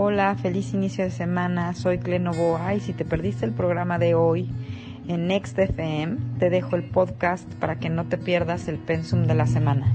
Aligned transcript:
Hola, 0.00 0.36
feliz 0.40 0.74
inicio 0.74 1.02
de 1.02 1.10
semana. 1.10 1.74
Soy 1.74 1.98
Clenovoa 1.98 2.72
y 2.72 2.78
si 2.78 2.92
te 2.92 3.04
perdiste 3.04 3.44
el 3.44 3.50
programa 3.50 3.98
de 3.98 4.14
hoy 4.14 4.48
en 5.08 5.26
Next 5.26 5.58
FM, 5.58 6.38
te 6.38 6.50
dejo 6.50 6.76
el 6.76 6.84
podcast 6.84 7.42
para 7.54 7.80
que 7.80 7.90
no 7.90 8.06
te 8.06 8.16
pierdas 8.16 8.68
el 8.68 8.78
pensum 8.78 9.26
de 9.26 9.34
la 9.34 9.48
semana. 9.48 9.92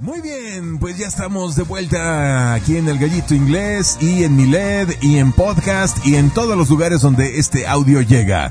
Muy 0.00 0.22
bien, 0.22 0.78
pues 0.78 0.96
ya 0.96 1.08
estamos 1.08 1.56
de 1.56 1.64
vuelta 1.64 2.54
aquí 2.54 2.78
en 2.78 2.88
el 2.88 2.98
Gallito 2.98 3.34
Inglés 3.34 3.98
y 4.00 4.24
en 4.24 4.34
Miled 4.34 4.88
y 5.02 5.18
en 5.18 5.32
podcast 5.32 6.06
y 6.06 6.16
en 6.16 6.30
todos 6.30 6.56
los 6.56 6.70
lugares 6.70 7.02
donde 7.02 7.38
este 7.38 7.66
audio 7.66 8.00
llega. 8.00 8.50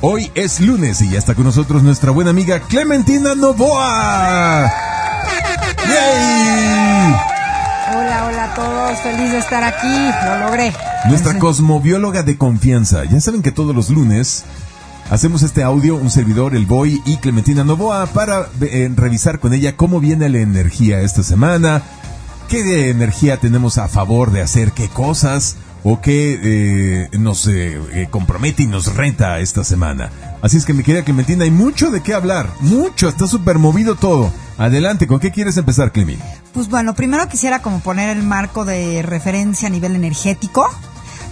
Hoy 0.00 0.32
es 0.34 0.58
lunes 0.58 1.00
y 1.02 1.10
ya 1.10 1.18
está 1.20 1.36
con 1.36 1.44
nosotros 1.44 1.84
nuestra 1.84 2.10
buena 2.10 2.30
amiga 2.30 2.58
Clementina 2.58 3.36
Novoa. 3.36 4.72
¡Yay! 5.86 7.35
Hola, 8.26 8.44
a 8.44 8.54
todos, 8.54 8.98
feliz 9.02 9.30
de 9.30 9.38
estar 9.38 9.62
aquí, 9.62 10.26
lo 10.26 10.46
logré. 10.46 10.72
Nuestra 11.08 11.38
cosmobióloga 11.38 12.24
de 12.24 12.36
confianza. 12.36 13.04
Ya 13.04 13.20
saben 13.20 13.40
que 13.40 13.52
todos 13.52 13.72
los 13.72 13.88
lunes 13.88 14.42
hacemos 15.10 15.44
este 15.44 15.62
audio, 15.62 15.94
un 15.94 16.10
servidor, 16.10 16.56
el 16.56 16.66
Boy 16.66 17.00
y 17.06 17.18
Clementina 17.18 17.62
Novoa, 17.62 18.06
para 18.06 18.48
eh, 18.62 18.90
revisar 18.96 19.38
con 19.38 19.54
ella 19.54 19.76
cómo 19.76 20.00
viene 20.00 20.28
la 20.28 20.38
energía 20.38 21.02
esta 21.02 21.22
semana, 21.22 21.82
qué 22.48 22.64
de 22.64 22.90
energía 22.90 23.36
tenemos 23.36 23.78
a 23.78 23.86
favor 23.86 24.32
de 24.32 24.42
hacer 24.42 24.72
qué 24.72 24.88
cosas 24.88 25.56
o 25.88 26.00
qué 26.00 26.40
eh, 26.42 27.16
nos 27.16 27.46
eh, 27.46 27.80
eh, 27.92 28.08
compromete 28.10 28.64
y 28.64 28.66
nos 28.66 28.92
renta 28.96 29.38
esta 29.38 29.62
semana. 29.62 30.10
Así 30.42 30.56
es 30.56 30.64
que 30.64 30.72
mi 30.72 30.82
querida 30.82 31.04
Clementina, 31.04 31.44
hay 31.44 31.52
mucho 31.52 31.92
de 31.92 32.02
qué 32.02 32.12
hablar, 32.12 32.50
mucho, 32.60 33.08
está 33.08 33.28
súper 33.28 33.60
movido 33.60 33.94
todo. 33.94 34.32
Adelante, 34.58 35.06
¿con 35.06 35.20
qué 35.20 35.30
quieres 35.30 35.56
empezar, 35.58 35.92
Clemi? 35.92 36.18
Pues 36.56 36.70
bueno, 36.70 36.94
primero 36.94 37.28
quisiera 37.28 37.60
como 37.60 37.80
poner 37.80 38.08
el 38.16 38.22
marco 38.22 38.64
de 38.64 39.02
referencia 39.02 39.68
a 39.68 39.70
nivel 39.70 39.94
energético 39.94 40.66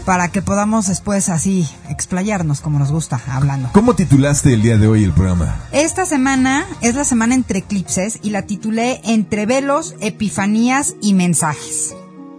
para 0.04 0.28
que 0.28 0.42
podamos 0.42 0.86
después 0.86 1.30
así 1.30 1.66
explayarnos 1.88 2.60
como 2.60 2.78
nos 2.78 2.92
gusta 2.92 3.18
hablando. 3.26 3.70
¿Cómo 3.72 3.94
titulaste 3.94 4.52
el 4.52 4.60
día 4.60 4.76
de 4.76 4.86
hoy 4.86 5.02
el 5.02 5.12
programa? 5.12 5.62
Esta 5.72 6.04
semana 6.04 6.66
es 6.82 6.94
la 6.94 7.04
semana 7.04 7.34
entre 7.34 7.60
eclipses 7.60 8.18
y 8.22 8.30
la 8.30 8.42
titulé 8.42 9.00
Entre 9.02 9.46
velos, 9.46 9.94
epifanías 10.00 10.94
y 11.00 11.14
mensajes. 11.14 11.96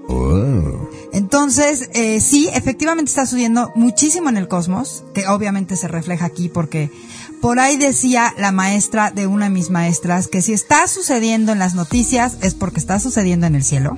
Oh. 0.08 0.88
Entonces, 1.12 1.90
eh, 1.96 2.20
sí, 2.20 2.50
efectivamente 2.54 3.10
está 3.10 3.26
subiendo 3.26 3.72
muchísimo 3.74 4.30
en 4.30 4.38
el 4.38 4.48
cosmos, 4.48 5.04
que 5.16 5.26
obviamente 5.28 5.76
se 5.76 5.88
refleja 5.88 6.26
aquí 6.26 6.50
porque 6.50 6.92
por 7.42 7.60
ahí 7.60 7.78
decía 7.78 8.34
la 8.38 8.52
maestra 8.52 9.12
de 9.12 9.28
una 9.28 9.46
de 9.46 9.52
mis 9.52 9.70
maestras 9.70 10.28
que 10.28 10.42
si 10.42 10.54
está 10.54 10.88
sucediendo 10.88 11.52
en 11.52 11.60
las 11.60 11.76
noticias 11.76 12.38
es 12.42 12.54
porque 12.54 12.80
está 12.80 13.00
sucediendo 13.00 13.48
en 13.48 13.56
el 13.56 13.64
cielo 13.64 13.96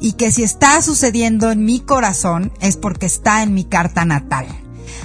y 0.00 0.12
que 0.12 0.32
si 0.32 0.42
está 0.42 0.80
sucediendo 0.82 1.50
en 1.50 1.64
mi 1.64 1.80
corazón 1.80 2.52
es 2.60 2.76
porque 2.76 3.06
está 3.06 3.42
en 3.42 3.54
mi 3.54 3.64
carta 3.64 4.04
natal. 4.04 4.46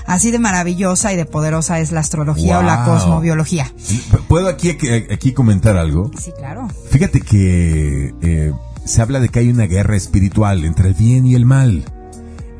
Así 0.07 0.31
de 0.31 0.39
maravillosa 0.39 1.13
y 1.13 1.15
de 1.15 1.25
poderosa 1.25 1.79
es 1.79 1.91
la 1.91 1.99
astrología 1.99 2.59
o 2.59 2.63
la 2.63 2.85
cosmobiología. 2.85 3.71
¿Puedo 4.27 4.47
aquí, 4.47 4.71
aquí, 4.71 4.87
aquí 4.87 5.33
comentar 5.33 5.77
algo? 5.77 6.11
Sí, 6.19 6.31
claro. 6.37 6.67
Fíjate 6.91 7.21
que 7.21 8.13
eh, 8.21 8.53
se 8.85 9.01
habla 9.01 9.19
de 9.19 9.29
que 9.29 9.39
hay 9.39 9.49
una 9.49 9.65
guerra 9.65 9.97
espiritual 9.97 10.63
entre 10.63 10.89
el 10.89 10.93
bien 10.93 11.25
y 11.25 11.35
el 11.35 11.45
mal. 11.45 11.85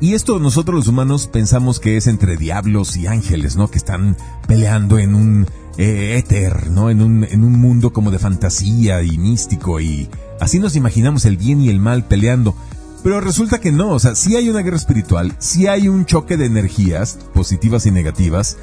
Y 0.01 0.13
esto 0.13 0.39
nosotros 0.39 0.75
los 0.75 0.88
humanos 0.88 1.27
pensamos 1.27 1.79
que 1.79 1.97
es 1.97 2.07
entre 2.07 2.38
diablos 2.38 2.97
y 2.97 3.07
ángeles, 3.07 3.55
¿no? 3.55 3.69
Que 3.69 3.77
están 3.77 4.17
peleando 4.47 4.99
en 4.99 5.15
un 5.15 5.47
eh, 5.77 6.17
éter, 6.17 6.69
¿no? 6.69 6.89
En 6.89 7.01
un, 7.01 7.23
en 7.23 7.43
un 7.43 7.59
mundo 7.59 7.93
como 7.93 8.11
de 8.11 8.19
fantasía 8.19 9.01
y 9.03 9.17
místico 9.17 9.79
y 9.79 10.09
así 10.39 10.59
nos 10.59 10.75
imaginamos 10.75 11.25
el 11.25 11.38
bien 11.38 11.61
y 11.61 11.69
el 11.69 11.79
mal 11.79 12.05
peleando. 12.05 12.55
Pero 13.03 13.21
resulta 13.21 13.59
que 13.59 13.71
no, 13.71 13.89
o 13.89 13.99
sea, 13.99 14.16
sí 14.16 14.35
hay 14.35 14.49
una 14.49 14.61
guerra 14.61 14.77
espiritual, 14.77 15.35
sí 15.38 15.67
hay 15.67 15.88
un 15.88 16.05
choque 16.05 16.38
de 16.38 16.45
energías 16.45 17.19
positivas 17.33 17.85
y 17.85 17.91
negativas, 17.91 18.57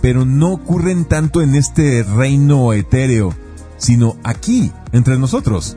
pero 0.00 0.24
no 0.24 0.52
ocurren 0.52 1.04
tanto 1.04 1.42
en 1.42 1.56
este 1.56 2.04
reino 2.04 2.72
etéreo, 2.72 3.34
sino 3.78 4.16
aquí, 4.22 4.70
entre 4.92 5.18
nosotros. 5.18 5.76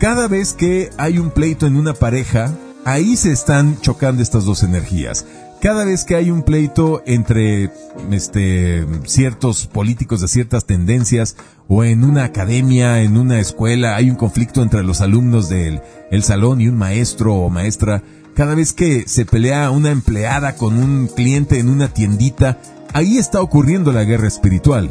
Cada 0.00 0.26
vez 0.26 0.52
que 0.52 0.90
hay 0.96 1.18
un 1.18 1.30
pleito 1.30 1.66
en 1.66 1.76
una 1.76 1.94
pareja, 1.94 2.52
ahí 2.84 3.16
se 3.16 3.32
están 3.32 3.80
chocando 3.80 4.22
estas 4.22 4.44
dos 4.44 4.62
energías. 4.62 5.26
Cada 5.60 5.84
vez 5.84 6.04
que 6.04 6.14
hay 6.14 6.30
un 6.30 6.42
pleito 6.42 7.02
entre 7.06 7.70
este 8.10 8.86
ciertos 9.06 9.66
políticos 9.66 10.20
de 10.20 10.28
ciertas 10.28 10.66
tendencias 10.66 11.36
o 11.68 11.84
en 11.84 12.04
una 12.04 12.24
academia, 12.24 13.02
en 13.02 13.16
una 13.16 13.40
escuela, 13.40 13.96
hay 13.96 14.10
un 14.10 14.16
conflicto 14.16 14.62
entre 14.62 14.82
los 14.82 15.00
alumnos 15.00 15.48
del 15.48 15.80
el 16.10 16.22
salón 16.22 16.60
y 16.60 16.68
un 16.68 16.76
maestro 16.76 17.34
o 17.34 17.48
maestra, 17.48 18.02
cada 18.34 18.54
vez 18.54 18.72
que 18.72 19.06
se 19.06 19.24
pelea 19.24 19.70
una 19.70 19.90
empleada 19.90 20.56
con 20.56 20.76
un 20.76 21.06
cliente 21.06 21.60
en 21.60 21.68
una 21.68 21.94
tiendita, 21.94 22.58
ahí 22.92 23.16
está 23.16 23.40
ocurriendo 23.40 23.92
la 23.92 24.04
guerra 24.04 24.28
espiritual. 24.28 24.90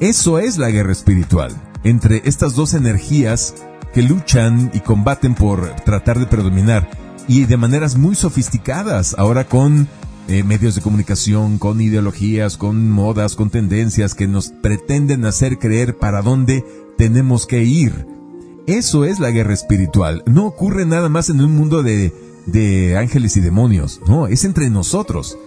Eso 0.00 0.38
es 0.38 0.56
la 0.56 0.70
guerra 0.70 0.92
espiritual, 0.92 1.52
entre 1.82 2.22
estas 2.24 2.54
dos 2.54 2.74
energías 2.74 3.54
que 3.94 4.02
luchan 4.02 4.70
y 4.74 4.80
combaten 4.80 5.34
por 5.34 5.70
tratar 5.84 6.18
de 6.18 6.26
predominar 6.26 6.90
y 7.28 7.44
de 7.44 7.56
maneras 7.56 7.96
muy 7.96 8.16
sofisticadas, 8.16 9.14
ahora 9.16 9.44
con 9.44 9.88
eh, 10.28 10.42
medios 10.42 10.74
de 10.74 10.80
comunicación, 10.80 11.58
con 11.58 11.80
ideologías, 11.80 12.56
con 12.56 12.90
modas, 12.90 13.36
con 13.36 13.50
tendencias 13.50 14.14
que 14.14 14.26
nos 14.26 14.50
pretenden 14.50 15.24
hacer 15.24 15.58
creer 15.58 15.96
para 15.96 16.22
dónde 16.22 16.64
tenemos 16.98 17.46
que 17.46 17.62
ir. 17.62 18.06
Eso 18.66 19.04
es 19.04 19.20
la 19.20 19.30
guerra 19.30 19.54
espiritual. 19.54 20.22
No 20.26 20.46
ocurre 20.46 20.86
nada 20.86 21.08
más 21.08 21.30
en 21.30 21.40
un 21.40 21.54
mundo 21.54 21.82
de, 21.82 22.12
de 22.46 22.96
ángeles 22.98 23.36
y 23.36 23.40
demonios. 23.40 24.00
No, 24.08 24.26
es 24.26 24.44
entre 24.44 24.70
nosotros. 24.70 25.38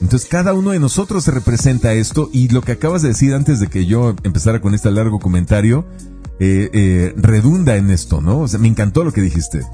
Entonces 0.00 0.28
cada 0.28 0.54
uno 0.54 0.70
de 0.70 0.80
nosotros 0.80 1.24
se 1.24 1.30
representa 1.30 1.92
esto 1.92 2.30
y 2.32 2.48
lo 2.48 2.62
que 2.62 2.72
acabas 2.72 3.02
de 3.02 3.08
decir 3.08 3.34
antes 3.34 3.60
de 3.60 3.68
que 3.68 3.86
yo 3.86 4.16
empezara 4.24 4.60
con 4.60 4.74
este 4.74 4.90
largo 4.90 5.20
comentario, 5.20 5.84
eh, 6.44 6.70
eh, 6.72 7.14
redunda 7.16 7.76
en 7.76 7.88
esto, 7.90 8.20
¿no? 8.20 8.40
O 8.40 8.48
sea, 8.48 8.58
me 8.58 8.66
encantó 8.66 9.04
lo 9.04 9.12
que 9.12 9.20
dijiste. 9.20 9.64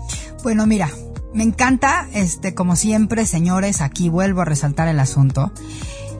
Bueno, 0.42 0.66
mira, 0.66 0.90
me 1.32 1.42
encanta, 1.42 2.06
este, 2.12 2.52
como 2.52 2.76
siempre, 2.76 3.24
señores, 3.24 3.80
aquí 3.80 4.10
vuelvo 4.10 4.42
a 4.42 4.44
resaltar 4.44 4.86
el 4.86 5.00
asunto. 5.00 5.50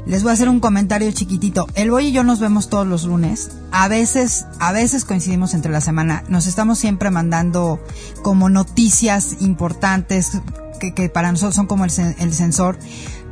Les 0.06 0.22
voy 0.22 0.30
a 0.30 0.32
hacer 0.32 0.48
un 0.48 0.60
comentario 0.60 1.12
chiquitito. 1.12 1.66
El 1.74 1.90
Boy 1.90 2.06
y 2.06 2.12
yo 2.12 2.24
nos 2.24 2.40
vemos 2.40 2.70
todos 2.70 2.86
los 2.86 3.04
lunes. 3.04 3.50
A 3.72 3.88
veces, 3.88 4.46
a 4.58 4.72
veces 4.72 5.04
coincidimos 5.04 5.52
entre 5.52 5.70
la 5.70 5.82
semana. 5.82 6.24
Nos 6.28 6.46
estamos 6.46 6.78
siempre 6.78 7.10
mandando 7.10 7.78
como 8.22 8.48
noticias 8.48 9.36
importantes 9.40 10.40
que, 10.78 11.10
para 11.10 11.30
nosotros 11.30 11.56
son 11.56 11.66
como 11.66 11.84
el, 11.84 11.90
el 12.20 12.32
sensor. 12.32 12.78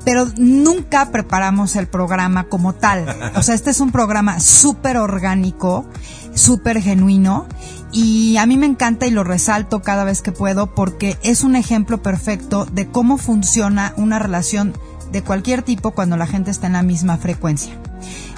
Pero 0.04 0.28
nunca 0.36 1.10
preparamos 1.12 1.76
el 1.76 1.86
programa 1.86 2.44
como 2.50 2.74
tal. 2.74 3.06
O 3.36 3.42
sea, 3.42 3.54
este 3.54 3.70
es 3.70 3.80
un 3.80 3.90
programa 3.90 4.38
súper 4.38 4.98
orgánico, 4.98 5.86
súper 6.36 6.80
genuino. 6.80 7.46
Y 7.92 8.36
a 8.36 8.46
mí 8.46 8.56
me 8.56 8.66
encanta 8.66 9.06
y 9.06 9.10
lo 9.10 9.24
resalto 9.24 9.82
cada 9.82 10.04
vez 10.04 10.22
que 10.22 10.30
puedo 10.30 10.74
porque 10.74 11.16
es 11.22 11.42
un 11.42 11.56
ejemplo 11.56 12.02
perfecto 12.02 12.66
de 12.66 12.86
cómo 12.86 13.18
funciona 13.18 13.92
una 13.96 14.18
relación 14.18 14.74
de 15.10 15.22
cualquier 15.22 15.62
tipo 15.62 15.92
cuando 15.92 16.16
la 16.16 16.26
gente 16.26 16.50
está 16.50 16.66
en 16.66 16.74
la 16.74 16.82
misma 16.82 17.16
frecuencia. 17.16 17.74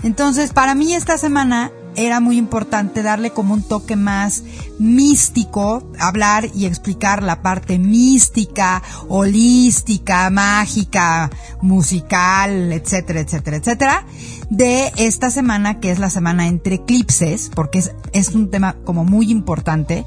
Entonces, 0.02 0.52
para 0.52 0.74
mí 0.74 0.94
esta 0.94 1.18
semana 1.18 1.72
era 1.98 2.20
muy 2.20 2.38
importante 2.38 3.02
darle 3.02 3.30
como 3.30 3.54
un 3.54 3.62
toque 3.62 3.96
más 3.96 4.44
místico, 4.78 5.90
hablar 5.98 6.48
y 6.54 6.66
explicar 6.66 7.22
la 7.22 7.42
parte 7.42 7.78
mística, 7.78 8.82
holística, 9.08 10.30
mágica, 10.30 11.28
musical, 11.60 12.72
etcétera, 12.72 13.20
etcétera, 13.20 13.56
etcétera, 13.56 14.06
de 14.48 14.92
esta 14.96 15.30
semana 15.30 15.80
que 15.80 15.90
es 15.90 15.98
la 15.98 16.08
semana 16.08 16.46
entre 16.46 16.76
eclipses, 16.76 17.50
porque 17.54 17.80
es, 17.80 17.92
es 18.12 18.28
un 18.28 18.50
tema 18.50 18.76
como 18.84 19.04
muy 19.04 19.30
importante. 19.30 20.04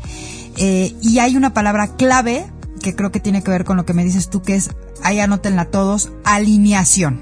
Eh, 0.57 0.95
y 1.01 1.19
hay 1.19 1.36
una 1.36 1.54
palabra 1.54 1.95
clave 1.95 2.45
que 2.81 2.95
creo 2.95 3.12
que 3.12 3.19
tiene 3.19 3.44
que 3.44 3.51
ver 3.51 3.66
con 3.66 3.77
lo 3.77 3.86
que 3.86 3.94
me 3.94 4.04
dices 4.04 4.30
tú, 4.30 4.42
que 4.42 4.56
es, 4.56 4.71
ahí 5.04 5.19
anótenla 5.19 5.66
todos, 5.66 6.12
alineación. 6.24 7.21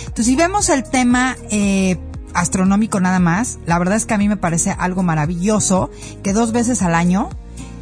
Entonces, 0.00 0.26
si 0.26 0.36
vemos 0.36 0.68
el 0.68 0.82
tema 0.82 1.36
eh, 1.50 1.96
astronómico 2.34 3.00
nada 3.00 3.18
más, 3.18 3.58
la 3.66 3.78
verdad 3.78 3.96
es 3.96 4.06
que 4.06 4.14
a 4.14 4.18
mí 4.18 4.28
me 4.28 4.36
parece 4.36 4.74
algo 4.78 5.02
maravilloso 5.02 5.90
que 6.22 6.32
dos 6.32 6.52
veces 6.52 6.82
al 6.82 6.94
año 6.94 7.30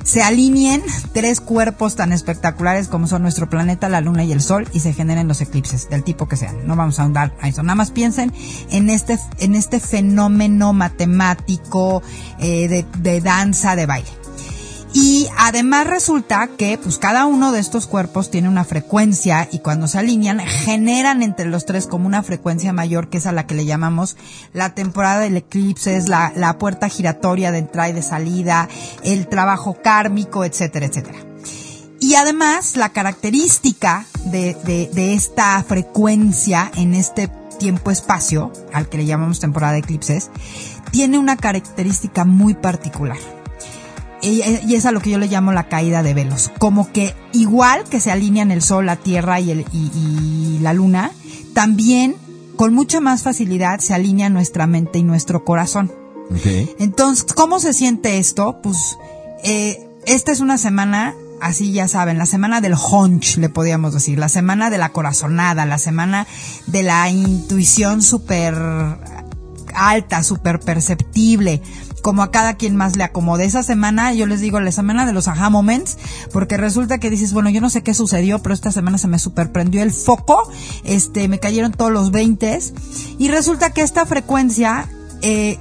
se 0.07 0.23
alineen 0.23 0.83
tres 1.13 1.41
cuerpos 1.41 1.97
tan 1.97 2.13
espectaculares 2.13 2.87
como 2.87 3.09
son 3.09 3.23
nuestro 3.23 3.51
planeta, 3.51 3.89
la 3.89 4.01
luna 4.01 4.23
y 4.23 4.31
el 4.31 4.41
sol 4.41 4.69
y 4.73 4.79
se 4.79 4.93
generen 4.93 5.27
los 5.27 5.41
eclipses 5.41 5.91
del 5.91 6.05
tipo 6.05 6.29
que 6.29 6.37
sean. 6.37 6.65
No 6.65 6.77
vamos 6.77 7.01
a 7.01 7.03
ahondar 7.03 7.35
a 7.41 7.49
eso. 7.49 7.65
Nada 7.65 7.75
más 7.75 7.91
piensen 7.91 8.33
en 8.71 8.89
este, 8.89 9.19
en 9.39 9.57
este 9.57 9.81
fenómeno 9.81 10.73
matemático 10.73 12.05
eh, 12.39 12.69
de, 12.69 12.87
de 12.99 13.21
danza, 13.21 13.75
de 13.75 13.87
baile. 13.87 14.26
Y 14.99 15.29
además 15.37 15.87
resulta 15.87 16.49
que 16.57 16.79
pues 16.79 16.97
cada 16.97 17.27
uno 17.27 17.53
de 17.53 17.61
estos 17.61 17.87
cuerpos 17.87 18.31
tiene 18.31 18.49
una 18.49 18.65
frecuencia 18.65 19.47
y 19.53 19.59
cuando 19.59 19.89
se 19.89 19.99
alinean 19.99 20.39
generan 20.39 21.23
entre 21.23 21.45
los 21.45 21.67
tres 21.67 21.87
como 21.87 22.07
una 22.07 22.23
frecuencia 22.23 22.73
mayor 22.73 23.11
que 23.11 23.19
es 23.19 23.27
a 23.27 23.33
la 23.33 23.47
que 23.47 23.55
le 23.55 23.67
llamamos 23.67 24.17
la 24.55 24.75
temporada 24.75 25.21
del 25.21 25.37
eclipse, 25.37 25.99
es 25.99 26.09
la, 26.09 26.33
la 26.35 26.57
puerta 26.57 26.89
giratoria 26.89 27.53
de 27.53 27.59
entrada 27.59 27.91
y 27.91 27.93
de 27.93 28.01
salida, 28.01 28.71
el 29.05 29.29
trabajo 29.29 29.77
kármico, 29.83 30.47
etcétera, 30.47 30.87
etcétera. 30.87 31.19
Y 32.01 32.15
además 32.15 32.75
la 32.77 32.89
característica 32.89 34.07
de, 34.25 34.55
de, 34.65 34.89
de 34.95 35.13
esta 35.13 35.63
frecuencia 35.63 36.71
en 36.75 36.95
este 36.95 37.29
tiempo-espacio, 37.59 38.51
al 38.73 38.89
que 38.89 38.97
le 38.97 39.05
llamamos 39.05 39.41
temporada 39.41 39.75
de 39.75 39.81
eclipses, 39.81 40.31
tiene 40.91 41.19
una 41.19 41.37
característica 41.37 42.25
muy 42.25 42.55
particular 42.55 43.36
y 44.23 44.75
es 44.75 44.87
a 44.87 44.93
lo 44.93 45.01
que 45.01 45.11
yo 45.11 45.19
le 45.19 45.29
llamo 45.29 45.53
la 45.53 45.69
caída 45.69 46.03
de 46.03 46.15
velos. 46.15 46.51
Como 46.59 46.91
que 46.91 47.15
igual 47.33 47.85
que 47.85 48.01
se 48.01 48.11
alinean 48.11 48.51
el 48.51 48.63
sol, 48.63 48.87
la 48.87 48.97
tierra 48.97 49.41
y, 49.41 49.51
el, 49.51 49.65
y, 49.73 50.59
la 50.61 50.73
luna, 50.73 51.11
también 51.55 52.17
con 52.57 52.75
mucha 52.75 53.01
más 53.01 53.23
facilidad 53.23 53.81
se 53.81 53.95
alinea 53.95 54.31
nuestra 54.31 54.67
mente 54.67 54.99
y 54.99 55.03
nuestro 55.03 55.45
corazón. 55.45 55.93
Entonces, 56.79 57.33
¿cómo 57.35 57.61
se 57.61 57.73
siente 57.73 58.19
esto? 58.19 58.59
Pues 58.63 58.99
eh, 59.45 59.87
esta 60.07 60.33
es 60.33 60.41
una 60.41 60.59
semana, 60.59 61.15
así 61.41 61.73
ya 61.73 61.87
saben, 61.87 62.19
la 62.19 62.27
semana 62.27 62.61
del 62.61 62.75
hunch, 62.75 63.37
le 63.37 63.49
podríamos 63.49 63.93
decir, 63.93 64.19
la 64.19 64.29
semana 64.29 64.71
de 64.71 64.79
la 64.79 64.89
corazonada, 64.89 65.67
la 65.67 65.79
semana 65.79 66.27
de 66.67 66.83
la 66.83 67.09
intuición 67.11 68.03
súper 68.03 68.55
alta, 69.75 70.23
súper 70.23 70.59
perceptible, 70.59 71.63
como 72.07 72.23
a 72.23 72.31
cada 72.31 72.55
quien 72.55 72.77
más 72.77 72.95
le 72.95 73.03
acomode. 73.03 73.45
Esa 73.47 73.65
semana, 73.65 74.15
yo 74.15 74.27
les 74.27 74.39
digo, 74.39 74.61
la 74.61 74.71
semana 74.71 75.07
de 75.07 75.13
los 75.13 75.27
aha 75.27 75.51
moments, 75.51 75.99
porque 76.33 76.57
resulta 76.57 76.99
que 76.99 77.11
dices, 77.11 77.33
bueno, 77.33 77.51
yo 77.51 77.61
no 77.61 77.69
sé 77.69 77.83
qué 77.83 77.95
sucedió, 77.95 78.39
pero 78.39 78.55
esta 78.55 78.71
semana 78.71 78.97
se 78.97 79.09
me 79.09 79.19
superprendió 79.19 79.83
el 79.83 79.91
foco, 79.91 80.49
este, 80.85 81.27
me 81.27 81.41
cayeron 81.41 81.73
todos 81.73 81.91
los 81.91 82.13
20 82.13 82.61
y 83.19 83.27
resulta 83.27 83.71
que 83.71 83.83
esta 83.83 84.07
frecuencia, 84.07 84.89
eh, 85.23 85.59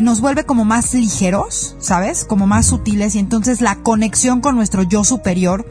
nos 0.00 0.22
vuelve 0.22 0.46
como 0.46 0.64
más 0.64 0.94
ligeros, 0.94 1.76
¿sabes? 1.78 2.24
Como 2.24 2.46
más 2.46 2.64
sutiles 2.64 3.16
y 3.16 3.18
entonces 3.18 3.60
la 3.60 3.76
conexión 3.82 4.40
con 4.40 4.56
nuestro 4.56 4.82
yo 4.82 5.04
superior 5.04 5.66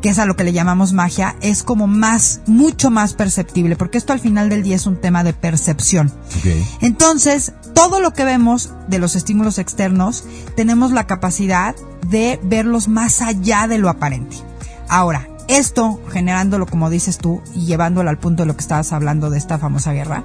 que 0.00 0.10
es 0.10 0.18
a 0.18 0.26
lo 0.26 0.36
que 0.36 0.44
le 0.44 0.52
llamamos 0.52 0.92
magia, 0.92 1.36
es 1.40 1.62
como 1.62 1.86
más, 1.86 2.40
mucho 2.46 2.90
más 2.90 3.14
perceptible, 3.14 3.76
porque 3.76 3.98
esto 3.98 4.12
al 4.12 4.20
final 4.20 4.48
del 4.48 4.62
día 4.62 4.76
es 4.76 4.86
un 4.86 5.00
tema 5.00 5.24
de 5.24 5.32
percepción. 5.32 6.12
Entonces, 6.80 7.52
todo 7.76 8.00
lo 8.00 8.14
que 8.14 8.24
vemos 8.24 8.70
de 8.88 8.98
los 8.98 9.16
estímulos 9.16 9.58
externos, 9.58 10.24
tenemos 10.56 10.92
la 10.92 11.06
capacidad 11.06 11.76
de 12.08 12.40
verlos 12.42 12.88
más 12.88 13.20
allá 13.20 13.68
de 13.68 13.76
lo 13.76 13.90
aparente. 13.90 14.38
Ahora, 14.88 15.28
esto 15.46 16.00
generándolo, 16.10 16.64
como 16.64 16.88
dices 16.88 17.18
tú, 17.18 17.42
y 17.54 17.66
llevándolo 17.66 18.08
al 18.08 18.18
punto 18.18 18.42
de 18.42 18.46
lo 18.46 18.56
que 18.56 18.62
estabas 18.62 18.94
hablando 18.94 19.28
de 19.28 19.36
esta 19.36 19.58
famosa 19.58 19.92
guerra, 19.92 20.24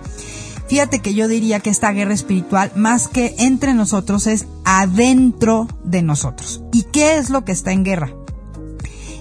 fíjate 0.69 0.99
que 0.99 1.13
yo 1.13 1.27
diría 1.27 1.59
que 1.59 1.69
esta 1.69 1.91
guerra 1.91 2.13
espiritual, 2.13 2.71
más 2.77 3.09
que 3.09 3.35
entre 3.37 3.73
nosotros, 3.73 4.27
es 4.27 4.47
adentro 4.63 5.67
de 5.83 6.03
nosotros. 6.03 6.63
¿Y 6.71 6.83
qué 6.83 7.17
es 7.17 7.29
lo 7.29 7.43
que 7.43 7.51
está 7.51 7.73
en 7.73 7.83
guerra? 7.83 8.13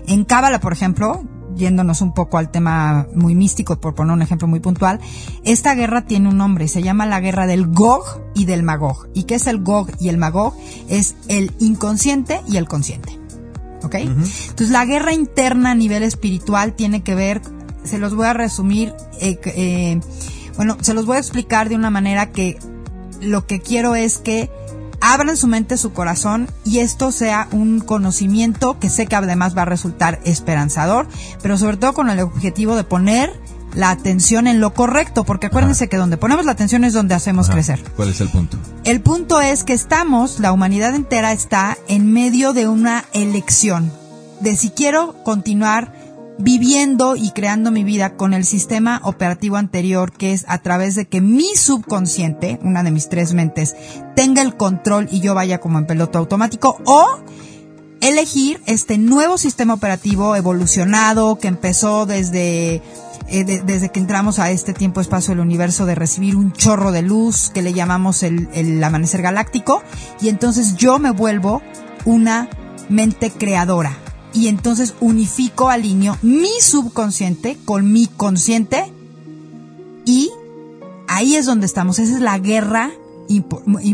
En 0.06 0.24
Cábala, 0.24 0.60
por 0.60 0.72
ejemplo, 0.72 1.24
yéndonos 1.60 2.00
un 2.00 2.12
poco 2.12 2.38
al 2.38 2.50
tema 2.50 3.06
muy 3.14 3.36
místico, 3.36 3.80
por 3.80 3.94
poner 3.94 4.12
un 4.12 4.22
ejemplo 4.22 4.48
muy 4.48 4.58
puntual, 4.58 4.98
esta 5.44 5.74
guerra 5.74 6.06
tiene 6.06 6.28
un 6.28 6.36
nombre, 6.36 6.66
se 6.66 6.82
llama 6.82 7.06
la 7.06 7.20
guerra 7.20 7.46
del 7.46 7.68
Gog 7.68 8.20
y 8.34 8.46
del 8.46 8.64
Magog. 8.64 9.08
¿Y 9.14 9.24
qué 9.24 9.36
es 9.36 9.46
el 9.46 9.62
Gog 9.62 9.90
y 10.00 10.08
el 10.08 10.18
Magog? 10.18 10.54
Es 10.88 11.14
el 11.28 11.52
inconsciente 11.60 12.40
y 12.48 12.56
el 12.56 12.66
consciente. 12.66 13.16
¿Ok? 13.82 13.94
Entonces 13.94 14.70
la 14.70 14.84
guerra 14.84 15.14
interna 15.14 15.70
a 15.70 15.74
nivel 15.74 16.02
espiritual 16.02 16.74
tiene 16.74 17.02
que 17.02 17.14
ver, 17.14 17.40
se 17.84 17.98
los 17.98 18.14
voy 18.14 18.26
a 18.26 18.34
resumir, 18.34 18.92
eh, 19.20 19.38
eh, 19.44 20.00
bueno, 20.56 20.76
se 20.80 20.92
los 20.92 21.06
voy 21.06 21.16
a 21.16 21.20
explicar 21.20 21.68
de 21.68 21.76
una 21.76 21.90
manera 21.90 22.30
que 22.30 22.58
lo 23.20 23.46
que 23.46 23.60
quiero 23.60 23.94
es 23.94 24.18
que 24.18 24.50
abran 25.12 25.36
su 25.36 25.46
mente, 25.46 25.76
su 25.76 25.92
corazón 25.92 26.48
y 26.64 26.78
esto 26.78 27.12
sea 27.12 27.48
un 27.52 27.80
conocimiento 27.80 28.78
que 28.78 28.88
sé 28.88 29.06
que 29.06 29.16
además 29.16 29.56
va 29.56 29.62
a 29.62 29.66
resultar 29.66 30.20
esperanzador, 30.24 31.08
pero 31.42 31.58
sobre 31.58 31.76
todo 31.76 31.92
con 31.92 32.10
el 32.10 32.20
objetivo 32.20 32.76
de 32.76 32.84
poner 32.84 33.32
la 33.74 33.90
atención 33.90 34.46
en 34.46 34.60
lo 34.60 34.74
correcto, 34.74 35.24
porque 35.24 35.46
acuérdense 35.46 35.88
que 35.88 35.96
donde 35.96 36.16
ponemos 36.16 36.44
la 36.44 36.52
atención 36.52 36.84
es 36.84 36.92
donde 36.92 37.14
hacemos 37.14 37.48
crecer. 37.48 37.82
¿Cuál 37.96 38.08
es 38.08 38.20
el 38.20 38.28
punto? 38.28 38.58
El 38.84 39.00
punto 39.00 39.40
es 39.40 39.64
que 39.64 39.72
estamos, 39.72 40.40
la 40.40 40.52
humanidad 40.52 40.94
entera 40.94 41.32
está 41.32 41.76
en 41.88 42.12
medio 42.12 42.52
de 42.52 42.66
una 42.66 43.04
elección, 43.12 43.92
de 44.40 44.56
si 44.56 44.70
quiero 44.70 45.22
continuar 45.24 45.99
viviendo 46.40 47.16
y 47.16 47.30
creando 47.30 47.70
mi 47.70 47.84
vida 47.84 48.16
con 48.16 48.34
el 48.34 48.44
sistema 48.44 49.00
operativo 49.04 49.56
anterior, 49.56 50.12
que 50.12 50.32
es 50.32 50.44
a 50.48 50.58
través 50.58 50.94
de 50.94 51.06
que 51.06 51.20
mi 51.20 51.54
subconsciente, 51.54 52.58
una 52.62 52.82
de 52.82 52.90
mis 52.90 53.08
tres 53.08 53.34
mentes, 53.34 53.76
tenga 54.16 54.42
el 54.42 54.56
control 54.56 55.08
y 55.10 55.20
yo 55.20 55.34
vaya 55.34 55.60
como 55.60 55.78
en 55.78 55.86
piloto 55.86 56.18
automático, 56.18 56.78
o 56.84 57.20
elegir 58.00 58.60
este 58.66 58.98
nuevo 58.98 59.36
sistema 59.38 59.74
operativo 59.74 60.34
evolucionado 60.34 61.38
que 61.38 61.48
empezó 61.48 62.06
desde 62.06 62.82
eh, 63.28 63.44
desde 63.44 63.90
que 63.90 64.00
entramos 64.00 64.38
a 64.38 64.50
este 64.50 64.72
tiempo 64.72 65.00
espacio 65.00 65.32
del 65.32 65.40
universo 65.40 65.86
de 65.86 65.94
recibir 65.94 66.34
un 66.34 66.52
chorro 66.52 66.90
de 66.90 67.02
luz 67.02 67.50
que 67.52 67.62
le 67.62 67.74
llamamos 67.74 68.22
el, 68.22 68.48
el 68.54 68.82
amanecer 68.82 69.22
galáctico 69.22 69.82
y 70.20 70.30
entonces 70.30 70.76
yo 70.76 70.98
me 70.98 71.10
vuelvo 71.10 71.62
una 72.06 72.48
mente 72.88 73.30
creadora 73.30 73.96
y 74.32 74.48
entonces 74.48 74.94
unifico, 75.00 75.68
alineo 75.68 76.16
mi 76.22 76.60
subconsciente 76.60 77.58
con 77.64 77.92
mi 77.92 78.06
consciente 78.06 78.92
y 80.04 80.30
ahí 81.08 81.36
es 81.36 81.46
donde 81.46 81.66
estamos. 81.66 81.98
Esa 81.98 82.14
es 82.14 82.20
la 82.20 82.38
guerra 82.38 82.90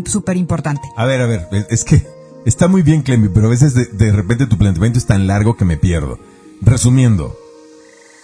súper 0.06 0.36
importante. 0.36 0.88
A 0.96 1.04
ver, 1.04 1.20
a 1.20 1.26
ver, 1.26 1.48
es 1.70 1.84
que 1.84 2.06
está 2.44 2.68
muy 2.68 2.82
bien, 2.82 3.02
Clemmy, 3.02 3.28
pero 3.28 3.46
a 3.46 3.50
veces 3.50 3.74
de, 3.74 3.86
de 3.86 4.12
repente 4.12 4.46
tu 4.46 4.56
planteamiento 4.56 4.98
es 4.98 5.06
tan 5.06 5.26
largo 5.26 5.56
que 5.56 5.64
me 5.64 5.76
pierdo. 5.76 6.18
Resumiendo, 6.62 7.36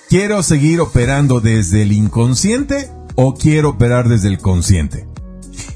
¿quiero 0.09 0.43
seguir 0.43 0.81
operando 0.81 1.41
desde 1.41 1.82
el 1.82 1.93
inconsciente 1.93 2.91
o 3.14 3.35
quiero 3.35 3.70
operar 3.70 4.09
desde 4.09 4.29
el 4.29 4.38
consciente? 4.38 5.06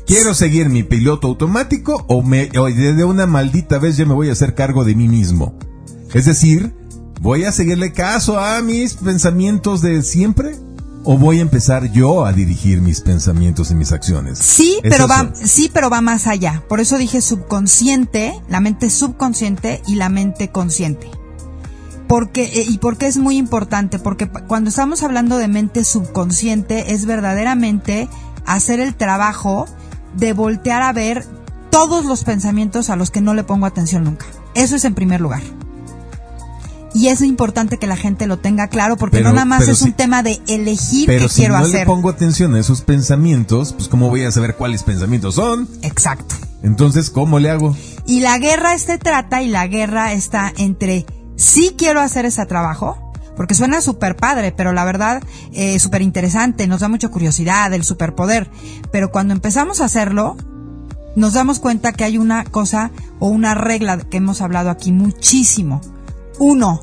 ¿Quiero 0.07 0.35
seguir 0.35 0.69
mi 0.69 0.85
piloto 0.85 1.27
automático 1.27 2.05
o, 2.09 2.23
me, 2.23 2.49
una 3.05 3.27
maldita 3.27 3.79
vez 3.79 3.97
ya 3.97 4.07
me 4.07 4.15
voy 4.15 4.29
a 4.29 4.33
hacer 4.33 4.55
cargo 4.55 4.85
de 4.85 4.95
mí 4.95 5.09
mismo? 5.09 5.59
Es 6.17 6.25
decir, 6.25 6.75
¿voy 7.21 7.45
a 7.45 7.53
seguirle 7.53 7.93
caso 7.93 8.41
a 8.41 8.63
mis 8.63 8.95
pensamientos 8.95 9.83
de 9.83 10.03
siempre? 10.03 10.57
¿O 11.05 11.19
voy 11.19 11.41
a 11.41 11.43
empezar 11.43 11.93
yo 11.93 12.25
a 12.25 12.33
dirigir 12.33 12.81
mis 12.81 13.03
pensamientos 13.03 13.71
y 13.71 13.75
mis 13.75 13.93
acciones? 13.93 14.39
Sí, 14.39 14.79
pero 14.83 15.07
va, 15.09 15.31
sí, 15.35 15.71
pero 15.71 15.91
va 15.91 16.01
más 16.01 16.27
allá. 16.27 16.63
Por 16.71 16.81
eso 16.81 16.97
dije 16.97 17.21
subconsciente, 17.21 18.33
la 18.49 18.61
mente 18.61 18.89
subconsciente 18.89 19.83
y 19.87 19.97
la 19.97 20.09
mente 20.09 20.49
consciente. 20.49 21.11
Porque, 22.09 22.45
eh, 22.45 22.65
y 22.67 22.79
porque 22.79 23.09
es 23.09 23.19
muy 23.19 23.37
importante, 23.37 23.99
porque 23.99 24.27
cuando 24.27 24.71
estamos 24.71 25.03
hablando 25.03 25.37
de 25.37 25.49
mente 25.49 25.85
subconsciente 25.85 26.95
es 26.95 27.05
verdaderamente 27.05 28.09
hacer 28.47 28.81
el 28.81 28.95
trabajo 28.95 29.67
de 30.17 30.33
voltear 30.33 30.81
a 30.81 30.95
ver 30.95 31.27
todos 31.69 32.07
los 32.07 32.25
pensamientos 32.25 32.89
a 32.89 32.97
los 32.97 33.11
que 33.11 33.21
no 33.21 33.35
le 33.35 33.45
pongo 33.45 33.67
atención 33.67 34.05
nunca. 34.05 34.25
Eso 34.55 34.77
es 34.77 34.87
en 34.87 34.95
primer 34.95 35.21
lugar. 35.21 35.43
Y 36.97 37.09
es 37.09 37.21
importante 37.21 37.77
que 37.77 37.87
la 37.87 37.99
gente 37.99 38.27
lo 38.27 38.39
tenga 38.39 38.69
claro 38.69 38.97
porque 38.97 39.21
no 39.21 39.31
nada 39.31 39.45
más 39.45 39.69
es 39.69 39.83
un 39.83 39.93
tema 39.93 40.23
de 40.23 40.41
elegir 40.49 41.07
qué 41.07 41.29
si 41.29 41.41
quiero 41.41 41.59
no 41.59 41.65
hacer. 41.65 41.81
le 41.81 41.85
pongo 41.85 42.09
atención 42.09 42.55
a 42.55 42.59
esos 42.59 42.81
pensamientos, 42.81 43.75
pues 43.75 43.89
cómo 43.89 44.09
voy 44.09 44.25
a 44.25 44.33
saber 44.33 44.57
cuáles 44.57 44.83
pensamientos 44.83 45.35
son. 45.35 45.69
Exacto. 45.83 46.35
Entonces, 46.63 47.11
¿cómo 47.11 47.39
le 47.39 47.51
hago? 47.51 47.77
Y 48.07 48.21
la 48.21 48.39
guerra 48.39 48.73
este 48.73 48.97
trata 48.97 49.43
y 49.43 49.49
la 49.49 49.67
guerra 49.67 50.15
está 50.15 50.55
entre 50.57 51.05
sí 51.37 51.75
quiero 51.77 52.01
hacer 52.01 52.25
ese 52.25 52.47
trabajo, 52.47 52.97
porque 53.37 53.55
suena 53.55 53.83
súper 53.83 54.17
padre, 54.17 54.53
pero 54.53 54.73
la 54.73 54.87
verdad, 54.87 55.23
eh, 55.53 55.79
súper 55.79 56.01
interesante, 56.01 56.67
nos 56.67 56.81
da 56.81 56.89
mucha 56.89 57.09
curiosidad, 57.09 57.75
el 57.75 57.85
superpoder. 57.85 58.49
Pero 58.91 59.11
cuando 59.11 59.35
empezamos 59.35 59.83
a 59.83 59.85
hacerlo, 59.85 60.39
nos 61.15 61.35
damos 61.35 61.59
cuenta 61.59 61.93
que 61.93 62.05
hay 62.05 62.17
una 62.17 62.45
cosa 62.45 62.91
o 63.19 63.29
una 63.29 63.55
regla 63.55 63.99
que 63.99 64.17
hemos 64.17 64.41
hablado 64.41 64.71
aquí 64.71 64.93
muchísimo 64.93 65.83
uno, 66.39 66.83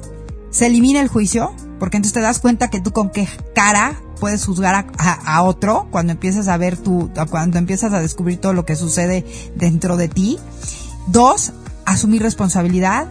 se 0.50 0.68
elimina 0.68 1.02
el 1.02 1.08
juicio, 1.08 1.54
porque 1.80 1.98
entonces 1.98 2.14
te 2.14 2.22
das 2.22 2.40
cuenta 2.40 2.70
que 2.70 2.80
tú 2.80 2.92
con 2.92 3.10
qué 3.10 3.28
cara 3.56 4.02
puedes 4.20 4.46
juzgar 4.46 4.88
a, 4.98 5.44
otro 5.44 5.88
cuando 5.92 6.14
empiezas 6.14 6.48
a 6.48 6.56
ver 6.56 6.78
tu, 6.78 7.10
cuando 7.30 7.58
empiezas 7.58 7.92
a 7.92 8.00
descubrir 8.00 8.40
todo 8.40 8.54
lo 8.54 8.66
que 8.66 8.76
sucede 8.76 9.26
dentro 9.56 9.98
de 9.98 10.08
ti. 10.08 10.40
Dos, 11.08 11.52
asumir 11.86 12.22
responsabilidad 12.22 13.08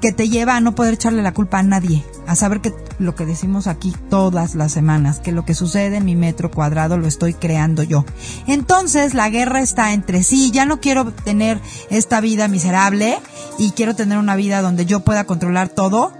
que 0.00 0.12
te 0.12 0.28
lleva 0.28 0.56
a 0.56 0.60
no 0.60 0.74
poder 0.74 0.94
echarle 0.94 1.22
la 1.22 1.34
culpa 1.34 1.58
a 1.58 1.62
nadie, 1.62 2.04
a 2.26 2.34
saber 2.34 2.60
que 2.60 2.72
lo 2.98 3.14
que 3.14 3.26
decimos 3.26 3.66
aquí 3.66 3.94
todas 4.08 4.54
las 4.54 4.72
semanas, 4.72 5.20
que 5.20 5.32
lo 5.32 5.44
que 5.44 5.54
sucede 5.54 5.96
en 5.96 6.04
mi 6.04 6.16
metro 6.16 6.50
cuadrado 6.50 6.96
lo 6.96 7.06
estoy 7.06 7.34
creando 7.34 7.82
yo. 7.82 8.04
Entonces 8.46 9.14
la 9.14 9.28
guerra 9.28 9.60
está 9.60 9.92
entre 9.92 10.22
sí, 10.22 10.50
ya 10.50 10.64
no 10.64 10.80
quiero 10.80 11.12
tener 11.12 11.60
esta 11.90 12.20
vida 12.20 12.48
miserable 12.48 13.18
y 13.58 13.72
quiero 13.72 13.94
tener 13.94 14.18
una 14.18 14.36
vida 14.36 14.62
donde 14.62 14.86
yo 14.86 15.00
pueda 15.00 15.24
controlar 15.24 15.68
todo, 15.68 16.12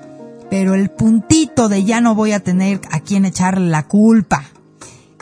pero 0.51 0.75
el 0.75 0.91
puntito 0.91 1.69
de 1.69 1.85
ya 1.85 2.01
no 2.01 2.15
voy 2.15 2.33
a 2.33 2.41
tener 2.41 2.81
a 2.91 3.01
quien 3.01 3.25
echarle 3.25 3.69
la 3.69 3.87
culpa. 3.87 4.45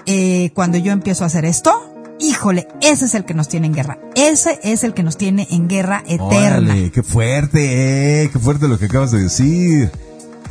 Eh, 0.06 0.52
cuando 0.54 0.78
yo 0.78 0.92
empiezo 0.92 1.24
a 1.24 1.26
hacer 1.26 1.44
esto, 1.44 1.88
híjole, 2.20 2.68
ese 2.80 3.06
es 3.06 3.14
el 3.14 3.25
que 3.25 3.34
nos 3.34 3.48
tiene 3.48 3.66
en 3.68 3.75
guerra. 3.75 3.98
Ese 4.14 4.58
es 4.62 4.84
el 4.84 4.94
que 4.94 5.02
nos 5.02 5.16
tiene 5.16 5.46
en 5.50 5.68
guerra 5.68 6.02
eterna. 6.06 6.72
Órale, 6.72 6.90
qué 6.90 7.02
fuerte, 7.02 8.22
eh, 8.25 8.30
qué 8.32 8.38
fuerte 8.38 8.68
lo 8.68 8.78
que 8.78 8.87
acabas 8.87 9.10
de 9.10 9.22
decir. 9.22 9.90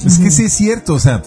Es 0.05 0.19
que 0.19 0.29
sí 0.29 0.43
es 0.43 0.53
cierto, 0.53 0.93
o 0.93 0.99
sea, 0.99 1.23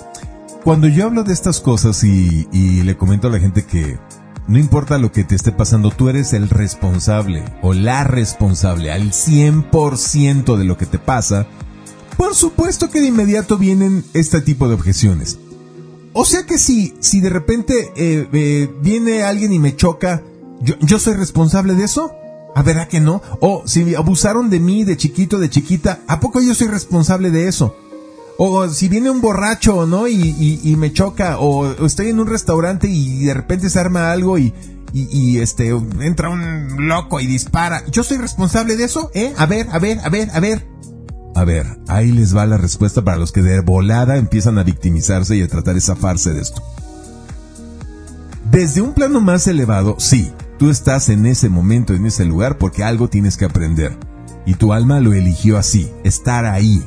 cuando 0.63 0.87
yo 0.87 1.07
hablo 1.07 1.25
de 1.25 1.33
estas 1.33 1.61
cosas 1.61 2.05
y, 2.05 2.47
y 2.53 2.83
le 2.83 2.97
comento 2.97 3.27
a 3.27 3.31
la 3.31 3.41
gente 3.41 3.65
que 3.65 3.99
no 4.47 4.59
importa 4.59 4.99
lo 4.99 5.13
que 5.13 5.25
te 5.25 5.35
esté 5.35 5.53
pasando, 5.53 5.91
tú 5.91 6.09
eres 6.09 6.33
el 6.33 6.49
responsable 6.49 7.45
o 7.63 7.73
la 7.73 8.05
responsable 8.05 8.91
al 8.93 9.13
100% 9.13 10.57
de 10.57 10.65
lo 10.65 10.77
que 10.77 10.87
te 10.87 10.99
pasa, 10.99 11.47
por 12.17 12.35
supuesto 12.35 12.91
que 12.91 13.01
de 13.01 13.09
inmediato 13.09 13.59
vienen 13.59 14.05
este 14.13 14.41
tipo 14.41 14.69
de 14.69 14.75
objeciones. 14.75 15.39
O 16.13 16.25
sea 16.25 16.45
que 16.45 16.59
si, 16.59 16.95
si 17.01 17.21
de 17.21 17.31
repente 17.31 17.93
eh, 17.97 18.29
eh, 18.33 18.71
viene 18.83 19.23
alguien 19.23 19.53
y 19.53 19.59
me 19.59 19.77
choca, 19.77 20.23
¿yo, 20.61 20.75
¿yo 20.81 20.99
soy 20.99 21.15
responsable 21.15 21.75
de 21.75 21.85
eso? 21.85 22.13
¿A 22.55 22.63
verdad 22.63 22.89
que 22.89 23.01
no? 23.01 23.23
O 23.41 23.63
si 23.67 23.95
abusaron 23.95 24.51
de 24.51 24.59
mí 24.59 24.85
de 24.85 24.97
chiquito, 24.97 25.39
de 25.39 25.51
chiquita, 25.51 26.01
¿a 26.09 26.19
poco 26.19 26.41
yo 26.41 26.55
soy 26.55 26.67
responsable 26.67 27.31
de 27.31 27.47
eso? 27.47 27.77
O 28.39 28.69
si 28.69 28.89
viene 28.89 29.11
un 29.11 29.21
borracho, 29.21 29.87
¿no? 29.87 30.09
Y, 30.09 30.61
y, 30.65 30.77
me 30.77 30.93
choca, 30.93 31.39
o, 31.39 31.69
o 31.69 31.87
estoy 31.87 32.09
en 32.09 32.21
un 32.21 32.27
restaurante 32.27 32.89
y 32.89 33.25
de 33.25 33.35
repente 33.35 33.69
se 33.69 33.79
arma 33.79 34.11
algo 34.11 34.39
y, 34.39 34.55
y, 34.93 35.09
y, 35.11 35.39
este, 35.39 35.69
entra 36.01 36.31
un 36.31 36.89
loco 36.89 37.21
y 37.21 37.27
dispara. 37.27 37.85
¿Yo 37.91 38.03
soy 38.03 38.17
responsable 38.17 38.77
de 38.77 38.85
eso? 38.85 39.11
¿Eh? 39.15 39.35
A 39.37 39.47
ver, 39.47 39.69
a 39.71 39.79
ver, 39.79 40.01
a 40.01 40.09
ver, 40.09 40.31
a 40.33 40.41
ver. 40.41 40.67
A 41.41 41.45
ver, 41.47 41.79
ahí 41.89 42.13
les 42.13 42.37
va 42.37 42.45
la 42.45 42.59
respuesta 42.59 43.03
para 43.03 43.17
los 43.17 43.33
que 43.33 43.41
de 43.41 43.61
volada 43.61 44.19
empiezan 44.19 44.59
a 44.59 44.63
victimizarse 44.63 45.37
y 45.37 45.43
a 45.43 45.49
tratar 45.49 45.73
de 45.73 45.81
zafarse 45.81 46.35
de 46.35 46.43
esto. 46.43 46.63
Desde 48.51 48.83
un 48.83 48.93
plano 48.93 49.23
más 49.23 49.47
elevado, 49.47 49.97
sí, 49.99 50.33
tú 50.59 50.69
estás 50.69 51.09
en 51.09 51.25
ese 51.25 51.49
momento, 51.49 51.95
en 51.95 52.05
ese 52.05 52.27
lugar, 52.27 52.59
porque 52.59 52.85
algo 52.85 53.09
tienes 53.09 53.39
que 53.39 53.47
aprender. 53.47 53.97
Y 54.45 54.53
tu 54.53 54.75
alma 54.75 55.01
lo 55.01 55.15
eligió 55.15 55.57
así, 55.57 55.91
estar 56.05 56.45
ahí. 56.45 56.85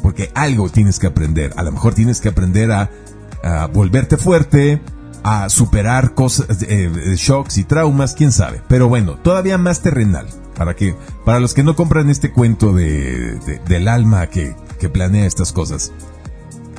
Porque 0.00 0.30
algo 0.36 0.68
tienes 0.68 1.00
que 1.00 1.08
aprender. 1.08 1.52
A 1.56 1.64
lo 1.64 1.72
mejor 1.72 1.92
tienes 1.92 2.20
que 2.20 2.28
aprender 2.28 2.70
a, 2.70 2.88
volverte 3.74 4.16
fuerte, 4.16 4.80
a 5.24 5.48
superar 5.48 6.14
cosas, 6.14 6.62
eh, 6.68 7.16
shocks 7.16 7.58
y 7.58 7.64
traumas, 7.64 8.14
quién 8.14 8.30
sabe. 8.30 8.62
Pero 8.68 8.88
bueno, 8.88 9.16
todavía 9.16 9.58
más 9.58 9.82
terrenal. 9.82 10.28
Para 10.58 10.76
que, 10.76 10.94
para 11.24 11.40
los 11.40 11.54
que 11.54 11.62
no 11.62 11.76
compran 11.76 12.10
este 12.10 12.32
cuento 12.32 12.74
de, 12.74 13.36
de, 13.46 13.60
del 13.66 13.88
alma 13.88 14.28
que, 14.28 14.54
que 14.78 14.90
planea 14.90 15.24
estas 15.24 15.52
cosas. 15.52 15.92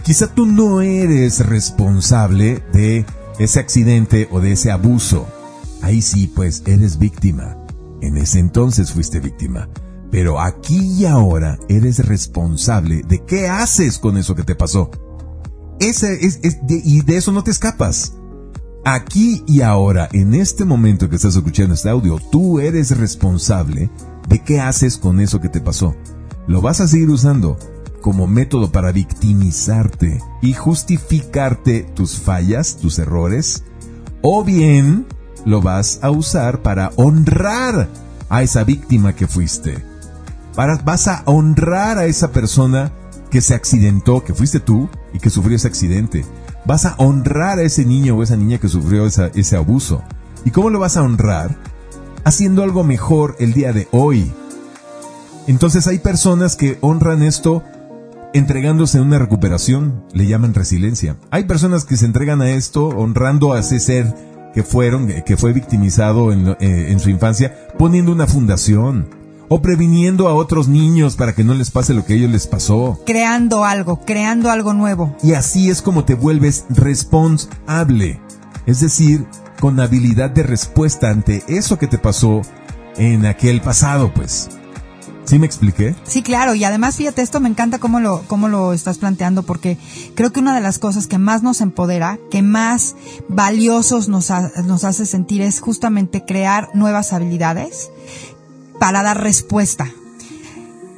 Quizá 0.04 0.28
tú 0.28 0.46
no 0.46 0.82
eres 0.82 1.46
responsable 1.46 2.62
de 2.74 3.06
ese 3.40 3.60
accidente 3.60 4.28
o 4.32 4.42
de 4.42 4.52
ese 4.52 4.70
abuso. 4.70 5.28
Ahí 5.82 6.02
sí, 6.02 6.28
pues 6.28 6.64
eres 6.66 7.00
víctima. 7.00 7.58
En 8.02 8.18
ese 8.18 8.40
entonces 8.40 8.92
fuiste 8.92 9.20
víctima. 9.20 9.70
Pero 10.12 10.40
aquí 10.40 10.80
y 10.80 11.06
ahora 11.06 11.58
eres 11.70 12.06
responsable 12.06 13.04
de 13.08 13.24
qué 13.24 13.48
haces 13.48 13.98
con 14.00 14.18
eso 14.18 14.36
que 14.36 14.44
te 14.44 14.56
pasó. 14.56 14.92
Ese 15.80 16.26
es, 16.26 16.40
y 16.68 17.02
de 17.02 17.18
eso 17.18 17.32
no 17.32 17.44
te 17.44 17.52
escapas. 17.52 18.14
Aquí 18.86 19.44
y 19.46 19.62
ahora, 19.62 20.10
en 20.14 20.34
este 20.34 20.66
momento 20.66 21.10
que 21.10 21.18
estás 21.18 21.36
escuchando 21.36 21.74
este 21.74 21.90
audio, 21.90 22.20
tú 22.32 22.60
eres 22.60 22.98
responsable 22.98 23.90
de 24.28 24.44
qué 24.44 24.60
haces 24.62 24.98
con 24.98 25.20
eso 25.20 25.42
que 25.42 25.50
te 25.50 25.60
pasó. 25.60 25.96
Lo 26.48 26.62
vas 26.62 26.80
a 26.80 26.88
seguir 26.88 27.10
usando 27.10 27.58
como 28.02 28.28
método 28.28 28.72
para 28.72 28.92
victimizarte 28.92 30.22
y 30.42 30.54
justificarte 30.54 31.82
tus 31.94 32.20
fallas, 32.20 32.78
tus 32.78 32.98
errores, 33.00 33.64
o 34.22 34.44
bien 34.44 35.06
lo 35.46 35.62
vas 35.62 36.00
a 36.02 36.12
usar 36.12 36.62
para 36.62 36.92
honrar 36.96 37.90
a 38.30 38.44
esa 38.44 38.64
víctima 38.64 39.14
que 39.14 39.28
fuiste. 39.28 39.84
Para, 40.56 40.78
vas 40.78 41.08
a 41.08 41.24
honrar 41.26 41.98
a 41.98 42.06
esa 42.06 42.32
persona 42.32 42.92
que 43.30 43.42
se 43.42 43.54
accidentó, 43.54 44.24
que 44.24 44.34
fuiste 44.34 44.60
tú 44.60 44.90
y 45.14 45.20
que 45.20 45.30
sufrió 45.30 45.56
ese 45.56 45.68
accidente. 45.68 46.26
Vas 46.66 46.86
a 46.86 46.96
honrar 46.98 47.60
a 47.60 47.64
ese 47.64 47.86
niño 47.86 48.16
o 48.16 48.24
esa 48.24 48.36
niña 48.36 48.58
que 48.58 48.68
sufrió 48.68 49.06
ese 49.06 49.56
abuso. 49.56 50.04
¿Y 50.46 50.52
cómo 50.52 50.70
lo 50.70 50.80
vas 50.80 50.98
a 50.98 51.04
honrar? 51.04 51.58
Haciendo 52.24 52.64
algo 52.64 52.84
mejor 52.84 53.36
el 53.40 53.54
día 53.54 53.74
de 53.74 53.88
hoy. 53.92 54.32
Entonces 55.48 55.88
hay 55.88 56.00
personas 56.00 56.56
que 56.56 56.78
honran 56.82 57.24
esto 57.24 57.64
entregándose 58.34 58.98
en 58.98 59.06
una 59.06 59.20
recuperación, 59.20 60.04
le 60.14 60.28
llaman 60.28 60.54
resiliencia. 60.54 61.18
Hay 61.32 61.46
personas 61.46 61.86
que 61.86 61.98
se 61.98 62.06
entregan 62.06 62.42
a 62.42 62.52
esto 62.52 62.88
honrando 62.90 63.54
a 63.54 63.60
ese 63.60 63.80
ser 63.80 64.14
que 64.54 64.64
fueron, 64.64 65.08
que 65.08 65.38
fue 65.38 65.54
victimizado 65.54 66.32
en, 66.32 66.50
eh, 66.50 66.92
en 66.92 67.00
su 67.00 67.10
infancia, 67.10 67.68
poniendo 67.78 68.12
una 68.12 68.28
fundación 68.28 69.19
o 69.50 69.62
previniendo 69.62 70.30
a 70.30 70.34
otros 70.34 70.68
niños 70.68 71.16
para 71.16 71.34
que 71.34 71.44
no 71.44 71.54
les 71.54 71.72
pase 71.72 71.94
lo 71.94 72.06
que 72.06 72.14
a 72.14 72.16
ellos 72.16 72.32
les 72.32 72.48
pasó. 72.48 73.00
Creando 73.06 73.66
algo, 73.66 74.02
creando 74.06 74.50
algo 74.52 74.74
nuevo. 74.74 75.16
Y 75.24 75.34
así 75.34 75.70
es 75.70 75.82
como 75.82 76.06
te 76.06 76.14
vuelves 76.14 76.66
responsable. 76.70 78.22
Es 78.66 78.80
decir, 78.80 79.26
con 79.60 79.80
habilidad 79.80 80.30
de 80.30 80.44
respuesta 80.44 81.10
ante 81.10 81.44
eso 81.48 81.78
que 81.78 81.88
te 81.88 81.98
pasó 81.98 82.42
en 82.98 83.26
aquel 83.26 83.62
pasado, 83.62 84.14
pues. 84.14 84.50
¿Sí 85.30 85.38
me 85.38 85.46
expliqué? 85.46 85.96
Sí, 86.06 86.24
claro, 86.24 86.56
y 86.56 86.64
además 86.64 86.96
fíjate, 86.96 87.22
esto 87.22 87.40
me 87.40 87.50
encanta 87.50 87.78
cómo 87.78 88.00
lo, 88.00 88.24
cómo 88.26 88.48
lo 88.48 88.74
estás 88.74 88.98
planteando, 88.98 89.44
porque 89.44 89.78
creo 90.16 90.34
que 90.34 90.40
una 90.40 90.56
de 90.56 90.62
las 90.62 90.80
cosas 90.80 91.06
que 91.06 91.20
más 91.20 91.44
nos 91.44 91.62
empodera, 91.62 92.18
que 92.32 92.42
más 92.42 92.96
valiosos 93.28 94.10
nos, 94.10 94.32
ha, 94.32 94.52
nos 94.66 94.84
hace 94.86 95.06
sentir 95.06 95.44
es 95.44 95.60
justamente 95.60 96.26
crear 96.26 96.70
nuevas 96.74 97.14
habilidades 97.14 97.92
para 98.80 99.04
dar 99.04 99.22
respuesta. 99.22 99.92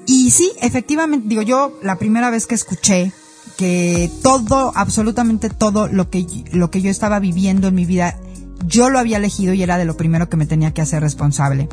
Y 0.05 0.31
sí, 0.31 0.51
efectivamente, 0.61 1.27
digo 1.27 1.41
yo, 1.41 1.77
la 1.81 1.97
primera 1.97 2.29
vez 2.29 2.47
que 2.47 2.55
escuché 2.55 3.11
que 3.57 4.09
todo, 4.23 4.71
absolutamente 4.75 5.49
todo 5.49 5.87
lo 5.87 6.09
que, 6.09 6.25
lo 6.51 6.71
que 6.71 6.81
yo 6.81 6.89
estaba 6.89 7.19
viviendo 7.19 7.67
en 7.67 7.75
mi 7.75 7.85
vida, 7.85 8.17
yo 8.65 8.89
lo 8.89 8.99
había 8.99 9.17
elegido 9.17 9.53
y 9.53 9.63
era 9.63 9.77
de 9.77 9.85
lo 9.85 9.97
primero 9.97 10.29
que 10.29 10.37
me 10.37 10.45
tenía 10.45 10.73
que 10.73 10.81
hacer 10.81 11.01
responsable 11.01 11.69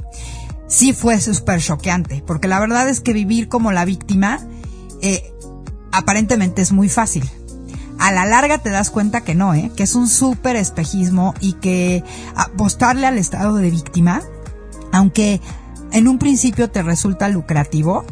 sí 0.69 0.93
fue 0.93 1.21
súper 1.21 1.61
choqueante, 1.61 2.23
porque 2.25 2.47
la 2.47 2.61
verdad 2.61 2.89
es 2.89 3.01
que 3.01 3.13
vivir 3.13 3.49
como 3.49 3.73
la 3.73 3.85
víctima 3.85 4.39
eh, 5.01 5.33
aparentemente 5.91 6.63
es 6.63 6.71
muy 6.71 6.89
fácil. 6.89 7.29
A 7.99 8.13
la 8.13 8.27
larga 8.27 8.59
te 8.59 8.71
das 8.71 8.91
cuenta 8.91 9.23
que 9.23 9.35
no, 9.35 9.55
¿eh? 9.55 9.73
que 9.75 9.83
es 9.83 9.97
un 9.97 10.07
súper 10.07 10.55
espejismo 10.55 11.35
y 11.41 11.55
que 11.55 12.05
apostarle 12.37 13.09
al 13.09 13.19
estado 13.19 13.57
de 13.57 13.71
víctima, 13.71 14.23
aunque 14.93 15.41
en 15.99 16.09
un 16.09 16.19
principio 16.19 16.71
te 16.71 16.83
resulta 16.83 17.29
lucrativo, 17.29 18.05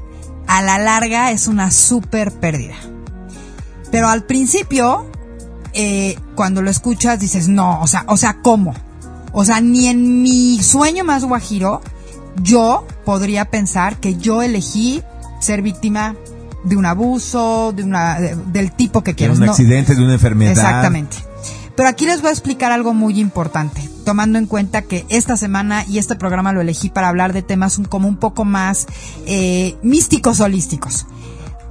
a 0.47 0.63
la 0.63 0.79
larga 0.79 1.31
es 1.31 1.47
una 1.47 1.71
súper 1.71 2.33
pérdida. 2.33 2.75
Pero 3.91 4.09
al 4.09 4.25
principio, 4.25 5.07
eh, 5.73 6.19
cuando 6.35 6.63
lo 6.63 6.71
escuchas, 6.71 7.21
dices, 7.21 7.49
no, 7.49 7.81
o 7.81 7.87
sea, 7.87 8.05
o 8.09 8.17
sea, 8.17 8.43
¿cómo? 8.43 8.75
O 9.33 9.45
sea, 9.45 9.61
ni 9.61 9.87
en 9.87 10.23
mi 10.23 10.63
sueño 10.63 11.05
más 11.05 11.25
guajiro 11.25 11.81
yo 12.43 12.87
podría 13.05 13.47
pensar 13.47 13.99
que 13.99 14.17
yo 14.17 14.43
elegí 14.43 15.03
ser 15.41 15.63
víctima 15.63 16.17
de 16.65 16.77
un 16.77 16.87
abuso, 16.87 17.73
de 17.75 17.85
una, 17.85 18.19
de, 18.19 18.35
del 18.35 18.73
tipo 18.73 19.03
que 19.03 19.15
quiero. 19.15 19.35
De 19.35 19.43
un 19.43 19.49
accidente, 19.49 19.95
de 19.95 20.03
una 20.03 20.15
enfermedad. 20.15 20.53
Exactamente. 20.53 21.19
Pero 21.77 21.89
aquí 21.89 22.07
les 22.07 22.21
voy 22.21 22.31
a 22.31 22.33
explicar 22.33 22.73
algo 22.73 22.95
muy 22.95 23.21
importante, 23.21 23.89
tomando 24.07 24.39
en 24.39 24.47
cuenta 24.47 24.83
que 24.83 25.05
esta 25.09 25.37
semana 25.37 25.85
y 25.89 25.99
este 25.99 26.15
programa 26.15 26.53
lo 26.53 26.61
elegí 26.61 26.91
para 26.91 27.09
hablar 27.09 27.33
de 27.33 27.43
temas 27.43 27.81
como 27.89 28.07
un 28.07 28.19
poco 28.19 28.45
más 28.45 28.87
eh, 29.27 29.75
místicos 29.83 30.39
holísticos. 30.39 31.07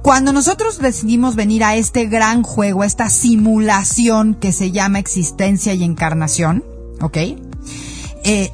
Cuando 0.02 0.34
nosotros 0.34 0.78
decidimos 0.78 1.34
venir 1.34 1.64
a 1.64 1.76
este 1.76 2.04
gran 2.04 2.42
juego, 2.42 2.82
a 2.82 2.86
esta 2.86 3.08
simulación 3.08 4.34
que 4.34 4.52
se 4.52 4.70
llama 4.70 4.98
existencia 4.98 5.72
y 5.72 5.82
encarnación, 5.82 6.62
¿ok? 7.00 7.16
Eh, 8.24 8.52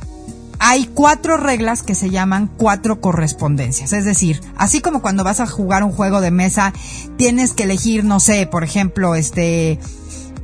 hay 0.60 0.88
cuatro 0.94 1.36
reglas 1.36 1.82
que 1.82 1.96
se 1.96 2.08
llaman 2.08 2.48
cuatro 2.56 3.00
correspondencias. 3.00 3.92
Es 3.92 4.04
decir, 4.04 4.40
así 4.56 4.80
como 4.80 5.02
cuando 5.02 5.24
vas 5.24 5.40
a 5.40 5.48
jugar 5.48 5.82
un 5.82 5.90
juego 5.90 6.20
de 6.20 6.30
mesa, 6.30 6.72
tienes 7.16 7.52
que 7.52 7.64
elegir, 7.64 8.04
no 8.04 8.20
sé, 8.20 8.46
por 8.46 8.62
ejemplo, 8.62 9.16
este, 9.16 9.80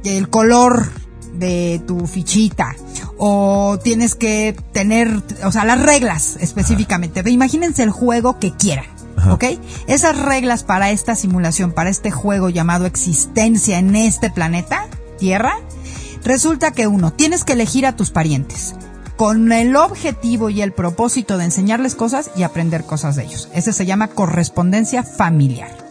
el 0.03 0.29
color 0.29 0.91
de 1.39 1.83
tu 1.87 2.07
fichita 2.07 2.75
o 3.17 3.79
tienes 3.83 4.15
que 4.15 4.57
tener, 4.73 5.23
o 5.45 5.53
sea, 5.53 5.65
las 5.65 5.81
reglas 5.81 6.37
específicamente. 6.41 7.23
Imagínense 7.29 7.83
el 7.83 7.91
juego 7.91 8.39
que 8.39 8.53
quieran. 8.53 8.87
¿ok? 9.31 9.45
Esas 9.87 10.17
reglas 10.17 10.63
para 10.63 10.91
esta 10.91 11.15
simulación, 11.17 11.73
para 11.73 11.91
este 11.91 12.11
juego 12.11 12.49
llamado 12.49 12.87
existencia 12.87 13.79
en 13.79 13.97
este 13.97 14.31
planeta, 14.31 14.87
Tierra, 15.19 15.55
resulta 16.25 16.71
que 16.71 16.87
uno, 16.87 17.13
tienes 17.13 17.43
que 17.43 17.55
elegir 17.55 17.87
a 17.87 17.97
tus 17.97 18.11
parientes 18.11 18.77
con 19.17 19.51
el 19.51 19.75
objetivo 19.75 20.49
y 20.49 20.63
el 20.63 20.73
propósito 20.73 21.39
de 21.39 21.47
enseñarles 21.47 21.97
cosas 21.97 22.31
y 22.37 22.45
aprender 22.45 22.85
cosas 22.85 23.17
de 23.17 23.25
ellos. 23.25 23.49
Ese 23.53 23.73
se 23.73 23.85
llama 23.85 24.07
correspondencia 24.07 25.03
familiar 25.03 25.88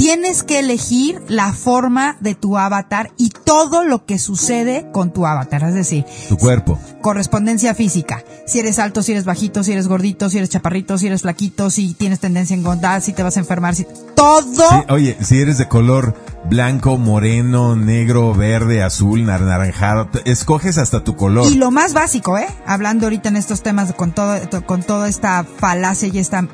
tienes 0.00 0.42
que 0.42 0.58
elegir 0.58 1.20
la 1.28 1.52
forma 1.52 2.16
de 2.20 2.34
tu 2.34 2.56
avatar 2.56 3.12
y 3.18 3.28
todo 3.28 3.84
lo 3.84 4.06
que 4.06 4.18
sucede 4.18 4.86
con 4.92 5.12
tu 5.12 5.26
avatar, 5.26 5.62
es 5.64 5.74
decir, 5.74 6.06
tu 6.26 6.38
cuerpo. 6.38 6.78
Correspondencia 7.02 7.74
física. 7.74 8.24
Si 8.46 8.58
eres 8.58 8.78
alto, 8.78 9.02
si 9.02 9.12
eres 9.12 9.26
bajito, 9.26 9.62
si 9.62 9.72
eres 9.72 9.88
gordito, 9.88 10.30
si 10.30 10.38
eres 10.38 10.48
chaparrito, 10.48 10.96
si 10.96 11.08
eres 11.08 11.20
flaquito, 11.20 11.68
si 11.68 11.92
tienes 11.92 12.18
tendencia 12.18 12.56
a 12.56 12.58
engordar, 12.58 13.02
si 13.02 13.12
te 13.12 13.22
vas 13.22 13.36
a 13.36 13.40
enfermar, 13.40 13.74
si 13.74 13.86
todo. 14.16 14.64
oye, 14.88 15.18
si 15.20 15.38
eres 15.38 15.58
de 15.58 15.68
color 15.68 16.14
blanco, 16.48 16.96
moreno, 16.96 17.76
negro, 17.76 18.34
verde, 18.34 18.82
azul, 18.82 19.26
naranjado, 19.26 20.08
escoges 20.24 20.78
hasta 20.78 21.04
tu 21.04 21.14
color. 21.14 21.52
Y 21.52 21.56
lo 21.56 21.70
más 21.70 21.92
básico, 21.92 22.38
¿eh? 22.38 22.46
Hablando 22.64 23.04
ahorita 23.04 23.28
en 23.28 23.36
estos 23.36 23.62
temas 23.62 23.92
con 23.92 24.12
todo 24.12 24.38
con 24.64 24.82
toda 24.82 25.10
esta 25.10 25.44
falacia 25.44 26.08
y 26.08 26.18
esta 26.18 26.48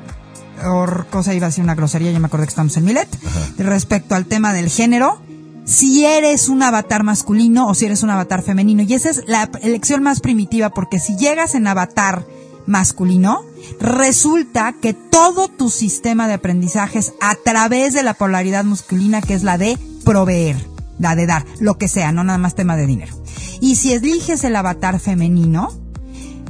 cosa 1.09 1.33
iba 1.33 1.47
a 1.47 1.51
ser 1.51 1.63
una 1.63 1.75
grosería, 1.75 2.11
ya 2.11 2.19
me 2.19 2.27
acordé 2.27 2.45
que 2.45 2.51
estamos 2.51 2.75
en 2.77 2.85
Milet, 2.85 3.09
respecto 3.57 4.15
al 4.15 4.25
tema 4.25 4.53
del 4.53 4.69
género, 4.69 5.21
si 5.65 6.05
eres 6.05 6.47
un 6.47 6.63
avatar 6.63 7.03
masculino 7.03 7.67
o 7.67 7.75
si 7.75 7.85
eres 7.85 8.01
un 8.01 8.09
avatar 8.09 8.41
femenino. 8.41 8.83
Y 8.83 8.93
esa 8.93 9.09
es 9.09 9.23
la 9.27 9.49
elección 9.61 10.01
más 10.01 10.21
primitiva, 10.21 10.69
porque 10.69 10.99
si 10.99 11.17
llegas 11.17 11.55
en 11.55 11.67
avatar 11.67 12.25
masculino, 12.65 13.41
resulta 13.79 14.73
que 14.81 14.93
todo 14.93 15.47
tu 15.47 15.69
sistema 15.69 16.27
de 16.27 16.35
aprendizajes 16.35 17.13
a 17.21 17.35
través 17.35 17.93
de 17.93 18.03
la 18.03 18.13
polaridad 18.13 18.63
masculina, 18.63 19.21
que 19.21 19.33
es 19.33 19.43
la 19.43 19.57
de 19.57 19.77
proveer, 20.05 20.57
la 20.99 21.15
de 21.15 21.25
dar, 21.25 21.45
lo 21.59 21.77
que 21.77 21.87
sea, 21.87 22.11
no 22.11 22.23
nada 22.23 22.37
más 22.37 22.55
tema 22.55 22.77
de 22.77 22.85
dinero. 22.85 23.13
Y 23.59 23.75
si 23.75 23.93
eliges 23.93 24.43
el 24.43 24.55
avatar 24.55 24.99
femenino, 24.99 25.69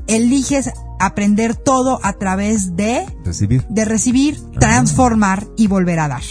eliges 0.08 0.72
aprender 1.00 1.56
todo 1.56 2.00
a 2.04 2.14
través 2.14 2.76
de 2.76 3.06
recibir, 3.24 3.66
de 3.68 3.86
recibir, 3.86 4.40
transformar 4.60 5.48
y 5.56 5.68
volver 5.68 6.00
a 6.00 6.08
dar. 6.08 6.24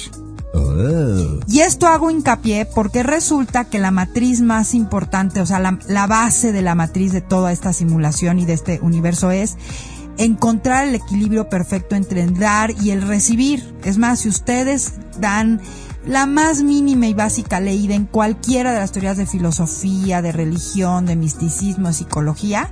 Oh. 0.54 1.40
Y 1.49 1.61
esto 1.61 1.87
hago 1.87 2.11
hincapié 2.11 2.66
porque 2.66 3.02
resulta 3.02 3.64
que 3.64 3.78
la 3.78 3.90
matriz 3.90 4.40
más 4.40 4.75
importante, 4.75 5.40
o 5.40 5.46
sea, 5.46 5.58
la, 5.58 5.78
la 5.88 6.06
base 6.06 6.52
de 6.52 6.62
la 6.62 6.75
matriz 6.75 7.12
de 7.12 7.20
toda 7.20 7.52
esta 7.52 7.73
simulación 7.73 8.38
y 8.38 8.46
de 8.46 8.54
este 8.54 8.80
universo 8.80 9.30
es 9.30 9.56
encontrar 10.18 10.88
el 10.88 10.94
equilibrio 10.94 11.49
perfecto 11.49 11.94
entre 11.94 12.23
el 12.23 12.38
dar 12.38 12.70
y 12.82 12.90
el 12.90 13.02
recibir. 13.02 13.75
Es 13.85 13.99
más, 13.99 14.20
si 14.20 14.28
ustedes 14.28 14.94
dan 15.18 15.61
la 16.06 16.26
más 16.26 16.62
mínima 16.62 17.06
y 17.06 17.14
básica 17.14 17.61
leída 17.61 17.94
en 17.94 18.06
cualquiera 18.06 18.73
de 18.73 18.78
las 18.78 18.92
teorías 18.92 19.16
de 19.16 19.26
filosofía, 19.26 20.23
de 20.23 20.32
religión, 20.32 21.04
de 21.06 21.16
misticismo, 21.16 21.88
de 21.88 21.94
psicología, 21.94 22.70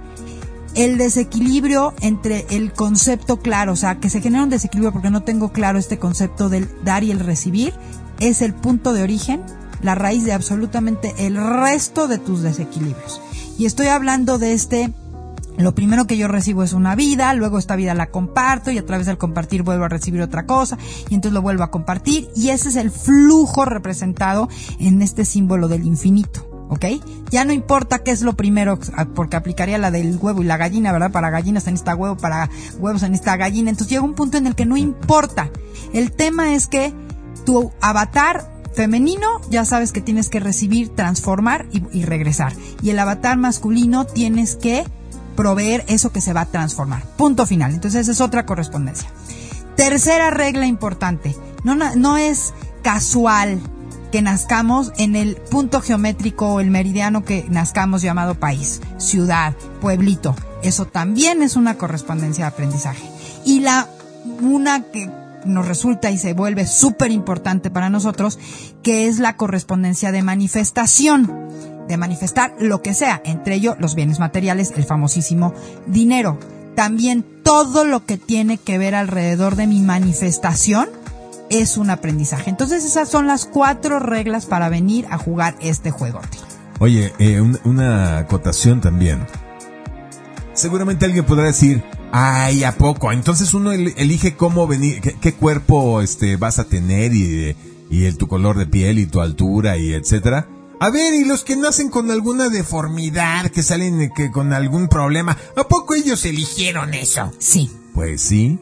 el 0.75 0.99
desequilibrio 0.99 1.95
entre 2.01 2.47
el 2.51 2.73
concepto 2.73 3.39
claro, 3.39 3.73
o 3.73 3.77
sea, 3.77 4.01
que 4.01 4.11
se 4.11 4.21
genera 4.21 4.45
un 4.45 4.51
desequilibrio 4.51 4.93
porque 4.93 5.11
no 5.11 5.23
tengo 5.23 5.53
claro 5.53 5.79
este 5.79 5.99
concepto 5.99 6.49
del 6.49 6.69
dar 6.85 7.05
y 7.05 7.11
el 7.11 7.21
recibir, 7.21 7.73
es 8.21 8.43
el 8.43 8.55
punto 8.55 8.93
de 8.93 9.03
origen, 9.03 9.43
la 9.83 9.95
raíz 9.95 10.25
de 10.25 10.33
absolutamente 10.33 11.15
el 11.19 11.37
resto 11.37 12.09
de 12.09 12.19
tus 12.19 12.43
desequilibrios. 12.43 13.21
Y 13.59 13.67
estoy 13.67 13.89
hablando 13.89 14.39
de 14.39 14.53
este, 14.53 14.93
lo 15.57 15.75
primero 15.75 16.07
que 16.07 16.17
yo 16.17 16.27
recibo 16.27 16.65
es 16.65 16.73
una 16.73 16.97
vida, 16.97 17.33
luego 17.35 17.59
esta 17.59 17.77
vida 17.77 17.95
la 17.95 18.11
comparto 18.11 18.71
y 18.71 18.79
a 18.79 18.87
través 18.87 19.07
del 19.07 19.19
compartir 19.19 19.63
vuelvo 19.63 19.85
a 19.85 19.89
recibir 19.89 20.23
otra 20.23 20.47
cosa 20.47 20.79
y 21.09 21.15
entonces 21.15 21.35
lo 21.35 21.43
vuelvo 21.43 21.63
a 21.63 21.71
compartir 21.71 22.29
y 22.35 22.49
ese 22.49 22.71
es 22.71 22.77
el 22.77 22.91
flujo 22.91 23.65
representado 23.65 24.49
en 24.81 25.03
este 25.03 25.25
símbolo 25.25 25.69
del 25.69 25.87
infinito. 25.87 26.54
¿Ok? 26.69 26.85
Ya 27.31 27.45
no 27.45 27.53
importa 27.53 28.01
qué 28.01 28.11
es 28.11 28.23
lo 28.23 28.35
primero, 28.35 28.79
porque 29.15 29.37
aplicaría 29.37 29.79
la 29.79 29.91
del 29.91 30.17
huevo 30.17 30.43
y 30.43 30.47
la 30.47 30.57
gallina, 30.57 30.93
¿verdad? 30.93 31.11
Para 31.11 31.31
gallinas 31.31 31.67
en 31.67 31.75
esta 31.75 31.95
huevo, 31.95 32.17
para 32.17 32.49
huevos 32.79 33.03
en 33.03 33.15
esta 33.15 33.37
gallina. 33.37 33.71
Entonces 33.71 33.91
llega 33.91 34.03
un 34.03 34.15
punto 34.15 34.39
en 34.39 34.47
el 34.47 34.55
que 34.55 34.67
no 34.67 34.77
importa. 34.77 35.51
El 35.93 36.13
tema 36.13 36.55
es 36.55 36.67
que 36.67 36.93
tu 37.45 37.73
avatar 37.81 38.51
femenino 38.75 39.41
ya 39.51 39.65
sabes 39.65 39.93
que 39.93 40.01
tienes 40.01 40.29
que 40.29 40.41
recibir, 40.41 40.89
transformar 40.91 41.67
y, 41.73 41.83
y 41.97 42.05
regresar. 42.05 42.53
Y 42.83 42.91
el 42.91 42.99
avatar 42.99 43.37
masculino 43.37 44.05
tienes 44.05 44.57
que 44.57 44.85
proveer 45.37 45.85
eso 45.89 46.13
que 46.13 46.21
se 46.21 46.33
va 46.33 46.43
a 46.43 46.47
transformar. 46.47 47.03
Punto 47.17 47.47
final. 47.47 47.75
Entonces 47.75 48.03
esa 48.03 48.13
es 48.13 48.21
otra 48.21 48.47
correspondencia. 48.47 49.09
Tercera 49.77 50.31
regla 50.31 50.67
importante. 50.67 51.37
No, 51.65 51.75
no 51.75 52.17
es 52.17 52.53
casual 52.83 53.61
que 54.15 54.23
nazcamos 54.23 54.93
en 54.97 55.17
el 55.17 55.35
punto 55.35 55.81
geométrico 55.81 56.47
o 56.47 56.61
el 56.61 56.71
meridiano 56.71 57.25
que 57.25 57.45
nazcamos 57.49 58.01
llamado 58.01 58.37
país, 58.37 58.81
ciudad, 58.97 59.55
pueblito. 59.81 60.37
Eso 60.63 60.85
también 60.85 61.43
es 61.43 61.57
una 61.57 61.75
correspondencia 61.79 62.45
de 62.45 62.51
aprendizaje. 62.53 63.03
Y 63.45 63.59
la, 63.59 63.89
una 64.41 64.85
que 64.85 65.11
nos 65.45 65.67
resulta 65.67 66.13
y 66.13 66.19
se 66.19 66.33
vuelve 66.33 66.65
súper 66.65 67.11
importante 67.11 67.71
para 67.71 67.91
nosotros, 67.91 68.39
que 68.85 69.09
es 69.09 69.19
la 69.19 69.37
correspondencia 69.37 70.13
de 70.13 70.23
manifestación, 70.23 71.49
de 71.89 71.97
manifestar 71.97 72.55
lo 72.61 72.83
que 72.83 72.95
sea, 72.95 73.21
entre 73.25 73.57
ellos 73.57 73.75
los 73.81 73.97
bienes 73.97 74.21
materiales, 74.21 74.73
el 74.77 74.85
famosísimo 74.85 75.55
dinero. 75.89 76.39
También 76.77 77.25
todo 77.43 77.85
lo 77.85 78.07
que 78.07 78.17
tiene 78.17 78.59
que 78.59 78.79
ver 78.79 78.95
alrededor 78.95 79.57
de 79.57 79.67
mi 79.67 79.81
manifestación 79.81 80.89
es 81.61 81.77
un 81.77 81.91
aprendizaje. 81.91 82.51
Entonces 82.51 82.85
esas 82.85 83.09
son 83.09 83.27
las 83.27 83.45
cuatro 83.45 83.99
reglas 83.99 84.47
para 84.47 84.69
venir 84.69 85.07
a 85.11 85.19
jugar 85.19 85.57
este 85.61 85.91
juego. 85.91 86.21
Oye, 86.81 87.13
eh, 87.19 87.41
una 87.41 88.19
acotación 88.19 88.81
también. 88.81 89.27
Seguramente 90.53 91.05
alguien 91.05 91.25
podrá 91.25 91.45
decir, 91.45 91.83
ay, 92.13 92.65
¿a 92.65 92.73
poco? 92.73 93.13
Entonces 93.13 93.55
uno 93.55 93.73
elige 93.73 94.37
cómo 94.37 94.67
venir, 94.67 95.01
qué, 95.01 95.35
cuerpo 95.35 96.01
este, 96.01 96.37
vas 96.37 96.59
a 96.59 96.65
tener 96.65 97.13
y, 97.13 97.57
y 97.91 98.05
el, 98.05 98.17
tu 98.17 98.29
color 98.29 98.57
de 98.57 98.67
piel 98.67 98.99
y 98.99 99.07
tu 99.07 99.21
altura 99.21 99.77
y 99.77 99.93
etcétera. 99.95 100.49
A 100.81 100.91
ver, 100.91 101.15
y 101.15 101.25
los 101.25 101.45
que 101.45 101.57
nacen 101.57 101.89
con 101.89 102.11
alguna 102.11 102.49
deformidad, 102.49 103.51
que 103.51 103.63
salen 103.63 104.11
que, 104.15 104.31
con 104.31 104.53
algún 104.53 104.89
problema, 104.89 105.37
¿a 105.57 105.67
poco 105.67 105.95
ellos 105.95 106.25
eligieron 106.25 106.95
eso? 106.95 107.33
Sí. 107.39 107.71
Pues 107.95 108.21
sí. 108.21 108.59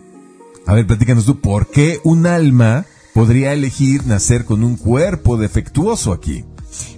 A 0.67 0.75
ver, 0.75 0.87
platícanos 0.87 1.27
tú, 1.27 1.41
¿por 1.41 1.67
qué 1.69 2.01
un 2.05 2.27
alma 2.27 2.87
podría 3.15 3.53
elegir 3.53 4.07
nacer 4.07 4.45
con 4.45 4.63
un 4.63 4.77
cuerpo 4.77 5.37
defectuoso 5.37 6.13
aquí? 6.13 6.45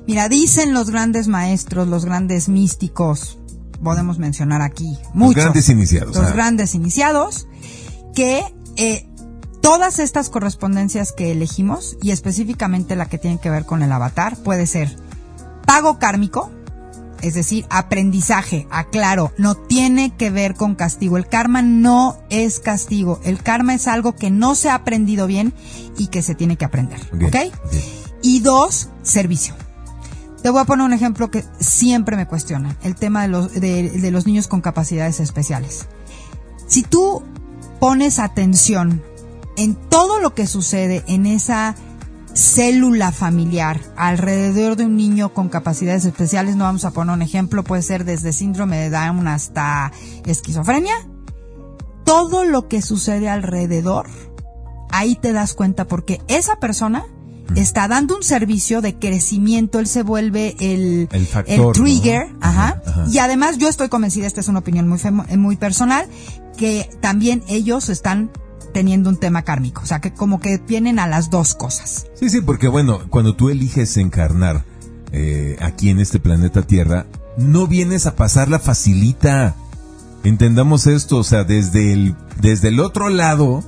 Mira, 0.07 0.29
dicen 0.29 0.75
los 0.75 0.91
grandes 0.91 1.29
maestros, 1.29 1.89
los 1.89 2.05
grandes 2.05 2.49
místicos, 2.49 3.39
podemos 3.83 4.19
mencionar 4.19 4.63
aquí 4.63 4.99
muchos. 5.15 5.37
Los 5.37 5.45
grandes 5.45 5.69
iniciados. 5.69 6.17
Los 6.17 6.33
grandes 6.33 6.75
iniciados, 6.75 7.49
que 8.15 8.45
eh, 8.77 9.09
todas 9.61 9.99
estas 9.99 10.29
correspondencias 10.29 11.13
que 11.13 11.33
elegimos, 11.33 11.97
y 12.03 12.11
específicamente 12.11 12.97
la 12.97 13.07
que 13.07 13.19
tiene 13.19 13.41
que 13.41 13.51
ver 13.51 13.65
con 13.65 13.83
el 13.83 13.91
avatar, 13.91 14.37
puede 14.37 14.67
ser 14.67 14.95
pago 15.67 15.99
kármico, 15.99 16.51
es 17.25 17.33
decir, 17.33 17.65
aprendizaje, 17.71 18.69
aclaro, 18.71 19.33
no 19.39 19.55
tiene 19.55 20.15
que 20.15 20.29
ver 20.29 20.55
con 20.55 20.75
castigo. 20.75 21.17
El 21.17 21.27
karma 21.27 21.63
no 21.63 22.19
es 22.29 22.61
castigo. 22.61 23.19
El 23.25 23.43
karma 23.43 23.75
es 23.75 23.89
algo 23.89 24.15
que 24.15 24.31
no 24.31 24.55
se 24.55 24.69
ha 24.69 24.75
aprendido 24.75 25.27
bien 25.27 25.55
y 25.97 26.09
que 26.09 26.21
se 26.21 26.35
tiene 26.35 26.59
que 26.59 26.67
aprender. 26.67 27.01
¿Ok? 27.15 27.37
Y 28.23 28.41
dos, 28.41 28.91
servicio. 29.03 29.55
Te 30.43 30.51
voy 30.51 30.61
a 30.61 30.67
poner 30.67 30.85
un 30.85 30.93
ejemplo 30.93 31.31
que 31.31 31.45
siempre 31.59 32.17
me 32.17 32.27
cuestiona, 32.27 32.77
el 32.83 32.95
tema 32.95 33.23
de 33.23 33.29
los, 33.29 33.53
de 33.55 34.11
los 34.11 34.27
niños 34.27 34.47
con 34.47 34.61
capacidades 34.61 35.19
especiales. 35.19 35.87
Si 36.67 36.83
tú 36.83 37.23
pones 37.81 38.19
atención 38.19 39.03
en 39.57 39.75
todo 39.75 40.21
lo 40.21 40.35
que 40.35 40.47
sucede 40.47 41.03
en 41.07 41.25
esa 41.25 41.75
célula 42.35 43.13
familiar. 43.13 43.81
Alrededor 43.97 44.77
de 44.77 44.87
un 44.87 44.97
niño 44.97 45.33
con 45.33 45.49
capacidades 45.49 46.05
especiales, 46.05 46.57
no 46.57 46.65
vamos 46.65 46.85
a 46.85 46.91
poner 46.91 47.15
un 47.15 47.23
ejemplo, 47.23 47.65
puede 47.65 47.83
ser 47.83 48.05
desde 48.05 48.33
síndrome 48.33 48.77
de 48.79 48.91
Down 48.91 49.27
hasta 49.29 49.93
esquizofrenia, 50.27 50.95
todo 52.05 52.45
lo 52.45 52.69
que 52.69 52.83
sucede 52.83 53.29
alrededor, 53.29 54.09
ahí 54.91 55.17
te 55.17 55.33
das 55.33 55.55
cuenta 55.55 55.87
porque 55.87 56.21
esa 56.29 56.57
persona 56.57 57.07
está 57.57 57.89
dando 57.89 58.17
un 58.17 58.23
servicio 58.23 58.81
de 58.81 58.99
crecimiento, 58.99 59.79
él 59.79 59.87
se 59.87 60.03
vuelve 60.03 60.57
el, 60.61 61.09
el, 61.13 61.73
trigger, 61.73 62.29
ajá, 62.41 62.83
y 63.11 63.19
además 63.19 63.59
yo 63.59 63.69
estoy 63.69 63.89
convencida, 63.89 64.27
esta 64.27 64.41
es 64.41 64.49
una 64.49 64.61
opinión 64.61 64.89
muy, 64.89 64.99
muy 65.37 65.57
personal, 65.57 66.07
que 66.57 66.89
también 67.01 67.43
ellos 67.49 67.89
están 67.89 68.31
teniendo 68.75 69.09
un 69.09 69.17
tema 69.17 69.41
kármico. 69.41 69.81
O 69.83 69.87
sea, 69.87 70.03
que 70.03 70.13
como 70.13 70.41
que 70.41 70.59
vienen 70.59 70.99
a 70.99 71.07
las 71.07 71.31
dos 71.31 71.55
cosas. 71.55 72.07
Sí, 72.15 72.29
sí, 72.29 72.43
porque 72.43 72.69
bueno, 72.69 73.09
cuando 73.09 73.35
tú 73.35 73.49
eliges 73.49 73.97
encarnar 73.97 74.67
eh, 75.13 75.57
aquí 75.63 75.89
en 75.89 76.01
este 76.01 76.19
planeta 76.21 76.61
Tierra, 76.61 77.07
no 77.39 77.67
vienes 77.67 78.05
a 78.05 78.17
pasarla 78.17 78.59
facilita. 78.59 79.55
Entendamos 80.25 80.87
esto, 80.87 81.19
o 81.19 81.25
sea, 81.25 81.45
desde 81.45 81.95
el, 81.95 82.17
desde 82.41 82.69
el 82.69 82.81
otro 82.81 83.09
lado, 83.09 83.65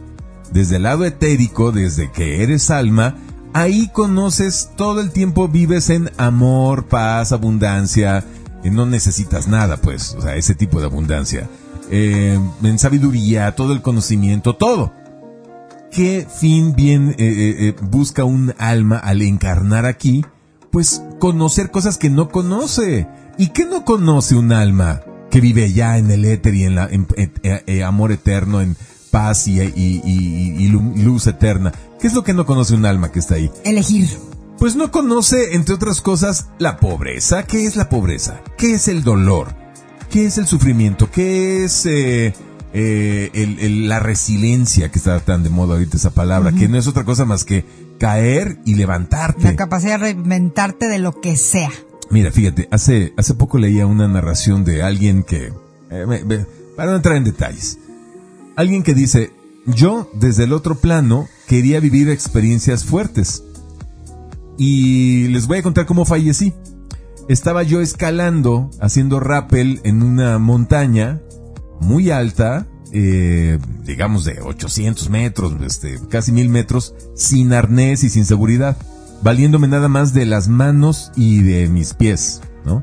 desde 0.53 0.77
el 0.77 0.83
lado 0.83 1.07
etérico, 1.07 1.73
desde 1.73 2.11
que 2.11 2.43
eres 2.43 2.71
alma, 2.71 3.17
ahí 3.55 3.89
conoces 3.93 4.71
todo 4.77 5.01
el 5.01 5.11
tiempo, 5.11 5.49
vives 5.49 5.89
en 5.89 6.11
amor, 6.19 6.87
paz, 6.89 7.33
abundancia, 7.33 8.25
no 8.71 8.87
necesitas 8.87 9.49
nada, 9.49 9.77
pues, 9.77 10.15
o 10.19 10.23
sea, 10.23 10.37
ese 10.37 10.55
tipo 10.55 10.81
de 10.81 10.87
abundancia. 10.87 11.49
Eh, 11.91 12.39
en 12.63 12.79
sabiduría, 12.79 13.55
todo 13.55 13.73
el 13.73 13.83
conocimiento, 13.83 14.57
todo. 14.57 14.93
¿Qué 15.91 16.27
fin 16.29 16.75
bien 16.75 17.11
eh, 17.11 17.17
eh, 17.19 17.77
busca 17.81 18.25
un 18.25 18.55
alma 18.59 18.99
al 18.99 19.23
encarnar 19.23 19.87
aquí? 19.87 20.25
Pues 20.71 21.03
conocer 21.19 21.71
cosas 21.71 21.97
que 21.97 22.11
no 22.11 22.29
conoce. 22.29 23.07
¿Y 23.39 23.49
qué 23.49 23.65
no 23.65 23.85
conoce 23.85 24.35
un 24.35 24.53
alma 24.53 25.03
que 25.31 25.41
vive 25.41 25.73
ya 25.73 25.99
en 25.99 26.11
el 26.11 26.25
éter 26.25 26.55
y 26.55 26.65
en 26.65 26.75
la 26.75 26.91
amor 27.87 28.13
eterno, 28.13 28.61
en 28.61 28.77
paz 29.11 29.47
y, 29.47 29.61
y, 29.61 30.69
luz 30.69 31.27
eterna? 31.27 31.73
¿Qué 32.01 32.09
es 32.09 32.15
lo 32.15 32.25
que 32.25 32.35
no 32.35 32.47
conoce 32.47 32.75
un 32.75 32.85
alma 32.85 33.13
que 33.13 33.21
está 33.21 33.37
ahí? 33.37 33.51
Elegir. 33.65 34.09
Pues 34.59 34.75
no 34.75 34.91
conoce, 34.91 35.55
entre 35.55 35.75
otras 35.75 36.01
cosas, 36.01 36.49
la 36.59 36.79
pobreza. 36.79 37.45
¿Qué 37.45 37.67
es 37.67 37.77
la 37.77 37.89
pobreza? 37.89 38.41
¿Qué 38.57 38.75
es 38.75 38.89
el 38.89 39.05
dolor? 39.05 39.66
¿Qué 40.11 40.27
es 40.27 40.39
el 40.39 40.47
sufrimiento? 40.47 41.11
¿Qué 41.11 41.65
es 41.65 41.87
eh, 41.87 42.33
eh, 42.73 43.69
la 43.87 44.01
resiliencia, 44.01 44.91
que 44.91 44.99
está 44.99 45.21
tan 45.21 45.43
de 45.43 45.51
moda 45.51 45.75
ahorita 45.75 45.97
esa 45.97 46.11
palabra, 46.11 46.53
que 46.53 46.69
no 46.69 46.79
es 46.79 46.87
otra 46.87 47.05
cosa 47.05 47.25
más 47.25 47.45
que 47.45 47.65
caer 47.99 48.59
y 48.65 48.75
levantarte? 48.75 49.45
La 49.45 49.57
capacidad 49.57 49.93
de 49.99 50.13
reinventarte 50.15 50.89
de 50.89 50.99
lo 50.99 51.21
que 51.21 51.37
sea. 51.37 51.71
Mira, 52.11 52.31
fíjate, 52.31 52.69
hace, 52.71 53.13
hace 53.17 53.35
poco 53.35 53.59
leía 53.59 53.87
una 53.87 54.07
narración 54.07 54.65
de 54.65 54.83
alguien 54.83 55.23
que, 55.23 55.53
eh, 55.91 56.45
para 56.77 56.91
no 56.91 56.97
entrar 56.97 57.17
en 57.17 57.25
detalles, 57.25 57.79
alguien 58.55 58.83
que 58.83 58.95
dice, 58.95 59.33
yo 59.67 60.09
desde 60.15 60.45
el 60.45 60.53
otro 60.53 60.77
plano 60.77 61.29
quería 61.49 61.81
vivir 61.81 62.09
experiencias 62.09 62.85
fuertes. 62.85 63.43
Y 64.59 65.29
les 65.29 65.47
voy 65.47 65.59
a 65.59 65.63
contar 65.63 65.85
cómo 65.85 66.07
fallecí 66.07 66.55
estaba 67.29 67.63
yo 67.63 67.81
escalando, 67.81 68.71
haciendo 68.81 69.21
rappel 69.21 69.81
en 69.85 70.03
una 70.03 70.39
montaña 70.39 71.21
muy 71.81 72.11
alta, 72.11 72.67
eh, 72.93 73.59
digamos 73.85 74.25
de 74.25 74.41
800 74.41 75.11
metros, 75.11 75.55
este, 75.63 75.99
casi 76.09 76.33
mil 76.33 76.49
metros, 76.49 76.95
sin 77.15 77.53
arnés 77.53 78.05
y 78.05 78.11
sin 78.11 78.25
seguridad, 78.25 78.77
valiéndome 79.23 79.69
nada 79.69 79.89
más 79.89 80.15
de 80.15 80.27
las 80.27 80.49
manos 80.49 81.11
y 81.17 81.43
de 81.43 81.69
mis 81.69 81.95
pies, 81.95 82.43
¿no? 82.65 82.83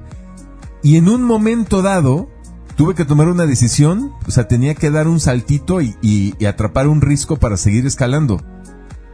Y 0.82 0.97
en 0.97 1.08
un 1.08 1.23
momento 1.23 1.82
dado, 1.82 2.29
tuve 2.75 2.95
que 2.95 3.06
tomar 3.06 3.29
una 3.29 3.45
decisión, 3.45 4.12
o 4.27 4.32
sea, 4.32 4.49
tenía 4.49 4.75
que 4.75 4.91
dar 4.91 5.08
un 5.08 5.21
saltito 5.21 5.82
y, 5.82 5.95
y 6.01 6.45
atrapar 6.45 6.88
un 6.88 6.99
risco 6.99 7.38
para 7.38 7.56
seguir 7.56 7.86
escalando. 7.86 8.43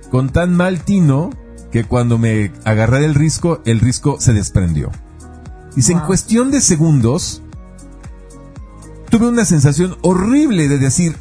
Con 0.09 0.29
tan 0.29 0.55
mal 0.55 0.83
tino 0.83 1.29
que 1.71 1.83
cuando 1.83 2.17
me 2.17 2.51
agarré 2.65 2.99
del 2.99 3.13
risco, 3.13 3.61
el 3.65 3.79
risco 3.79 4.19
se 4.19 4.33
desprendió. 4.33 4.89
Dice, 5.75 5.93
en 5.93 5.99
cuestión 5.99 6.51
de 6.51 6.61
segundos, 6.61 7.41
tuve 9.09 9.27
una 9.27 9.45
sensación 9.45 9.97
horrible 10.01 10.67
de 10.67 10.77
decir, 10.77 11.15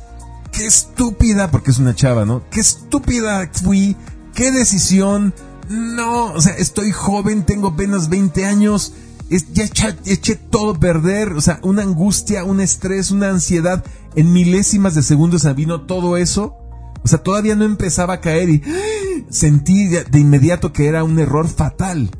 qué 0.52 0.66
estúpida, 0.66 1.50
porque 1.50 1.70
es 1.70 1.78
una 1.78 1.94
chava, 1.94 2.24
¿no? 2.24 2.42
Qué 2.50 2.60
estúpida 2.60 3.50
fui, 3.52 3.96
qué 4.34 4.50
decisión, 4.50 5.34
no, 5.68 6.32
o 6.32 6.40
sea, 6.40 6.54
estoy 6.54 6.92
joven, 6.92 7.44
tengo 7.44 7.68
apenas 7.68 8.08
20 8.08 8.46
años, 8.46 8.94
ya 9.28 9.64
eché, 10.04 10.36
todo 10.36 10.72
a 10.72 10.80
perder, 10.80 11.32
o 11.32 11.40
sea, 11.40 11.60
una 11.62 11.82
angustia, 11.82 12.44
un 12.44 12.60
estrés, 12.60 13.10
una 13.10 13.28
ansiedad, 13.28 13.84
en 14.16 14.32
milésimas 14.32 14.94
de 14.94 15.02
segundos 15.02 15.42
se 15.42 15.52
vino 15.52 15.82
todo 15.82 16.16
eso, 16.16 16.56
o 17.04 17.08
sea, 17.08 17.22
todavía 17.22 17.54
no 17.54 17.64
empezaba 17.64 18.14
a 18.14 18.20
caer 18.20 18.48
y 18.48 18.62
sentí 19.30 19.86
de 19.86 20.18
inmediato 20.18 20.72
que 20.72 20.86
era 20.86 21.04
un 21.04 21.18
error 21.18 21.48
fatal. 21.48 22.10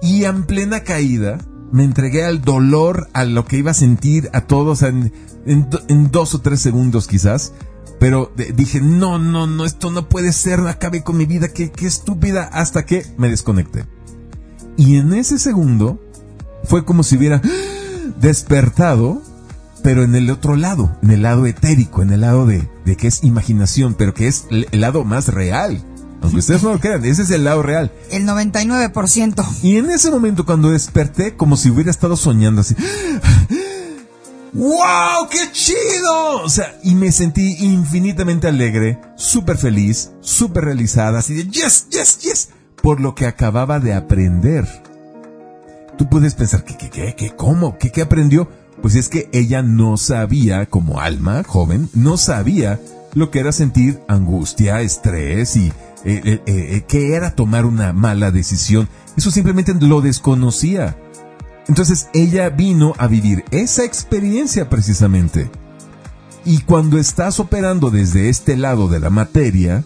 Y 0.00 0.24
en 0.24 0.44
plena 0.44 0.80
caída, 0.80 1.38
me 1.72 1.84
entregué 1.84 2.24
al 2.24 2.42
dolor, 2.42 3.08
a 3.12 3.24
lo 3.24 3.44
que 3.44 3.58
iba 3.58 3.70
a 3.70 3.74
sentir, 3.74 4.30
a 4.32 4.42
todos, 4.42 4.82
en, 4.82 5.12
en, 5.46 6.10
dos 6.10 6.34
o 6.34 6.40
tres 6.40 6.60
segundos 6.60 7.06
quizás. 7.06 7.52
Pero 7.98 8.32
dije, 8.54 8.80
no, 8.80 9.18
no, 9.18 9.46
no, 9.46 9.64
esto 9.64 9.90
no 9.90 10.08
puede 10.08 10.32
ser, 10.32 10.60
acabé 10.60 11.02
con 11.02 11.16
mi 11.16 11.26
vida, 11.26 11.48
qué, 11.48 11.72
qué 11.72 11.86
estúpida, 11.86 12.44
hasta 12.44 12.86
que 12.86 13.04
me 13.16 13.28
desconecté. 13.28 13.86
Y 14.76 14.96
en 14.96 15.12
ese 15.14 15.38
segundo 15.38 16.00
fue 16.62 16.84
como 16.84 17.02
si 17.02 17.16
hubiera 17.16 17.42
despertado, 18.20 19.20
pero 19.82 20.04
en 20.04 20.14
el 20.14 20.30
otro 20.30 20.54
lado, 20.54 20.96
en 21.02 21.10
el 21.10 21.22
lado 21.22 21.46
etérico, 21.46 22.02
en 22.02 22.12
el 22.12 22.20
lado 22.20 22.46
de, 22.46 22.68
de 22.84 22.96
que 22.96 23.08
es 23.08 23.24
imaginación, 23.24 23.94
pero 23.94 24.14
que 24.14 24.28
es 24.28 24.46
el 24.50 24.80
lado 24.80 25.04
más 25.04 25.28
real. 25.28 25.82
Aunque 26.22 26.38
ustedes 26.38 26.62
no 26.62 26.72
lo 26.72 26.80
crean, 26.80 27.04
ese 27.04 27.22
es 27.22 27.30
el 27.30 27.44
lado 27.44 27.62
real. 27.62 27.92
El 28.10 28.26
99%. 28.26 29.46
Y 29.62 29.76
en 29.76 29.90
ese 29.90 30.10
momento 30.10 30.44
cuando 30.44 30.70
desperté, 30.70 31.36
como 31.36 31.56
si 31.56 31.70
hubiera 31.70 31.90
estado 31.90 32.16
soñando 32.16 32.62
así. 32.62 32.74
¡Wow! 34.52 35.28
¡Qué 35.30 35.52
chido! 35.52 36.42
O 36.42 36.48
sea, 36.48 36.78
y 36.82 36.94
me 36.94 37.12
sentí 37.12 37.56
infinitamente 37.60 38.48
alegre, 38.48 38.98
súper 39.16 39.58
feliz, 39.58 40.12
súper 40.20 40.64
realizada, 40.64 41.18
así 41.18 41.34
de 41.34 41.44
yes, 41.48 41.86
yes, 41.90 42.18
yes, 42.18 42.48
por 42.82 43.00
lo 43.00 43.14
que 43.14 43.26
acababa 43.26 43.78
de 43.78 43.94
aprender. 43.94 44.66
Tú 45.96 46.08
puedes 46.08 46.34
pensar, 46.34 46.64
¿qué, 46.64 46.76
qué, 46.76 46.90
qué, 46.90 47.14
qué, 47.14 47.30
cómo? 47.36 47.76
¿Qué, 47.78 47.90
qué 47.90 48.02
aprendió? 48.02 48.48
Pues 48.80 48.94
es 48.94 49.08
que 49.08 49.28
ella 49.32 49.62
no 49.62 49.96
sabía, 49.96 50.66
como 50.66 51.00
alma 51.00 51.42
joven, 51.44 51.90
no 51.92 52.16
sabía 52.16 52.80
lo 53.14 53.30
que 53.30 53.40
era 53.40 53.52
sentir 53.52 54.00
angustia, 54.08 54.80
estrés 54.80 55.56
y 55.56 55.72
eh, 56.04 56.20
eh, 56.24 56.42
eh, 56.46 56.84
qué 56.86 57.14
era 57.14 57.34
tomar 57.34 57.66
una 57.66 57.92
mala 57.92 58.30
decisión. 58.30 58.88
Eso 59.16 59.30
simplemente 59.30 59.74
lo 59.74 60.00
desconocía. 60.00 60.96
Entonces 61.66 62.08
ella 62.14 62.48
vino 62.50 62.94
a 62.98 63.08
vivir 63.08 63.44
esa 63.50 63.84
experiencia 63.84 64.68
precisamente. 64.70 65.50
Y 66.44 66.60
cuando 66.60 66.98
estás 66.98 67.40
operando 67.40 67.90
desde 67.90 68.28
este 68.28 68.56
lado 68.56 68.88
de 68.88 69.00
la 69.00 69.10
materia, 69.10 69.84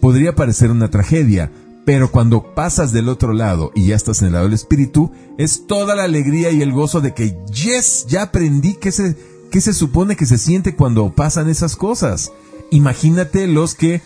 podría 0.00 0.34
parecer 0.34 0.70
una 0.70 0.90
tragedia, 0.90 1.50
pero 1.86 2.10
cuando 2.10 2.54
pasas 2.54 2.92
del 2.92 3.08
otro 3.08 3.32
lado 3.32 3.72
y 3.74 3.86
ya 3.86 3.96
estás 3.96 4.20
en 4.20 4.28
el 4.28 4.32
lado 4.34 4.44
del 4.44 4.54
espíritu, 4.54 5.10
es 5.38 5.66
toda 5.66 5.94
la 5.94 6.04
alegría 6.04 6.50
y 6.50 6.60
el 6.60 6.72
gozo 6.72 7.00
de 7.00 7.14
que, 7.14 7.38
yes, 7.52 8.06
ya 8.08 8.22
aprendí 8.22 8.74
qué 8.74 8.92
se, 8.92 9.16
qué 9.50 9.60
se 9.60 9.72
supone 9.72 10.16
que 10.16 10.26
se 10.26 10.38
siente 10.38 10.74
cuando 10.74 11.14
pasan 11.14 11.48
esas 11.48 11.76
cosas. 11.76 12.32
Imagínate 12.70 13.46
los 13.46 13.74
que 13.74 14.02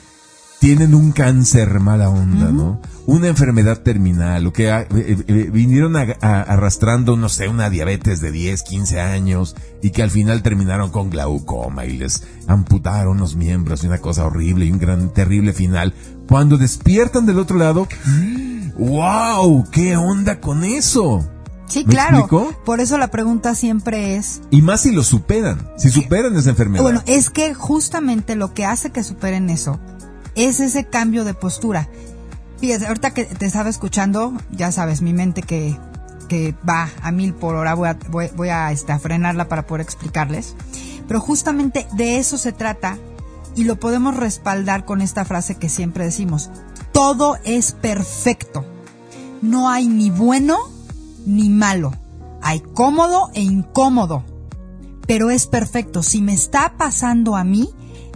tienen 0.66 0.96
un 0.96 1.12
cáncer 1.12 1.79
mala 1.79 2.11
onda, 2.11 2.50
¿no? 2.50 2.81
Una 3.07 3.29
enfermedad 3.29 3.83
terminal, 3.83 4.48
o 4.48 4.52
que 4.52 4.72
ah, 4.72 4.81
eh, 4.96 5.16
eh, 5.29 5.48
vinieron 5.52 5.94
arrastrando, 5.94 7.16
no 7.16 7.29
sé, 7.29 7.46
una 7.46 7.70
diabetes 7.70 8.20
de 8.20 8.33
10, 8.33 8.64
15 8.64 9.00
años, 9.00 9.55
y 9.81 9.90
que 9.90 10.02
al 10.02 10.11
final 10.11 10.42
terminaron 10.42 10.90
con 10.90 11.09
glaucoma 11.09 11.85
y 11.85 11.96
les 11.96 12.24
amputaron 12.48 13.18
los 13.18 13.37
miembros, 13.37 13.85
y 13.85 13.87
una 13.87 13.98
cosa 13.98 14.26
horrible 14.26 14.64
y 14.64 14.72
un 14.72 14.81
gran, 14.81 15.11
terrible 15.11 15.52
final. 15.52 15.94
Cuando 16.29 16.59
despiertan 16.59 17.26
del 17.26 17.38
otro 17.38 17.59
lado, 17.59 17.87
¡wow! 18.76 19.64
¿Qué 19.70 19.96
onda 19.96 20.40
con 20.40 20.64
eso? 20.64 21.24
Sí, 21.68 21.85
claro. 21.85 22.26
Por 22.64 22.81
eso 22.81 22.98
la 22.98 23.12
pregunta 23.12 23.55
siempre 23.55 24.16
es. 24.16 24.40
Y 24.50 24.62
más 24.62 24.81
si 24.81 24.90
lo 24.90 25.05
superan, 25.05 25.68
si 25.76 25.90
superan 25.90 26.35
esa 26.35 26.50
enfermedad. 26.50 26.83
Bueno, 26.83 27.02
es 27.07 27.31
que 27.31 27.55
justamente 27.55 28.35
lo 28.35 28.52
que 28.52 28.64
hace 28.64 28.90
que 28.90 29.05
superen 29.05 29.48
eso 29.48 29.79
es 30.37 30.61
ese 30.61 30.85
cambio 30.85 31.25
de 31.25 31.35
postura. 31.35 31.88
Fíjate, 32.59 32.87
ahorita 32.87 33.12
que 33.12 33.25
te 33.25 33.46
estaba 33.46 33.68
escuchando, 33.68 34.33
ya 34.51 34.70
sabes, 34.70 35.03
mi 35.03 35.12
mente 35.12 35.42
que, 35.42 35.77
que 36.29 36.55
va 36.68 36.88
a 37.03 37.11
mil 37.11 37.35
por 37.35 37.55
hora, 37.57 37.75
voy 37.75 37.88
a, 37.88 37.99
voy, 38.35 38.49
a, 38.49 38.70
este, 38.70 38.96
frenarla 38.99 39.49
para 39.49 39.66
poder 39.66 39.83
explicarles. 39.83 40.55
Pero 41.09 41.20
justamente 41.20 41.87
de 41.96 42.18
eso 42.18 42.38
se 42.38 42.53
trata 42.53 42.99
y 43.55 43.64
lo 43.64 43.81
podemos 43.81 44.16
respaldar 44.16 44.85
con 44.85 45.01
esta 45.01 45.25
frase 45.25 45.57
que 45.57 45.68
siempre 45.68 46.05
decimos. 46.05 46.51
Todo 46.92 47.38
es 47.44 47.72
perfecto. 47.72 48.64
No 49.42 49.68
hay 49.68 49.87
ni 49.87 50.11
bueno 50.11 50.57
ni 51.27 51.49
malo. 51.49 51.92
Hay 52.42 52.61
cómodo 52.61 53.31
e 53.35 53.42
incómodo. 53.42 54.25
Pero 55.07 55.31
es 55.31 55.46
perfecto. 55.46 56.03
Si 56.03 56.20
me 56.20 56.35
está 56.35 56.75
pasando 56.77 57.37
a 57.37 57.44
mí, 57.44 57.70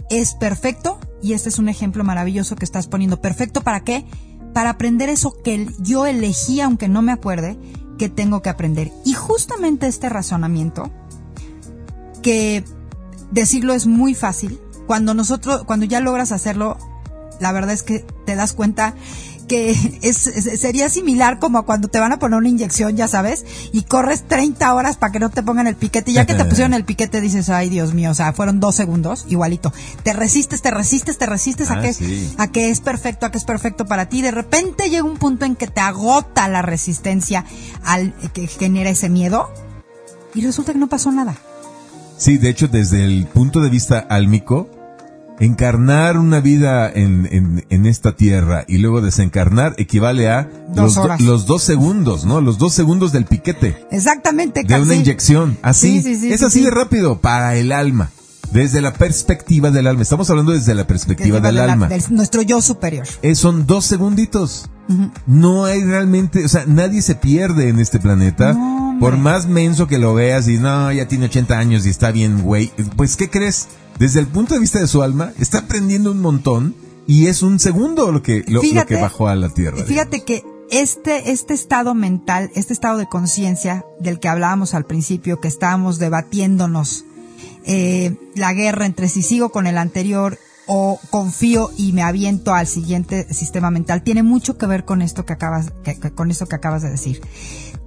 es 0.09 0.33
perfecto 0.33 0.99
y 1.21 1.33
este 1.33 1.49
es 1.49 1.59
un 1.59 1.69
ejemplo 1.69 2.03
maravilloso 2.03 2.55
que 2.55 2.65
estás 2.65 2.87
poniendo. 2.87 3.21
Perfecto, 3.21 3.61
¿para 3.61 3.83
qué? 3.83 4.05
Para 4.53 4.71
aprender 4.71 5.09
eso 5.09 5.33
que 5.43 5.67
yo 5.79 6.05
elegí, 6.05 6.61
aunque 6.61 6.87
no 6.87 7.01
me 7.01 7.11
acuerde, 7.11 7.57
que 7.97 8.09
tengo 8.09 8.41
que 8.41 8.49
aprender. 8.49 8.91
Y 9.05 9.13
justamente 9.13 9.87
este 9.87 10.09
razonamiento, 10.09 10.91
que 12.21 12.63
decirlo 13.31 13.73
es 13.73 13.87
muy 13.87 14.15
fácil, 14.15 14.59
cuando 14.87 15.13
nosotros, 15.13 15.63
cuando 15.65 15.85
ya 15.85 15.99
logras 15.99 16.31
hacerlo, 16.31 16.77
la 17.39 17.51
verdad 17.51 17.73
es 17.73 17.83
que 17.83 18.05
te 18.25 18.35
das 18.35 18.53
cuenta 18.53 18.95
que 19.47 19.71
es, 20.01 20.17
sería 20.17 20.89
similar 20.89 21.39
como 21.39 21.57
a 21.57 21.65
cuando 21.65 21.87
te 21.87 21.99
van 21.99 22.11
a 22.13 22.19
poner 22.19 22.37
una 22.37 22.49
inyección, 22.49 22.95
ya 22.95 23.07
sabes, 23.07 23.45
y 23.73 23.83
corres 23.83 24.23
30 24.27 24.73
horas 24.73 24.97
para 24.97 25.11
que 25.11 25.19
no 25.19 25.29
te 25.29 25.43
pongan 25.43 25.67
el 25.67 25.75
piquete. 25.75 26.11
Y 26.11 26.13
ya 26.15 26.25
que 26.25 26.33
te 26.33 26.45
pusieron 26.49 26.73
el 26.73 26.85
piquete, 26.85 27.21
dices, 27.21 27.49
ay 27.49 27.69
Dios 27.69 27.93
mío, 27.93 28.11
o 28.11 28.13
sea, 28.13 28.33
fueron 28.33 28.59
dos 28.59 28.75
segundos, 28.75 29.25
igualito. 29.29 29.73
Te 30.03 30.13
resistes, 30.13 30.61
te 30.61 30.71
resistes, 30.71 31.17
te 31.17 31.25
resistes 31.25 31.69
a, 31.69 31.75
Ah, 31.75 31.81
que, 31.81 31.93
sí. 31.93 32.33
a 32.37 32.47
que 32.47 32.69
es 32.69 32.79
perfecto, 32.81 33.25
a 33.25 33.31
que 33.31 33.37
es 33.37 33.43
perfecto 33.45 33.85
para 33.85 34.07
ti. 34.09 34.21
De 34.21 34.31
repente 34.31 34.89
llega 34.89 35.03
un 35.03 35.17
punto 35.17 35.45
en 35.45 35.55
que 35.55 35.67
te 35.67 35.81
agota 35.81 36.47
la 36.47 36.61
resistencia 36.61 37.45
al 37.83 38.13
que 38.33 38.47
genera 38.47 38.89
ese 38.89 39.09
miedo. 39.09 39.49
Y 40.33 40.41
resulta 40.41 40.71
que 40.73 40.79
no 40.79 40.87
pasó 40.87 41.11
nada. 41.11 41.35
Sí, 42.17 42.37
de 42.37 42.49
hecho, 42.49 42.67
desde 42.67 43.03
el 43.03 43.25
punto 43.27 43.61
de 43.61 43.69
vista 43.69 43.99
álmico, 43.99 44.69
encarnar 45.45 46.17
una 46.17 46.39
vida 46.39 46.89
en, 46.89 47.27
en, 47.31 47.65
en 47.69 47.85
esta 47.85 48.15
tierra 48.15 48.63
y 48.67 48.77
luego 48.77 49.01
desencarnar 49.01 49.73
equivale 49.77 50.29
a 50.29 50.49
Dos 50.69 50.77
los, 50.77 50.95
do- 50.95 51.01
horas. 51.01 51.21
los 51.21 51.45
dos 51.45 51.63
segundos, 51.63 52.25
¿no? 52.25 52.41
Los 52.41 52.57
dos 52.57 52.73
segundos 52.73 53.11
del 53.11 53.25
piquete 53.25 53.75
Exactamente, 53.91 54.63
de 54.63 54.79
una 54.79 54.95
inyección. 54.95 55.57
Así, 55.61 56.01
Sí, 56.01 56.15
sí, 56.15 56.19
sí, 56.21 56.31
es 56.33 56.39
sí, 56.39 56.45
así 56.45 56.59
sí. 56.59 56.65
de 56.65 56.71
rápido 56.71 57.19
para 57.19 57.55
el 57.55 57.71
alma. 57.71 58.09
Desde 58.53 58.81
la 58.81 58.93
perspectiva 58.93 59.71
del 59.71 59.87
alma. 59.87 60.01
Estamos 60.03 60.29
hablando 60.29 60.51
desde 60.51 60.75
la 60.75 60.85
perspectiva 60.85 61.39
del 61.39 61.55
la- 61.55 61.71
alma. 61.71 61.87
del- 61.87 62.03
nuestro 62.09 62.41
yo 62.41 62.61
superior. 62.61 63.07
Eh, 63.21 63.33
son 63.35 63.65
dos 63.65 63.85
segunditos. 63.85 64.69
No 65.25 65.63
hay 65.65 65.83
realmente, 65.85 66.43
o 66.43 66.49
sea, 66.49 66.65
nadie 66.67 67.01
se 67.01 67.15
pierde 67.15 67.69
en 67.69 67.79
este 67.79 67.97
planeta. 67.99 68.51
No, 68.53 68.97
por 68.99 69.15
más 69.17 69.47
menso 69.47 69.87
que 69.87 69.97
lo 69.97 70.13
veas 70.13 70.47
y 70.49 70.57
no, 70.57 70.91
ya 70.91 71.07
tiene 71.07 71.25
80 71.25 71.57
años 71.57 71.85
y 71.85 71.89
está 71.89 72.11
bien, 72.11 72.41
güey. 72.41 72.71
Pues, 72.97 73.15
¿qué 73.15 73.29
crees? 73.29 73.69
Desde 73.99 74.19
el 74.19 74.27
punto 74.27 74.53
de 74.55 74.59
vista 74.59 74.79
de 74.79 74.87
su 74.87 75.01
alma, 75.03 75.31
está 75.39 75.59
aprendiendo 75.59 76.11
un 76.11 76.21
montón 76.21 76.75
y 77.07 77.27
es 77.27 77.43
un 77.43 77.59
segundo 77.59 78.11
lo 78.11 78.21
que, 78.23 78.43
lo, 78.47 78.61
que 78.85 78.95
bajó 79.01 79.27
a 79.27 79.35
la 79.35 79.49
tierra. 79.49 79.83
Fíjate 79.85 80.23
que 80.23 80.43
este, 80.71 81.31
este 81.31 81.53
estado 81.53 81.93
mental, 81.93 82.49
este 82.55 82.73
estado 82.73 82.97
de 82.97 83.07
conciencia 83.07 83.85
del 83.99 84.19
que 84.19 84.29
hablábamos 84.29 84.73
al 84.73 84.85
principio, 84.85 85.39
que 85.39 85.47
estábamos 85.47 85.99
debatiéndonos 85.99 87.05
eh, 87.65 88.15
la 88.35 88.53
guerra 88.53 88.85
entre 88.85 89.07
si 89.09 89.21
sigo 89.21 89.49
con 89.49 89.67
el 89.67 89.77
anterior 89.77 90.39
o 90.67 90.99
confío 91.09 91.69
y 91.75 91.91
me 91.91 92.01
aviento 92.03 92.53
al 92.53 92.65
siguiente 92.67 93.31
sistema 93.33 93.69
mental, 93.71 94.03
tiene 94.03 94.23
mucho 94.23 94.57
que 94.57 94.65
ver 94.67 94.85
con 94.85 95.01
esto 95.01 95.25
que 95.25 95.33
acabas, 95.33 95.73
que- 95.83 95.99
que- 95.99 96.11
con 96.11 96.31
esto 96.31 96.45
que 96.47 96.55
acabas 96.55 96.81
de 96.81 96.89
decir. 96.91 97.21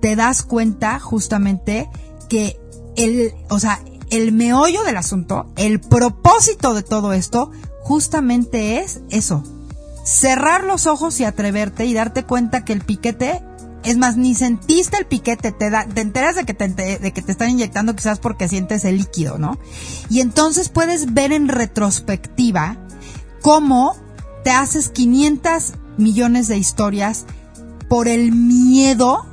Te 0.00 0.16
das 0.16 0.42
cuenta 0.42 1.00
justamente 1.00 1.88
que 2.28 2.58
el, 2.96 3.32
o 3.48 3.58
sea, 3.58 3.80
el 4.10 4.32
meollo 4.32 4.82
del 4.84 4.96
asunto, 4.96 5.52
el 5.56 5.80
propósito 5.80 6.74
de 6.74 6.82
todo 6.82 7.12
esto, 7.12 7.50
justamente 7.80 8.78
es 8.78 9.00
eso, 9.10 9.42
cerrar 10.04 10.64
los 10.64 10.86
ojos 10.86 11.18
y 11.20 11.24
atreverte 11.24 11.86
y 11.86 11.94
darte 11.94 12.24
cuenta 12.24 12.64
que 12.64 12.72
el 12.72 12.80
piquete 12.82 13.42
es 13.84 13.96
más 13.98 14.16
ni 14.16 14.34
sentiste 14.34 14.96
el 14.96 15.06
piquete 15.06 15.52
te 15.52 15.70
da 15.70 15.86
te 15.86 16.00
enteras 16.00 16.36
de 16.36 16.44
que 16.44 16.54
te 16.54 16.68
de 16.68 17.12
que 17.12 17.22
te 17.22 17.32
están 17.32 17.50
inyectando 17.50 17.94
quizás 17.94 18.18
porque 18.18 18.48
sientes 18.48 18.84
el 18.86 18.96
líquido 18.96 19.36
no 19.36 19.58
y 20.08 20.20
entonces 20.20 20.70
puedes 20.70 21.12
ver 21.12 21.32
en 21.32 21.48
retrospectiva 21.48 22.78
cómo 23.42 23.94
te 24.42 24.50
haces 24.50 24.88
500 24.88 25.74
millones 25.98 26.48
de 26.48 26.56
historias 26.56 27.26
por 27.88 28.08
el 28.08 28.32
miedo 28.32 29.26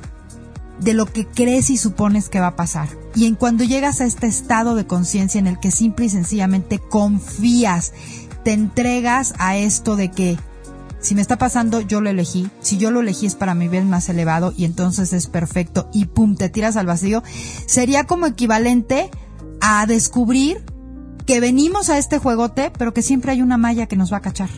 de 0.82 0.94
lo 0.94 1.06
que 1.06 1.26
crees 1.26 1.70
y 1.70 1.76
supones 1.76 2.28
que 2.28 2.40
va 2.40 2.48
a 2.48 2.56
pasar. 2.56 2.88
Y 3.14 3.26
en 3.26 3.34
cuando 3.34 3.64
llegas 3.64 4.00
a 4.00 4.06
este 4.06 4.26
estado 4.26 4.74
de 4.74 4.86
conciencia 4.86 5.38
en 5.38 5.46
el 5.46 5.60
que 5.60 5.70
simple 5.70 6.06
y 6.06 6.10
sencillamente 6.10 6.78
confías, 6.78 7.92
te 8.44 8.52
entregas 8.52 9.34
a 9.38 9.56
esto 9.56 9.96
de 9.96 10.10
que 10.10 10.36
si 11.00 11.16
me 11.16 11.20
está 11.20 11.36
pasando, 11.36 11.80
yo 11.80 12.00
lo 12.00 12.10
elegí. 12.10 12.48
Si 12.60 12.78
yo 12.78 12.90
lo 12.90 13.00
elegí 13.00 13.26
es 13.26 13.34
para 13.34 13.54
mi 13.54 13.68
bien 13.68 13.90
más 13.90 14.08
elevado 14.08 14.54
y 14.56 14.64
entonces 14.64 15.12
es 15.12 15.26
perfecto 15.26 15.88
y 15.92 16.06
pum, 16.06 16.36
te 16.36 16.48
tiras 16.48 16.76
al 16.76 16.86
vacío. 16.86 17.22
Sería 17.66 18.04
como 18.04 18.26
equivalente 18.26 19.10
a 19.60 19.84
descubrir 19.86 20.64
que 21.26 21.40
venimos 21.40 21.88
a 21.88 21.98
este 21.98 22.18
juegote, 22.18 22.72
pero 22.76 22.94
que 22.94 23.02
siempre 23.02 23.32
hay 23.32 23.42
una 23.42 23.58
malla 23.58 23.86
que 23.86 23.96
nos 23.96 24.12
va 24.12 24.18
a 24.18 24.22
cachar. 24.22 24.50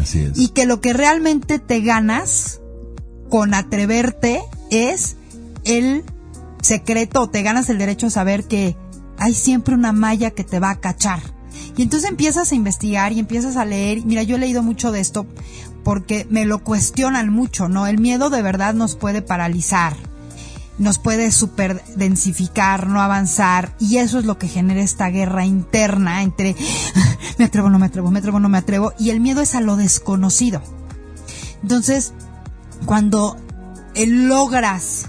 Así 0.00 0.20
es. 0.20 0.38
Y 0.38 0.48
que 0.48 0.66
lo 0.66 0.80
que 0.80 0.94
realmente 0.94 1.58
te 1.58 1.80
ganas 1.80 2.60
con 3.28 3.52
atreverte 3.52 4.42
es 4.74 5.16
el 5.64 6.04
secreto 6.62 7.28
te 7.28 7.42
ganas 7.42 7.68
el 7.68 7.78
derecho 7.78 8.06
a 8.06 8.10
saber 8.10 8.44
que 8.44 8.76
hay 9.18 9.34
siempre 9.34 9.74
una 9.74 9.92
malla 9.92 10.30
que 10.30 10.44
te 10.44 10.58
va 10.58 10.70
a 10.70 10.80
cachar. 10.80 11.20
Y 11.76 11.82
entonces 11.82 12.08
empiezas 12.08 12.50
a 12.50 12.54
investigar 12.54 13.12
y 13.12 13.18
empiezas 13.18 13.56
a 13.56 13.64
leer. 13.64 14.04
Mira, 14.04 14.22
yo 14.22 14.36
he 14.36 14.38
leído 14.38 14.62
mucho 14.62 14.90
de 14.92 15.00
esto 15.00 15.26
porque 15.84 16.26
me 16.30 16.46
lo 16.46 16.64
cuestionan 16.64 17.30
mucho, 17.30 17.68
¿no? 17.68 17.86
El 17.86 17.98
miedo 17.98 18.30
de 18.30 18.42
verdad 18.42 18.74
nos 18.74 18.96
puede 18.96 19.22
paralizar, 19.22 19.94
nos 20.78 20.98
puede 20.98 21.30
superdensificar, 21.30 22.88
no 22.88 23.00
avanzar. 23.00 23.76
Y 23.78 23.98
eso 23.98 24.18
es 24.18 24.24
lo 24.24 24.38
que 24.38 24.48
genera 24.48 24.82
esta 24.82 25.10
guerra 25.10 25.44
interna 25.44 26.22
entre 26.22 26.56
me 27.38 27.44
atrevo, 27.44 27.70
no 27.70 27.78
me 27.78 27.86
atrevo, 27.86 28.10
me 28.10 28.18
atrevo, 28.18 28.40
no 28.40 28.48
me 28.48 28.58
atrevo. 28.58 28.92
Y 28.98 29.10
el 29.10 29.20
miedo 29.20 29.42
es 29.42 29.54
a 29.54 29.60
lo 29.60 29.76
desconocido. 29.76 30.62
Entonces, 31.62 32.12
cuando 32.86 33.36
logras 34.06 35.06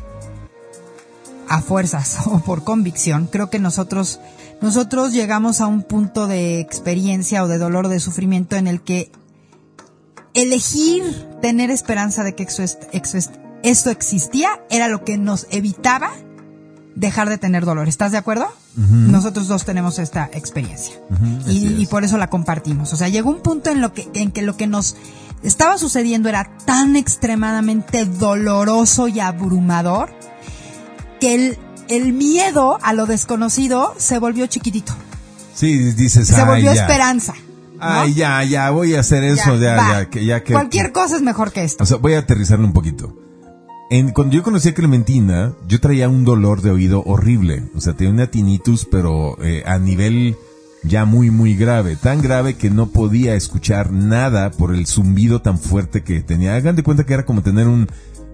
a 1.49 1.61
fuerzas 1.61 2.17
o 2.25 2.39
por 2.39 2.63
convicción, 2.63 3.27
creo 3.31 3.49
que 3.49 3.59
nosotros 3.59 4.19
nosotros 4.61 5.11
llegamos 5.11 5.59
a 5.59 5.67
un 5.67 5.83
punto 5.83 6.27
de 6.27 6.59
experiencia 6.61 7.43
o 7.43 7.47
de 7.47 7.57
dolor 7.57 7.87
o 7.87 7.89
de 7.89 7.99
sufrimiento 7.99 8.55
en 8.55 8.67
el 8.67 8.81
que 8.81 9.11
elegir 10.33 11.03
tener 11.41 11.71
esperanza 11.71 12.23
de 12.23 12.35
que 12.35 12.43
esto, 12.43 12.63
es- 12.63 12.77
esto 12.91 13.17
es- 13.17 13.29
esto 13.63 13.89
existía 13.89 14.49
era 14.69 14.87
lo 14.87 15.03
que 15.03 15.17
nos 15.17 15.47
evitaba 15.51 16.11
dejar 16.95 17.29
de 17.29 17.37
tener 17.37 17.65
dolor. 17.65 17.87
¿Estás 17.89 18.11
de 18.13 18.17
acuerdo? 18.17 18.47
Nosotros 18.77 19.47
dos 19.47 19.65
tenemos 19.65 19.99
esta 19.99 20.29
experiencia 20.33 20.95
y, 21.47 21.67
y 21.81 21.85
por 21.87 22.03
eso 22.03 22.17
la 22.17 22.27
compartimos. 22.27 22.91
O 22.93 22.97
sea, 22.97 23.07
llegó 23.09 23.29
un 23.29 23.41
punto 23.41 23.69
en 23.69 23.81
lo 23.81 23.93
que 23.93 24.07
en 24.13 24.31
que 24.31 24.41
lo 24.41 24.55
que 24.57 24.67
nos 24.67 24.95
estaba 25.45 25.77
sucediendo 25.77 26.29
era 26.29 26.49
tan 26.65 26.95
extremadamente 26.95 28.05
doloroso 28.05 29.07
y 29.07 29.19
abrumador 29.19 30.09
que 31.19 31.35
el, 31.35 31.57
el 31.87 32.13
miedo 32.13 32.77
a 32.81 32.93
lo 32.93 33.05
desconocido 33.05 33.93
se 33.97 34.19
volvió 34.19 34.47
chiquitito. 34.47 34.93
Sí, 35.53 35.77
dices, 35.93 36.27
Se 36.27 36.35
"Ay, 36.35 36.45
volvió 36.45 36.73
ya. 36.73 36.81
esperanza. 36.81 37.33
¿no? 37.33 37.79
Ay, 37.79 38.13
ya, 38.13 38.43
ya, 38.43 38.69
voy 38.71 38.95
a 38.95 39.01
hacer 39.01 39.23
eso, 39.23 39.57
ya, 39.57 39.75
va. 39.75 39.89
ya, 40.01 40.09
que, 40.09 40.25
ya 40.25 40.43
que... 40.43 40.53
Cualquier 40.53 40.91
cosa 40.91 41.15
es 41.17 41.21
mejor 41.21 41.51
que 41.51 41.63
esto. 41.63 41.83
O 41.83 41.87
sea, 41.87 41.97
voy 41.97 42.13
a 42.13 42.19
aterrizarlo 42.19 42.65
un 42.65 42.73
poquito. 42.73 43.13
En, 43.89 44.11
cuando 44.11 44.33
yo 44.35 44.43
conocí 44.43 44.69
a 44.69 44.73
Clementina, 44.73 45.53
yo 45.67 45.79
traía 45.79 46.09
un 46.09 46.25
dolor 46.25 46.61
de 46.61 46.71
oído 46.71 47.03
horrible. 47.05 47.63
O 47.75 47.81
sea, 47.81 47.93
tenía 47.93 48.11
una 48.13 48.27
tinnitus, 48.31 48.85
pero 48.89 49.37
eh, 49.43 49.63
a 49.65 49.77
nivel 49.77 50.35
ya 50.87 51.05
muy, 51.05 51.31
muy 51.31 51.55
grave. 51.55 51.95
Tan 51.95 52.21
grave 52.21 52.55
que 52.55 52.69
no 52.69 52.87
podía 52.87 53.35
escuchar 53.35 53.91
nada 53.91 54.51
por 54.51 54.73
el 54.73 54.87
zumbido 54.87 55.41
tan 55.41 55.59
fuerte 55.59 56.03
que 56.03 56.21
tenía. 56.21 56.55
Hagan 56.55 56.75
de 56.75 56.83
cuenta 56.83 57.05
que 57.05 57.13
era 57.13 57.25
como 57.25 57.41
tener 57.41 57.67
un, 57.67 57.87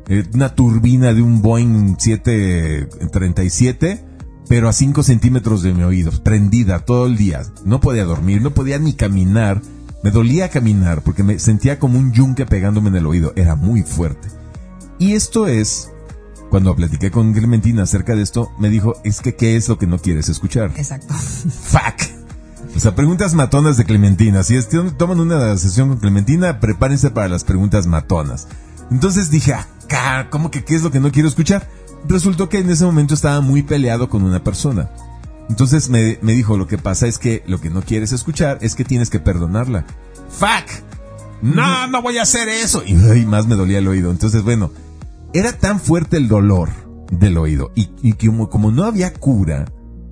eh, 0.08 0.24
una 0.34 0.56
turbina 0.56 1.14
de 1.14 1.22
un 1.22 1.42
Boeing 1.42 1.96
737, 1.98 4.04
pero 4.48 4.70
a 4.70 4.74
5 4.74 5.04
centímetros 5.04 5.64
de 5.64 5.74
mi 5.74 5.84
oído, 5.84 6.12
prendida 6.24 6.80
todo 6.80 7.06
el 7.06 7.18
día. 7.18 7.42
No 7.64 7.80
podía 7.80 8.04
dormir, 8.04 8.42
no 8.42 8.52
podía 8.52 8.80
ni 8.80 8.94
caminar. 8.94 9.62
Me 10.04 10.12
dolía 10.12 10.50
caminar 10.50 11.04
porque 11.04 11.24
me 11.24 11.40
sentía 11.40 11.80
como 11.80 12.00
un 12.00 12.12
yunque 12.12 12.46
pegándome 12.46 12.90
en 12.90 12.96
el 12.96 13.06
oído. 13.06 13.34
Era 13.36 13.56
muy 13.56 13.84
fuerte. 13.84 14.28
Y 15.00 15.14
esto 15.14 15.48
es, 15.48 15.92
cuando 16.50 16.76
platiqué 16.76 17.12
con 17.12 17.34
Clementina 17.34 17.84
acerca 17.84 18.16
de 18.16 18.24
esto, 18.24 18.52
me 18.60 18.70
dijo, 18.70 18.96
es 19.04 19.22
que 19.22 19.36
¿qué 19.36 19.56
es 19.56 19.70
lo 19.70 19.78
que 19.78 19.88
no 19.88 20.00
quieres 20.00 20.28
escuchar? 20.28 20.74
Exacto. 20.76 21.14
Fuck. 21.14 22.21
O 22.76 22.80
sea, 22.80 22.96
preguntas 22.96 23.34
matonas 23.34 23.78
de 23.78 23.86
Clementina. 23.86 24.44
Si 24.44 24.58
toman 24.98 25.20
una 25.20 25.58
sesión 25.58 25.90
con 25.90 25.98
Clementina, 25.98 26.60
prepárense 26.60 27.12
para 27.12 27.28
las 27.28 27.44
preguntas 27.44 27.86
matonas. 27.86 28.48
Entonces 28.90 29.30
dije, 29.30 29.54
acá, 29.54 30.30
¿cómo 30.30 30.52
que 30.52 30.64
qué 30.64 30.76
es 30.76 30.84
lo 30.84 30.92
que 30.92 31.00
no 31.00 31.12
quiero 31.12 31.28
escuchar? 31.28 31.68
Resultó 32.08 32.50
que 32.50 32.60
en 32.60 32.70
ese 32.70 32.86
momento 32.86 33.14
estaba 33.14 33.42
muy 33.42 33.62
peleado 33.62 34.10
con 34.10 34.24
una 34.24 34.44
persona. 34.44 34.90
Entonces 35.50 35.90
me, 35.90 36.18
me 36.22 36.32
dijo, 36.32 36.58
lo 36.58 36.68
que 36.68 36.78
pasa 36.78 37.08
es 37.08 37.18
que 37.18 37.44
lo 37.46 37.60
que 37.60 37.70
no 37.70 37.82
quieres 37.82 38.14
escuchar 38.14 38.58
es 38.62 38.76
que 38.76 38.86
tienes 38.86 39.10
que 39.10 39.20
perdonarla. 39.20 39.86
¡Fuck! 40.30 40.92
No, 41.42 41.88
no 41.88 42.02
voy 42.02 42.18
a 42.20 42.24
hacer 42.24 42.48
eso. 42.48 42.84
Y 42.86 42.96
ay, 42.96 43.26
más 43.26 43.48
me 43.48 43.56
dolía 43.56 43.80
el 43.80 43.88
oído. 43.88 44.12
Entonces, 44.12 44.44
bueno, 44.44 44.72
era 45.34 45.54
tan 45.54 45.80
fuerte 45.80 46.18
el 46.18 46.28
dolor 46.28 46.70
del 47.12 47.38
oído 47.38 47.72
y, 47.76 47.90
y 48.02 48.14
como 48.14 48.72
no 48.72 48.86
había 48.86 49.14
cura, 49.14 49.66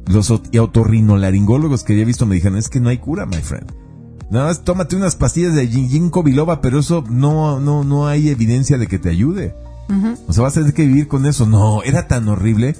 los 0.09 0.29
ot- 0.31 0.59
otorrinolaringólogos 0.59 1.83
que 1.83 1.93
había 1.93 2.05
visto 2.05 2.25
me 2.25 2.35
dijeron, 2.35 2.57
es 2.57 2.67
que 2.69 2.79
no 2.79 2.89
hay 2.89 2.97
cura, 2.97 3.25
my 3.25 3.37
friend. 3.41 3.71
Nada 4.31 4.45
más 4.47 4.63
tómate 4.63 4.95
unas 4.95 5.15
pastillas 5.15 5.55
de 5.55 5.67
gin- 5.69 5.87
ginkgo 5.89 6.21
biloba, 6.23 6.61
pero 6.61 6.79
eso 6.79 7.03
no, 7.09 7.59
no, 7.59 7.83
no 7.83 8.07
hay 8.07 8.29
evidencia 8.29 8.77
de 8.77 8.87
que 8.87 8.99
te 8.99 9.09
ayude. 9.09 9.55
O 10.27 10.33
sea, 10.33 10.43
vas 10.43 10.55
a 10.55 10.59
tener 10.59 10.73
que 10.75 10.85
vivir 10.85 11.07
con 11.07 11.25
eso. 11.25 11.47
No, 11.47 11.81
era 11.81 12.07
tan 12.07 12.27
horrible 12.27 12.75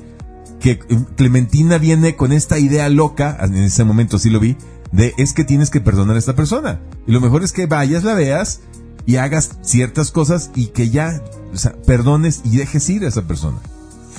que 0.60 0.72
eh, 0.72 0.80
Clementina 1.16 1.78
viene 1.80 2.16
con 2.16 2.32
esta 2.32 2.60
idea 2.60 2.88
loca, 2.90 3.38
en 3.42 3.56
ese 3.56 3.84
momento 3.84 4.20
sí 4.20 4.30
lo 4.30 4.40
vi, 4.40 4.58
de 4.92 5.14
es 5.18 5.34
que 5.34 5.44
tienes 5.44 5.70
que 5.72 5.82
perdonar 5.82 6.16
a 6.16 6.20
esta 6.20 6.36
persona. 6.36 6.82
Y 7.08 7.12
lo 7.12 7.20
mejor 7.22 7.44
es 7.44 7.52
que 7.52 7.66
vayas, 7.66 8.04
la 8.04 8.14
veas 8.14 8.62
y 9.08 9.16
hagas 9.16 9.58
ciertas 9.64 10.12
cosas 10.12 10.52
y 10.56 10.68
que 10.68 10.90
ya, 10.92 11.24
o 11.52 11.58
sea, 11.58 11.74
perdones 11.88 12.42
y 12.44 12.58
dejes 12.58 12.88
ir 12.92 13.06
a 13.06 13.08
esa 13.08 13.24
persona. 13.24 13.58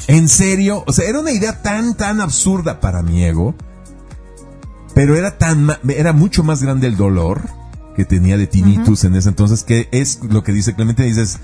En 0.06 0.28
serio, 0.28 0.84
o 0.86 0.92
sea, 0.92 1.08
era 1.08 1.20
una 1.20 1.32
idea 1.32 1.62
tan, 1.62 1.94
tan 1.94 2.20
absurda 2.20 2.80
para 2.80 3.02
mi 3.02 3.24
ego, 3.24 3.54
pero 4.94 5.16
era 5.16 5.38
tan, 5.38 5.70
era 5.88 6.12
mucho 6.12 6.42
más 6.42 6.62
grande 6.62 6.86
el 6.86 6.96
dolor 6.96 7.42
que 7.94 8.04
tenía 8.04 8.36
de 8.36 8.46
tinnitus 8.46 9.04
en 9.04 9.14
ese 9.14 9.28
entonces, 9.28 9.62
que 9.62 9.88
es 9.92 10.20
lo 10.22 10.42
que 10.42 10.52
dice 10.52 10.74
Clemente, 10.74 11.02
dices, 11.02 11.38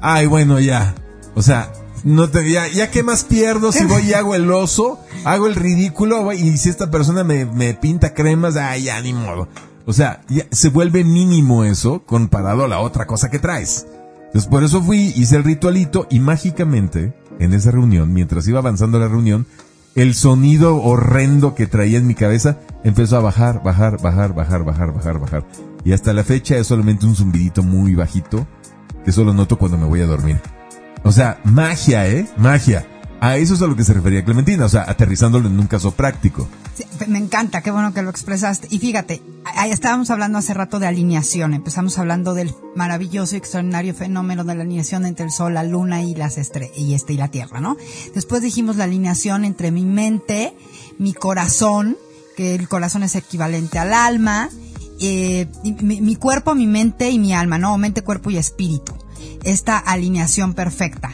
ay, 0.00 0.26
bueno, 0.26 0.60
ya, 0.60 0.94
o 1.34 1.42
sea, 1.42 1.72
no 2.04 2.30
te, 2.30 2.48
ya, 2.50 2.68
ya 2.68 2.90
qué 2.90 3.02
más 3.02 3.24
pierdo 3.24 3.72
si 3.72 3.84
voy 3.84 4.02
y 4.02 4.14
hago 4.14 4.34
el 4.34 4.50
oso, 4.50 5.00
hago 5.24 5.46
el 5.46 5.54
ridículo, 5.54 6.32
y 6.32 6.56
si 6.56 6.68
esta 6.68 6.90
persona 6.90 7.24
me, 7.24 7.44
me 7.44 7.74
pinta 7.74 8.14
cremas, 8.14 8.56
ay, 8.56 8.84
ya, 8.84 9.00
ni 9.00 9.12
modo. 9.12 9.48
O 9.86 9.92
sea, 9.92 10.20
ya 10.28 10.46
se 10.50 10.68
vuelve 10.68 11.04
mínimo 11.04 11.64
eso 11.64 12.04
comparado 12.04 12.64
a 12.64 12.68
la 12.68 12.80
otra 12.80 13.06
cosa 13.06 13.30
que 13.30 13.38
traes. 13.38 13.86
Entonces 14.26 14.50
por 14.50 14.64
eso 14.64 14.82
fui, 14.82 15.12
hice 15.16 15.36
el 15.36 15.44
ritualito 15.44 16.06
y 16.10 16.20
mágicamente, 16.20 17.14
en 17.38 17.52
esa 17.52 17.70
reunión, 17.70 18.12
mientras 18.12 18.46
iba 18.48 18.58
avanzando 18.58 18.98
la 18.98 19.08
reunión, 19.08 19.46
el 19.94 20.14
sonido 20.14 20.76
horrendo 20.82 21.54
que 21.54 21.66
traía 21.66 21.98
en 21.98 22.06
mi 22.06 22.14
cabeza 22.14 22.58
empezó 22.84 23.16
a 23.16 23.20
bajar, 23.20 23.62
bajar, 23.62 24.00
bajar, 24.00 24.34
bajar, 24.34 24.64
bajar, 24.64 24.92
bajar, 24.92 25.18
bajar. 25.18 25.46
Y 25.84 25.92
hasta 25.92 26.12
la 26.12 26.24
fecha 26.24 26.56
es 26.56 26.66
solamente 26.66 27.06
un 27.06 27.16
zumbidito 27.16 27.62
muy 27.62 27.94
bajito 27.94 28.46
que 29.04 29.12
solo 29.12 29.32
noto 29.32 29.56
cuando 29.56 29.78
me 29.78 29.86
voy 29.86 30.02
a 30.02 30.06
dormir. 30.06 30.40
O 31.02 31.12
sea, 31.12 31.40
magia, 31.44 32.08
¿eh? 32.08 32.26
Magia. 32.36 32.86
A 33.20 33.36
eso 33.38 33.54
es 33.54 33.62
a 33.62 33.66
lo 33.66 33.76
que 33.76 33.84
se 33.84 33.94
refería 33.94 34.24
Clementina, 34.24 34.66
o 34.66 34.68
sea, 34.68 34.84
aterrizándolo 34.88 35.48
en 35.48 35.58
un 35.58 35.66
caso 35.66 35.92
práctico. 35.92 36.48
me 37.08 37.18
encanta, 37.18 37.62
qué 37.62 37.70
bueno 37.70 37.94
que 37.94 38.02
lo 38.02 38.10
expresaste. 38.10 38.68
Y 38.70 38.78
fíjate, 38.78 39.22
ahí 39.44 39.70
estábamos 39.70 40.10
hablando 40.10 40.38
hace 40.38 40.54
rato 40.54 40.78
de 40.78 40.86
alineación, 40.86 41.54
empezamos 41.54 41.98
hablando 41.98 42.34
del 42.34 42.54
maravilloso 42.74 43.34
y 43.34 43.38
extraordinario 43.38 43.94
fenómeno 43.94 44.44
de 44.44 44.54
la 44.54 44.62
alineación 44.62 45.06
entre 45.06 45.24
el 45.24 45.32
Sol, 45.32 45.54
la 45.54 45.64
Luna 45.64 46.02
y 46.02 46.14
las 46.14 46.36
estrellas, 46.38 46.76
y 46.76 46.94
este 46.94 47.14
y 47.14 47.16
la 47.16 47.28
Tierra, 47.28 47.60
¿no? 47.60 47.76
Después 48.14 48.42
dijimos 48.42 48.76
la 48.76 48.84
alineación 48.84 49.44
entre 49.44 49.70
mi 49.70 49.84
mente, 49.84 50.54
mi 50.98 51.14
corazón, 51.14 51.96
que 52.36 52.54
el 52.54 52.68
corazón 52.68 53.02
es 53.02 53.16
equivalente 53.16 53.78
al 53.78 53.94
alma, 53.94 54.50
eh, 55.00 55.46
mi, 55.82 56.00
mi 56.00 56.16
cuerpo, 56.16 56.54
mi 56.54 56.66
mente 56.66 57.10
y 57.10 57.18
mi 57.18 57.32
alma, 57.32 57.58
¿no? 57.58 57.76
Mente, 57.78 58.02
cuerpo 58.02 58.30
y 58.30 58.36
espíritu 58.36 58.94
esta 59.44 59.78
alineación 59.78 60.54
perfecta. 60.54 61.12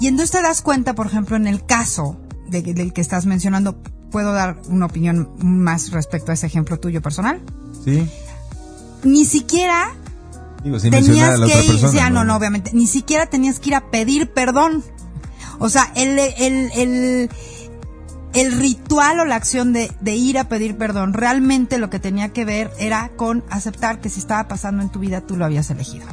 Y 0.00 0.06
entonces 0.06 0.30
te 0.32 0.42
das 0.42 0.62
cuenta, 0.62 0.94
por 0.94 1.06
ejemplo, 1.06 1.36
en 1.36 1.46
el 1.46 1.64
caso 1.64 2.18
del 2.48 2.92
que 2.92 3.00
estás 3.00 3.26
mencionando, 3.26 3.82
¿puedo 4.10 4.32
dar 4.32 4.60
una 4.68 4.86
opinión 4.86 5.30
más 5.38 5.92
respecto 5.92 6.30
a 6.30 6.34
ese 6.34 6.46
ejemplo 6.46 6.80
tuyo 6.80 7.02
personal? 7.02 7.40
Sí. 7.84 8.08
Ni 9.04 9.24
siquiera 9.26 9.92
tenías 10.62 11.40
que 11.40 11.64
ir, 11.64 11.90
ya, 11.92 12.10
no, 12.10 12.24
no, 12.24 12.36
obviamente, 12.36 12.70
ni 12.74 12.86
siquiera 12.86 13.26
tenías 13.26 13.60
que 13.60 13.70
ir 13.70 13.74
a 13.74 13.90
pedir 13.90 14.32
perdón. 14.32 14.82
O 15.58 15.68
sea, 15.68 15.92
el, 15.94 16.18
el, 16.18 16.70
el, 16.74 17.30
el 18.32 18.52
ritual 18.52 19.20
o 19.20 19.24
la 19.26 19.36
acción 19.36 19.74
de, 19.74 19.92
de, 20.00 20.16
ir 20.16 20.38
a 20.38 20.48
pedir 20.48 20.76
perdón, 20.78 21.12
realmente 21.12 21.78
lo 21.78 21.90
que 21.90 21.98
tenía 21.98 22.30
que 22.30 22.46
ver 22.46 22.70
era 22.78 23.10
con 23.16 23.44
aceptar 23.50 24.00
que 24.00 24.08
si 24.08 24.20
estaba 24.20 24.48
pasando 24.48 24.82
en 24.82 24.90
tu 24.90 24.98
vida 24.98 25.20
tú 25.20 25.36
lo 25.36 25.44
habías 25.44 25.70
elegido. 25.70 26.06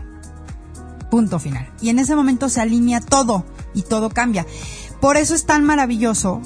Punto 1.10 1.40
final. 1.40 1.72
Y 1.82 1.90
en 1.90 2.00
ese 2.00 2.16
momento 2.16 2.50
se 2.50 2.62
alinea 2.62 3.02
todo 3.02 3.46
y 3.74 3.84
todo 3.84 4.10
cambia. 4.10 4.46
Por 5.00 5.18
eso 5.18 5.36
es 5.36 5.46
tan 5.46 5.64
maravilloso 5.64 6.42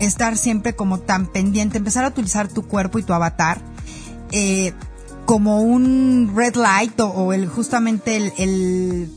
estar 0.00 0.36
siempre 0.36 0.74
como 0.74 0.98
tan 0.98 1.26
pendiente, 1.26 1.78
empezar 1.78 2.04
a 2.04 2.08
utilizar 2.08 2.48
tu 2.48 2.66
cuerpo 2.66 2.98
y 2.98 3.02
tu 3.02 3.12
avatar 3.12 3.60
eh, 4.32 4.72
como 5.26 5.62
un 5.62 6.32
red 6.34 6.56
light 6.56 6.98
o, 7.00 7.32
el 7.32 7.48
justamente 7.48 8.16
el, 8.16 8.32
el, 8.38 9.10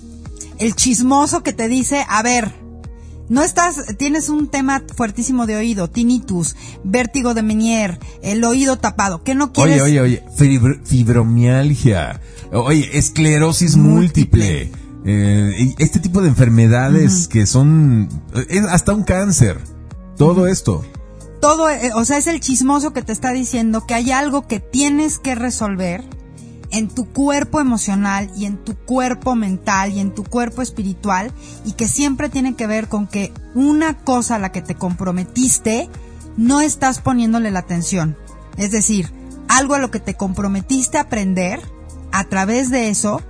el 0.59 0.75
chismoso 0.75 1.41
que 1.41 1.53
te 1.53 1.67
dice, 1.67 2.05
a 2.07 2.21
ver, 2.21 2.53
no 3.29 3.43
estás, 3.43 3.97
tienes 3.97 4.29
un 4.29 4.47
tema 4.47 4.83
fuertísimo 4.95 5.45
de 5.45 5.55
oído, 5.55 5.89
tinnitus, 5.89 6.55
vértigo 6.83 7.33
de 7.33 7.43
Menier, 7.43 7.99
el 8.21 8.43
oído 8.43 8.77
tapado, 8.77 9.23
¿qué 9.23 9.35
no 9.35 9.51
quieres? 9.51 9.81
Oye, 9.81 9.99
oye, 10.01 10.23
oye, 10.37 10.79
fibromialgia, 10.83 12.21
oye, 12.51 12.97
esclerosis 12.97 13.77
múltiple, 13.77 14.71
eh, 15.05 15.73
este 15.79 15.99
tipo 15.99 16.21
de 16.21 16.29
enfermedades 16.29 17.27
que 17.27 17.45
son, 17.45 18.09
hasta 18.69 18.93
un 18.93 19.03
cáncer, 19.03 19.59
todo 20.17 20.47
esto. 20.47 20.85
Todo, 21.41 21.69
eh, 21.69 21.91
o 21.93 22.05
sea, 22.05 22.17
es 22.17 22.27
el 22.27 22.39
chismoso 22.39 22.93
que 22.93 23.01
te 23.01 23.11
está 23.11 23.31
diciendo 23.31 23.85
que 23.85 23.93
hay 23.93 24.11
algo 24.11 24.47
que 24.47 24.59
tienes 24.59 25.19
que 25.19 25.35
resolver 25.35 26.03
en 26.75 26.89
tu 26.89 27.05
cuerpo 27.05 27.61
emocional 27.61 28.29
y 28.35 28.43
en 28.43 28.57
tu 28.57 28.75
cuerpo 28.75 29.33
mental 29.33 29.93
y 29.93 30.01
en 30.01 30.13
tu 30.13 30.25
cuerpo 30.25 30.61
espiritual 30.61 31.31
y 31.63 31.71
que 31.71 31.87
siempre 31.87 32.27
tiene 32.27 32.55
que 32.55 32.67
ver 32.67 32.89
con 32.89 33.07
que 33.07 33.31
una 33.53 33.97
cosa 33.97 34.35
a 34.35 34.39
la 34.39 34.51
que 34.51 34.61
te 34.61 34.75
comprometiste 34.75 35.89
no 36.35 36.59
estás 36.59 36.99
poniéndole 36.99 37.49
la 37.49 37.59
atención. 37.59 38.17
Es 38.57 38.71
decir, 38.71 39.13
algo 39.47 39.75
a 39.75 39.79
lo 39.79 39.89
que 39.89 40.01
te 40.01 40.15
comprometiste 40.15 40.97
a 40.97 41.03
aprender, 41.03 41.61
a 42.11 42.25
través 42.25 42.69
de 42.69 42.89
eso, 42.89 43.21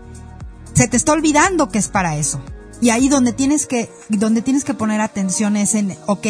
se 0.73 0.87
te 0.87 0.97
está 0.97 1.11
olvidando 1.11 1.69
que 1.69 1.77
es 1.77 1.87
para 1.87 2.15
eso. 2.15 2.41
Y 2.81 2.89
ahí 2.89 3.09
donde 3.09 3.31
tienes 3.31 3.67
que, 3.67 3.91
donde 4.09 4.41
tienes 4.41 4.63
que 4.63 4.73
poner 4.73 5.01
atención 5.01 5.55
es 5.55 5.75
en, 5.75 5.95
ok, 6.07 6.27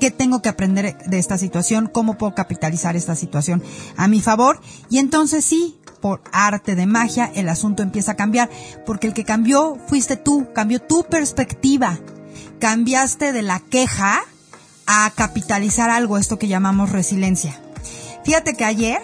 ¿qué 0.00 0.10
tengo 0.10 0.42
que 0.42 0.48
aprender 0.48 0.98
de 1.06 1.18
esta 1.18 1.38
situación? 1.38 1.88
¿Cómo 1.92 2.18
puedo 2.18 2.34
capitalizar 2.34 2.96
esta 2.96 3.14
situación 3.14 3.62
a 3.96 4.08
mi 4.08 4.20
favor? 4.20 4.60
Y 4.88 4.98
entonces 4.98 5.44
sí, 5.44 5.78
por 6.00 6.22
arte 6.32 6.74
de 6.74 6.86
magia, 6.86 7.30
el 7.34 7.48
asunto 7.48 7.82
empieza 7.82 8.12
a 8.12 8.16
cambiar, 8.16 8.50
porque 8.86 9.06
el 9.06 9.14
que 9.14 9.24
cambió 9.24 9.76
fuiste 9.86 10.16
tú, 10.16 10.48
cambió 10.54 10.80
tu 10.80 11.04
perspectiva, 11.04 11.98
cambiaste 12.58 13.32
de 13.32 13.42
la 13.42 13.60
queja 13.60 14.20
a 14.86 15.10
capitalizar 15.14 15.90
algo, 15.90 16.18
esto 16.18 16.38
que 16.38 16.48
llamamos 16.48 16.90
resiliencia. 16.90 17.58
Fíjate 18.24 18.54
que 18.54 18.64
ayer, 18.64 19.00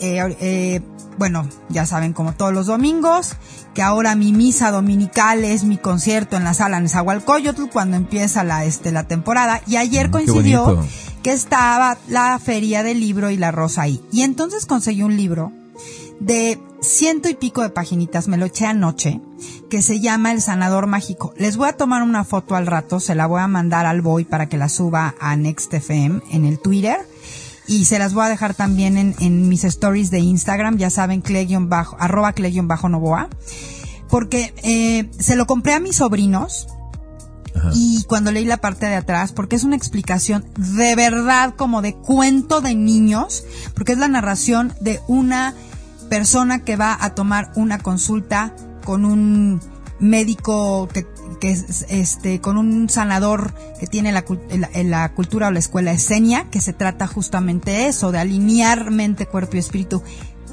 eh, 0.00 0.36
eh, 0.40 0.80
bueno, 1.18 1.48
ya 1.68 1.84
saben, 1.84 2.12
como 2.12 2.32
todos 2.32 2.52
los 2.52 2.66
domingos, 2.66 3.34
que 3.74 3.82
ahora 3.82 4.14
mi 4.14 4.32
misa 4.32 4.70
dominical 4.70 5.44
es 5.44 5.64
mi 5.64 5.76
concierto 5.76 6.36
en 6.36 6.44
la 6.44 6.54
sala 6.54 6.80
Nezahualcóyotl 6.80 7.68
cuando 7.72 7.96
empieza 7.96 8.42
la, 8.44 8.64
este, 8.64 8.90
la 8.90 9.04
temporada. 9.04 9.60
Y 9.66 9.76
ayer 9.76 10.08
mm, 10.08 10.10
coincidió 10.10 10.84
que 11.22 11.32
estaba 11.32 11.98
la 12.08 12.38
feria 12.38 12.82
del 12.82 13.00
libro 13.00 13.30
y 13.30 13.36
la 13.36 13.50
rosa 13.50 13.82
ahí. 13.82 14.00
Y 14.12 14.22
entonces 14.22 14.66
conseguí 14.66 15.02
un 15.02 15.16
libro 15.16 15.52
de 16.20 16.60
ciento 16.80 17.28
y 17.28 17.34
pico 17.34 17.62
de 17.62 17.70
paginitas, 17.70 18.28
me 18.28 18.36
lo 18.36 18.46
eché 18.46 18.66
anoche, 18.66 19.20
que 19.70 19.82
se 19.82 20.00
llama 20.00 20.32
El 20.32 20.40
Sanador 20.40 20.86
Mágico. 20.86 21.32
Les 21.36 21.56
voy 21.56 21.68
a 21.68 21.76
tomar 21.76 22.02
una 22.02 22.24
foto 22.24 22.54
al 22.54 22.66
rato, 22.66 23.00
se 23.00 23.14
la 23.14 23.26
voy 23.26 23.40
a 23.40 23.48
mandar 23.48 23.86
al 23.86 24.00
Boy 24.00 24.24
para 24.24 24.48
que 24.48 24.56
la 24.56 24.68
suba 24.68 25.14
a 25.20 25.36
NextFM 25.36 26.22
en 26.30 26.44
el 26.44 26.58
Twitter. 26.58 26.98
Y 27.66 27.84
se 27.84 27.98
las 27.98 28.14
voy 28.14 28.24
a 28.24 28.28
dejar 28.30 28.54
también 28.54 28.96
en, 28.96 29.14
en 29.20 29.48
mis 29.48 29.64
stories 29.64 30.10
de 30.10 30.20
Instagram, 30.20 30.78
ya 30.78 30.88
saben, 30.88 31.22
bajo, 31.68 31.96
arroba 32.00 32.34
bajo 32.62 32.88
novoa. 32.88 33.28
Porque 34.08 34.54
eh, 34.62 35.10
se 35.18 35.36
lo 35.36 35.46
compré 35.46 35.74
a 35.74 35.80
mis 35.80 35.96
sobrinos, 35.96 36.66
y 37.74 38.04
cuando 38.04 38.32
leí 38.32 38.44
la 38.44 38.58
parte 38.58 38.86
de 38.86 38.94
atrás, 38.94 39.32
porque 39.32 39.56
es 39.56 39.64
una 39.64 39.76
explicación 39.76 40.44
de 40.56 40.94
verdad 40.94 41.54
como 41.56 41.82
de 41.82 41.94
cuento 41.94 42.60
de 42.60 42.74
niños, 42.74 43.44
porque 43.74 43.92
es 43.92 43.98
la 43.98 44.08
narración 44.08 44.72
de 44.80 45.00
una 45.08 45.54
persona 46.08 46.60
que 46.60 46.76
va 46.76 46.96
a 47.00 47.14
tomar 47.14 47.52
una 47.54 47.78
consulta 47.78 48.54
con 48.84 49.04
un 49.04 49.60
médico 50.00 50.88
que, 50.88 51.06
que 51.40 51.50
es 51.50 51.86
este 51.88 52.40
con 52.40 52.56
un 52.56 52.88
sanador 52.88 53.54
que 53.80 53.86
tiene 53.86 54.12
la, 54.12 54.24
la, 54.84 55.12
cultura 55.14 55.48
o 55.48 55.50
la 55.50 55.58
escuela 55.58 55.92
esenia 55.92 56.44
que 56.50 56.60
se 56.60 56.72
trata 56.72 57.06
justamente 57.06 57.86
eso 57.86 58.12
de 58.12 58.18
alinear 58.18 58.90
mente 58.90 59.26
cuerpo 59.26 59.56
y 59.56 59.60
espíritu. 59.60 60.02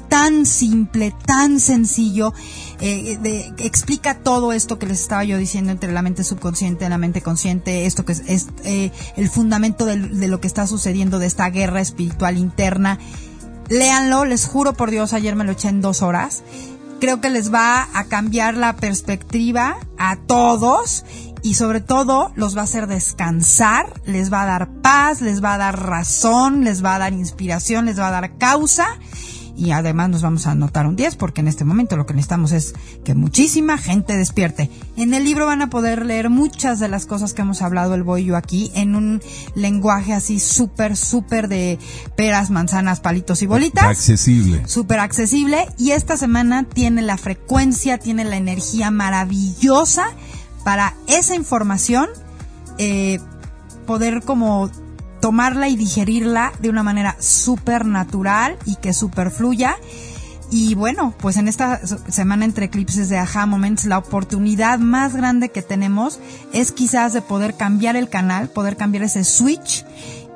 Tan 0.08 0.46
simple, 0.46 1.12
tan 1.26 1.58
sencillo, 1.58 2.32
eh, 2.80 3.18
de, 3.20 3.52
explica 3.58 4.14
todo 4.14 4.52
esto 4.52 4.78
que 4.78 4.86
les 4.86 5.00
estaba 5.00 5.24
yo 5.24 5.36
diciendo 5.36 5.72
entre 5.72 5.92
la 5.92 6.00
mente 6.00 6.22
subconsciente 6.22 6.86
y 6.86 6.88
la 6.88 6.96
mente 6.96 7.22
consciente, 7.22 7.86
esto 7.86 8.04
que 8.04 8.12
es, 8.12 8.22
es 8.28 8.46
eh, 8.62 8.92
el 9.16 9.28
fundamento 9.28 9.84
de, 9.84 9.96
lo 9.96 10.40
que 10.40 10.46
está 10.46 10.68
sucediendo, 10.68 11.18
de 11.18 11.26
esta 11.26 11.50
guerra 11.50 11.80
espiritual 11.80 12.38
interna 12.38 13.00
léanlo, 13.68 14.24
les 14.24 14.46
juro 14.46 14.72
por 14.74 14.90
Dios, 14.90 15.12
ayer 15.12 15.36
me 15.36 15.44
lo 15.44 15.52
eché 15.52 15.68
en 15.68 15.80
dos 15.80 16.02
horas. 16.02 16.42
Creo 17.00 17.20
que 17.20 17.30
les 17.30 17.52
va 17.52 17.88
a 17.92 18.04
cambiar 18.04 18.54
la 18.54 18.76
perspectiva 18.76 19.76
a 19.98 20.16
todos 20.16 21.04
y 21.42 21.54
sobre 21.54 21.80
todo 21.80 22.32
los 22.34 22.56
va 22.56 22.62
a 22.62 22.64
hacer 22.64 22.86
descansar, 22.86 24.00
les 24.06 24.32
va 24.32 24.42
a 24.42 24.46
dar 24.46 24.68
paz, 24.82 25.20
les 25.20 25.44
va 25.44 25.54
a 25.54 25.58
dar 25.58 25.80
razón, 25.80 26.64
les 26.64 26.84
va 26.84 26.94
a 26.94 26.98
dar 26.98 27.12
inspiración, 27.12 27.84
les 27.84 27.98
va 27.98 28.08
a 28.08 28.12
dar 28.12 28.38
causa 28.38 28.86
y 29.56 29.70
además 29.70 30.10
nos 30.10 30.22
vamos 30.22 30.46
a 30.46 30.52
anotar 30.52 30.86
un 30.86 30.96
10 30.96 31.16
porque 31.16 31.40
en 31.40 31.48
este 31.48 31.64
momento 31.64 31.96
lo 31.96 32.06
que 32.06 32.14
necesitamos 32.14 32.52
es 32.52 32.74
que 33.04 33.14
muchísima 33.14 33.78
gente 33.78 34.16
despierte. 34.16 34.70
En 34.96 35.14
el 35.14 35.24
libro 35.24 35.46
van 35.46 35.62
a 35.62 35.70
poder 35.70 36.04
leer 36.04 36.30
muchas 36.30 36.78
de 36.78 36.88
las 36.88 37.06
cosas 37.06 37.32
que 37.32 37.42
hemos 37.42 37.62
hablado 37.62 37.94
el 37.94 38.02
boy 38.02 38.24
yo 38.24 38.36
aquí 38.36 38.70
en 38.74 38.94
un 38.94 39.22
lenguaje 39.54 40.12
así 40.12 40.40
súper, 40.40 40.96
súper 40.96 41.48
de 41.48 41.78
peras, 42.16 42.50
manzanas, 42.50 43.00
palitos 43.00 43.42
y 43.42 43.46
bolitas. 43.46 43.84
Accesible. 43.84 44.66
Súper 44.68 45.00
accesible 45.00 45.66
y 45.78 45.92
esta 45.92 46.16
semana 46.16 46.64
tiene 46.64 47.02
la 47.02 47.16
frecuencia, 47.16 47.98
tiene 47.98 48.24
la 48.24 48.36
energía 48.36 48.90
maravillosa 48.90 50.06
para 50.64 50.94
esa 51.06 51.34
información 51.34 52.08
eh, 52.78 53.20
poder 53.86 54.22
como 54.22 54.70
tomarla 55.26 55.68
y 55.68 55.74
digerirla 55.74 56.52
de 56.60 56.70
una 56.70 56.84
manera 56.84 57.16
súper 57.18 57.84
natural 57.84 58.56
y 58.64 58.76
que 58.76 58.92
súper 58.92 59.32
fluya. 59.32 59.74
Y 60.52 60.76
bueno, 60.76 61.14
pues 61.18 61.36
en 61.36 61.48
esta 61.48 61.80
semana 61.84 62.44
entre 62.44 62.66
eclipses 62.66 63.08
de 63.08 63.18
Aha 63.18 63.44
Moments, 63.44 63.86
la 63.86 63.98
oportunidad 63.98 64.78
más 64.78 65.16
grande 65.16 65.48
que 65.48 65.62
tenemos 65.62 66.20
es 66.52 66.70
quizás 66.70 67.12
de 67.12 67.22
poder 67.22 67.56
cambiar 67.56 67.96
el 67.96 68.08
canal, 68.08 68.50
poder 68.50 68.76
cambiar 68.76 69.02
ese 69.02 69.24
switch 69.24 69.84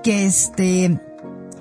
que 0.02 0.26
este, 0.26 1.00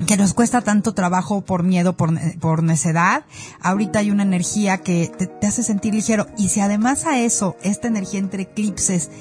que 0.07 0.17
nos 0.17 0.33
cuesta 0.33 0.61
tanto 0.61 0.95
trabajo 0.95 1.41
por 1.41 1.61
miedo, 1.61 1.95
por, 1.95 2.09
por 2.39 2.63
necedad. 2.63 3.25
Ahorita 3.61 3.99
hay 3.99 4.09
una 4.09 4.23
energía 4.23 4.79
que 4.79 5.11
te 5.39 5.45
hace 5.45 5.61
sentir 5.61 5.93
ligero. 5.93 6.25
Y 6.35 6.49
si 6.49 6.61
además 6.61 7.05
a 7.05 7.19
eso, 7.19 7.57
esta 7.61 7.89
energía 7.89 8.21
entre 8.21 8.41
eclipses, 8.41 9.11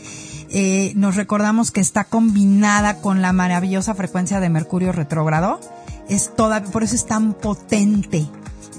eh, 0.51 0.93
nos 0.97 1.17
recordamos 1.17 1.71
que 1.71 1.81
está 1.81 2.05
combinada 2.05 3.01
con 3.01 3.21
la 3.21 3.33
maravillosa 3.33 3.95
frecuencia 3.95 4.41
de 4.41 4.49
Mercurio 4.49 4.93
retrógrado. 4.93 5.61
Es 6.09 6.35
toda, 6.35 6.63
por 6.63 6.83
eso 6.83 6.95
es 6.95 7.07
tan 7.07 7.35
potente, 7.35 8.27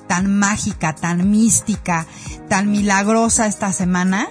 tan 0.07 0.39
mágica, 0.39 0.95
tan 0.95 1.29
mística, 1.29 2.07
tan 2.47 2.71
milagrosa 2.71 3.45
esta 3.45 3.71
semana. 3.71 4.27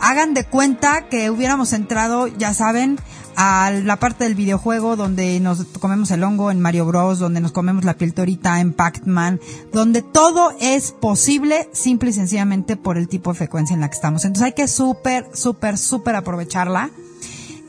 Hagan 0.00 0.34
de 0.34 0.44
cuenta 0.44 1.08
que 1.08 1.30
hubiéramos 1.30 1.72
entrado, 1.72 2.26
ya 2.26 2.54
saben, 2.54 2.98
a 3.36 3.70
la 3.70 3.98
parte 3.98 4.24
del 4.24 4.34
videojuego 4.34 4.96
donde 4.96 5.38
nos 5.40 5.64
comemos 5.80 6.10
el 6.10 6.22
hongo 6.22 6.50
en 6.50 6.60
Mario 6.60 6.86
Bros, 6.86 7.18
donde 7.18 7.40
nos 7.40 7.52
comemos 7.52 7.84
la 7.84 7.94
piltorita 7.94 8.60
en 8.60 8.72
Pac-Man, 8.72 9.40
donde 9.72 10.02
todo 10.02 10.52
es 10.60 10.92
posible 10.92 11.68
simple 11.72 12.10
y 12.10 12.12
sencillamente 12.12 12.76
por 12.76 12.98
el 12.98 13.08
tipo 13.08 13.32
de 13.32 13.38
frecuencia 13.38 13.74
en 13.74 13.80
la 13.80 13.88
que 13.88 13.96
estamos. 13.96 14.24
Entonces 14.24 14.46
hay 14.46 14.52
que 14.52 14.68
súper, 14.68 15.26
súper, 15.32 15.78
súper 15.78 16.16
aprovecharla. 16.16 16.90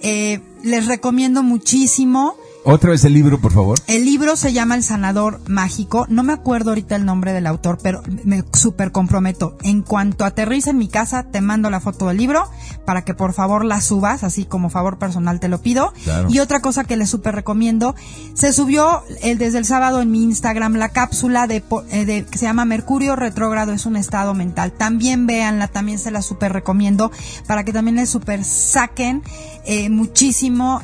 Eh, 0.02 0.42
les 0.64 0.88
recomiendo 0.88 1.44
muchísimo 1.44 2.36
otra 2.66 2.92
vez 2.92 3.04
el 3.04 3.14
libro, 3.14 3.40
por 3.40 3.52
favor. 3.52 3.78
El 3.88 4.06
libro 4.06 4.36
se 4.36 4.54
llama 4.54 4.76
El 4.76 4.84
Sanador 4.84 5.42
Mágico. 5.48 6.06
No 6.10 6.24
me 6.24 6.34
acuerdo 6.34 6.72
ahorita 6.72 6.96
el 6.96 7.06
nombre 7.06 7.34
del 7.34 7.48
autor, 7.48 7.78
pero 7.82 8.02
me 8.24 8.44
súper 8.54 8.92
comprometo. 8.92 9.58
En 9.64 9.82
cuanto 9.82 10.26
aterrice 10.26 10.70
en 10.70 10.78
mi 10.78 10.88
casa, 10.88 11.24
te 11.24 11.42
mando 11.42 11.70
la 11.70 11.80
foto 11.80 12.08
del 12.08 12.18
libro 12.18 12.50
para 12.86 13.04
que 13.04 13.14
por 13.14 13.34
favor 13.34 13.66
la 13.66 13.82
subas, 13.82 14.24
así 14.24 14.46
como 14.46 14.70
favor 14.70 14.98
personal 14.98 15.40
te 15.40 15.50
lo 15.50 15.62
pido. 15.62 15.94
Y 16.30 16.40
otra 16.40 16.62
cosa 16.62 16.84
que 16.84 16.98
les 16.98 17.10
súper 17.10 17.36
recomiendo, 17.36 17.96
se 18.34 18.54
subió 18.54 19.04
el, 19.22 19.38
desde 19.38 19.58
el 19.58 19.66
sábado 19.66 20.02
en 20.02 20.12
mi 20.12 20.24
Instagram 20.24 20.76
la 20.76 20.90
cápsula 20.90 21.48
de, 21.48 21.64
eh, 21.92 22.06
de, 22.06 22.26
que 22.26 22.38
se 22.38 22.46
llama 22.46 22.66
Mercurio 22.66 23.16
Retrógrado, 23.16 23.74
es 23.74 23.86
un 23.86 23.96
estado 23.96 24.34
mental. 24.34 24.72
También 24.72 25.28
véanla, 25.28 25.68
también 25.68 26.00
se 26.00 26.12
la 26.12 26.22
súper 26.22 26.54
recomiendo 26.54 27.12
para 27.48 27.64
que 27.64 27.74
también 27.74 27.96
les 27.98 28.10
súper 28.10 28.44
saquen 28.44 29.24
eh, 29.66 29.90
muchísimo. 29.90 30.82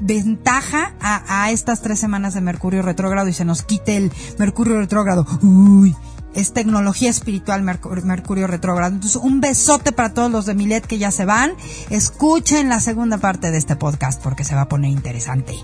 Ventaja 0.00 0.94
a, 1.00 1.50
estas 1.50 1.82
tres 1.82 1.98
semanas 1.98 2.34
de 2.34 2.40
Mercurio 2.40 2.82
retrógrado 2.82 3.28
y 3.28 3.32
se 3.32 3.44
nos 3.44 3.62
quite 3.62 3.96
el 3.96 4.12
Mercurio 4.38 4.78
retrógrado. 4.78 5.26
Uy, 5.42 5.94
es 6.34 6.52
tecnología 6.52 7.10
espiritual 7.10 7.62
Mercurio, 7.62 8.46
retrógrado. 8.46 8.94
Entonces, 8.94 9.20
un 9.20 9.40
besote 9.40 9.92
para 9.92 10.14
todos 10.14 10.30
los 10.30 10.46
de 10.46 10.54
Milet 10.54 10.86
que 10.86 10.98
ya 10.98 11.10
se 11.10 11.24
van. 11.24 11.52
Escuchen 11.90 12.68
la 12.68 12.80
segunda 12.80 13.18
parte 13.18 13.50
de 13.50 13.58
este 13.58 13.76
podcast 13.76 14.22
porque 14.22 14.44
se 14.44 14.54
va 14.54 14.62
a 14.62 14.68
poner 14.68 14.90
interesante 14.90 15.54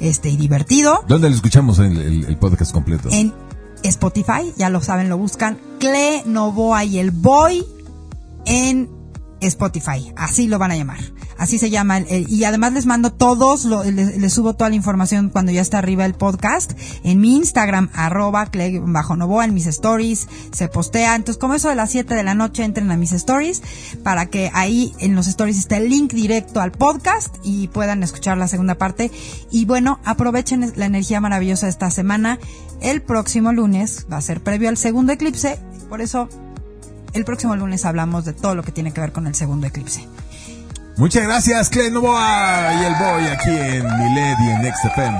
este 0.00 0.28
y 0.30 0.36
divertido. 0.36 1.04
¿Dónde 1.06 1.28
lo 1.28 1.34
escuchamos 1.34 1.78
el, 1.78 2.24
el, 2.24 2.36
podcast 2.38 2.72
completo? 2.72 3.08
En 3.12 3.32
Spotify, 3.82 4.52
ya 4.56 4.70
lo 4.70 4.80
saben, 4.80 5.08
lo 5.08 5.18
buscan. 5.18 5.58
Cle 5.78 6.22
Novoa 6.26 6.84
y 6.84 6.98
el 6.98 7.10
Boy 7.10 7.64
en 8.46 8.88
Spotify. 9.40 10.12
Así 10.16 10.48
lo 10.48 10.58
van 10.58 10.70
a 10.70 10.76
llamar 10.76 10.98
así 11.38 11.58
se 11.58 11.70
llama. 11.70 12.00
y 12.00 12.44
además 12.44 12.72
les 12.72 12.86
mando 12.86 13.12
todos, 13.12 13.64
les, 13.64 14.32
subo 14.32 14.54
toda 14.54 14.70
la 14.70 14.76
información 14.76 15.30
cuando 15.30 15.52
ya 15.52 15.60
está 15.60 15.78
arriba 15.78 16.04
el 16.04 16.14
podcast 16.14 16.72
en 17.04 17.20
mi 17.20 17.36
Instagram, 17.36 17.90
arroba 17.94 18.50
bajo 18.86 19.42
en 19.42 19.54
mis 19.54 19.66
stories, 19.66 20.28
se 20.52 20.68
postea. 20.68 21.14
Entonces, 21.14 21.40
como 21.40 21.54
eso 21.54 21.68
de 21.68 21.74
las 21.74 21.90
7 21.90 22.14
de 22.14 22.22
la 22.22 22.34
noche, 22.34 22.64
entren 22.64 22.90
a 22.90 22.96
mis 22.96 23.12
stories 23.12 23.62
para 24.02 24.26
que 24.26 24.50
ahí 24.54 24.94
en 24.98 25.14
los 25.14 25.26
stories 25.26 25.58
esté 25.58 25.76
el 25.76 25.88
link 25.88 26.12
directo 26.12 26.60
al 26.60 26.72
podcast 26.72 27.34
y 27.42 27.68
puedan 27.68 28.02
escuchar 28.02 28.38
la 28.38 28.48
segunda 28.48 28.76
parte. 28.76 29.10
Y 29.50 29.64
bueno, 29.64 30.00
aprovechen 30.04 30.72
la 30.76 30.86
energía 30.86 31.20
maravillosa 31.20 31.66
de 31.66 31.70
esta 31.70 31.90
semana. 31.90 32.38
El 32.80 33.02
próximo 33.02 33.52
lunes 33.52 34.06
va 34.12 34.18
a 34.18 34.22
ser 34.22 34.42
previo 34.42 34.68
al 34.68 34.76
segundo 34.76 35.12
eclipse, 35.12 35.58
por 35.88 36.00
eso 36.00 36.28
el 37.16 37.24
próximo 37.24 37.56
lunes 37.56 37.86
hablamos 37.86 38.26
de 38.26 38.34
todo 38.34 38.54
lo 38.54 38.62
que 38.62 38.72
tiene 38.72 38.92
que 38.92 39.00
ver 39.00 39.10
con 39.10 39.26
el 39.26 39.34
segundo 39.34 39.66
eclipse. 39.66 40.06
Muchas 40.98 41.24
gracias, 41.24 41.70
Clay 41.70 41.90
Novoa 41.90 42.74
y 42.74 42.84
el 42.84 42.94
Boy 42.94 43.26
aquí 43.26 43.50
en 43.50 43.84
Miled 43.84 44.36
y 44.38 44.50
en 44.50 44.62
Next 44.62 44.84
FM. 44.84 45.18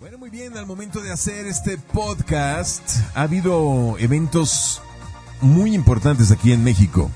Bueno, 0.00 0.18
muy 0.18 0.30
bien, 0.30 0.56
al 0.56 0.66
momento 0.66 1.00
de 1.00 1.12
hacer 1.12 1.46
este 1.46 1.76
podcast, 1.76 2.82
ha 3.14 3.22
habido 3.22 3.96
eventos 3.98 4.80
muy 5.42 5.74
importantes 5.74 6.30
aquí 6.30 6.52
en 6.52 6.64
México. 6.64 7.10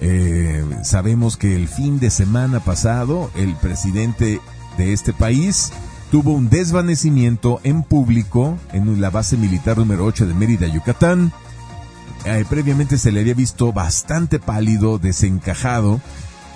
Eh, 0.00 0.64
sabemos 0.84 1.36
que 1.36 1.56
el 1.56 1.66
fin 1.66 1.98
de 1.98 2.10
semana 2.10 2.60
pasado, 2.60 3.30
el 3.34 3.56
presidente 3.56 4.40
de 4.78 4.92
este 4.92 5.12
país 5.12 5.72
tuvo 6.12 6.32
un 6.32 6.48
desvanecimiento 6.48 7.60
en 7.64 7.82
público 7.82 8.56
en 8.72 9.00
la 9.00 9.10
base 9.10 9.36
militar 9.36 9.78
número 9.78 10.04
8 10.04 10.26
de 10.26 10.34
Mérida, 10.34 10.68
Yucatán 10.68 11.32
eh, 12.26 12.44
previamente 12.48 12.98
se 12.98 13.12
le 13.12 13.20
había 13.20 13.34
visto 13.34 13.72
bastante 13.72 14.38
pálido, 14.38 14.98
desencajado, 14.98 16.00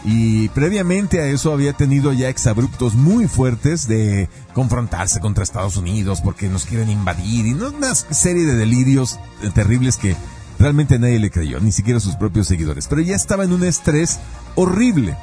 y 0.04 0.48
previamente 0.50 1.20
a 1.20 1.26
eso 1.26 1.52
había 1.52 1.74
tenido 1.74 2.12
ya 2.12 2.28
exabruptos 2.28 2.94
muy 2.94 3.28
fuertes 3.28 3.86
de 3.86 4.28
confrontarse 4.54 5.20
contra 5.20 5.44
Estados 5.44 5.76
Unidos 5.76 6.22
porque 6.22 6.48
nos 6.48 6.64
quieren 6.64 6.90
invadir 6.90 7.46
y 7.46 7.52
una 7.52 7.94
serie 7.94 8.46
de 8.46 8.54
delirios 8.54 9.18
terribles 9.54 9.98
que 9.98 10.16
realmente 10.58 10.98
nadie 10.98 11.18
le 11.18 11.30
creyó, 11.30 11.60
ni 11.60 11.70
siquiera 11.70 12.00
sus 12.00 12.16
propios 12.16 12.46
seguidores. 12.46 12.86
Pero 12.88 13.02
ya 13.02 13.14
estaba 13.14 13.44
en 13.44 13.52
un 13.52 13.64
estrés 13.64 14.20
horrible. 14.54 15.16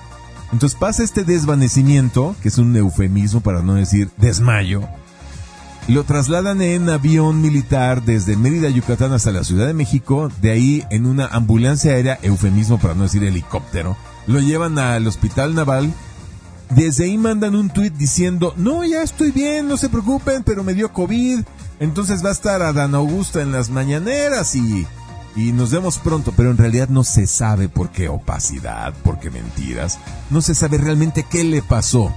Entonces 0.53 0.77
pasa 0.79 1.03
este 1.03 1.23
desvanecimiento, 1.23 2.35
que 2.41 2.49
es 2.49 2.57
un 2.57 2.75
eufemismo 2.75 3.41
para 3.41 3.61
no 3.61 3.73
decir 3.73 4.09
desmayo, 4.17 4.87
lo 5.87 6.03
trasladan 6.03 6.61
en 6.61 6.89
avión 6.89 7.41
militar 7.41 8.03
desde 8.03 8.35
Mérida, 8.35 8.69
Yucatán 8.69 9.13
hasta 9.13 9.31
la 9.31 9.45
Ciudad 9.45 9.67
de 9.67 9.73
México, 9.73 10.29
de 10.41 10.51
ahí 10.51 10.83
en 10.89 11.05
una 11.05 11.27
ambulancia 11.27 11.93
aérea, 11.93 12.19
eufemismo 12.21 12.77
para 12.77 12.93
no 12.93 13.03
decir 13.03 13.23
helicóptero, 13.23 13.95
lo 14.27 14.39
llevan 14.41 14.77
al 14.79 15.07
hospital 15.07 15.55
naval. 15.55 15.93
Desde 16.71 17.05
ahí 17.05 17.17
mandan 17.17 17.55
un 17.55 17.69
tuit 17.69 17.93
diciendo, 17.93 18.53
no, 18.57 18.83
ya 18.83 19.01
estoy 19.01 19.31
bien, 19.31 19.69
no 19.69 19.77
se 19.77 19.87
preocupen, 19.87 20.43
pero 20.43 20.65
me 20.65 20.73
dio 20.73 20.91
COVID, 20.91 21.39
entonces 21.79 22.23
va 22.23 22.29
a 22.29 22.33
estar 22.33 22.61
a 22.61 22.73
Dan 22.73 22.93
Augusta 22.93 23.41
en 23.41 23.53
las 23.53 23.69
mañaneras 23.69 24.53
y, 24.55 24.85
y 25.37 25.53
nos 25.53 25.71
vemos 25.71 25.99
pronto, 25.99 26.33
pero 26.35 26.51
en 26.51 26.57
realidad 26.57 26.89
no 26.89 27.05
se 27.05 27.25
sabe 27.25 27.69
por 27.69 27.91
qué 27.91 28.09
opacidad, 28.09 28.93
por 29.05 29.17
qué 29.21 29.29
mentiras, 29.29 29.97
no 30.29 30.41
se 30.41 30.53
sabe 30.53 30.77
realmente 30.77 31.23
qué 31.23 31.45
le 31.45 31.61
pasó 31.61 32.13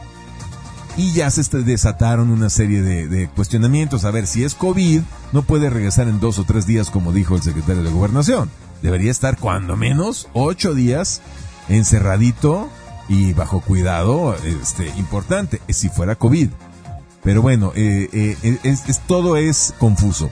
y 0.96 1.12
ya 1.12 1.30
se 1.30 1.42
desataron 1.62 2.30
una 2.30 2.50
serie 2.50 2.82
de, 2.82 3.28
cuestionamientos. 3.28 4.04
A 4.04 4.10
ver, 4.10 4.26
si 4.26 4.44
es 4.44 4.54
COVID, 4.54 5.02
no 5.32 5.42
puede 5.42 5.70
regresar 5.70 6.08
en 6.08 6.20
dos 6.20 6.38
o 6.38 6.44
tres 6.44 6.66
días 6.66 6.90
como 6.90 7.12
dijo 7.12 7.36
el 7.36 7.42
secretario 7.42 7.82
de 7.82 7.90
Gobernación. 7.90 8.50
Debería 8.82 9.10
estar 9.10 9.36
cuando 9.38 9.76
menos 9.76 10.28
ocho 10.32 10.74
días 10.74 11.20
encerradito 11.68 12.68
y 13.08 13.32
bajo 13.32 13.60
cuidado 13.60 14.34
este, 14.44 14.88
importante, 14.96 15.60
si 15.68 15.88
fuera 15.88 16.14
COVID. 16.14 16.50
Pero 17.22 17.42
bueno, 17.42 17.72
eh, 17.74 18.08
eh, 18.12 18.58
es, 18.62 19.00
todo 19.06 19.36
es 19.36 19.74
confuso. 19.78 20.30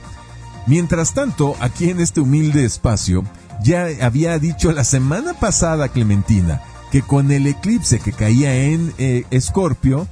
Mientras 0.65 1.13
tanto, 1.13 1.55
aquí 1.59 1.89
en 1.89 1.99
este 1.99 2.21
humilde 2.21 2.65
espacio, 2.65 3.23
ya 3.61 3.87
había 4.01 4.39
dicho 4.39 4.71
la 4.71 4.83
semana 4.83 5.33
pasada 5.33 5.89
Clementina 5.89 6.61
que 6.91 7.01
con 7.01 7.31
el 7.31 7.47
eclipse 7.47 7.99
que 7.99 8.13
caía 8.13 8.55
en 8.55 8.93
eh, 8.97 9.23
Escorpio, 9.29 10.07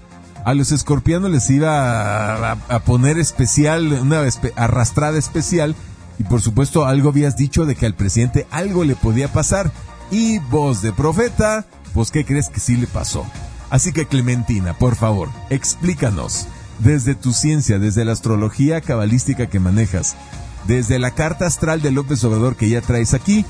a 0.47 0.53
los 0.53 0.71
escorpianos 0.71 1.29
les 1.29 1.49
iba 1.49 2.53
a, 2.53 2.79
poner 2.85 3.19
especial, 3.19 3.91
una 3.91 4.23
arrastrada 4.55 5.17
especial. 5.17 5.75
Y 6.19 6.23
por 6.23 6.41
supuesto 6.41 6.85
algo 6.85 7.09
habías 7.09 7.35
dicho 7.35 7.65
de 7.65 7.75
que 7.75 7.85
al 7.85 7.95
presidente 7.95 8.47
algo 8.49 8.85
le 8.85 8.95
podía 8.95 9.27
pasar. 9.27 9.73
Y 10.09 10.39
voz 10.39 10.81
de 10.81 10.93
profeta, 10.93 11.65
pues 11.93 12.11
¿qué 12.11 12.23
crees 12.23 12.47
que 12.47 12.61
sí 12.61 12.77
le 12.77 12.87
pasó? 12.87 13.25
Así 13.69 13.91
que 13.91 14.07
Clementina, 14.07 14.73
por 14.73 14.95
favor, 14.95 15.27
explícanos. 15.49 16.47
desde 16.79 17.13
tu 17.13 17.33
ciencia, 17.33 17.77
desde 17.77 18.05
la 18.05 18.13
astrología 18.13 18.79
cabalística 18.79 19.47
que 19.47 19.59
manejas, 19.59 20.15
desde 20.65 20.97
la 20.97 21.11
carta 21.11 21.45
astral 21.45 21.81
de 21.81 21.91
López 21.91 22.23
Obrador 22.23 22.55
que 22.55 22.69
ya 22.69 22.79
traes 22.79 23.13
aquí, 23.13 23.45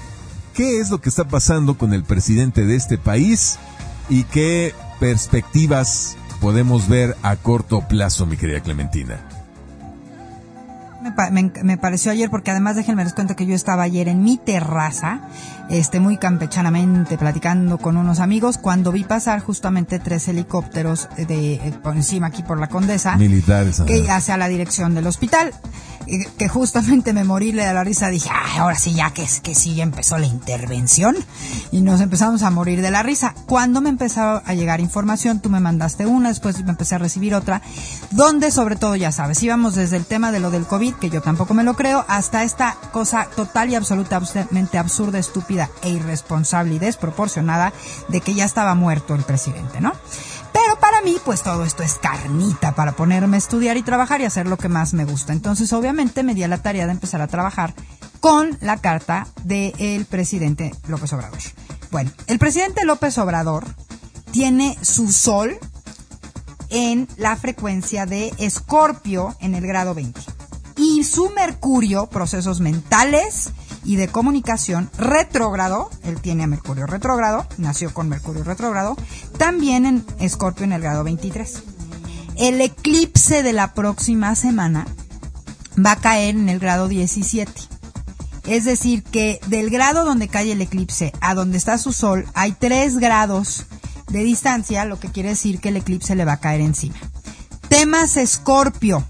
¿qué 0.55 0.79
es 0.79 0.89
lo 0.89 0.99
que 0.99 1.09
está 1.09 1.27
pasando 1.27 1.77
con 1.77 1.93
el 1.93 2.03
presidente 2.03 2.65
de 2.65 2.75
este 2.75 2.97
país 2.97 3.59
y 4.09 4.23
qué 4.23 4.73
perspectivas 4.99 6.17
podemos 6.39 6.87
ver 6.87 7.15
a 7.23 7.35
corto 7.35 7.87
plazo, 7.87 8.25
mi 8.25 8.37
querida 8.37 8.61
Clementina? 8.61 9.36
Me, 11.01 11.77
pareció 11.77 12.11
ayer 12.11 12.29
porque 12.29 12.51
además 12.51 12.75
déjenme 12.75 13.03
les 13.03 13.13
cuento 13.13 13.35
que 13.35 13.45
yo 13.45 13.55
estaba 13.55 13.83
ayer 13.83 14.07
en 14.07 14.23
mi 14.23 14.37
terraza, 14.37 15.21
este 15.69 15.99
muy 15.99 16.17
campechanamente 16.17 17.17
platicando 17.17 17.77
con 17.77 17.97
unos 17.97 18.19
amigos 18.19 18.57
cuando 18.57 18.91
vi 18.91 19.03
pasar 19.03 19.41
justamente 19.41 19.99
tres 19.99 20.27
helicópteros 20.27 21.09
de 21.17 21.55
eh, 21.55 21.73
por 21.83 21.95
encima 21.95 22.27
aquí 22.27 22.43
por 22.43 22.59
la 22.59 22.67
Condesa 22.67 23.17
militares 23.17 23.81
que 23.85 24.09
hacia 24.09 24.37
la 24.37 24.47
dirección 24.47 24.95
del 24.95 25.07
hospital 25.07 25.53
que 26.37 26.47
justamente 26.47 27.13
me 27.13 27.23
morí 27.23 27.51
de 27.51 27.73
la 27.73 27.83
risa, 27.83 28.09
dije, 28.09 28.29
ahora 28.57 28.77
sí, 28.77 28.93
ya 28.93 29.11
que, 29.11 29.27
que 29.43 29.55
sí 29.55 29.79
empezó 29.81 30.17
la 30.17 30.25
intervención 30.25 31.15
y 31.71 31.81
nos 31.81 32.01
empezamos 32.01 32.43
a 32.43 32.49
morir 32.49 32.81
de 32.81 32.91
la 32.91 33.03
risa. 33.03 33.35
Cuando 33.45 33.81
me 33.81 33.89
empezó 33.89 34.41
a 34.45 34.53
llegar 34.53 34.79
información, 34.79 35.41
tú 35.41 35.49
me 35.49 35.59
mandaste 35.59 36.05
una, 36.05 36.29
después 36.29 36.63
me 36.63 36.71
empecé 36.71 36.95
a 36.95 36.99
recibir 36.99 37.35
otra, 37.35 37.61
donde 38.11 38.51
sobre 38.51 38.75
todo, 38.75 38.95
ya 38.95 39.11
sabes, 39.11 39.41
íbamos 39.43 39.75
desde 39.75 39.97
el 39.97 40.05
tema 40.05 40.31
de 40.31 40.39
lo 40.39 40.49
del 40.49 40.65
COVID, 40.65 40.95
que 40.99 41.09
yo 41.09 41.21
tampoco 41.21 41.53
me 41.53 41.63
lo 41.63 41.75
creo, 41.75 42.05
hasta 42.07 42.43
esta 42.43 42.75
cosa 42.91 43.27
total 43.35 43.69
y 43.69 43.75
absolutamente 43.75 44.77
absurda, 44.77 45.19
estúpida 45.19 45.69
e 45.81 45.89
irresponsable 45.89 46.75
y 46.75 46.79
desproporcionada 46.79 47.73
de 48.07 48.21
que 48.21 48.33
ya 48.33 48.45
estaba 48.45 48.75
muerto 48.75 49.15
el 49.15 49.23
presidente, 49.23 49.81
¿no? 49.81 49.93
Pero 50.53 50.79
para 50.79 51.01
mí, 51.01 51.17
pues 51.23 51.43
todo 51.43 51.63
esto 51.63 51.83
es 51.83 51.95
carnita 51.95 52.73
para 52.73 52.93
ponerme 52.93 53.37
a 53.37 53.39
estudiar 53.39 53.77
y 53.77 53.83
trabajar 53.83 54.21
y 54.21 54.25
hacer 54.25 54.47
lo 54.47 54.57
que 54.57 54.69
más 54.69 54.93
me 54.93 55.05
gusta. 55.05 55.33
Entonces, 55.33 55.71
obviamente, 55.71 56.23
me 56.23 56.33
di 56.33 56.43
a 56.43 56.47
la 56.47 56.61
tarea 56.61 56.85
de 56.87 56.93
empezar 56.93 57.21
a 57.21 57.27
trabajar 57.27 57.73
con 58.19 58.57
la 58.61 58.77
carta 58.77 59.27
del 59.43 60.05
presidente 60.05 60.73
López 60.87 61.13
Obrador. 61.13 61.39
Bueno, 61.91 62.11
el 62.25 62.39
presidente 62.39 62.85
López 62.85 63.17
Obrador 63.17 63.65
tiene 64.31 64.77
su 64.81 65.11
sol 65.11 65.57
en 66.69 67.07
la 67.17 67.35
frecuencia 67.35 68.05
de 68.05 68.33
Escorpio 68.37 69.35
en 69.39 69.55
el 69.55 69.65
grado 69.65 69.93
20. 69.93 70.36
Y 70.77 71.03
su 71.03 71.31
Mercurio, 71.31 72.07
procesos 72.07 72.61
mentales, 72.61 73.51
y 73.87 73.95
de 73.95 74.09
comunicación 74.09 74.91
retrógrado, 74.97 75.89
él 76.03 76.19
tiene 76.19 76.43
a 76.43 76.47
Mercurio 76.47 76.85
retrógrado, 76.85 77.47
nació 77.57 77.93
con 77.93 78.09
Mercurio 78.09 78.43
retrógrado, 78.43 78.97
también 79.37 79.85
en 79.85 80.05
Escorpio 80.19 80.65
en 80.65 80.73
el 80.73 80.81
grado 80.81 81.05
23. 81.05 81.63
El 82.35 82.59
eclipse 82.59 83.43
de 83.43 83.53
la 83.53 83.73
próxima 83.73 84.35
semana 84.35 84.85
va 85.83 85.93
a 85.93 86.01
caer 86.01 86.35
en 86.35 86.49
el 86.49 86.59
grado 86.59 86.89
17. 86.89 87.49
Es 88.45 88.65
decir, 88.65 89.03
que 89.03 89.39
del 89.47 89.69
grado 89.69 90.03
donde 90.03 90.27
cae 90.27 90.51
el 90.51 90.61
eclipse 90.61 91.13
a 91.21 91.33
donde 91.33 91.57
está 91.57 91.77
su 91.77 91.93
sol 91.93 92.25
hay 92.33 92.51
3 92.51 92.97
grados 92.97 93.65
de 94.09 94.23
distancia, 94.23 94.83
lo 94.83 94.99
que 94.99 95.09
quiere 95.09 95.29
decir 95.29 95.61
que 95.61 95.69
el 95.69 95.77
eclipse 95.77 96.15
le 96.15 96.25
va 96.25 96.33
a 96.33 96.39
caer 96.41 96.59
encima. 96.59 96.97
Temas 97.69 98.17
Escorpio 98.17 99.05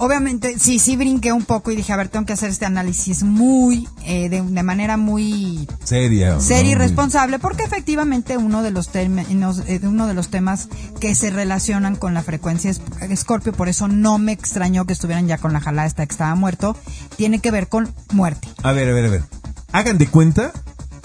obviamente, 0.00 0.58
sí, 0.58 0.78
sí 0.78 0.96
brinqué 0.96 1.32
un 1.32 1.44
poco 1.44 1.70
y 1.70 1.76
dije, 1.76 1.92
a 1.92 1.96
ver, 1.96 2.08
tengo 2.08 2.24
que 2.24 2.32
hacer 2.32 2.50
este 2.50 2.64
análisis 2.64 3.22
muy, 3.22 3.86
eh, 4.04 4.28
de, 4.30 4.62
manera 4.62 4.96
muy 4.96 5.68
seria, 5.84 6.40
seria 6.40 6.72
y 6.72 6.74
responsable, 6.74 7.38
porque 7.38 7.64
efectivamente 7.64 8.38
uno 8.38 8.62
de 8.62 8.70
los 8.70 8.88
términos, 8.88 9.62
eh, 9.66 9.78
uno 9.82 10.06
de 10.06 10.14
los 10.14 10.28
temas 10.28 10.68
que 11.00 11.14
se 11.14 11.30
relacionan 11.30 11.96
con 11.96 12.14
la 12.14 12.22
frecuencia 12.22 12.72
Escorpio, 13.02 13.52
por 13.52 13.68
eso 13.68 13.88
no 13.88 14.18
me 14.18 14.32
extrañó 14.32 14.86
que 14.86 14.94
estuvieran 14.94 15.28
ya 15.28 15.36
con 15.36 15.52
la 15.52 15.60
jalada 15.60 15.86
esta 15.86 16.06
que 16.06 16.12
estaba 16.12 16.34
muerto, 16.34 16.76
tiene 17.16 17.40
que 17.40 17.50
ver 17.50 17.68
con 17.68 17.92
muerte. 18.12 18.48
A 18.62 18.72
ver, 18.72 18.88
a 18.88 18.92
ver, 18.92 19.04
a 19.04 19.08
ver. 19.10 19.24
Hagan 19.72 19.98
de 19.98 20.06
cuenta 20.06 20.52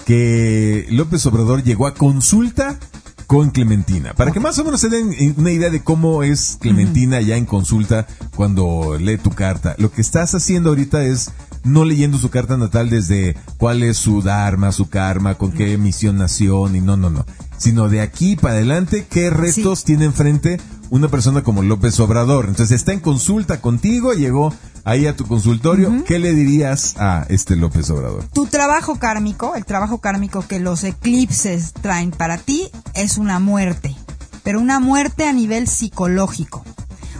que 0.06 0.86
López 0.88 1.26
Obrador 1.26 1.62
llegó 1.62 1.86
a 1.86 1.94
consulta 1.94 2.78
con 3.26 3.50
Clementina. 3.50 4.14
Para 4.14 4.32
que 4.32 4.40
más 4.40 4.58
o 4.58 4.64
menos 4.64 4.80
se 4.80 4.88
den 4.88 5.34
una 5.36 5.50
idea 5.50 5.70
de 5.70 5.82
cómo 5.82 6.22
es 6.22 6.58
Clementina 6.60 7.20
ya 7.20 7.36
en 7.36 7.44
consulta 7.44 8.06
cuando 8.34 8.96
lee 9.00 9.18
tu 9.18 9.30
carta. 9.30 9.74
Lo 9.78 9.90
que 9.90 10.00
estás 10.00 10.34
haciendo 10.34 10.70
ahorita 10.70 11.02
es 11.04 11.30
no 11.64 11.84
leyendo 11.84 12.18
su 12.18 12.30
carta 12.30 12.56
natal 12.56 12.88
desde 12.88 13.36
cuál 13.58 13.82
es 13.82 13.96
su 13.96 14.22
dharma, 14.22 14.72
su 14.72 14.88
karma, 14.88 15.34
con 15.34 15.52
qué 15.52 15.76
misión 15.78 16.18
nació, 16.18 16.68
y 16.74 16.80
no, 16.80 16.96
no, 16.96 17.10
no. 17.10 17.26
Sino 17.58 17.88
de 17.88 18.00
aquí 18.00 18.36
para 18.36 18.54
adelante, 18.54 19.06
qué 19.10 19.30
retos 19.30 19.84
tiene 19.84 20.04
enfrente 20.04 20.60
una 20.90 21.08
persona 21.08 21.42
como 21.42 21.62
López 21.62 21.98
Obrador. 22.00 22.46
Entonces 22.46 22.76
está 22.76 22.92
en 22.92 23.00
consulta 23.00 23.60
contigo, 23.60 24.12
llegó 24.12 24.52
ahí 24.84 25.06
a 25.06 25.16
tu 25.16 25.26
consultorio. 25.26 26.04
¿Qué 26.04 26.18
le 26.18 26.32
dirías 26.32 26.94
a 26.98 27.26
este 27.28 27.56
López 27.56 27.90
Obrador? 27.90 28.24
Tu 28.32 28.46
trabajo 28.46 28.96
kármico, 28.96 29.56
el 29.56 29.64
trabajo 29.64 29.98
kármico 29.98 30.46
que 30.46 30.60
los 30.60 30.84
eclipses 30.84 31.72
traen 31.72 32.10
para 32.10 32.38
ti 32.38 32.68
es 32.94 33.18
una 33.18 33.38
muerte, 33.40 33.94
pero 34.42 34.60
una 34.60 34.80
muerte 34.80 35.26
a 35.26 35.32
nivel 35.32 35.66
psicológico, 35.66 36.64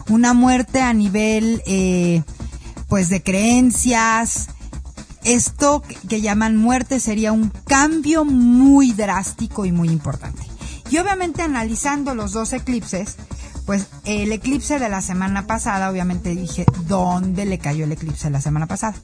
una 0.09 0.33
muerte 0.33 0.81
a 0.81 0.93
nivel, 0.93 1.63
eh, 1.67 2.23
pues, 2.89 3.09
de 3.09 3.23
creencias. 3.23 4.49
Esto 5.25 5.83
que 6.09 6.21
llaman 6.21 6.57
muerte 6.57 7.01
sería 7.01 7.33
un 7.33 7.51
cambio 7.67 8.25
muy 8.25 8.93
drástico 8.93 9.65
y 9.65 9.73
muy 9.73 9.89
importante. 9.89 10.43
Y 10.89 10.99
obviamente 10.99 11.43
analizando 11.43 12.15
los 12.15 12.31
dos 12.31 12.53
eclipses, 12.53 13.17
pues 13.67 13.89
el 14.05 14.33
eclipse 14.33 14.79
de 14.79 14.89
la 14.89 15.03
semana 15.03 15.47
pasada, 15.47 15.91
obviamente 15.91 16.35
dije, 16.35 16.65
¿dónde 16.87 17.45
le 17.45 17.59
cayó 17.59 17.85
el 17.85 17.93
eclipse 17.93 18.29
de 18.29 18.31
la 18.31 18.41
semana 18.41 18.67
pasada? 18.67 18.95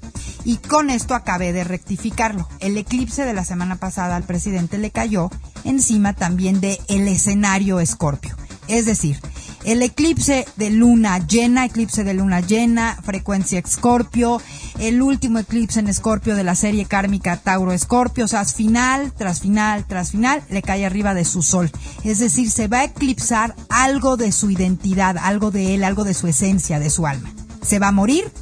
Y 0.45 0.57
con 0.57 0.89
esto 0.89 1.15
acabé 1.15 1.53
de 1.53 1.65
rectificarlo. 1.65 2.49
El 2.61 2.79
eclipse 2.79 3.25
de 3.25 3.35
la 3.35 3.45
semana 3.45 3.77
pasada 3.77 4.17
al 4.17 4.23
presidente 4.23 4.79
le 4.79 4.91
cayó 4.91 5.31
encima 5.65 6.15
también 6.15 6.61
de 6.61 6.81
el 6.89 7.09
escenario 7.09 7.81
Escorpio. 7.81 8.37
Es 8.73 8.87
decir, 8.87 9.21
el 9.65 9.83
eclipse 9.83 10.47
de 10.57 10.71
luna 10.71 11.19
llena, 11.27 11.67
eclipse 11.67 12.05
de 12.05 12.15
luna 12.15 12.41
llena, 12.41 12.99
frecuencia 13.05 13.59
Escorpio, 13.59 14.41
el 14.79 15.03
último 15.03 15.39
eclipse 15.39 15.79
en 15.79 15.89
Escorpio 15.89 16.35
de 16.35 16.43
la 16.43 16.55
serie 16.55 16.87
kármica 16.87 17.37
Tauro 17.37 17.73
Escorpio, 17.73 18.25
o 18.25 18.29
sea, 18.29 18.47
final 18.47 19.13
tras 19.13 19.41
final 19.41 19.85
tras 19.87 20.13
final 20.13 20.43
le 20.49 20.63
cae 20.63 20.87
arriba 20.87 21.13
de 21.13 21.27
su 21.27 21.43
sol. 21.43 21.71
Es 22.03 22.19
decir, 22.19 22.51
se 22.51 22.67
va 22.67 22.79
a 22.79 22.85
eclipsar 22.85 23.55
algo 23.69 24.17
de 24.17 24.33
su 24.33 24.51
identidad, 24.51 25.19
algo 25.19 25.51
de 25.51 25.75
él, 25.75 25.85
algo 25.85 26.05
de 26.05 26.15
su 26.15 26.27
esencia, 26.27 26.81
de 26.81 26.89
su 26.89 27.07
alma. 27.07 27.31
Se 27.61 27.79
va 27.79 27.89
a 27.89 27.93
morir 27.93 28.33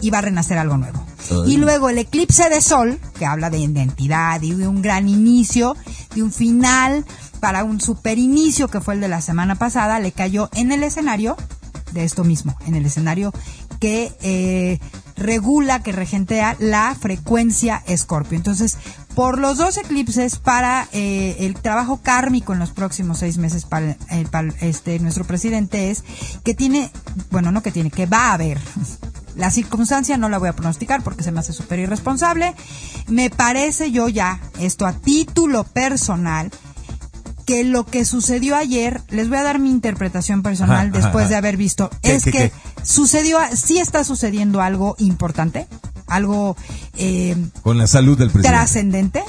y 0.00 0.08
va 0.08 0.18
a 0.18 0.22
renacer 0.22 0.56
algo 0.56 0.78
nuevo. 0.78 1.04
Y 1.46 1.56
luego 1.56 1.88
el 1.88 1.98
eclipse 1.98 2.48
de 2.50 2.60
sol, 2.60 2.98
que 3.18 3.26
habla 3.26 3.50
de 3.50 3.58
identidad 3.58 4.40
y 4.42 4.54
de 4.54 4.68
un 4.68 4.82
gran 4.82 5.08
inicio, 5.08 5.76
de 6.14 6.22
un 6.22 6.32
final, 6.32 7.04
para 7.44 7.62
un 7.62 7.78
super 7.78 8.16
inicio 8.16 8.68
que 8.68 8.80
fue 8.80 8.94
el 8.94 9.02
de 9.02 9.08
la 9.08 9.20
semana 9.20 9.56
pasada, 9.56 10.00
le 10.00 10.12
cayó 10.12 10.48
en 10.54 10.72
el 10.72 10.82
escenario 10.82 11.36
de 11.92 12.04
esto 12.04 12.24
mismo, 12.24 12.56
en 12.66 12.74
el 12.74 12.86
escenario 12.86 13.34
que 13.80 14.16
eh, 14.22 14.78
regula, 15.14 15.82
que 15.82 15.92
regentea 15.92 16.56
la 16.58 16.96
frecuencia 16.98 17.82
Escorpio. 17.86 18.38
Entonces, 18.38 18.78
por 19.14 19.38
los 19.38 19.58
dos 19.58 19.76
eclipses 19.76 20.38
para 20.38 20.88
eh, 20.92 21.36
el 21.40 21.56
trabajo 21.56 22.00
kármico 22.02 22.54
en 22.54 22.60
los 22.60 22.70
próximos 22.70 23.18
seis 23.18 23.36
meses 23.36 23.66
para, 23.66 23.94
este 24.62 24.98
nuestro 25.00 25.26
presidente 25.26 25.90
es 25.90 26.02
que 26.44 26.54
tiene, 26.54 26.90
bueno, 27.30 27.52
no 27.52 27.62
que 27.62 27.72
tiene, 27.72 27.90
que 27.90 28.06
va 28.06 28.28
a 28.28 28.32
haber. 28.32 28.58
La 29.36 29.50
circunstancia 29.50 30.16
no 30.16 30.30
la 30.30 30.38
voy 30.38 30.48
a 30.48 30.54
pronosticar 30.54 31.02
porque 31.02 31.22
se 31.22 31.30
me 31.30 31.40
hace 31.40 31.52
súper 31.52 31.80
irresponsable. 31.80 32.54
Me 33.06 33.28
parece 33.28 33.90
yo 33.90 34.08
ya, 34.08 34.40
esto 34.60 34.86
a 34.86 34.94
título 34.94 35.64
personal, 35.64 36.50
que 37.44 37.64
lo 37.64 37.84
que 37.84 38.04
sucedió 38.04 38.56
ayer, 38.56 39.02
les 39.08 39.28
voy 39.28 39.38
a 39.38 39.42
dar 39.42 39.58
mi 39.58 39.70
interpretación 39.70 40.42
personal 40.42 40.92
después 40.92 41.28
de 41.28 41.36
haber 41.36 41.56
visto, 41.56 41.90
es 42.02 42.24
que 42.24 42.52
sucedió, 42.82 43.38
sí 43.54 43.78
está 43.78 44.04
sucediendo 44.04 44.60
algo 44.60 44.96
importante, 44.98 45.66
algo 46.06 46.56
eh, 46.96 47.36
con 47.62 47.78
la 47.78 47.86
salud 47.86 48.18
del 48.18 48.30
presidente 48.30 48.56
trascendente, 48.56 49.24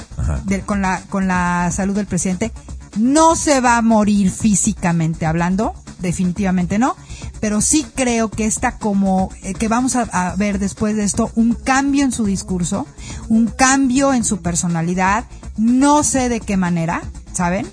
con 0.66 0.82
la 0.82 1.02
con 1.08 1.26
la 1.26 1.70
salud 1.72 1.94
del 1.94 2.06
presidente. 2.06 2.52
No 2.96 3.36
se 3.36 3.60
va 3.60 3.76
a 3.76 3.82
morir 3.82 4.30
físicamente 4.30 5.26
hablando, 5.26 5.74
definitivamente 5.98 6.78
no, 6.78 6.96
pero 7.40 7.60
sí 7.60 7.84
creo 7.94 8.30
que 8.30 8.46
está 8.46 8.78
como 8.78 9.30
eh, 9.42 9.52
que 9.52 9.68
vamos 9.68 9.96
a, 9.96 10.02
a, 10.02 10.34
ver 10.36 10.58
después 10.58 10.96
de 10.96 11.04
esto 11.04 11.30
un 11.34 11.52
cambio 11.52 12.04
en 12.04 12.12
su 12.12 12.24
discurso, 12.24 12.86
un 13.28 13.48
cambio 13.48 14.14
en 14.14 14.24
su 14.24 14.40
personalidad, 14.40 15.26
no 15.58 16.02
sé 16.04 16.30
de 16.30 16.40
qué 16.40 16.56
manera, 16.56 17.02
¿saben? 17.34 17.66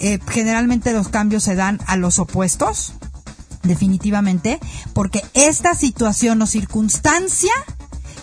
Eh, 0.00 0.18
generalmente 0.28 0.92
los 0.92 1.08
cambios 1.08 1.44
se 1.44 1.54
dan 1.54 1.80
a 1.86 1.96
los 1.96 2.18
opuestos, 2.18 2.94
definitivamente, 3.62 4.60
porque 4.92 5.22
esta 5.34 5.74
situación 5.74 6.42
o 6.42 6.46
circunstancia 6.46 7.52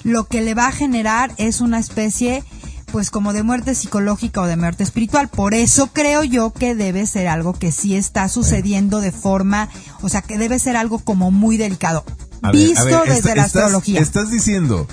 lo 0.03 0.25
que 0.25 0.41
le 0.41 0.53
va 0.53 0.67
a 0.67 0.71
generar 0.71 1.31
es 1.37 1.61
una 1.61 1.79
especie 1.79 2.43
pues 2.91 3.09
como 3.09 3.31
de 3.31 3.43
muerte 3.43 3.73
psicológica 3.73 4.41
o 4.41 4.47
de 4.47 4.57
muerte 4.57 4.83
espiritual. 4.83 5.29
Por 5.29 5.53
eso 5.53 5.87
creo 5.87 6.23
yo 6.23 6.51
que 6.51 6.75
debe 6.75 7.05
ser 7.05 7.27
algo 7.27 7.53
que 7.53 7.71
sí 7.71 7.95
está 7.95 8.27
sucediendo 8.27 8.99
de 8.99 9.11
forma, 9.11 9.69
o 10.01 10.09
sea, 10.09 10.21
que 10.21 10.37
debe 10.37 10.59
ser 10.59 10.75
algo 10.75 10.99
como 10.99 11.31
muy 11.31 11.57
delicado. 11.57 12.03
visto 12.51 13.03
desde 13.05 13.35
la 13.35 13.43
astrología. 13.43 14.01
Estás 14.01 14.29
diciendo 14.29 14.87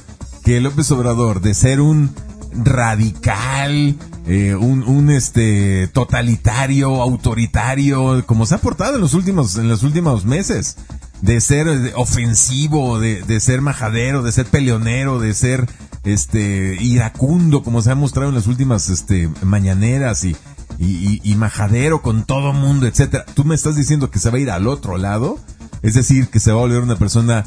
que 0.45 0.61
López 0.61 0.91
Obrador, 0.93 1.41
de 1.41 1.55
ser 1.55 1.81
un 1.81 2.15
radical, 2.53 3.97
eh, 4.29 4.55
un, 4.55 4.83
un, 4.83 5.09
este 5.09 5.89
totalitario, 5.89 7.01
autoritario, 7.01 8.27
como 8.27 8.45
se 8.45 8.57
ha 8.57 8.59
portado 8.59 8.97
en 8.97 9.01
los 9.01 9.15
últimos, 9.15 9.57
en 9.57 9.69
los 9.69 9.83
últimos 9.83 10.27
meses, 10.27 10.77
de 11.23 11.41
ser 11.41 11.67
eh, 11.67 11.93
ofensivo, 11.97 13.01
de, 13.01 13.23
de 13.23 13.41
ser 13.41 13.63
majadero, 13.63 14.23
de 14.23 14.33
ser 14.33 14.45
peleonero, 14.45 15.19
de 15.19 15.33
ser 15.33 15.67
este 16.05 16.77
iracundo, 16.79 17.63
como 17.63 17.81
se 17.81 17.91
ha 17.91 17.95
mostrado 17.95 18.29
en 18.29 18.35
las 18.35 18.47
últimas 18.47 18.91
este 18.91 19.31
mañaneras 19.43 20.23
y, 20.25 20.37
y, 20.79 21.21
y, 21.23 21.35
majadero 21.37 22.03
con 22.03 22.25
todo 22.25 22.53
mundo, 22.53 22.87
etcétera. 22.87 23.25
¿Tú 23.33 23.45
me 23.45 23.55
estás 23.55 23.77
diciendo 23.77 24.11
que 24.11 24.19
se 24.19 24.29
va 24.31 24.37
a 24.37 24.41
ir 24.41 24.51
al 24.51 24.69
otro 24.69 24.99
lado? 24.99 25.39
Es 25.81 25.95
decir, 25.95 26.29
que 26.29 26.39
se 26.39 26.53
va 26.53 26.59
a 26.59 26.65
volver 26.65 26.83
una 26.83 26.97
persona 26.97 27.45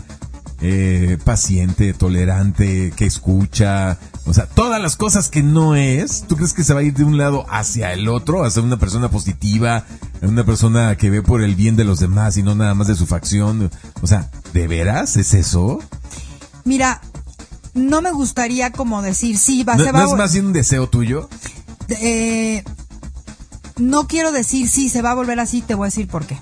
eh, 0.62 1.18
paciente, 1.24 1.94
tolerante, 1.94 2.94
que 2.96 3.06
escucha, 3.06 3.98
o 4.26 4.34
sea, 4.34 4.46
todas 4.46 4.82
las 4.82 4.96
cosas 4.96 5.30
que 5.30 5.42
no 5.42 5.76
es, 5.76 6.24
¿tú 6.28 6.36
crees 6.36 6.54
que 6.54 6.64
se 6.64 6.74
va 6.74 6.82
a 6.82 6.84
ir 6.84 6.94
de 6.94 7.04
un 7.04 7.18
lado 7.18 7.46
hacia 7.50 7.94
el 7.94 8.08
otro, 8.08 8.44
hacia 8.44 8.62
una 8.62 8.78
persona 8.78 9.10
positiva, 9.10 9.86
una 10.22 10.44
persona 10.44 10.96
que 10.98 11.10
ve 11.10 11.24
por 11.24 11.42
el 11.42 11.56
bien 11.56 11.76
de 11.76 11.84
los 11.84 12.00
demás 12.00 12.38
y 12.38 12.44
no 12.44 12.54
nada 12.54 12.76
más 12.76 12.88
de 12.88 12.96
su 12.96 13.08
facción? 13.08 13.72
O 14.02 14.08
sea, 14.08 14.30
¿de 14.54 14.68
veras 14.68 15.18
es 15.18 15.34
eso? 15.34 15.80
Mira, 16.64 17.02
no 17.74 18.02
me 18.02 18.12
gustaría 18.12 18.72
como 18.72 19.02
decir, 19.02 19.38
sí, 19.38 19.64
va, 19.64 19.76
¿No, 19.76 19.84
se 19.84 19.92
va 19.92 20.04
¿no 20.04 20.12
es 20.12 20.18
más 20.18 20.34
bien 20.34 20.46
un 20.46 20.54
deseo 20.54 20.88
tuyo? 20.88 21.28
Eh, 21.90 22.64
no 23.78 24.08
quiero 24.08 24.32
decir, 24.32 24.70
sí, 24.70 24.90
se 24.90 25.02
va 25.02 25.12
a 25.12 25.16
volver 25.16 25.40
así, 25.40 25.62
te 25.62 25.74
voy 25.74 25.86
a 25.86 25.88
decir 25.88 26.08
por 26.08 26.26
qué. 26.26 26.40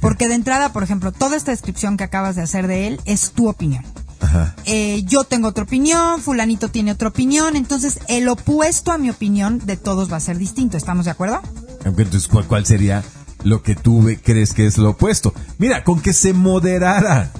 Porque 0.00 0.28
de 0.28 0.34
entrada, 0.34 0.72
por 0.72 0.82
ejemplo, 0.82 1.12
toda 1.12 1.36
esta 1.36 1.50
descripción 1.50 1.96
que 1.96 2.04
acabas 2.04 2.36
de 2.36 2.42
hacer 2.42 2.66
de 2.66 2.86
él 2.86 3.00
es 3.04 3.32
tu 3.32 3.48
opinión. 3.48 3.84
Ajá. 4.20 4.54
Eh, 4.66 5.02
yo 5.04 5.24
tengo 5.24 5.48
otra 5.48 5.64
opinión, 5.64 6.20
fulanito 6.20 6.68
tiene 6.68 6.92
otra 6.92 7.08
opinión, 7.08 7.56
entonces 7.56 8.00
el 8.08 8.28
opuesto 8.28 8.92
a 8.92 8.98
mi 8.98 9.10
opinión 9.10 9.60
de 9.64 9.76
todos 9.76 10.12
va 10.12 10.16
a 10.16 10.20
ser 10.20 10.36
distinto, 10.36 10.76
¿estamos 10.76 11.06
de 11.06 11.10
acuerdo? 11.12 11.40
Entonces, 11.84 12.28
¿cuál, 12.28 12.46
cuál 12.46 12.66
sería 12.66 13.02
lo 13.42 13.62
que 13.62 13.74
tú 13.74 14.06
crees 14.22 14.52
que 14.52 14.66
es 14.66 14.76
lo 14.76 14.90
opuesto? 14.90 15.32
Mira, 15.58 15.84
con 15.84 16.00
que 16.00 16.12
se 16.12 16.34
moderara, 16.34 17.30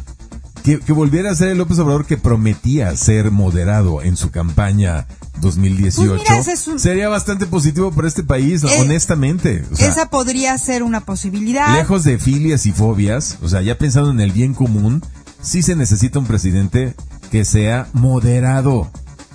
que, 0.64 0.80
que 0.80 0.92
volviera 0.92 1.30
a 1.30 1.34
ser 1.34 1.48
el 1.48 1.58
López 1.58 1.78
Obrador 1.78 2.06
que 2.06 2.16
prometía 2.16 2.96
ser 2.96 3.30
moderado 3.30 4.00
en 4.02 4.16
su 4.16 4.30
campaña 4.30 5.06
2018 5.40 6.08
Pues 6.16 6.22
mira, 6.22 6.38
ese 6.38 6.52
es 6.52 6.68
un- 6.68 6.78
sería 6.78 7.08
bastante 7.08 7.46
positivo 7.46 7.90
para 7.92 8.08
este 8.08 8.22
país, 8.22 8.62
Eh, 8.64 8.68
honestamente. 8.80 9.64
O 9.72 9.76
sea, 9.76 9.88
Esa 9.88 10.10
podría 10.10 10.56
ser 10.58 10.82
una 10.82 11.00
posibilidad. 11.00 11.74
lejos 11.74 12.04
de 12.04 12.18
filias 12.18 12.66
y 12.66 12.72
fobias, 12.72 13.38
o 13.42 13.48
sea, 13.48 13.62
ya 13.62 13.76
pensando 13.78 14.10
en 14.10 14.20
el 14.20 14.32
bien 14.32 14.54
común, 14.54 15.02
sí 15.42 15.62
se 15.62 15.74
necesita 15.76 16.18
un 16.18 16.26
presidente 16.26 16.94
que 17.30 17.44
sea 17.44 17.86
moderado, 17.92 18.90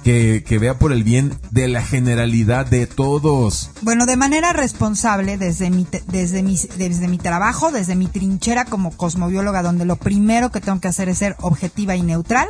que, 0.06 0.44
que 0.48 0.60
vea 0.60 0.78
por 0.78 0.92
el 0.92 1.04
bien 1.04 1.36
de 1.50 1.68
la 1.68 1.82
generalidad 1.82 2.68
de 2.68 2.86
todos. 2.86 3.72
Bueno, 3.82 4.06
de 4.06 4.16
manera 4.16 4.54
responsable, 4.54 5.40
desde 5.40 5.72
mi, 5.72 5.88
desde, 6.06 6.44
mi, 6.44 6.60
desde 6.78 7.08
mi 7.08 7.18
trabajo, 7.18 7.72
desde 7.72 7.96
mi 7.96 8.06
trinchera 8.06 8.66
como 8.66 8.96
cosmobióloga, 8.96 9.64
donde 9.64 9.84
lo 9.84 9.96
primero 9.96 10.52
que 10.52 10.62
tengo 10.62 10.80
que 10.80 10.90
hacer 10.90 11.10
es 11.10 11.18
ser 11.18 11.36
objetiva 11.42 11.96
y 11.96 12.04
neutral, 12.04 12.48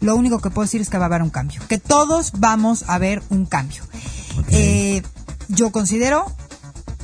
lo 0.00 0.16
único 0.16 0.40
que 0.40 0.50
puedo 0.50 0.66
decir 0.66 0.82
es 0.82 0.90
que 0.90 0.98
va 0.98 1.06
a 1.06 1.06
haber 1.06 1.22
un 1.22 1.30
cambio, 1.30 1.62
que 1.66 1.78
todos 1.78 2.32
vamos 2.36 2.84
a 2.88 2.98
ver 2.98 3.22
un 3.30 3.46
cambio. 3.46 3.84
Eh, 4.50 5.00
yo 5.48 5.72
considero 5.72 6.26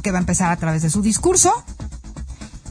que 0.03 0.11
va 0.11 0.19
a 0.19 0.21
empezar 0.21 0.53
a 0.53 0.57
través 0.57 0.83
de 0.83 0.91
su 0.91 1.01
discurso 1.01 1.65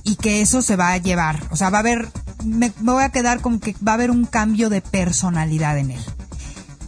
y 0.04 0.18
que 0.18 0.42
eso 0.42 0.62
se 0.62 0.76
va 0.76 0.92
a 0.92 0.98
llevar, 1.00 1.42
o 1.50 1.56
sea, 1.56 1.72
va 1.72 1.80
a 1.80 1.82
haber, 1.82 2.10
me, 2.46 2.72
me 2.80 2.92
voy 2.92 3.04
a 3.04 3.10
quedar 3.10 3.42
con 3.42 3.60
que 3.60 3.76
va 3.86 3.94
a 3.94 3.96
haber 3.96 4.12
un 4.12 4.26
cambio 4.26 4.70
de 4.70 4.82
personalidad 4.82 5.80
en 5.80 5.90
él. 5.90 6.02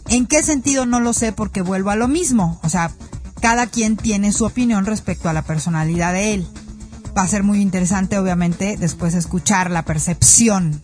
¿En 0.08 0.26
qué 0.26 0.42
sentido? 0.42 0.86
No 0.86 1.00
lo 1.00 1.12
sé 1.12 1.32
porque 1.32 1.62
vuelvo 1.62 1.90
a 1.90 1.96
lo 1.96 2.08
mismo. 2.08 2.60
O 2.62 2.68
sea, 2.68 2.92
cada 3.40 3.66
quien 3.66 3.96
tiene 3.96 4.32
su 4.32 4.44
opinión 4.44 4.86
respecto 4.86 5.28
a 5.28 5.32
la 5.32 5.42
personalidad 5.42 6.12
de 6.12 6.34
él. 6.34 6.46
Va 7.16 7.22
a 7.22 7.28
ser 7.28 7.42
muy 7.42 7.60
interesante, 7.60 8.18
obviamente, 8.18 8.76
después 8.76 9.14
escuchar 9.14 9.70
la 9.70 9.84
percepción 9.84 10.80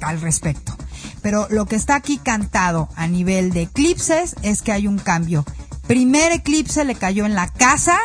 al 0.00 0.20
respecto. 0.20 0.76
Pero 1.22 1.46
lo 1.50 1.66
que 1.66 1.76
está 1.76 1.94
aquí 1.94 2.18
cantado 2.18 2.88
a 2.96 3.06
nivel 3.06 3.52
de 3.52 3.62
eclipses 3.62 4.34
es 4.42 4.62
que 4.62 4.72
hay 4.72 4.86
un 4.86 4.98
cambio. 4.98 5.44
Primer 5.86 6.32
eclipse 6.32 6.84
le 6.84 6.94
cayó 6.94 7.26
en 7.26 7.34
la 7.34 7.48
casa 7.48 7.98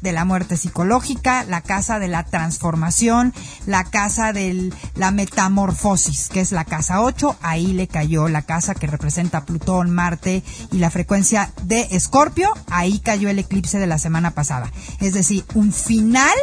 de 0.00 0.12
la 0.12 0.24
muerte 0.24 0.56
psicológica, 0.56 1.44
la 1.44 1.60
casa 1.60 1.98
de 1.98 2.08
la 2.08 2.24
transformación, 2.24 3.32
la 3.66 3.84
casa 3.84 4.32
de 4.32 4.72
la 4.94 5.10
metamorfosis, 5.10 6.28
que 6.28 6.40
es 6.40 6.52
la 6.52 6.64
casa 6.64 7.02
8, 7.02 7.36
ahí 7.42 7.72
le 7.72 7.88
cayó 7.88 8.28
la 8.28 8.42
casa 8.42 8.74
que 8.74 8.86
representa 8.86 9.44
Plutón, 9.44 9.90
Marte 9.90 10.42
y 10.72 10.78
la 10.78 10.90
frecuencia 10.90 11.52
de 11.62 11.88
Escorpio, 11.90 12.52
ahí 12.70 12.98
cayó 13.00 13.28
el 13.28 13.38
eclipse 13.38 13.78
de 13.78 13.86
la 13.86 13.98
semana 13.98 14.32
pasada. 14.32 14.70
Es 15.00 15.14
decir, 15.14 15.44
un 15.54 15.72
final 15.72 16.36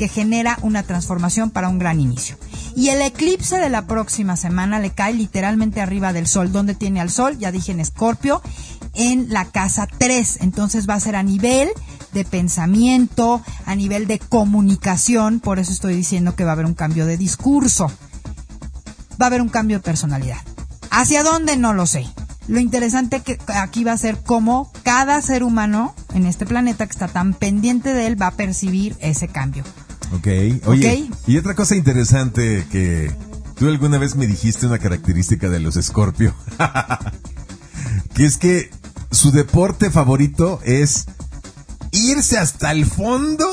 que 0.00 0.08
genera 0.08 0.58
una 0.62 0.82
transformación 0.82 1.50
para 1.50 1.68
un 1.68 1.78
gran 1.78 2.00
inicio. 2.00 2.38
Y 2.74 2.88
el 2.88 3.02
eclipse 3.02 3.58
de 3.58 3.68
la 3.68 3.86
próxima 3.86 4.34
semana 4.36 4.78
le 4.78 4.90
cae 4.90 5.12
literalmente 5.12 5.82
arriba 5.82 6.14
del 6.14 6.26
Sol. 6.26 6.52
¿Dónde 6.52 6.74
tiene 6.74 7.02
al 7.02 7.10
Sol? 7.10 7.36
Ya 7.38 7.52
dije 7.52 7.72
en 7.72 7.80
Escorpio, 7.80 8.40
en 8.94 9.28
la 9.28 9.44
casa 9.44 9.86
3. 9.86 10.38
Entonces 10.40 10.88
va 10.88 10.94
a 10.94 11.00
ser 11.00 11.16
a 11.16 11.22
nivel 11.22 11.68
de 12.12 12.24
pensamiento, 12.24 13.42
a 13.66 13.74
nivel 13.74 14.06
de 14.06 14.18
comunicación. 14.18 15.40
Por 15.40 15.58
eso 15.58 15.72
estoy 15.72 15.94
diciendo 15.94 16.34
que 16.34 16.44
va 16.44 16.50
a 16.50 16.54
haber 16.54 16.66
un 16.66 16.74
cambio 16.74 17.06
de 17.06 17.16
discurso. 17.16 17.86
Va 19.20 19.26
a 19.26 19.28
haber 19.28 19.42
un 19.42 19.48
cambio 19.48 19.78
de 19.78 19.82
personalidad. 19.82 20.38
¿Hacia 20.90 21.22
dónde? 21.22 21.56
No 21.56 21.72
lo 21.74 21.86
sé. 21.86 22.06
Lo 22.48 22.58
interesante 22.58 23.20
que 23.20 23.38
aquí 23.54 23.84
va 23.84 23.92
a 23.92 23.98
ser 23.98 24.18
cómo 24.24 24.72
cada 24.82 25.20
ser 25.22 25.44
humano 25.44 25.94
en 26.14 26.26
este 26.26 26.46
planeta 26.46 26.86
que 26.86 26.92
está 26.92 27.06
tan 27.06 27.32
pendiente 27.34 27.92
de 27.94 28.06
él 28.08 28.20
va 28.20 28.28
a 28.28 28.30
percibir 28.32 28.96
ese 29.00 29.28
cambio. 29.28 29.62
Ok, 30.12 30.26
oye, 30.66 31.08
Ok. 31.08 31.16
y 31.28 31.36
otra 31.38 31.54
cosa 31.54 31.76
interesante 31.76 32.66
que 32.72 33.12
tú 33.56 33.68
alguna 33.68 33.98
vez 33.98 34.16
me 34.16 34.26
dijiste 34.26 34.66
una 34.66 34.80
característica 34.80 35.48
de 35.48 35.60
los 35.60 35.76
Scorpio, 35.76 36.34
que 38.14 38.24
es 38.24 38.36
que 38.36 38.70
su 39.12 39.30
deporte 39.30 39.90
favorito 39.90 40.60
es 40.64 41.06
irse 41.92 42.38
hasta 42.38 42.72
el 42.72 42.86
fondo, 42.86 43.46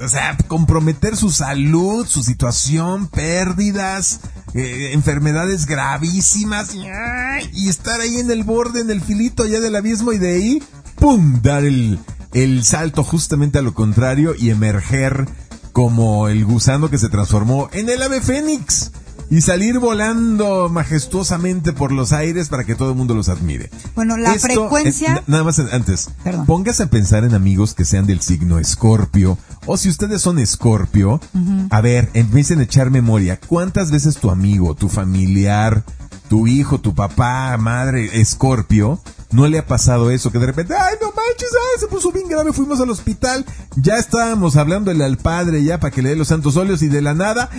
o 0.00 0.08
sea, 0.08 0.36
comprometer 0.48 1.16
su 1.16 1.30
salud, 1.30 2.06
su 2.06 2.22
situación, 2.22 3.08
pérdidas, 3.08 4.20
eh, 4.54 4.90
enfermedades 4.92 5.66
gravísimas, 5.66 6.74
y, 7.52 7.68
estar 7.68 8.00
ahí 8.00 8.18
en 8.18 8.30
el 8.30 8.44
borde, 8.44 8.80
en 8.80 8.90
el 8.90 9.00
filito 9.00 9.46
ya 9.46 9.60
del 9.60 9.76
abismo 9.76 10.12
y 10.12 10.18
de 10.18 10.34
ahí, 10.34 10.62
¡pum!, 10.96 11.40
dar 11.42 11.64
el, 11.64 11.98
el 12.32 12.64
salto 12.64 13.04
justamente 13.04 13.58
a 13.58 13.62
lo 13.62 13.74
contrario 13.74 14.34
y 14.38 14.50
emerger 14.50 15.26
como 15.72 16.28
el 16.28 16.44
gusano 16.44 16.88
que 16.88 16.98
se 16.98 17.08
transformó 17.08 17.68
en 17.72 17.88
el 17.88 18.00
ave 18.00 18.20
fénix 18.20 18.92
y 19.30 19.40
salir 19.40 19.78
volando 19.78 20.68
majestuosamente 20.68 21.72
por 21.72 21.92
los 21.92 22.12
aires 22.12 22.48
para 22.48 22.64
que 22.64 22.74
todo 22.74 22.90
el 22.90 22.96
mundo 22.96 23.14
los 23.14 23.28
admire. 23.28 23.70
Bueno, 23.94 24.16
la 24.16 24.34
Esto, 24.34 24.46
frecuencia- 24.48 25.08
eh, 25.08 25.14
na- 25.14 25.22
nada 25.26 25.44
más 25.44 25.58
antes. 25.58 26.10
Perdón. 26.22 26.46
Póngase 26.46 26.84
a 26.84 26.90
pensar 26.90 27.24
en 27.24 27.34
amigos 27.34 27.74
que 27.74 27.84
sean 27.84 28.06
del 28.06 28.20
signo 28.20 28.58
Escorpio. 28.58 29.38
O 29.66 29.76
si 29.76 29.88
ustedes 29.88 30.20
son 30.20 30.38
Escorpio, 30.38 31.20
a 31.70 31.80
ver, 31.80 32.10
empiecen 32.14 32.60
a 32.60 32.64
echar 32.64 32.90
memoria. 32.90 33.40
¿Cuántas 33.46 33.90
veces 33.90 34.16
tu 34.18 34.30
amigo, 34.30 34.74
tu 34.74 34.88
familiar, 34.88 35.84
tu 36.28 36.46
hijo, 36.46 36.80
tu 36.80 36.94
papá, 36.94 37.56
madre, 37.58 38.20
Escorpio, 38.20 39.00
no 39.32 39.46
le 39.48 39.58
ha 39.58 39.66
pasado 39.66 40.10
eso? 40.10 40.30
Que 40.30 40.38
de 40.38 40.46
repente, 40.46 40.74
ay, 40.74 40.94
no 41.00 41.08
manches, 41.08 41.48
ay, 41.52 41.80
se 41.80 41.86
puso 41.86 42.12
bien 42.12 42.28
grave, 42.28 42.52
fuimos 42.52 42.80
al 42.80 42.90
hospital, 42.90 43.44
ya 43.76 43.96
estábamos 43.96 44.56
hablándole 44.56 45.04
al 45.04 45.16
padre 45.18 45.62
ya 45.64 45.80
para 45.80 45.90
que 45.90 46.02
le 46.02 46.10
dé 46.10 46.16
los 46.16 46.28
santos 46.28 46.56
óleos 46.56 46.82
y 46.82 46.88
de 46.88 47.02
la 47.02 47.14
nada, 47.14 47.50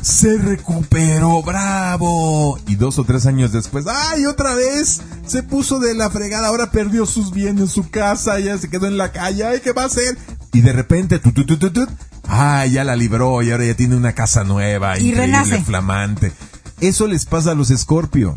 se 0.00 0.36
recuperó, 0.38 1.42
bravo. 1.42 2.58
Y 2.66 2.76
dos 2.76 2.98
o 2.98 3.04
tres 3.04 3.26
años 3.26 3.52
después, 3.52 3.86
ay, 3.88 4.26
otra 4.26 4.54
vez, 4.54 5.00
se 5.26 5.42
puso 5.42 5.78
de 5.78 5.94
la 5.94 6.10
fregada, 6.10 6.48
ahora 6.48 6.70
perdió 6.70 7.06
sus 7.06 7.32
bienes, 7.32 7.70
su 7.70 7.90
casa, 7.90 8.38
ya 8.40 8.56
se 8.58 8.68
quedó 8.70 8.86
en 8.86 8.96
la 8.98 9.12
calle, 9.12 9.44
ay, 9.44 9.60
¿qué 9.60 9.72
va 9.72 9.82
a 9.82 9.86
hacer? 9.86 10.16
Y 10.52 10.60
de 10.60 10.72
repente, 10.72 11.18
tu, 11.18 11.32
tu, 11.32 11.44
tu, 11.44 11.56
tu, 11.58 11.86
ya 12.70 12.84
la 12.84 12.96
libró 12.96 13.42
y 13.42 13.50
ahora 13.50 13.64
ya 13.66 13.74
tiene 13.74 13.96
una 13.96 14.12
casa 14.12 14.44
nueva, 14.44 14.98
Y 14.98 15.08
increíble, 15.10 15.26
renace. 15.26 15.64
flamante. 15.64 16.32
Eso 16.80 17.06
les 17.06 17.24
pasa 17.24 17.52
a 17.52 17.54
los 17.54 17.70
Escorpio. 17.70 18.34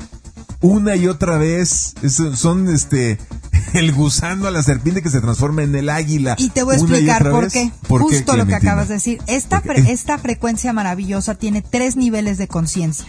Una 0.62 0.95
y 0.95 1.07
otra 1.07 1.38
vez, 1.38 1.95
es- 2.03 2.22
son 2.36 2.70
este, 2.74 3.18
el 3.74 3.91
gusano 3.93 4.47
a 4.47 4.51
la 4.51 4.62
serpiente 4.64 5.01
que 5.01 5.09
se 5.09 5.20
transforma 5.22 5.64
en 5.64 5.76
el 5.76 5.89
águila. 5.89 6.36
Y 6.38 6.49
te 6.49 6.64
voy 6.64 6.76
a 6.76 6.78
explicar 6.78 7.30
por 7.30 7.49
qué. 7.51 7.72
¿Por 7.88 8.07
qué, 8.07 8.18
Justo 8.18 8.38
lo 8.38 8.45
que 8.45 8.55
acabas 8.55 8.88
de 8.88 8.95
decir. 8.95 9.20
Esta, 9.28 9.62
esta 9.88 10.18
frecuencia 10.18 10.72
maravillosa 10.74 11.36
tiene 11.36 11.62
tres 11.62 11.95
niveles 11.95 12.38
de 12.38 12.47
conciencia. 12.47 13.05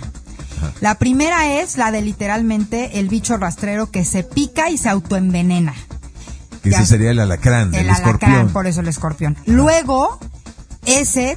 La 0.81 0.95
primera 0.97 1.61
es 1.61 1.77
la 1.77 1.91
de 1.91 2.03
literalmente 2.03 3.01
el 3.01 3.09
bicho 3.09 3.37
rastrero 3.37 3.91
que 3.91 4.05
se 4.05 4.23
pica 4.23 4.71
y 4.71 4.79
se 4.79 4.89
autoenvenena. 4.89 5.75
Que 6.63 6.71
ese 6.71 6.87
sería 6.87 7.11
el 7.11 7.19
alacrán, 7.19 7.75
el, 7.75 7.87
el 7.87 7.91
alacrán, 7.91 8.49
por 8.51 8.69
eso 8.69 8.81
el 8.81 8.87
escorpión. 8.89 9.37
Luego, 9.47 10.21
ese 10.87 11.37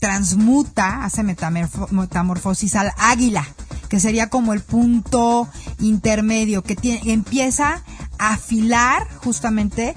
transmuta, 0.00 1.04
hace 1.04 1.22
metamorfosis 1.22 2.74
al 2.76 2.92
águila, 2.98 3.46
que 3.90 4.00
sería 4.00 4.30
como 4.30 4.54
el 4.54 4.60
punto 4.60 5.48
intermedio, 5.80 6.62
que 6.62 6.76
tiene, 6.76 7.12
empieza 7.12 7.82
a 8.18 8.34
afilar 8.34 9.06
justamente 9.16 9.94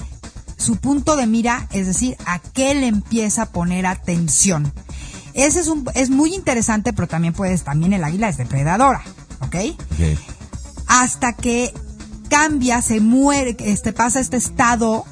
su 0.58 0.78
punto 0.78 1.16
de 1.16 1.28
mira, 1.28 1.68
es 1.72 1.86
decir, 1.86 2.18
a 2.26 2.40
qué 2.40 2.74
le 2.74 2.88
empieza 2.88 3.44
a 3.44 3.50
poner 3.52 3.86
atención. 3.86 4.74
Ese 5.34 5.60
es, 5.60 5.68
un, 5.68 5.86
es 5.94 6.10
muy 6.10 6.34
interesante, 6.34 6.92
pero 6.92 7.08
también 7.08 7.34
puedes, 7.34 7.64
también 7.64 7.94
el 7.94 8.04
águila 8.04 8.30
es 8.30 8.38
depredadora, 8.38 9.04
¿ok? 9.42 9.56
Hasta 10.88 11.34
que 11.34 11.72
cambia, 12.30 12.82
se 12.82 13.00
muere, 13.00 13.56
este, 13.60 13.94
pasa 13.94 14.20
este 14.20 14.38
estado 14.38 15.06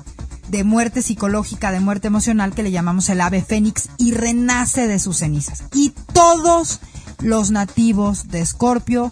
de 0.48 0.64
muerte 0.64 1.04
psicológica, 1.04 1.72
de 1.72 1.80
muerte 1.80 2.08
emocional 2.08 2.54
que 2.56 2.64
le 2.64 2.72
llamamos 2.72 3.10
el 3.10 3.22
ave 3.22 3.44
fénix 3.44 3.90
y 3.98 4.12
renace 4.12 4.88
de 4.88 4.98
sus 4.98 5.18
cenizas. 5.18 5.64
Y 5.74 5.94
todos 6.14 6.80
los 7.22 7.52
nativos 7.52 8.28
de 8.30 8.42
Escorpio 8.42 9.12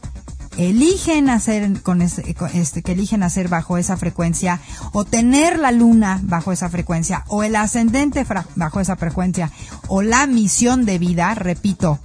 eligen 0.57 1.26
nacer 1.26 1.82
con 1.82 2.01
este, 2.01 2.82
que 2.84 2.91
eligen 2.91 3.22
nacer 3.22 3.47
bajo 3.47 3.78
esa 3.78 3.95
frecuencia 3.97 4.60
o 4.91 5.05
tener 5.05 5.57
la 5.57 5.72
luna 5.72 6.20
bajo 6.24 6.51
esa 6.51 6.70
frecuencia 6.70 7.24
o 7.28 7.43
el 7.43 7.55
ascendente 7.55 8.26
bajo 8.55 8.80
esa 8.80 8.95
frecuencia 8.97 9.51
o 9.88 10.01
la 10.01 10.28
misión 10.28 10.86
de 10.86 10.99
vida, 10.99 11.34
repito, 11.36 11.99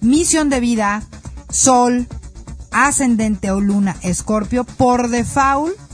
misión 0.00 0.48
de 0.48 0.60
vida, 0.60 1.02
sol, 1.50 2.08
ascendente 2.70 3.50
o 3.50 3.60
luna, 3.60 3.96
escorpio, 4.02 4.64
por 4.64 5.08
default 5.08 5.87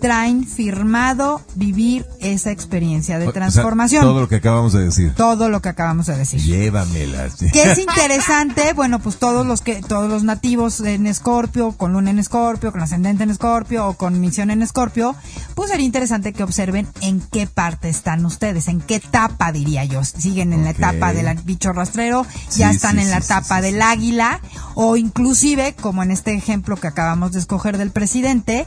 traen 0.00 0.46
firmado 0.46 1.42
vivir 1.54 2.06
esa 2.20 2.50
experiencia 2.50 3.18
de 3.18 3.32
transformación. 3.32 4.02
todo 4.02 4.20
lo 4.20 4.28
que 4.28 4.36
acabamos 4.36 4.72
de 4.72 4.84
decir. 4.84 5.14
Todo 5.14 5.48
lo 5.48 5.60
que 5.60 5.68
acabamos 5.68 6.06
de 6.06 6.16
decir. 6.16 6.40
Llévamelas. 6.40 7.36
¿Qué 7.52 7.72
es 7.72 7.78
interesante? 7.90 8.72
Bueno, 8.72 8.98
pues 8.98 9.18
todos 9.18 9.46
los 9.46 9.60
que 9.60 9.82
todos 9.82 10.10
los 10.10 10.24
nativos 10.24 10.80
en 10.80 11.06
Escorpio, 11.06 11.72
con 11.72 11.92
luna 11.92 12.10
en 12.10 12.18
Escorpio, 12.18 12.72
con 12.72 12.80
ascendente 12.80 13.22
en 13.22 13.30
Escorpio 13.30 13.86
o 13.86 13.94
con 13.94 14.20
misión 14.20 14.50
en 14.50 14.62
Escorpio, 14.62 15.14
pues 15.54 15.70
sería 15.70 15.86
interesante 15.86 16.32
que 16.32 16.42
observen 16.42 16.88
en 17.02 17.20
qué 17.20 17.46
parte 17.46 17.88
están 17.88 18.24
ustedes, 18.24 18.68
en 18.68 18.80
qué 18.80 18.96
etapa 18.96 19.52
diría 19.52 19.84
yo. 19.84 20.02
Siguen 20.04 20.52
en 20.52 20.64
la 20.64 20.70
etapa 20.70 21.12
del 21.12 21.38
bicho 21.44 21.72
rastrero, 21.72 22.26
ya 22.56 22.70
están 22.70 22.98
en 22.98 23.10
la 23.10 23.18
etapa 23.18 23.60
del 23.60 23.82
águila 23.82 24.40
o 24.74 24.96
inclusive, 24.96 25.74
como 25.80 26.02
en 26.02 26.10
este 26.10 26.34
ejemplo 26.34 26.76
que 26.76 26.88
acabamos 26.88 27.32
de 27.32 27.40
escoger 27.40 27.78
del 27.78 27.90
presidente, 27.90 28.66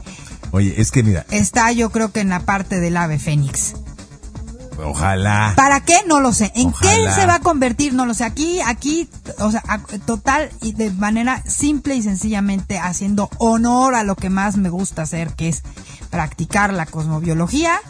Oye, 0.54 0.80
es 0.80 0.92
que 0.92 1.02
mira. 1.02 1.26
Está 1.32 1.72
yo 1.72 1.90
creo 1.90 2.12
que 2.12 2.20
en 2.20 2.28
la 2.28 2.38
parte 2.38 2.78
del 2.78 2.96
ave 2.96 3.18
fénix. 3.18 3.74
Ojalá. 4.78 5.52
¿Para 5.56 5.80
qué? 5.80 5.96
No 6.06 6.20
lo 6.20 6.32
sé. 6.32 6.52
¿En 6.54 6.72
qué 6.72 7.08
se 7.12 7.26
va 7.26 7.36
a 7.36 7.40
convertir? 7.40 7.92
No 7.92 8.06
lo 8.06 8.14
sé. 8.14 8.22
Aquí, 8.22 8.60
aquí, 8.60 9.08
o 9.40 9.50
sea, 9.50 9.62
total 10.06 10.50
y 10.62 10.72
de 10.72 10.92
manera 10.92 11.42
simple 11.44 11.96
y 11.96 12.02
sencillamente 12.02 12.78
haciendo 12.78 13.30
honor 13.38 13.96
a 13.96 14.04
lo 14.04 14.14
que 14.14 14.30
más 14.30 14.56
me 14.56 14.68
gusta 14.68 15.02
hacer, 15.02 15.34
que 15.34 15.48
es 15.48 15.64
practicar 16.10 16.72
la 16.72 16.86
cosmobiología. 16.86 17.80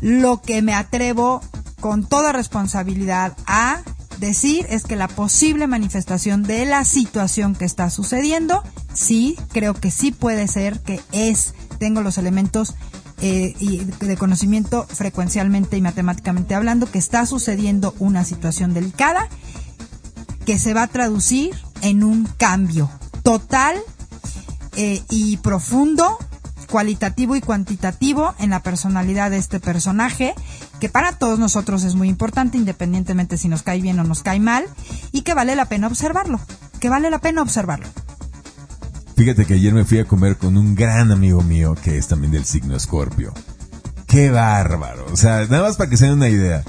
Lo 0.00 0.40
que 0.40 0.60
me 0.60 0.74
atrevo 0.74 1.40
con 1.78 2.04
toda 2.04 2.32
responsabilidad 2.32 3.36
a 3.46 3.82
decir 4.18 4.66
es 4.70 4.82
que 4.82 4.96
la 4.96 5.06
posible 5.06 5.68
manifestación 5.68 6.42
de 6.42 6.66
la 6.66 6.84
situación 6.84 7.54
que 7.54 7.64
está 7.64 7.90
sucediendo, 7.90 8.64
sí, 8.92 9.36
creo 9.52 9.74
que 9.74 9.92
sí 9.92 10.10
puede 10.10 10.48
ser 10.48 10.80
que 10.80 11.00
es 11.12 11.54
tengo 11.82 12.00
los 12.00 12.16
elementos 12.16 12.76
eh, 13.22 13.56
de 13.98 14.16
conocimiento 14.16 14.86
frecuencialmente 14.88 15.76
y 15.76 15.80
matemáticamente 15.80 16.54
hablando 16.54 16.88
que 16.88 17.00
está 17.00 17.26
sucediendo 17.26 17.92
una 17.98 18.22
situación 18.22 18.72
delicada 18.72 19.28
que 20.46 20.60
se 20.60 20.74
va 20.74 20.84
a 20.84 20.86
traducir 20.86 21.56
en 21.80 22.04
un 22.04 22.26
cambio 22.36 22.88
total 23.24 23.74
eh, 24.76 25.02
y 25.10 25.38
profundo, 25.38 26.18
cualitativo 26.70 27.34
y 27.34 27.40
cuantitativo 27.40 28.32
en 28.38 28.50
la 28.50 28.62
personalidad 28.62 29.32
de 29.32 29.38
este 29.38 29.58
personaje, 29.58 30.36
que 30.78 30.88
para 30.88 31.18
todos 31.18 31.40
nosotros 31.40 31.82
es 31.82 31.96
muy 31.96 32.08
importante, 32.08 32.58
independientemente 32.58 33.38
si 33.38 33.48
nos 33.48 33.64
cae 33.64 33.80
bien 33.80 33.98
o 33.98 34.04
nos 34.04 34.22
cae 34.22 34.38
mal, 34.38 34.66
y 35.10 35.22
que 35.22 35.34
vale 35.34 35.56
la 35.56 35.64
pena 35.64 35.88
observarlo, 35.88 36.38
que 36.78 36.90
vale 36.90 37.10
la 37.10 37.18
pena 37.18 37.42
observarlo. 37.42 37.88
Fíjate 39.22 39.44
que 39.44 39.54
ayer 39.54 39.72
me 39.72 39.84
fui 39.84 40.00
a 40.00 40.04
comer 40.04 40.36
con 40.36 40.56
un 40.56 40.74
gran 40.74 41.12
amigo 41.12 41.42
mío 41.42 41.76
que 41.80 41.96
es 41.96 42.08
también 42.08 42.32
del 42.32 42.44
signo 42.44 42.74
Escorpio. 42.74 43.32
Qué 44.08 44.30
bárbaro. 44.30 45.06
O 45.12 45.16
sea, 45.16 45.46
nada 45.46 45.62
más 45.62 45.76
para 45.76 45.88
que 45.88 45.96
se 45.96 46.06
den 46.06 46.14
una 46.14 46.28
idea. 46.28 46.64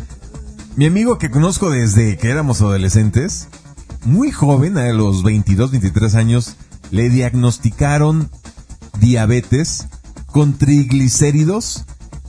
Mi 0.75 0.85
amigo 0.85 1.17
que 1.17 1.31
conozco 1.31 1.71
desde 1.71 2.15
que 2.15 2.29
éramos 2.29 2.61
adolescentes, 2.61 3.47
muy 4.05 4.29
joven, 4.29 4.77
a 4.77 4.93
los 4.93 5.23
22, 5.23 5.71
23 5.71 6.13
años, 6.13 6.55
le 6.91 7.09
diagnosticaron 7.09 8.29
diabetes 8.99 9.87
con 10.27 10.55
triglicéridos 10.55 11.85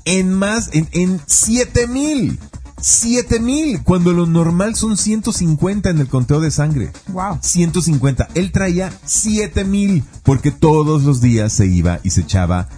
en 0.06 0.32
más, 0.32 0.70
en, 0.72 0.88
en 0.92 1.20
7000. 1.26 2.38
7000, 2.84 3.82
cuando 3.82 4.12
lo 4.12 4.26
normal 4.26 4.74
son 4.76 4.98
150 4.98 5.88
en 5.88 6.00
el 6.00 6.06
conteo 6.06 6.38
de 6.38 6.50
sangre. 6.50 6.92
Wow. 7.08 7.38
150. 7.40 8.28
Él 8.34 8.52
traía 8.52 8.92
7000 9.06 10.04
porque 10.22 10.50
todos 10.50 11.02
los 11.02 11.22
días 11.22 11.54
se 11.54 11.66
iba 11.66 12.00
y 12.02 12.10
se 12.10 12.20
echaba 12.20 12.68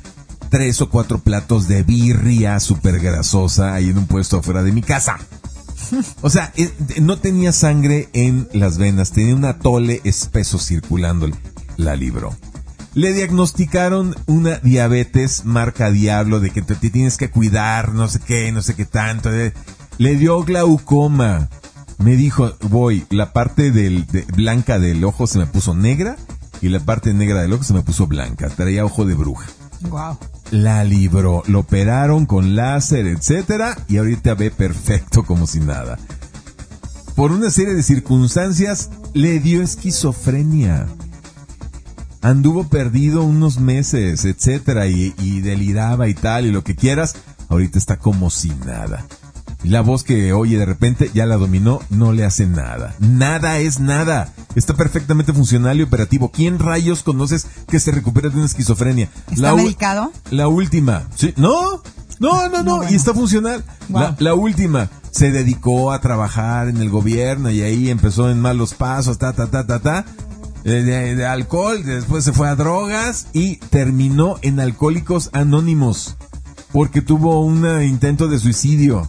tres 0.49 0.81
o 0.81 0.91
cuatro 0.91 1.19
platos 1.19 1.67
de 1.67 1.83
birria 1.83 2.61
súper 2.61 3.01
grasosa 3.01 3.75
ahí 3.75 3.89
en 3.89 3.99
un 3.99 4.07
puesto 4.07 4.39
afuera 4.39 4.63
de 4.63 4.71
mi 4.71 4.83
casa. 4.83 5.19
O 6.21 6.31
sea, 6.31 6.53
eh, 6.57 6.73
no 7.01 7.19
tenía 7.19 7.53
sangre 7.53 8.09
en 8.13 8.49
las 8.53 8.77
venas, 8.79 9.13
tenía 9.13 9.37
un 9.37 9.45
atole 9.45 10.01
espeso 10.05 10.59
circulando. 10.59 11.29
La 11.77 11.95
libró. 11.95 12.35
Le 12.95 13.13
diagnosticaron 13.13 14.17
una 14.27 14.59
diabetes 14.59 15.45
marca 15.45 15.91
diablo 15.91 16.41
de 16.41 16.51
que 16.51 16.63
te, 16.63 16.75
te, 16.75 16.91
tienes 16.91 17.17
que 17.17 17.31
cuidar, 17.31 17.93
no 17.93 18.09
sé 18.09 18.21
qué, 18.21 18.51
no 18.51 18.63
sé 18.63 18.75
qué 18.75 18.85
tanto. 18.85 19.31
Le 19.99 20.17
dio 20.17 20.45
glaucoma. 20.45 21.49
Me 21.99 22.17
dijo, 22.17 22.53
voy, 22.69 23.07
la 23.09 23.33
parte 23.33 23.71
del, 23.71 24.05
blanca 24.35 24.79
del 24.79 25.03
ojo 25.05 25.27
se 25.27 25.39
me 25.39 25.47
puso 25.47 25.75
negra 25.75 26.17
y 26.61 26.69
la 26.69 26.81
parte 26.81 27.15
negra 27.15 27.41
del 27.41 27.55
ojo 27.55 27.65
se 27.65 27.73
me 27.73 27.83
puso 27.83 28.07
blanca. 28.07 28.51
Traía 28.51 28.85
ojo 28.85 29.07
de 29.07 29.15
bruja. 29.15 29.47
Wow. 29.89 30.19
La 30.51 30.85
libró, 30.85 31.43
lo 31.47 31.61
operaron 31.61 32.27
con 32.27 32.55
láser, 32.55 33.07
etcétera, 33.07 33.77
y 33.89 33.97
ahorita 33.97 34.35
ve 34.35 34.51
perfecto 34.51 35.25
como 35.25 35.47
si 35.47 35.61
nada. 35.61 35.99
Por 37.15 37.33
una 37.33 37.51
serie 37.51 37.75
de 37.75 37.83
circunstancias 37.83 38.91
le 39.15 39.41
dio 39.41 39.63
esquizofrenia. 39.63 40.87
Anduvo 42.21 42.69
perdido 42.69 43.23
unos 43.23 43.59
meses, 43.59 44.27
etcétera, 44.27 44.89
y, 44.89 45.15
y 45.19 45.41
deliraba 45.41 46.09
y 46.09 46.15
tal, 46.15 46.45
y 46.45 46.53
lo 46.53 46.63
que 46.63 46.77
quieras. 46.77 47.15
Ahorita 47.49 47.79
está 47.79 47.97
como 47.99 48.29
si 48.29 48.51
nada 48.67 49.07
la 49.67 49.81
voz 49.81 50.05
que 50.05 50.33
oye 50.33 50.59
de 50.59 50.65
repente 50.65 51.11
ya 51.13 51.27
la 51.27 51.37
dominó, 51.37 51.81
no 51.91 52.13
le 52.13 52.25
hace 52.25 52.47
nada. 52.47 52.95
Nada 53.01 53.59
es 53.59 53.81
nada. 53.81 54.33
Está 54.55 54.75
perfectamente 54.75 55.33
funcional 55.33 55.79
y 55.79 55.83
operativo. 55.83 56.31
¿Quién 56.31 56.59
rayos 56.59 57.03
conoces 57.03 57.47
que 57.69 57.81
se 57.81 57.91
recupera 57.91 58.29
de 58.29 58.37
una 58.37 58.47
esquizofrenia? 58.47 59.11
¿Está 59.31 59.51
la 59.51 59.55
medicado? 59.57 60.13
La 60.31 60.49
última. 60.49 61.03
¿Sí? 61.17 61.35
No, 61.37 61.83
no, 62.21 62.49
no, 62.49 62.63
no. 62.63 62.89
Y 62.89 62.95
está 62.95 63.13
funcional. 63.13 63.65
La, 64.19 64.35
última. 64.35 64.89
Se 65.11 65.31
dedicó 65.31 65.93
a 65.93 66.01
trabajar 66.01 66.69
en 66.69 66.79
el 66.79 66.91
gobierno 66.91 67.51
y 67.51 67.63
ahí 67.63 67.91
empezó 67.91 68.31
en 68.31 68.41
malos 68.41 68.75
pasos, 68.75 69.19
ta, 69.19 69.33
ta, 69.33 69.49
ta, 69.49 69.67
ta, 69.67 69.81
ta. 69.81 70.05
De, 70.63 70.83
de, 70.83 71.27
alcohol, 71.27 71.85
después 71.85 72.25
se 72.25 72.33
fue 72.33 72.49
a 72.49 72.57
drogas 72.57 73.29
y 73.33 73.59
terminó 73.59 74.37
en 74.43 74.59
Alcohólicos 74.59 75.31
Anónimos 75.33 76.17
porque 76.73 77.03
tuvo 77.03 77.41
un 77.41 77.65
intento 77.85 78.27
de 78.27 78.41
suicidio 78.41 79.09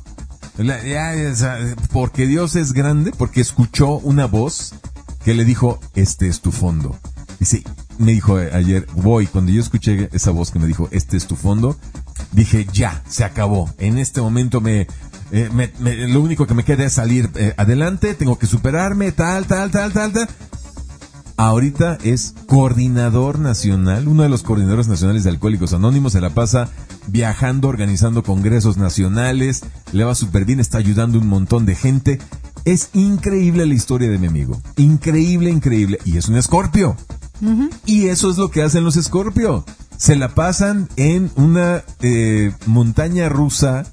porque 1.92 2.28
Dios 2.28 2.56
es 2.56 2.74
grande, 2.74 3.12
porque 3.18 3.42
escuchó 3.42 3.98
una 4.00 4.26
voz 4.26 4.76
que 5.24 5.34
le 5.34 5.46
dijo, 5.46 5.80
este 5.96 6.28
es 6.28 6.42
tu 6.42 6.52
fondo. 6.52 6.96
Dice, 7.40 7.64
me 8.00 8.14
dijo 8.14 8.38
ayer, 8.38 8.88
voy, 8.96 9.28
cuando 9.28 9.52
yo 9.52 9.62
escuché 9.62 10.10
esa 10.12 10.32
voz 10.32 10.52
que 10.52 10.60
me 10.60 10.68
dijo, 10.68 10.90
este 10.92 11.18
es 11.18 11.28
tu 11.28 11.36
fondo, 11.36 11.78
dije, 12.32 12.68
ya, 12.72 13.04
se 13.08 13.24
acabó. 13.24 13.70
En 13.78 13.98
este 13.98 14.22
momento 14.22 14.62
me, 14.62 14.88
eh, 15.32 16.08
lo 16.10 16.22
único 16.22 16.48
que 16.48 16.54
me 16.54 16.64
queda 16.64 16.86
es 16.86 16.94
salir 16.94 17.30
eh, 17.36 17.54
adelante, 17.58 18.16
tengo 18.16 18.40
que 18.40 18.48
superarme, 18.48 19.12
tal, 19.12 19.46
tal, 19.46 19.70
tal, 19.72 19.94
tal, 19.94 20.14
tal 20.14 20.30
ahorita 21.38 22.00
es 22.04 22.34
coordinador 22.48 23.40
nacional, 23.40 24.08
uno 24.08 24.24
de 24.24 24.30
los 24.30 24.42
coordinadores 24.42 24.88
nacionales 24.88 25.24
de 25.24 25.30
Alcohólicos 25.30 25.72
Anónimos, 25.74 26.14
se 26.14 26.22
la 26.22 26.32
pasa 26.32 26.70
viajando, 27.08 27.68
organizando 27.68 28.24
congresos 28.24 28.78
nacionales, 28.78 29.64
le 29.92 30.04
va 30.04 30.16
súper 30.16 30.46
bien, 30.46 30.60
está 30.60 30.78
ayudando 30.78 31.20
un 31.20 31.28
montón 31.28 31.66
de 31.66 31.76
gente. 31.76 32.20
Es 32.66 32.90
increíble 32.94 33.66
la 33.66 33.74
historia 33.74 34.10
de 34.10 34.18
mi 34.18 34.28
amigo, 34.28 34.62
increíble, 34.76 35.50
increíble, 35.50 36.00
y 36.06 36.18
es 36.18 36.28
un 36.28 36.36
escorpio. 36.36 36.96
Y 37.86 38.08
eso 38.08 38.32
es 38.32 38.38
lo 38.38 38.50
que 38.50 38.64
hacen 38.64 38.84
los 38.84 38.98
escorpio. 38.98 39.64
se 39.98 40.16
la 40.16 40.36
pasan 40.36 40.90
en 40.96 41.32
una 41.36 41.84
eh, 42.02 42.52
montaña 42.66 43.30
rusa 43.30 43.86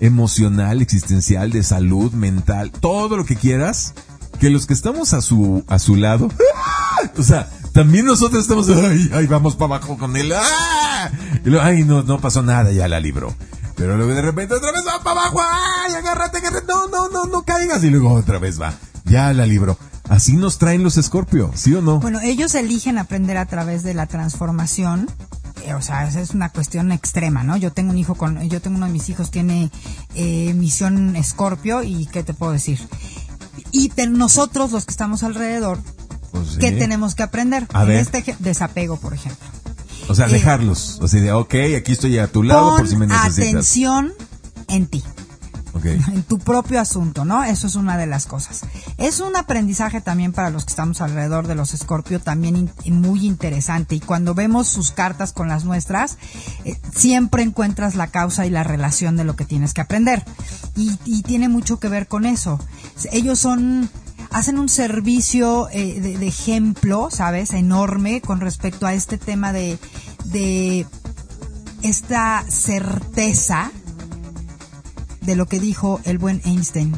emocional, 0.00 0.82
existencial, 0.82 1.50
de 1.50 1.62
salud, 1.62 2.12
mental, 2.12 2.70
todo 2.70 3.16
lo 3.16 3.24
que 3.24 3.36
quieras, 3.36 3.94
que 4.38 4.50
los 4.50 4.66
que 4.66 4.74
estamos 4.74 5.12
a 5.14 5.20
su, 5.20 5.64
a 5.68 5.78
su 5.78 5.96
lado, 5.96 6.28
o 7.18 7.22
sea, 7.22 7.48
también 7.72 8.06
nosotros 8.06 8.42
estamos, 8.42 8.68
ay, 8.68 9.10
ay 9.12 9.26
vamos 9.26 9.54
para 9.56 9.76
abajo 9.76 9.98
con 9.98 10.16
él, 10.16 10.32
¡ah! 10.32 10.93
y 11.44 11.48
luego, 11.50 11.64
ay, 11.64 11.84
no, 11.84 12.02
no 12.02 12.20
pasó 12.20 12.42
nada, 12.42 12.70
ya 12.72 12.88
la 12.88 13.00
libró. 13.00 13.34
Pero 13.76 13.96
luego 13.96 14.14
de 14.14 14.22
repente 14.22 14.54
otra 14.54 14.70
vez 14.72 14.82
va 14.86 15.02
para 15.02 15.20
abajo, 15.20 15.40
ay, 15.42 15.94
agárrate, 15.94 16.38
agárrate, 16.38 16.66
no, 16.68 16.86
no, 16.88 17.08
no, 17.08 17.24
no 17.24 17.42
caigas, 17.42 17.82
y 17.82 17.90
luego 17.90 18.12
otra 18.12 18.38
vez 18.38 18.60
va, 18.60 18.72
ya 19.04 19.32
la 19.32 19.46
libró. 19.46 19.76
Así 20.08 20.36
nos 20.36 20.58
traen 20.58 20.82
los 20.84 20.94
Scorpio, 20.94 21.50
¿sí 21.54 21.74
o 21.74 21.82
no? 21.82 21.98
Bueno, 21.98 22.20
ellos 22.22 22.54
eligen 22.54 22.98
aprender 22.98 23.36
a 23.36 23.46
través 23.46 23.82
de 23.82 23.94
la 23.94 24.06
transformación 24.06 25.08
eh, 25.64 25.72
o 25.72 25.80
sea, 25.80 26.06
es 26.06 26.30
una 26.30 26.50
cuestión 26.50 26.92
extrema, 26.92 27.42
¿no? 27.42 27.56
Yo 27.56 27.72
tengo 27.72 27.90
un 27.90 27.98
hijo 27.98 28.14
con, 28.16 28.48
yo 28.50 28.60
tengo 28.60 28.76
uno 28.76 28.86
de 28.86 28.92
mis 28.92 29.08
hijos 29.08 29.30
tiene 29.30 29.70
eh, 30.14 30.52
misión 30.54 31.16
Escorpio 31.16 31.82
y 31.82 32.06
qué 32.06 32.22
te 32.22 32.34
puedo 32.34 32.52
decir. 32.52 32.78
Y 33.72 33.88
pero 33.90 34.10
nosotros 34.12 34.72
los 34.72 34.84
que 34.84 34.90
estamos 34.90 35.22
alrededor, 35.22 35.78
Pues 36.32 36.58
¿qué 36.60 36.70
sí. 36.70 36.78
tenemos 36.78 37.14
que 37.14 37.22
aprender? 37.22 37.66
A 37.72 37.82
en 37.82 37.88
ver. 37.88 37.96
este 37.98 38.36
desapego, 38.40 38.98
por 38.98 39.14
ejemplo. 39.14 39.48
O 40.08 40.14
sea, 40.14 40.26
dejarlos. 40.28 40.98
O 41.00 41.08
sea, 41.08 41.20
de, 41.20 41.32
ok, 41.32 41.54
aquí 41.78 41.92
estoy 41.92 42.18
a 42.18 42.26
tu 42.30 42.42
lado 42.42 42.70
Pon 42.70 42.78
por 42.78 42.88
si 42.88 42.96
me 42.96 43.06
necesitas. 43.06 43.48
atención 43.48 44.12
en 44.68 44.86
ti. 44.86 45.02
Ok. 45.72 45.84
en 45.86 46.22
tu 46.22 46.38
propio 46.38 46.80
asunto, 46.80 47.24
¿no? 47.24 47.42
Eso 47.42 47.66
es 47.66 47.74
una 47.74 47.96
de 47.96 48.06
las 48.06 48.26
cosas. 48.26 48.60
Es 48.96 49.18
un 49.20 49.34
aprendizaje 49.34 50.00
también 50.00 50.32
para 50.32 50.50
los 50.50 50.64
que 50.64 50.70
estamos 50.70 51.00
alrededor 51.00 51.48
de 51.48 51.56
los 51.56 51.74
Escorpio, 51.74 52.20
también 52.20 52.70
in- 52.84 53.00
muy 53.00 53.26
interesante. 53.26 53.96
Y 53.96 54.00
cuando 54.00 54.34
vemos 54.34 54.68
sus 54.68 54.92
cartas 54.92 55.32
con 55.32 55.48
las 55.48 55.64
nuestras, 55.64 56.16
eh, 56.64 56.78
siempre 56.94 57.42
encuentras 57.42 57.96
la 57.96 58.06
causa 58.06 58.46
y 58.46 58.50
la 58.50 58.62
relación 58.62 59.16
de 59.16 59.24
lo 59.24 59.34
que 59.34 59.44
tienes 59.46 59.74
que 59.74 59.80
aprender. 59.80 60.24
Y, 60.76 60.96
y 61.04 61.22
tiene 61.22 61.48
mucho 61.48 61.80
que 61.80 61.88
ver 61.88 62.06
con 62.06 62.24
eso. 62.24 62.60
Ellos 63.10 63.40
son 63.40 63.90
hacen 64.34 64.58
un 64.58 64.68
servicio 64.68 65.68
eh, 65.70 66.00
de, 66.00 66.26
ejemplo, 66.26 67.08
¿sabes? 67.08 67.52
Enorme 67.52 68.20
con 68.20 68.40
respecto 68.40 68.84
a 68.84 68.92
este 68.92 69.16
tema 69.16 69.52
de, 69.52 69.78
de 70.24 70.86
esta 71.82 72.44
certeza 72.48 73.70
de 75.20 75.36
lo 75.36 75.46
que 75.46 75.60
dijo 75.60 76.00
el 76.02 76.18
buen 76.18 76.42
Einstein. 76.44 76.96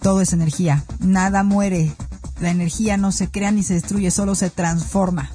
Todo 0.00 0.22
es 0.22 0.32
energía, 0.32 0.84
nada 1.00 1.42
muere, 1.42 1.94
la 2.40 2.50
energía 2.50 2.96
no 2.96 3.12
se 3.12 3.30
crea 3.30 3.50
ni 3.50 3.62
se 3.62 3.74
destruye, 3.74 4.10
solo 4.10 4.34
se 4.34 4.48
transforma. 4.48 5.30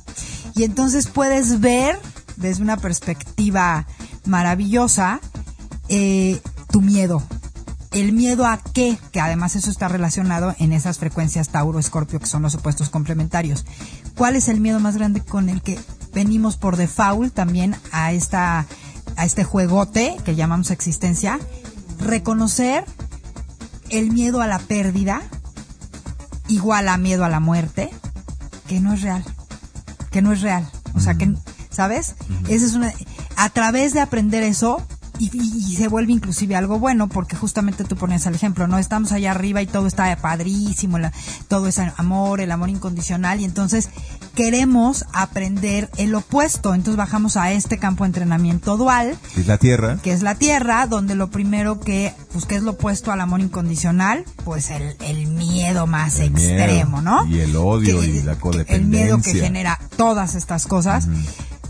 Y 0.56 0.64
entonces 0.64 1.06
puedes 1.06 1.60
ver 1.60 2.00
desde 2.38 2.64
una 2.64 2.78
perspectiva 2.78 3.86
maravillosa 4.26 5.22
eh, 5.90 6.42
tu 6.72 6.82
miedo. 6.82 7.22
El 7.92 8.12
miedo 8.14 8.46
a 8.46 8.58
qué, 8.58 8.98
que 9.12 9.20
además 9.22 9.56
eso 9.56 9.70
está 9.70 9.88
relacionado 9.88 10.56
en 10.60 10.74
esas 10.74 11.00
frecuencias 11.00 11.50
Tauro-Escorpio, 11.50 12.20
que 12.20 12.26
son 12.26 12.42
los 12.42 12.56
opuestos 12.56 12.90
complementarios. 12.90 13.66
¿Cuál 14.16 14.36
es 14.36 14.50
el 14.50 14.60
miedo 14.60 14.80
más 14.80 14.98
grande 14.98 15.22
con 15.22 15.50
el 15.50 15.62
que 15.62 15.80
venimos 16.14 16.58
por 16.58 16.76
default 16.76 17.34
también 17.34 17.76
a 17.92 18.12
esta 18.12 18.66
a 19.16 19.26
este 19.26 19.44
juegote 19.44 20.18
que 20.26 20.36
llamamos 20.36 20.70
existencia? 20.70 21.40
Reconocer 22.00 22.86
el 23.90 24.12
miedo 24.12 24.42
a 24.42 24.48
la 24.48 24.60
pérdida 24.60 25.22
igual 26.48 26.88
a 26.88 26.98
miedo 26.98 27.26
a 27.26 27.30
la 27.30 27.40
muerte, 27.40 27.90
que 28.68 28.80
no 28.80 28.94
es 28.94 29.02
real, 29.02 29.24
que 30.12 30.22
no 30.22 30.32
es 30.32 30.42
real. 30.42 30.70
O 30.96 31.00
sea, 31.00 31.16
que, 31.16 31.34
¿sabes? 31.70 32.16
Esa 32.48 32.66
es 32.66 32.74
una, 32.74 32.94
a 33.36 33.50
través 33.50 33.94
de 33.94 34.00
aprender 34.00 34.44
eso, 34.44 34.82
y, 35.20 35.30
y- 35.34 35.76
se 35.78 35.88
vuelve 35.88 36.12
inclusive 36.14 36.56
algo 36.56 36.80
bueno, 36.80 37.08
porque 37.08 37.36
justamente 37.36 37.84
tú 37.84 37.96
pones 37.96 38.26
el 38.26 38.34
ejemplo, 38.36 38.68
¿no? 38.68 38.78
Estamos 38.80 39.12
allá 39.12 39.32
arriba 39.32 39.62
y 39.62 39.68
todo 39.68 39.86
está 39.88 40.16
padrísimo, 40.18 40.98
la- 41.00 41.14
todo 41.48 41.68
es 41.68 41.78
amor, 41.80 42.42
el 42.42 42.52
amor 42.52 42.70
incondicional, 42.70 43.40
y 43.40 43.46
entonces 43.46 43.90
queremos 44.36 45.06
aprender 45.14 45.90
el 45.98 46.14
opuesto. 46.16 46.74
Entonces 46.74 46.98
bajamos 46.98 47.38
a 47.38 47.52
este 47.52 47.78
campo 47.78 48.04
de 48.04 48.08
entrenamiento 48.10 48.78
dual, 48.78 49.18
Es 49.36 49.48
la 49.48 49.58
tierra. 49.58 49.98
que 50.02 50.12
es 50.12 50.22
la 50.24 50.36
tierra, 50.36 50.88
donde 50.88 51.16
lo 51.16 51.30
primero 51.30 51.80
que, 51.80 52.14
pues, 52.34 52.46
que 52.46 52.56
es 52.56 52.64
lo 52.64 52.72
opuesto 52.72 53.12
al 53.12 53.22
amor 53.22 53.42
incondicional, 53.42 54.26
pues 54.44 54.70
el, 54.72 54.96
el 55.02 55.28
miedo 55.28 55.88
más 55.88 56.20
El 56.20 56.32
miedo, 56.32 56.50
extremo, 56.64 57.02
¿no? 57.02 57.26
y 57.28 57.40
el 57.40 57.56
odio 57.56 58.04
y 58.04 58.22
la 58.22 58.36
que- 58.38 58.66
El 58.68 58.86
miedo 58.86 59.18
que 59.18 59.24
codependencia. 59.24 59.44
genera 59.44 59.80
todas 59.96 60.36
estas 60.36 60.66
cosas. 60.66 61.08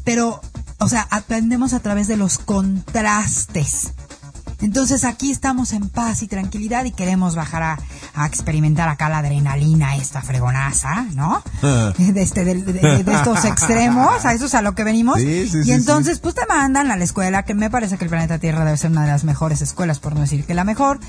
Pero, 0.03 0.41
o 0.87 0.89
sea, 0.89 1.07
aprendemos 1.11 1.73
a 1.73 1.79
través 1.79 2.07
de 2.07 2.17
los 2.17 2.37
contrastes. 2.37 3.93
Entonces 4.59 5.03
aquí 5.03 5.29
estamos 5.31 5.71
en 5.73 5.87
paz 5.87 6.23
y 6.23 6.27
tranquilidad 6.27 6.83
y 6.85 6.91
queremos 6.91 7.35
bajar 7.35 7.61
a, 7.61 7.77
a 8.15 8.25
experimentar 8.25 8.89
acá 8.89 9.07
la 9.07 9.19
adrenalina, 9.19 9.95
esta 9.97 10.23
fregonaza, 10.23 11.03
¿no? 11.13 11.43
De, 11.97 12.21
este, 12.23 12.43
de, 12.43 12.55
de- 12.63 13.03
de 13.03 13.13
estos 13.13 13.45
extremos, 13.45 14.25
a 14.25 14.33
eso 14.33 14.45
es 14.45 14.55
a 14.55 14.63
lo 14.63 14.73
que 14.73 14.83
venimos. 14.83 15.19
Sí, 15.19 15.47
sí, 15.47 15.59
y 15.59 15.63
sí, 15.65 15.71
entonces, 15.73 16.17
pues 16.19 16.33
te 16.33 16.45
mandan 16.47 16.89
a 16.89 16.95
la 16.97 17.03
escuela, 17.03 17.43
que 17.43 17.53
me 17.53 17.69
parece 17.69 17.97
que 17.99 18.05
el 18.05 18.09
planeta 18.09 18.39
Tierra 18.39 18.65
debe 18.65 18.77
ser 18.77 18.89
una 18.89 19.01
de 19.03 19.11
las 19.11 19.23
mejores 19.25 19.61
escuelas, 19.61 19.99
por 19.99 20.15
no 20.15 20.21
decir 20.21 20.43
que 20.43 20.55
la 20.55 20.63
mejor, 20.63 20.99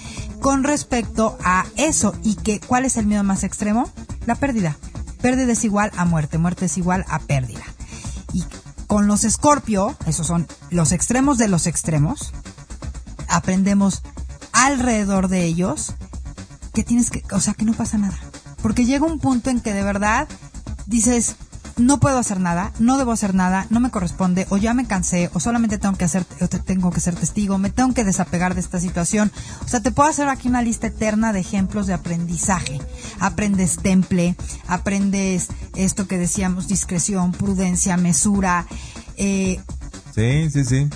con 0.41 0.62
respecto 0.62 1.39
a 1.43 1.64
eso. 1.76 2.14
¿Y 2.22 2.35
que 2.35 2.61
cuál 2.61 2.85
es 2.85 2.99
el 2.99 3.07
miedo 3.07 3.24
más 3.24 3.45
extremo? 3.45 3.91
La 4.26 4.35
pérdida. 4.35 4.76
Pérdida 5.22 5.53
es 5.53 5.64
igual 5.64 5.91
a 5.97 6.05
muerte, 6.05 6.37
muerte 6.37 6.66
es 6.66 6.76
igual 6.76 7.05
a 7.09 7.18
pérdida. 7.20 7.62
Y 8.35 8.45
con 8.89 9.07
los 9.07 9.22
escorpio, 9.22 9.97
esos 10.07 10.26
son 10.26 10.49
los 10.70 10.91
extremos 10.91 11.39
de 11.39 11.47
los 11.47 11.66
extremos, 11.66 12.32
aprendemos 13.28 14.03
alrededor 14.53 15.28
de 15.28 15.45
ellos 15.45 15.95
que 16.72 16.82
tienes 16.82 17.11
que, 17.11 17.22
o 17.30 17.39
sea, 17.39 17.55
que 17.55 17.66
no 17.66 17.74
pasa 17.74 17.99
nada. 17.99 18.18
Porque 18.62 18.86
llega 18.86 19.07
un 19.07 19.20
punto 19.20 19.51
en 19.51 19.61
que 19.61 19.74
de 19.74 19.84
verdad 19.84 20.26
dices, 20.86 21.36
no 21.79 21.99
puedo 22.01 22.18
hacer 22.18 22.41
nada, 22.41 22.72
no 22.79 22.99
debo 22.99 23.12
hacer 23.12 23.35
nada, 23.35 23.66
no 23.70 23.81
me 23.81 23.91
corresponde, 23.91 24.47
o 24.51 24.57
ya 24.57 24.74
me 24.74 24.87
cansé, 24.87 25.31
o 25.33 25.41
solamente 25.41 25.79
tengo 25.79 25.97
que 25.97 26.05
hacer, 26.05 26.26
o 26.41 26.49
te- 26.49 26.59
tengo 26.59 26.91
que 26.91 27.01
ser 27.01 27.14
testigo, 27.14 27.57
me 27.59 27.70
tengo 27.70 27.95
que 27.95 28.05
desapegar 28.05 28.55
de 28.55 28.61
esta 28.61 28.81
situación. 28.81 29.31
O 29.64 29.68
sea, 29.68 29.81
te 29.81 29.91
puedo 29.93 30.09
hacer 30.09 30.29
aquí 30.29 30.49
una 30.49 30.62
lista 30.62 30.89
eterna 30.89 31.33
de 31.33 31.41
ejemplos 31.41 31.87
de 31.87 31.95
aprendizaje. 31.95 32.81
Aprendes 33.20 33.76
temple, 33.79 34.37
aprendes 34.66 35.49
esto 35.74 36.07
que 36.07 36.18
decíamos, 36.18 36.68
discreción, 36.68 37.33
prudencia, 37.33 37.97
mesura, 37.97 38.66
eh, 39.16 39.61
Sí, 40.14 40.51
sí, 40.51 40.64
sí. 40.64 40.89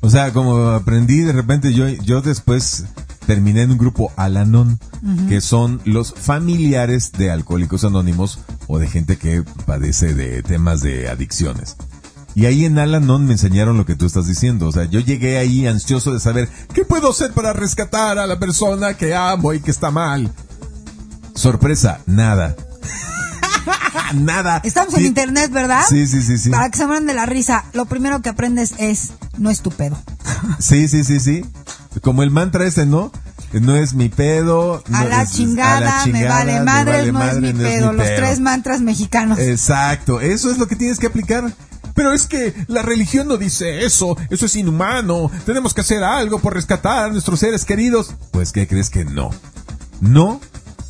O 0.00 0.08
sea, 0.10 0.32
como 0.32 0.68
aprendí 0.70 1.20
de 1.20 1.32
repente, 1.32 1.74
yo, 1.74 1.88
yo 1.88 2.22
después 2.22 2.84
terminé 3.26 3.62
en 3.62 3.72
un 3.72 3.78
grupo 3.78 4.12
Alanon, 4.16 4.78
que 5.28 5.40
son 5.40 5.80
los 5.84 6.14
familiares 6.14 7.12
de 7.12 7.30
alcohólicos 7.30 7.84
anónimos 7.84 8.38
o 8.66 8.78
de 8.78 8.88
gente 8.88 9.16
que 9.16 9.42
padece 9.64 10.14
de 10.14 10.42
temas 10.42 10.80
de 10.82 11.08
adicciones. 11.08 11.76
Y 12.34 12.44
ahí 12.44 12.66
en 12.66 12.78
Alanon 12.78 13.24
me 13.24 13.32
enseñaron 13.32 13.78
lo 13.78 13.86
que 13.86 13.94
tú 13.94 14.04
estás 14.04 14.26
diciendo. 14.26 14.68
O 14.68 14.72
sea, 14.72 14.84
yo 14.84 15.00
llegué 15.00 15.38
ahí 15.38 15.66
ansioso 15.66 16.12
de 16.12 16.20
saber 16.20 16.50
qué 16.74 16.84
puedo 16.84 17.10
hacer 17.10 17.32
para 17.32 17.54
rescatar 17.54 18.18
a 18.18 18.26
la 18.26 18.38
persona 18.38 18.94
que 18.94 19.14
amo 19.14 19.54
y 19.54 19.60
que 19.60 19.70
está 19.70 19.90
mal. 19.90 20.30
Sorpresa, 21.34 22.00
nada. 22.04 22.54
nada. 24.14 24.60
Estamos 24.64 24.92
en 24.94 25.06
internet, 25.06 25.50
¿verdad? 25.50 25.84
Sí, 25.88 26.06
sí, 26.06 26.20
sí, 26.20 26.36
sí. 26.36 26.50
Para 26.50 26.68
que 26.68 26.76
se 26.76 26.86
mueran 26.86 27.06
de 27.06 27.14
la 27.14 27.24
risa, 27.24 27.64
lo 27.72 27.86
primero 27.86 28.20
que 28.20 28.28
aprendes 28.28 28.74
es 28.76 29.12
no 29.38 29.48
es 29.48 29.62
tu 29.62 29.70
pedo. 29.70 29.98
Sí, 30.58 30.88
sí, 30.88 31.04
sí, 31.04 31.20
sí. 31.20 31.42
Como 32.02 32.22
el 32.22 32.30
mantra 32.30 32.66
ese, 32.66 32.84
¿no? 32.84 33.12
No 33.60 33.76
es 33.76 33.94
mi 33.94 34.08
pedo. 34.08 34.82
A, 34.92 35.04
la 35.04 35.22
es- 35.22 35.32
chingada, 35.32 36.02
a 36.02 36.06
la 36.06 36.12
me 36.12 36.24
vale 36.26 36.52
me 36.60 36.64
vale 36.64 36.92
no 36.92 36.98
es 36.98 37.12
madre, 37.12 37.40
mi 37.40 37.52
no 37.52 37.58
pedo. 37.64 37.92
Los 37.92 38.06
pedo. 38.06 38.16
tres 38.16 38.40
mantras 38.40 38.80
mexicanos. 38.80 39.38
Exacto, 39.38 40.20
eso 40.20 40.50
es 40.50 40.58
lo 40.58 40.66
que 40.66 40.76
tienes 40.76 40.98
que 40.98 41.06
aplicar. 41.06 41.52
Pero 41.94 42.12
es 42.12 42.26
que 42.26 42.52
la 42.68 42.82
religión 42.82 43.26
no 43.26 43.38
dice 43.38 43.86
eso, 43.86 44.18
eso 44.28 44.44
es 44.44 44.54
inhumano, 44.56 45.30
tenemos 45.46 45.72
que 45.72 45.80
hacer 45.80 46.04
algo 46.04 46.40
por 46.40 46.52
rescatar 46.52 47.06
a 47.06 47.08
nuestros 47.08 47.40
seres 47.40 47.64
queridos. 47.64 48.14
Pues, 48.32 48.52
¿qué 48.52 48.66
crees 48.68 48.90
que 48.90 49.06
no? 49.06 49.30
No, 50.02 50.40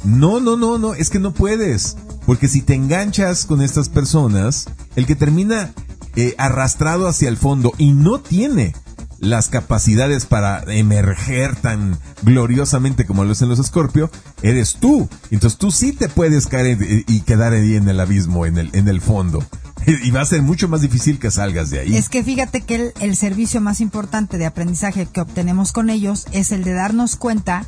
no, 0.05 0.41
no, 0.41 0.57
no, 0.57 0.79
no, 0.79 0.95
es 0.95 1.11
que 1.11 1.21
no 1.21 1.33
puedes. 1.33 1.97
Porque 2.27 2.49
si 2.49 2.61
te 2.63 2.75
enganchas 2.75 3.45
con 3.45 3.63
estas 3.63 3.89
personas, 3.89 4.67
el 4.97 5.07
que 5.07 5.15
termina 5.15 5.73
eh, 6.17 6.35
arrastrado 6.39 7.07
hacia 7.07 7.29
el 7.29 7.37
fondo 7.37 7.73
y 7.79 7.93
no 7.93 8.19
tiene 8.21 8.75
las 9.19 9.49
capacidades 9.49 10.27
para 10.27 10.63
emerger 10.67 11.57
tan 11.57 11.99
gloriosamente 12.23 13.07
como 13.07 13.25
lo 13.25 13.33
hacen 13.33 13.49
los 13.49 13.59
Escorpio, 13.59 14.11
eres 14.43 14.77
tú. 14.81 15.09
Entonces 15.31 15.59
tú 15.59 15.71
sí 15.71 15.93
te 15.93 16.09
puedes 16.09 16.47
caer 16.47 16.79
y 16.83 17.17
y 17.17 17.21
quedar 17.21 17.53
ahí 17.53 17.77
en 17.77 17.89
el 17.89 17.99
abismo, 18.01 18.47
en 18.47 18.59
el, 18.59 18.71
en 18.73 18.89
el 18.89 19.01
fondo. 19.01 19.45
Y 19.87 20.11
va 20.11 20.23
a 20.23 20.25
ser 20.25 20.43
mucho 20.43 20.67
más 20.67 20.81
difícil 20.81 21.21
que 21.21 21.31
salgas 21.31 21.71
de 21.71 21.79
ahí. 21.79 21.97
Es 21.97 22.09
que 22.09 22.25
fíjate 22.25 22.63
que 22.63 22.75
el, 22.75 22.93
el 23.01 23.17
servicio 23.17 23.61
más 23.61 23.81
importante 23.81 24.37
de 24.37 24.47
aprendizaje 24.47 25.07
que 25.07 25.21
obtenemos 25.21 25.73
con 25.73 25.91
ellos 25.91 26.27
es 26.33 26.51
el 26.51 26.65
de 26.65 26.73
darnos 26.73 27.15
cuenta 27.15 27.65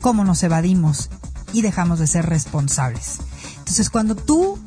cómo 0.00 0.24
nos 0.24 0.42
evadimos 0.42 1.10
y 1.52 1.60
dejamos 1.60 1.98
de 1.98 2.06
ser 2.06 2.26
responsables. 2.26 3.18
Entonces, 3.58 3.90
cuando 3.90 4.16
tú 4.16 4.58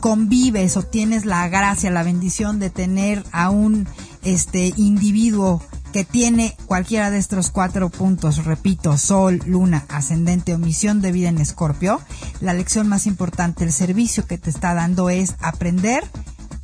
convives 0.00 0.76
o 0.76 0.82
tienes 0.82 1.24
la 1.24 1.48
gracia, 1.48 1.90
la 1.90 2.02
bendición 2.02 2.58
de 2.58 2.70
tener 2.70 3.24
a 3.30 3.50
un 3.50 3.86
este 4.32 4.72
individuo 4.76 5.62
que 5.92 6.04
tiene 6.04 6.56
cualquiera 6.66 7.10
de 7.10 7.18
estos 7.18 7.50
cuatro 7.50 7.88
puntos, 7.88 8.44
repito, 8.44 8.96
sol, 8.98 9.40
luna, 9.46 9.84
ascendente 9.88 10.54
o 10.54 10.58
misión 10.58 11.00
de 11.00 11.12
vida 11.12 11.28
en 11.28 11.38
escorpio, 11.38 12.00
la 12.40 12.52
lección 12.52 12.88
más 12.88 13.06
importante, 13.06 13.64
el 13.64 13.72
servicio 13.72 14.26
que 14.26 14.38
te 14.38 14.50
está 14.50 14.74
dando 14.74 15.08
es 15.10 15.34
aprender 15.40 16.04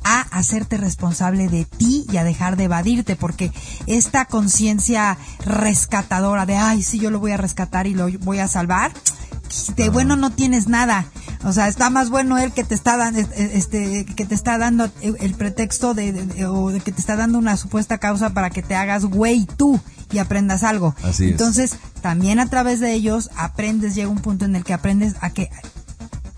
a 0.03 0.21
hacerte 0.21 0.77
responsable 0.77 1.47
de 1.47 1.65
ti 1.65 2.05
y 2.11 2.17
a 2.17 2.23
dejar 2.23 2.57
de 2.57 2.65
evadirte, 2.65 3.15
porque 3.15 3.51
esta 3.87 4.25
conciencia 4.25 5.17
rescatadora 5.43 6.45
de, 6.45 6.57
ay, 6.57 6.83
sí, 6.83 6.99
yo 6.99 7.09
lo 7.09 7.19
voy 7.19 7.31
a 7.31 7.37
rescatar 7.37 7.87
y 7.87 7.95
lo 7.95 8.07
voy 8.19 8.37
a 8.39 8.47
salvar, 8.47 8.93
de 9.75 9.89
bueno 9.89 10.15
no 10.15 10.29
tienes 10.31 10.67
nada. 10.67 11.05
O 11.45 11.53
sea, 11.53 11.67
está 11.67 11.91
más 11.91 12.09
bueno 12.09 12.39
él 12.39 12.51
que 12.51 12.63
te 12.63 12.73
está 12.73 12.97
dando, 12.97 13.19
este, 13.19 14.05
que 14.05 14.25
te 14.25 14.33
está 14.33 14.57
dando 14.57 14.89
el 15.01 15.33
pretexto 15.35 15.93
de, 15.93 16.45
o 16.47 16.71
de 16.71 16.79
que 16.79 16.91
te 16.91 16.99
está 16.99 17.15
dando 17.15 17.37
una 17.37 17.55
supuesta 17.55 17.99
causa 17.99 18.31
para 18.31 18.49
que 18.49 18.63
te 18.63 18.75
hagas 18.75 19.05
güey 19.05 19.45
tú 19.45 19.79
y 20.11 20.17
aprendas 20.17 20.63
algo. 20.63 20.95
Así 21.03 21.29
Entonces, 21.29 21.77
también 22.01 22.39
a 22.39 22.47
través 22.47 22.79
de 22.79 22.93
ellos 22.93 23.29
aprendes, 23.37 23.93
llega 23.93 24.09
un 24.09 24.19
punto 24.19 24.45
en 24.45 24.55
el 24.55 24.63
que 24.63 24.73
aprendes 24.73 25.15
a 25.21 25.29
que 25.29 25.51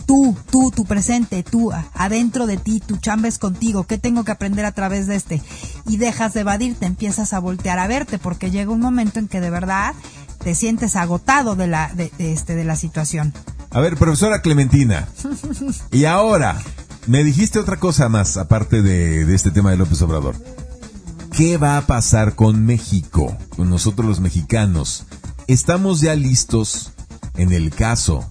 tú, 0.06 0.36
tú, 0.52 0.72
tu 0.72 0.86
presente, 0.86 1.44
tú, 1.44 1.72
adentro 1.94 2.46
de 2.46 2.58
ti, 2.58 2.80
tu 2.80 2.98
chamba 2.98 3.28
es 3.28 3.40
contigo, 3.40 3.86
¿qué 3.86 3.98
tengo 3.98 4.24
que 4.24 4.32
aprender 4.32 4.66
a 4.66 4.72
través 4.72 5.08
de 5.08 5.16
este? 5.16 5.42
Y 5.86 5.98
dejas 5.98 6.34
de 6.34 6.42
evadirte, 6.42 6.86
empiezas 6.86 7.34
a 7.34 7.40
voltear 7.40 7.80
a 7.80 7.88
verte, 7.88 8.18
porque 8.18 8.52
llega 8.52 8.72
un 8.72 8.82
momento 8.82 9.20
en 9.20 9.28
que 9.28 9.42
de 9.42 9.52
verdad 9.52 9.94
te 10.44 10.54
sientes 10.56 10.96
agotado 10.96 11.56
de 11.56 11.68
la, 11.68 11.92
de, 11.94 12.12
este, 12.18 12.56
de 12.56 12.64
la 12.64 12.76
situación. 12.76 13.34
A 13.72 13.80
ver, 13.80 13.98
profesora 13.98 14.42
Clementina, 14.42 15.08
y 15.92 16.06
ahora, 16.06 16.62
me 17.06 17.24
dijiste 17.24 17.60
otra 17.60 17.78
cosa 17.78 18.10
más, 18.10 18.38
aparte 18.38 18.82
de, 18.82 19.34
este 19.34 19.52
tema 19.52 19.72
de 19.72 19.78
López 19.78 20.02
Obrador. 20.02 20.36
¿Qué 21.32 21.58
va 21.58 21.78
a 21.78 21.86
pasar 21.86 22.36
con 22.36 22.66
México, 22.66 23.38
con 23.56 23.70
nosotros 23.70 24.08
los 24.08 24.20
mexicanos? 24.20 25.06
¿Estamos 25.48 26.02
ya 26.02 26.16
listos 26.16 26.92
en 27.36 27.54
el 27.54 27.70
caso 27.70 28.30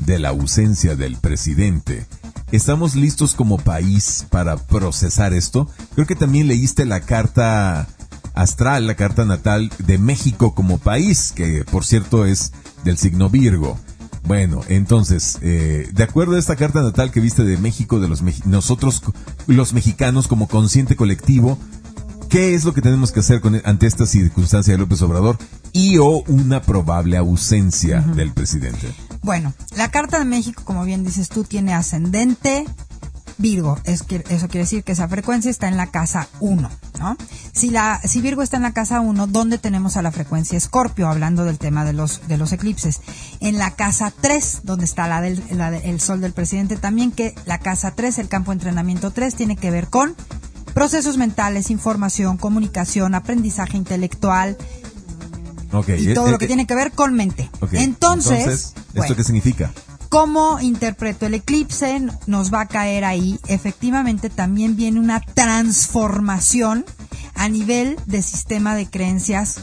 de 0.00 0.18
la 0.18 0.30
ausencia 0.30 0.96
del 0.96 1.16
presidente? 1.16 2.06
¿Estamos 2.50 2.94
listos 2.94 3.34
como 3.34 3.58
país 3.58 4.26
para 4.30 4.56
procesar 4.56 5.34
esto? 5.34 5.68
Creo 5.94 6.06
que 6.06 6.16
también 6.16 6.48
leíste 6.48 6.86
la 6.86 7.00
carta 7.00 7.86
astral, 8.34 8.86
la 8.86 8.94
carta 8.94 9.24
natal 9.24 9.70
de 9.78 9.98
México 9.98 10.54
como 10.54 10.78
país, 10.78 11.32
que 11.34 11.64
por 11.70 11.84
cierto 11.84 12.24
es 12.24 12.52
del 12.84 12.98
signo 12.98 13.28
Virgo. 13.28 13.78
Bueno, 14.24 14.60
entonces, 14.68 15.38
eh, 15.42 15.88
de 15.92 16.02
acuerdo 16.02 16.36
a 16.36 16.38
esta 16.38 16.56
carta 16.56 16.82
natal 16.82 17.10
que 17.10 17.20
viste 17.20 17.44
de 17.44 17.56
México, 17.56 18.00
de 18.00 18.08
los 18.08 18.22
nosotros 18.46 19.02
los 19.46 19.72
mexicanos 19.72 20.28
como 20.28 20.48
consciente 20.48 20.96
colectivo, 20.96 21.58
¿qué 22.28 22.54
es 22.54 22.64
lo 22.64 22.74
que 22.74 22.82
tenemos 22.82 23.12
que 23.12 23.20
hacer 23.20 23.40
con, 23.40 23.60
ante 23.64 23.86
esta 23.86 24.06
circunstancia 24.06 24.72
de 24.72 24.78
López 24.78 25.00
Obrador 25.02 25.38
y 25.72 25.98
o 25.98 26.22
una 26.28 26.62
probable 26.62 27.16
ausencia 27.16 28.00
del 28.00 28.32
presidente? 28.32 28.88
Bueno, 29.22 29.52
la 29.76 29.90
carta 29.90 30.18
de 30.18 30.24
México, 30.24 30.62
como 30.64 30.84
bien 30.84 31.04
dices 31.04 31.28
tú, 31.28 31.44
tiene 31.44 31.74
ascendente, 31.74 32.66
Virgo, 33.38 33.78
es 33.84 34.02
que, 34.02 34.24
eso 34.28 34.48
quiere 34.48 34.64
decir 34.64 34.82
que 34.84 34.92
esa 34.92 35.08
frecuencia 35.08 35.50
está 35.50 35.68
en 35.68 35.76
la 35.76 35.86
casa 35.86 36.28
1, 36.40 36.70
¿no? 36.98 37.16
Si, 37.52 37.70
la, 37.70 38.00
si 38.04 38.20
Virgo 38.20 38.42
está 38.42 38.56
en 38.56 38.64
la 38.64 38.72
casa 38.72 39.00
1, 39.00 39.28
¿dónde 39.28 39.58
tenemos 39.58 39.96
a 39.96 40.02
la 40.02 40.10
frecuencia 40.10 40.58
Escorpio? 40.58 41.08
Hablando 41.08 41.44
del 41.44 41.58
tema 41.58 41.84
de 41.84 41.92
los, 41.92 42.26
de 42.26 42.36
los 42.36 42.52
eclipses. 42.52 43.00
En 43.40 43.56
la 43.56 43.70
casa 43.70 44.12
3, 44.20 44.60
donde 44.64 44.84
está 44.84 45.06
la 45.06 45.20
del 45.20 45.42
el 45.84 46.00
sol 46.00 46.20
del 46.20 46.32
presidente 46.32 46.76
también, 46.76 47.12
que 47.12 47.34
la 47.46 47.58
casa 47.58 47.92
3, 47.92 48.18
el 48.18 48.28
campo 48.28 48.50
de 48.50 48.56
entrenamiento 48.56 49.12
3, 49.12 49.34
tiene 49.34 49.56
que 49.56 49.70
ver 49.70 49.88
con 49.88 50.16
procesos 50.74 51.16
mentales, 51.16 51.70
información, 51.70 52.36
comunicación, 52.36 53.14
aprendizaje 53.14 53.76
intelectual, 53.76 54.56
y 55.68 56.14
todo 56.14 56.28
eh, 56.28 56.30
lo 56.30 56.38
que 56.38 56.46
eh, 56.46 56.48
tiene 56.48 56.66
que 56.66 56.74
ver 56.74 56.92
con 56.92 57.14
mente. 57.14 57.50
Entonces, 57.72 58.74
¿esto 58.94 59.16
qué 59.16 59.24
significa? 59.24 59.70
¿Cómo 60.08 60.58
interpreto 60.60 61.26
el 61.26 61.34
eclipse? 61.34 62.00
Nos 62.26 62.52
va 62.52 62.62
a 62.62 62.68
caer 62.68 63.04
ahí. 63.04 63.38
Efectivamente, 63.46 64.30
también 64.30 64.76
viene 64.76 65.00
una 65.00 65.20
transformación 65.20 66.84
a 67.34 67.48
nivel 67.48 67.96
de 68.06 68.22
sistema 68.22 68.74
de 68.74 68.88
creencias 68.88 69.60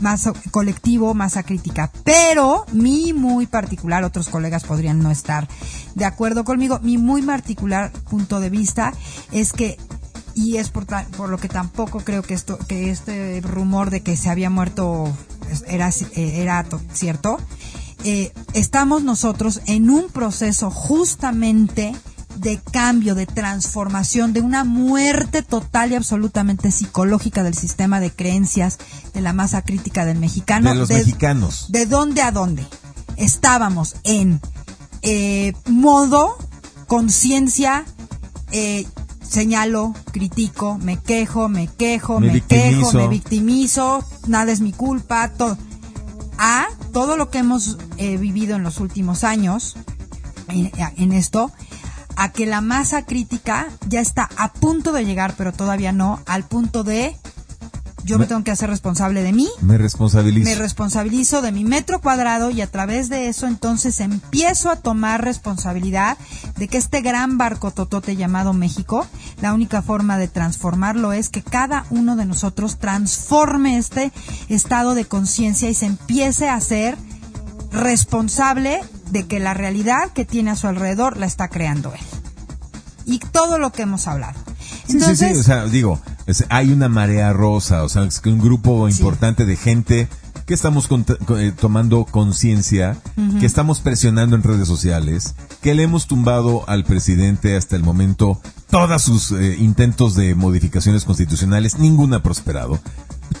más 0.00 0.30
colectivo, 0.50 1.14
más 1.14 1.38
crítica. 1.44 1.90
Pero 2.04 2.64
mi 2.72 3.12
muy 3.12 3.46
particular, 3.46 4.04
otros 4.04 4.28
colegas 4.28 4.64
podrían 4.64 5.00
no 5.02 5.10
estar 5.10 5.48
de 5.98 6.04
acuerdo 6.04 6.44
conmigo, 6.44 6.78
mi 6.80 6.96
muy 6.96 7.22
particular 7.22 7.90
punto 8.08 8.38
de 8.40 8.50
vista 8.50 8.92
es 9.32 9.52
que 9.52 9.76
y 10.34 10.58
es 10.58 10.70
por, 10.70 10.86
por 11.16 11.28
lo 11.28 11.38
que 11.38 11.48
tampoco 11.48 12.00
creo 12.00 12.22
que 12.22 12.34
esto 12.34 12.56
que 12.68 12.90
este 12.90 13.40
rumor 13.40 13.90
de 13.90 14.02
que 14.02 14.16
se 14.16 14.30
había 14.30 14.48
muerto 14.48 15.12
era 15.66 15.90
era 16.14 16.64
cierto 16.92 17.38
eh, 18.04 18.32
estamos 18.54 19.02
nosotros 19.02 19.60
en 19.66 19.90
un 19.90 20.08
proceso 20.08 20.70
justamente 20.70 21.94
de 22.36 22.58
cambio, 22.58 23.14
de 23.14 23.26
transformación, 23.26 24.32
de 24.32 24.40
una 24.40 24.62
muerte 24.64 25.42
total 25.42 25.92
y 25.92 25.96
absolutamente 25.96 26.70
psicológica 26.70 27.42
del 27.42 27.54
sistema 27.54 27.98
de 27.98 28.12
creencias 28.12 28.78
de 29.12 29.20
la 29.20 29.32
masa 29.32 29.62
crítica 29.62 30.04
del 30.04 30.18
mexicano. 30.18 30.70
De 30.70 30.76
los 30.76 30.88
mexicanos. 30.88 31.66
¿De 31.70 31.86
dónde 31.86 32.22
a 32.22 32.30
dónde? 32.30 32.64
Estábamos 33.16 33.96
en 34.04 34.40
eh, 35.02 35.52
modo, 35.66 36.38
conciencia, 36.86 37.84
eh, 38.52 38.86
señalo, 39.28 39.92
critico, 40.12 40.78
me 40.78 40.96
quejo, 40.98 41.48
me 41.48 41.66
quejo, 41.66 42.20
me, 42.20 42.40
quejo, 42.40 42.92
me 42.92 43.08
victimizo, 43.08 44.04
nada 44.28 44.52
es 44.52 44.60
mi 44.60 44.72
culpa, 44.72 45.32
todo 45.32 45.58
a 46.38 46.68
todo 46.98 47.16
lo 47.16 47.30
que 47.30 47.38
hemos 47.38 47.78
eh, 47.96 48.16
vivido 48.16 48.56
en 48.56 48.64
los 48.64 48.80
últimos 48.80 49.22
años 49.22 49.76
en, 50.48 50.72
en 50.96 51.12
esto, 51.12 51.52
a 52.16 52.32
que 52.32 52.44
la 52.44 52.60
masa 52.60 53.06
crítica 53.06 53.68
ya 53.88 54.00
está 54.00 54.28
a 54.36 54.52
punto 54.52 54.90
de 54.90 55.04
llegar, 55.04 55.34
pero 55.38 55.52
todavía 55.52 55.92
no, 55.92 56.20
al 56.26 56.42
punto 56.42 56.82
de 56.82 57.16
yo 58.08 58.18
me, 58.18 58.26
tengo 58.26 58.42
que 58.42 58.50
hacer 58.50 58.70
responsable 58.70 59.22
de 59.22 59.34
mí. 59.34 59.48
Me 59.60 59.76
responsabilizo. 59.76 60.48
Me 60.48 60.54
responsabilizo 60.54 61.42
de 61.42 61.52
mi 61.52 61.64
metro 61.64 62.00
cuadrado 62.00 62.50
y 62.50 62.62
a 62.62 62.66
través 62.66 63.10
de 63.10 63.28
eso 63.28 63.46
entonces 63.46 64.00
empiezo 64.00 64.70
a 64.70 64.76
tomar 64.76 65.22
responsabilidad 65.22 66.16
de 66.56 66.68
que 66.68 66.78
este 66.78 67.02
gran 67.02 67.36
barco 67.36 67.70
totote 67.70 68.16
llamado 68.16 68.54
México, 68.54 69.06
la 69.42 69.52
única 69.52 69.82
forma 69.82 70.16
de 70.16 70.26
transformarlo 70.26 71.12
es 71.12 71.28
que 71.28 71.42
cada 71.42 71.84
uno 71.90 72.16
de 72.16 72.24
nosotros 72.24 72.78
transforme 72.78 73.76
este 73.76 74.10
estado 74.48 74.94
de 74.94 75.04
conciencia 75.04 75.68
y 75.68 75.74
se 75.74 75.86
empiece 75.86 76.48
a 76.48 76.58
ser 76.62 76.96
responsable 77.70 78.80
de 79.10 79.26
que 79.26 79.38
la 79.38 79.52
realidad 79.52 80.12
que 80.14 80.24
tiene 80.24 80.50
a 80.50 80.56
su 80.56 80.66
alrededor 80.66 81.18
la 81.18 81.26
está 81.26 81.48
creando 81.48 81.92
él. 81.92 82.00
Y 83.04 83.18
todo 83.18 83.58
lo 83.58 83.70
que 83.70 83.82
hemos 83.82 84.08
hablado. 84.08 84.38
Entonces, 84.88 85.18
sí, 85.18 85.26
sí, 85.26 85.34
sí. 85.34 85.40
o 85.40 85.42
sea, 85.42 85.64
digo, 85.66 86.00
hay 86.48 86.72
una 86.72 86.88
marea 86.88 87.32
rosa, 87.32 87.82
o 87.82 87.88
sea, 87.88 88.04
es 88.04 88.20
que 88.20 88.30
un 88.30 88.38
grupo 88.38 88.88
importante 88.88 89.44
de 89.44 89.56
gente 89.56 90.08
que 90.48 90.54
estamos 90.54 90.88
eh, 91.36 91.52
tomando 91.60 92.06
conciencia, 92.06 92.96
que 93.38 93.44
estamos 93.44 93.80
presionando 93.80 94.34
en 94.34 94.42
redes 94.42 94.66
sociales, 94.66 95.34
que 95.60 95.74
le 95.74 95.82
hemos 95.82 96.06
tumbado 96.06 96.66
al 96.68 96.84
presidente 96.84 97.54
hasta 97.54 97.76
el 97.76 97.82
momento 97.82 98.40
todos 98.70 99.02
sus 99.02 99.32
eh, 99.32 99.56
intentos 99.58 100.14
de 100.14 100.34
modificaciones 100.34 101.04
constitucionales, 101.04 101.78
ninguna 101.78 102.16
ha 102.16 102.22
prosperado. 102.22 102.80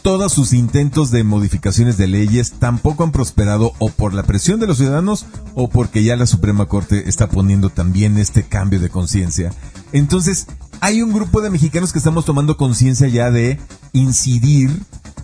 Todos 0.02 0.32
sus 0.32 0.52
intentos 0.52 1.10
de 1.10 1.24
modificaciones 1.24 1.96
de 1.96 2.08
leyes 2.08 2.52
tampoco 2.58 3.04
han 3.04 3.12
prosperado 3.12 3.72
o 3.78 3.88
por 3.88 4.12
la 4.12 4.24
presión 4.24 4.60
de 4.60 4.66
los 4.66 4.76
ciudadanos 4.76 5.24
o 5.54 5.70
porque 5.70 6.04
ya 6.04 6.14
la 6.14 6.26
Suprema 6.26 6.66
Corte 6.66 7.08
está 7.08 7.30
poniendo 7.30 7.70
también 7.70 8.18
este 8.18 8.42
cambio 8.42 8.80
de 8.80 8.90
conciencia. 8.90 9.50
Entonces, 9.92 10.46
hay 10.80 11.02
un 11.02 11.12
grupo 11.12 11.40
de 11.40 11.50
mexicanos 11.50 11.92
que 11.92 11.98
estamos 11.98 12.24
tomando 12.24 12.56
conciencia 12.56 13.08
ya 13.08 13.30
de 13.30 13.58
incidir 13.92 14.70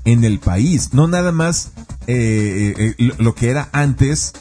en 0.04 0.24
el 0.24 0.38
país, 0.38 0.92
no 0.92 1.08
nada 1.08 1.32
más 1.32 1.70
eh, 2.06 2.74
eh, 2.76 2.94
eh, 2.98 3.12
lo 3.18 3.34
que 3.34 3.50
era 3.50 3.68
antes, 3.72 4.32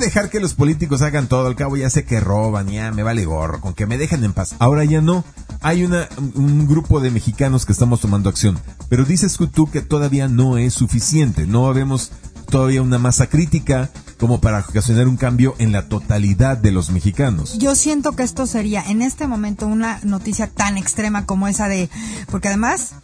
dejar 0.00 0.28
que 0.28 0.40
los 0.40 0.54
políticos 0.54 1.02
hagan 1.02 1.28
todo, 1.28 1.46
al 1.46 1.56
cabo 1.56 1.76
ya 1.76 1.88
sé 1.90 2.04
que 2.04 2.20
roban, 2.20 2.68
ya 2.68 2.92
me 2.92 3.02
vale 3.02 3.24
gorro, 3.24 3.60
con 3.60 3.74
que 3.74 3.86
me 3.86 3.98
dejen 3.98 4.24
en 4.24 4.32
paz. 4.32 4.54
Ahora 4.58 4.84
ya 4.84 5.00
no, 5.00 5.24
hay 5.62 5.84
una, 5.84 6.08
un 6.34 6.66
grupo 6.66 7.00
de 7.00 7.10
mexicanos 7.10 7.64
que 7.64 7.72
estamos 7.72 8.00
tomando 8.00 8.28
acción, 8.28 8.58
pero 8.88 9.04
dices 9.04 9.38
tú 9.52 9.70
que 9.70 9.80
todavía 9.80 10.28
no 10.28 10.58
es 10.58 10.74
suficiente, 10.74 11.46
no 11.46 11.72
vemos 11.72 12.12
todavía 12.50 12.82
una 12.82 12.98
masa 12.98 13.26
crítica 13.28 13.90
como 14.18 14.40
para 14.40 14.60
ocasionar 14.60 15.08
un 15.08 15.16
cambio 15.16 15.54
en 15.58 15.72
la 15.72 15.88
totalidad 15.88 16.56
de 16.56 16.72
los 16.72 16.90
mexicanos. 16.90 17.58
Yo 17.58 17.74
siento 17.74 18.12
que 18.12 18.22
esto 18.22 18.46
sería 18.46 18.82
en 18.82 19.02
este 19.02 19.26
momento 19.26 19.66
una 19.66 20.00
noticia 20.02 20.46
tan 20.48 20.76
extrema 20.76 21.26
como 21.26 21.48
esa 21.48 21.68
de, 21.68 21.90
porque 22.30 22.48
además, 22.48 22.94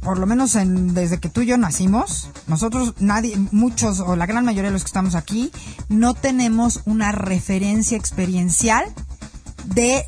por 0.00 0.18
lo 0.18 0.26
menos 0.26 0.54
en, 0.54 0.94
desde 0.94 1.18
que 1.18 1.28
tú 1.28 1.42
y 1.42 1.46
yo 1.46 1.58
nacimos, 1.58 2.30
nosotros, 2.46 2.94
nadie, 2.98 3.36
muchos 3.52 4.00
o 4.00 4.16
la 4.16 4.26
gran 4.26 4.44
mayoría 4.44 4.70
de 4.70 4.74
los 4.74 4.82
que 4.82 4.88
estamos 4.88 5.14
aquí, 5.14 5.52
no 5.88 6.14
tenemos 6.14 6.82
una 6.84 7.12
referencia 7.12 7.96
experiencial 7.96 8.84
de 9.66 10.04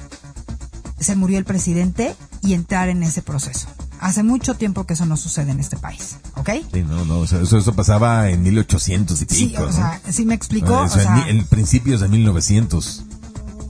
se 0.98 1.16
murió 1.16 1.38
el 1.38 1.44
presidente 1.44 2.14
y 2.42 2.54
entrar 2.54 2.88
en 2.88 3.02
ese 3.02 3.22
proceso. 3.22 3.68
Hace 4.00 4.22
mucho 4.22 4.54
tiempo 4.54 4.84
que 4.86 4.94
eso 4.94 5.04
no 5.06 5.16
sucede 5.16 5.50
en 5.50 5.60
este 5.60 5.76
país, 5.76 6.16
¿ok? 6.36 6.50
Sí, 6.72 6.82
no, 6.82 7.04
no, 7.04 7.18
o 7.18 7.26
sea, 7.26 7.40
eso, 7.42 7.58
eso 7.58 7.74
pasaba 7.74 8.30
en 8.30 8.42
1800 8.42 9.20
y 9.20 9.24
pico. 9.26 9.34
Sí, 9.38 9.56
o 9.56 9.60
¿no? 9.66 9.72
sea, 9.72 10.00
sí 10.10 10.24
me 10.24 10.34
explicó. 10.34 10.72
O 10.78 10.84
o 10.84 10.88
sea, 10.88 11.02
sea, 11.02 11.28
en, 11.28 11.38
en 11.38 11.44
principios 11.46 12.00
de 12.00 12.08
1900. 12.08 13.04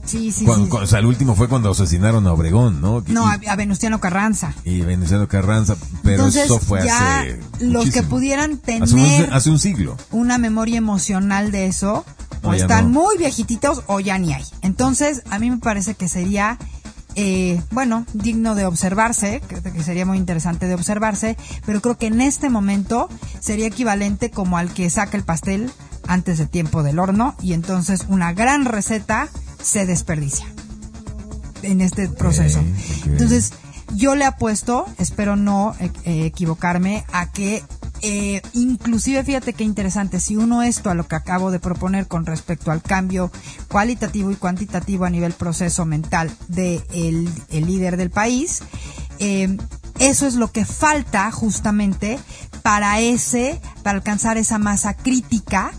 sí, 0.05 0.31
sí, 0.31 0.45
Cuando- 0.45 0.65
sí. 0.65 0.69
cuando- 0.69 0.85
o 0.85 0.87
sea, 0.87 0.99
el 0.99 1.05
último 1.05 1.35
fue 1.35 1.47
cuando 1.49 1.69
asesinaron 1.71 2.25
a 2.27 2.31
Obregón, 2.33 2.79
¿no? 2.81 3.03
No, 3.07 3.25
y, 3.41 3.47
a, 3.47 3.55
Venustiano 3.57 3.99
Carranza. 3.99 4.53
y 4.63 4.81
Venustiano 4.81 5.27
Carranza, 5.27 5.75
pero 6.01 6.15
Entonces, 6.15 6.45
eso 6.45 6.59
fue 6.59 6.83
ya 6.85 7.19
hace 7.21 7.39
los 7.59 7.89
que 7.91 8.01
pudieran 8.03 8.57
tener 8.57 8.83
Hace 8.83 8.95
un, 8.95 9.33
hace 9.33 9.49
un 9.49 9.59
siglo. 9.59 9.97
una 10.11 10.37
memoria 10.37 10.77
emocional 10.77 11.51
de 11.51 11.67
eso, 11.67 12.05
o 12.41 12.47
No, 12.47 12.53
están 12.53 12.91
no. 12.93 13.01
muy 13.01 13.17
viejititos 13.17 13.83
o 13.87 13.99
ya 13.99 14.17
ni 14.17 14.33
hay. 14.33 14.43
Entonces, 14.61 15.23
a 15.29 15.39
mí 15.39 15.49
me 15.49 15.57
parece 15.57 15.93
que 15.95 16.07
sería, 16.07 16.57
eh, 17.15 17.61
bueno, 17.71 18.05
digno 18.13 18.55
de 18.55 18.65
observarse, 18.65 19.41
que, 19.47 19.61
que 19.61 19.83
sería 19.83 20.05
muy 20.05 20.17
interesante 20.17 20.67
de 20.67 20.75
observarse, 20.75 21.37
pero 21.65 21.81
creo 21.81 21.97
que 21.97 22.07
en 22.07 22.21
este 22.21 22.49
momento 22.49 23.09
sería 23.39 23.67
equivalente 23.67 24.31
como 24.31 24.57
al 24.57 24.73
que 24.73 24.89
saca 24.89 25.17
el 25.17 25.23
pastel 25.23 25.71
antes 26.07 26.37
de 26.37 26.45
tiempo 26.45 26.83
del 26.83 26.99
horno 26.99 27.35
y 27.41 27.53
entonces 27.53 28.05
una 28.09 28.33
gran 28.33 28.65
receta 28.65 29.29
se 29.61 29.85
desperdicia 29.85 30.47
en 31.63 31.81
este 31.81 32.09
proceso. 32.09 32.59
Entonces, 33.05 33.53
yo 33.95 34.15
le 34.15 34.25
apuesto, 34.25 34.85
espero 34.97 35.35
no 35.35 35.75
eh, 35.79 35.91
eh, 36.05 36.25
equivocarme, 36.25 37.05
a 37.11 37.31
que 37.31 37.63
eh, 38.01 38.41
inclusive 38.53 39.23
fíjate 39.23 39.53
qué 39.53 39.63
interesante, 39.63 40.19
si 40.19 40.35
uno 40.35 40.63
esto 40.63 40.89
a 40.89 40.95
lo 40.95 41.07
que 41.07 41.15
acabo 41.15 41.51
de 41.51 41.59
proponer 41.59 42.07
con 42.07 42.25
respecto 42.25 42.71
al 42.71 42.81
cambio 42.81 43.31
cualitativo 43.67 44.31
y 44.31 44.35
cuantitativo 44.35 45.05
a 45.05 45.09
nivel 45.09 45.33
proceso 45.33 45.85
mental 45.85 46.31
de 46.47 46.81
el, 46.93 47.29
el 47.49 47.65
líder 47.65 47.97
del 47.97 48.09
país, 48.09 48.61
eh, 49.19 49.57
eso 49.99 50.25
es 50.25 50.35
lo 50.35 50.51
que 50.51 50.65
falta 50.65 51.31
justamente 51.31 52.17
para 52.63 52.99
ese, 52.99 53.61
para 53.83 53.97
alcanzar 53.97 54.37
esa 54.37 54.57
masa 54.57 54.95
crítica 54.95 55.71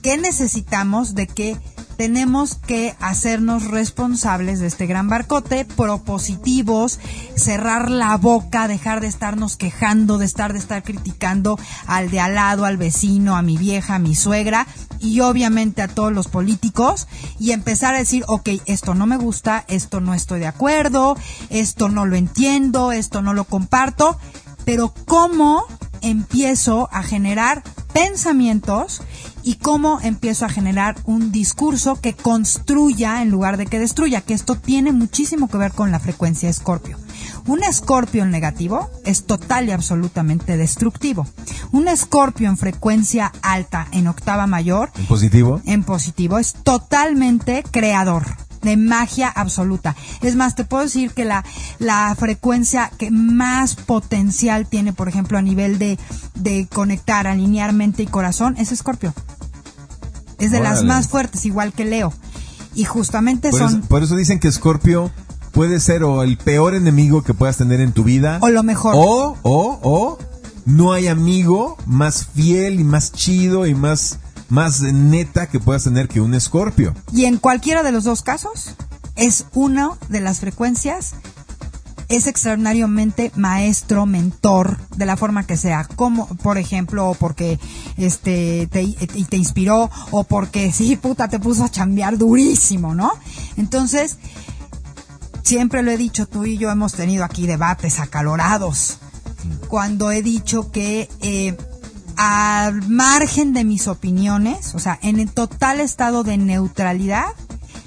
que 0.00 0.16
necesitamos 0.16 1.14
de 1.14 1.26
que 1.26 1.56
tenemos 1.96 2.54
que 2.54 2.94
hacernos 3.00 3.64
responsables 3.64 4.60
de 4.60 4.66
este 4.66 4.86
gran 4.86 5.08
barcote, 5.08 5.64
propositivos, 5.64 6.98
cerrar 7.36 7.90
la 7.90 8.16
boca, 8.16 8.68
dejar 8.68 9.00
de 9.00 9.06
estarnos 9.06 9.56
quejando, 9.56 10.18
de 10.18 10.26
estar 10.26 10.52
de 10.52 10.58
estar 10.58 10.82
criticando 10.82 11.58
al 11.86 12.10
de 12.10 12.20
al 12.20 12.34
lado, 12.34 12.64
al 12.64 12.76
vecino, 12.76 13.36
a 13.36 13.42
mi 13.42 13.56
vieja, 13.56 13.96
a 13.96 13.98
mi 13.98 14.14
suegra 14.14 14.66
y 15.00 15.20
obviamente 15.20 15.82
a 15.82 15.88
todos 15.88 16.12
los 16.12 16.28
políticos 16.28 17.06
y 17.38 17.52
empezar 17.52 17.94
a 17.94 17.98
decir, 17.98 18.24
ok, 18.26 18.50
esto 18.66 18.94
no 18.94 19.06
me 19.06 19.16
gusta, 19.16 19.64
esto 19.68 20.00
no 20.00 20.14
estoy 20.14 20.40
de 20.40 20.46
acuerdo, 20.46 21.16
esto 21.50 21.88
no 21.88 22.06
lo 22.06 22.16
entiendo, 22.16 22.92
esto 22.92 23.22
no 23.22 23.34
lo 23.34 23.44
comparto, 23.44 24.18
pero 24.64 24.94
¿cómo 25.06 25.66
empiezo 26.00 26.88
a 26.92 27.02
generar 27.02 27.62
pensamientos 27.92 29.02
y 29.44 29.56
cómo 29.56 30.00
empiezo 30.02 30.46
a 30.46 30.48
generar 30.48 30.96
un 31.04 31.30
discurso 31.30 32.00
que 32.00 32.14
construya 32.14 33.22
en 33.22 33.30
lugar 33.30 33.56
de 33.56 33.66
que 33.66 33.78
destruya, 33.78 34.22
que 34.22 34.34
esto 34.34 34.56
tiene 34.56 34.92
muchísimo 34.92 35.48
que 35.48 35.58
ver 35.58 35.72
con 35.72 35.90
la 35.90 36.00
frecuencia 36.00 36.48
escorpio. 36.48 36.98
Un 37.46 37.62
escorpio 37.62 38.22
en 38.22 38.30
negativo 38.30 38.90
es 39.04 39.24
total 39.26 39.68
y 39.68 39.72
absolutamente 39.72 40.56
destructivo. 40.56 41.26
Un 41.72 41.88
escorpio 41.88 42.48
en 42.48 42.56
frecuencia 42.56 43.32
alta 43.42 43.86
en 43.92 44.08
octava 44.08 44.46
mayor 44.46 44.90
¿En 44.96 45.06
positivo? 45.06 45.60
en 45.66 45.84
positivo 45.84 46.38
es 46.38 46.54
totalmente 46.54 47.62
creador 47.70 48.24
de 48.64 48.76
magia 48.76 49.28
absoluta. 49.28 49.94
Es 50.22 50.34
más, 50.36 50.54
te 50.56 50.64
puedo 50.64 50.82
decir 50.82 51.12
que 51.12 51.24
la, 51.24 51.44
la 51.78 52.14
frecuencia 52.18 52.90
que 52.98 53.10
más 53.10 53.76
potencial 53.76 54.66
tiene, 54.66 54.92
por 54.92 55.08
ejemplo, 55.08 55.38
a 55.38 55.42
nivel 55.42 55.78
de, 55.78 55.98
de 56.34 56.66
conectar, 56.72 57.26
alinear 57.26 57.72
mente 57.72 58.02
y 58.02 58.06
corazón, 58.06 58.56
es 58.58 58.72
Escorpio. 58.72 59.14
Es 60.38 60.50
de 60.50 60.60
las 60.60 60.82
más 60.82 61.08
fuertes, 61.08 61.44
igual 61.46 61.72
que 61.72 61.84
Leo. 61.84 62.12
Y 62.74 62.84
justamente 62.84 63.50
Por 63.50 63.60
son, 63.60 63.68
eso, 63.78 63.88
por 63.88 64.02
eso 64.02 64.16
dicen 64.16 64.40
que 64.40 64.50
Scorpio 64.50 65.10
puede 65.52 65.78
ser 65.78 66.02
o 66.02 66.22
el 66.22 66.36
peor 66.36 66.74
enemigo 66.74 67.22
que 67.22 67.32
puedas 67.32 67.56
tener 67.56 67.80
en 67.80 67.92
tu 67.92 68.02
vida. 68.04 68.38
o 68.42 68.48
lo 68.48 68.62
mejor. 68.62 68.94
O, 68.96 69.36
o, 69.42 69.78
o, 69.82 70.18
no 70.66 70.92
hay 70.92 71.06
amigo 71.06 71.76
más 71.86 72.26
fiel 72.34 72.80
y 72.80 72.84
más 72.84 73.12
chido 73.12 73.66
y 73.66 73.74
más, 73.74 74.18
más 74.48 74.80
neta 74.82 75.48
que 75.48 75.60
puedas 75.60 75.84
tener 75.84 76.08
que 76.08 76.20
un 76.20 76.34
escorpio. 76.34 76.94
Y 77.12 77.24
en 77.24 77.38
cualquiera 77.38 77.82
de 77.82 77.92
los 77.92 78.04
dos 78.04 78.22
casos, 78.22 78.74
es 79.16 79.46
una 79.52 79.90
de 80.08 80.20
las 80.20 80.40
frecuencias, 80.40 81.14
es 82.08 82.26
extraordinariamente 82.26 83.32
maestro, 83.34 84.06
mentor, 84.06 84.78
de 84.96 85.06
la 85.06 85.16
forma 85.16 85.46
que 85.46 85.56
sea, 85.56 85.84
como 85.84 86.26
por 86.26 86.58
ejemplo, 86.58 87.10
o 87.10 87.14
porque 87.14 87.58
este 87.96 88.68
te, 88.70 88.84
te 89.28 89.36
inspiró, 89.36 89.90
o 90.10 90.24
porque 90.24 90.72
sí, 90.74 90.96
puta, 90.96 91.28
te 91.28 91.38
puso 91.38 91.64
a 91.64 91.70
chambear 91.70 92.18
durísimo, 92.18 92.94
¿no? 92.94 93.12
Entonces, 93.56 94.18
siempre 95.42 95.82
lo 95.82 95.90
he 95.90 95.96
dicho, 95.96 96.26
tú 96.26 96.44
y 96.44 96.58
yo 96.58 96.70
hemos 96.70 96.92
tenido 96.94 97.24
aquí 97.24 97.46
debates 97.46 98.00
acalorados, 98.00 98.98
cuando 99.68 100.10
he 100.10 100.22
dicho 100.22 100.70
que 100.70 101.08
eh, 101.20 101.56
al 102.16 102.88
margen 102.88 103.52
de 103.52 103.64
mis 103.64 103.88
opiniones, 103.88 104.74
o 104.74 104.78
sea, 104.78 104.98
en 105.02 105.18
el 105.18 105.30
total 105.30 105.80
estado 105.80 106.24
de 106.24 106.36
neutralidad, 106.36 107.26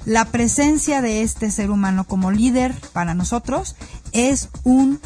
la 0.04 0.24
presencia 0.26 1.02
de 1.02 1.22
este 1.22 1.50
ser 1.50 1.70
humano 1.70 2.04
como 2.04 2.30
líder 2.30 2.74
para 2.92 3.14
nosotros 3.14 3.76
es 4.12 4.48
un 4.64 5.00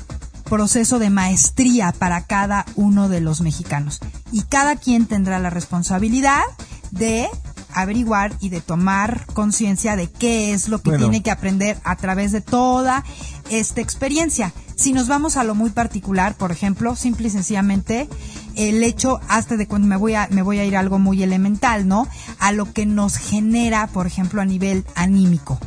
proceso 0.44 0.98
de 0.98 1.10
maestría 1.10 1.92
para 1.92 2.26
cada 2.26 2.66
uno 2.76 3.08
de 3.08 3.20
los 3.20 3.40
mexicanos. 3.40 4.00
Y 4.32 4.42
cada 4.42 4.76
quien 4.76 5.06
tendrá 5.06 5.38
la 5.38 5.50
responsabilidad 5.50 6.42
de 6.90 7.28
averiguar 7.74 8.34
y 8.40 8.50
de 8.50 8.60
tomar 8.60 9.26
conciencia 9.32 9.96
de 9.96 10.10
qué 10.10 10.52
es 10.52 10.68
lo 10.68 10.82
que 10.82 10.90
Bueno. 10.90 11.06
tiene 11.06 11.22
que 11.22 11.30
aprender 11.30 11.78
a 11.84 11.96
través 11.96 12.32
de 12.32 12.40
toda 12.42 13.02
esta 13.50 13.80
experiencia. 13.80 14.52
Si 14.76 14.92
nos 14.92 15.08
vamos 15.08 15.36
a 15.36 15.44
lo 15.44 15.54
muy 15.54 15.70
particular, 15.70 16.34
por 16.34 16.52
ejemplo, 16.52 16.96
simple 16.96 17.28
y 17.28 17.30
sencillamente 17.30 18.08
el 18.56 18.82
hecho 18.82 19.20
hasta 19.28 19.56
de 19.56 19.66
cuando 19.66 19.88
me 19.88 19.96
voy 19.96 20.14
a 20.14 20.28
me 20.30 20.42
voy 20.42 20.58
a 20.58 20.64
ir 20.64 20.76
a 20.76 20.80
algo 20.80 20.98
muy 20.98 21.22
elemental, 21.22 21.86
¿no? 21.88 22.08
A 22.38 22.52
lo 22.52 22.72
que 22.72 22.86
nos 22.86 23.16
genera, 23.16 23.86
por 23.88 24.06
ejemplo, 24.06 24.40
a 24.40 24.44
nivel 24.44 24.84
anímico. 24.94 25.58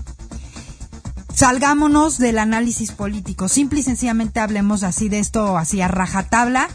Salgámonos 1.34 2.18
del 2.18 2.38
análisis 2.38 2.92
político, 2.92 3.50
simple 3.50 3.82
y 3.82 3.84
sencillamente 3.84 4.40
hablemos 4.40 4.84
así 4.84 5.10
de 5.10 5.20
esto, 5.20 5.58
así 5.58 5.82
a 5.82 5.88
rajatabla. 5.90 6.70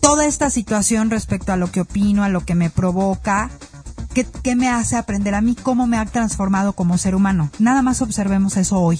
Toda 0.00 0.26
esta 0.26 0.50
situación 0.50 1.10
respecto 1.10 1.52
a 1.52 1.56
lo 1.56 1.70
que 1.70 1.82
opino, 1.82 2.24
a 2.24 2.28
lo 2.28 2.44
que 2.44 2.56
me 2.56 2.70
provoca, 2.70 3.50
¿Qué, 4.14 4.26
¿Qué 4.42 4.56
me 4.56 4.68
hace 4.68 4.96
aprender 4.96 5.34
a 5.34 5.40
mí? 5.40 5.54
¿Cómo 5.54 5.86
me 5.86 5.96
ha 5.96 6.04
transformado 6.04 6.74
como 6.74 6.98
ser 6.98 7.14
humano? 7.14 7.50
Nada 7.58 7.80
más 7.80 8.02
observemos 8.02 8.58
eso 8.58 8.78
hoy, 8.78 8.98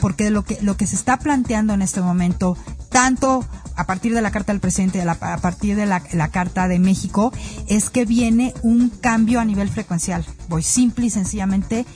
porque 0.00 0.28
lo 0.30 0.44
que, 0.44 0.58
lo 0.60 0.76
que 0.76 0.86
se 0.86 0.96
está 0.96 1.18
planteando 1.18 1.72
en 1.72 1.80
este 1.80 2.02
momento, 2.02 2.58
tanto 2.90 3.44
a 3.80 3.86
partir 3.86 4.14
de 4.14 4.22
la 4.22 4.30
carta 4.30 4.52
del 4.52 4.60
presidente, 4.60 4.98
de 4.98 5.04
la- 5.04 5.12
a 5.20 5.38
partir 5.38 5.74
de 5.76 5.86
la, 5.86 6.00
carta 6.28 6.68
de 6.68 6.78
México, 6.78 7.32
es 7.66 7.90
que 7.90 8.04
viene 8.04 8.52
un 8.62 8.90
cambio 8.90 9.40
a 9.40 9.44
nivel 9.44 9.68
frecuencial. 9.68 10.24
Voy 10.48 10.62
simple 10.62 11.06
y 11.06 11.10
sencillamente 11.10 11.86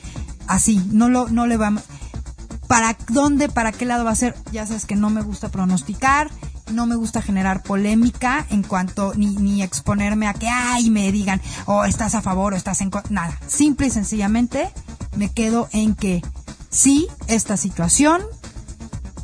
así, 0.47 0.81
no, 0.91 1.09
lo, 1.09 1.29
no 1.29 1.47
le 1.47 1.57
vamos... 1.57 1.83
¿Para 2.67 2.97
dónde, 3.09 3.47
para 3.47 3.71
qué 3.71 3.85
lado 3.85 4.03
va 4.03 4.11
a 4.11 4.15
ser? 4.15 4.35
Ya 4.51 4.65
sabes 4.65 4.85
que 4.85 4.95
no 4.95 5.11
me 5.11 5.21
gusta 5.21 5.49
pronosticar, 5.49 6.31
no 6.73 6.87
me 6.87 6.95
gusta 6.95 7.21
generar 7.21 7.61
polémica 7.61 8.47
en 8.49 8.63
cuanto, 8.63 9.13
ni, 9.15 9.35
ni 9.35 9.61
exponerme 9.61 10.27
a 10.27 10.33
que, 10.33 10.47
ay, 10.49 10.89
me 10.89 11.11
digan, 11.11 11.39
o 11.67 11.85
estás 11.85 12.15
a 12.15 12.23
favor 12.23 12.53
o 12.53 12.57
estás 12.57 12.81
en 12.81 12.89
contra. 12.89 13.11
Nada, 13.11 13.37
simple 13.45 13.85
y 13.87 13.91
sencillamente 13.91 14.71
me 15.15 15.29
quedo 15.29 15.69
en 15.73 15.93
que 15.93 16.23
sí, 16.71 17.07
esta 17.27 17.55
situación 17.55 18.23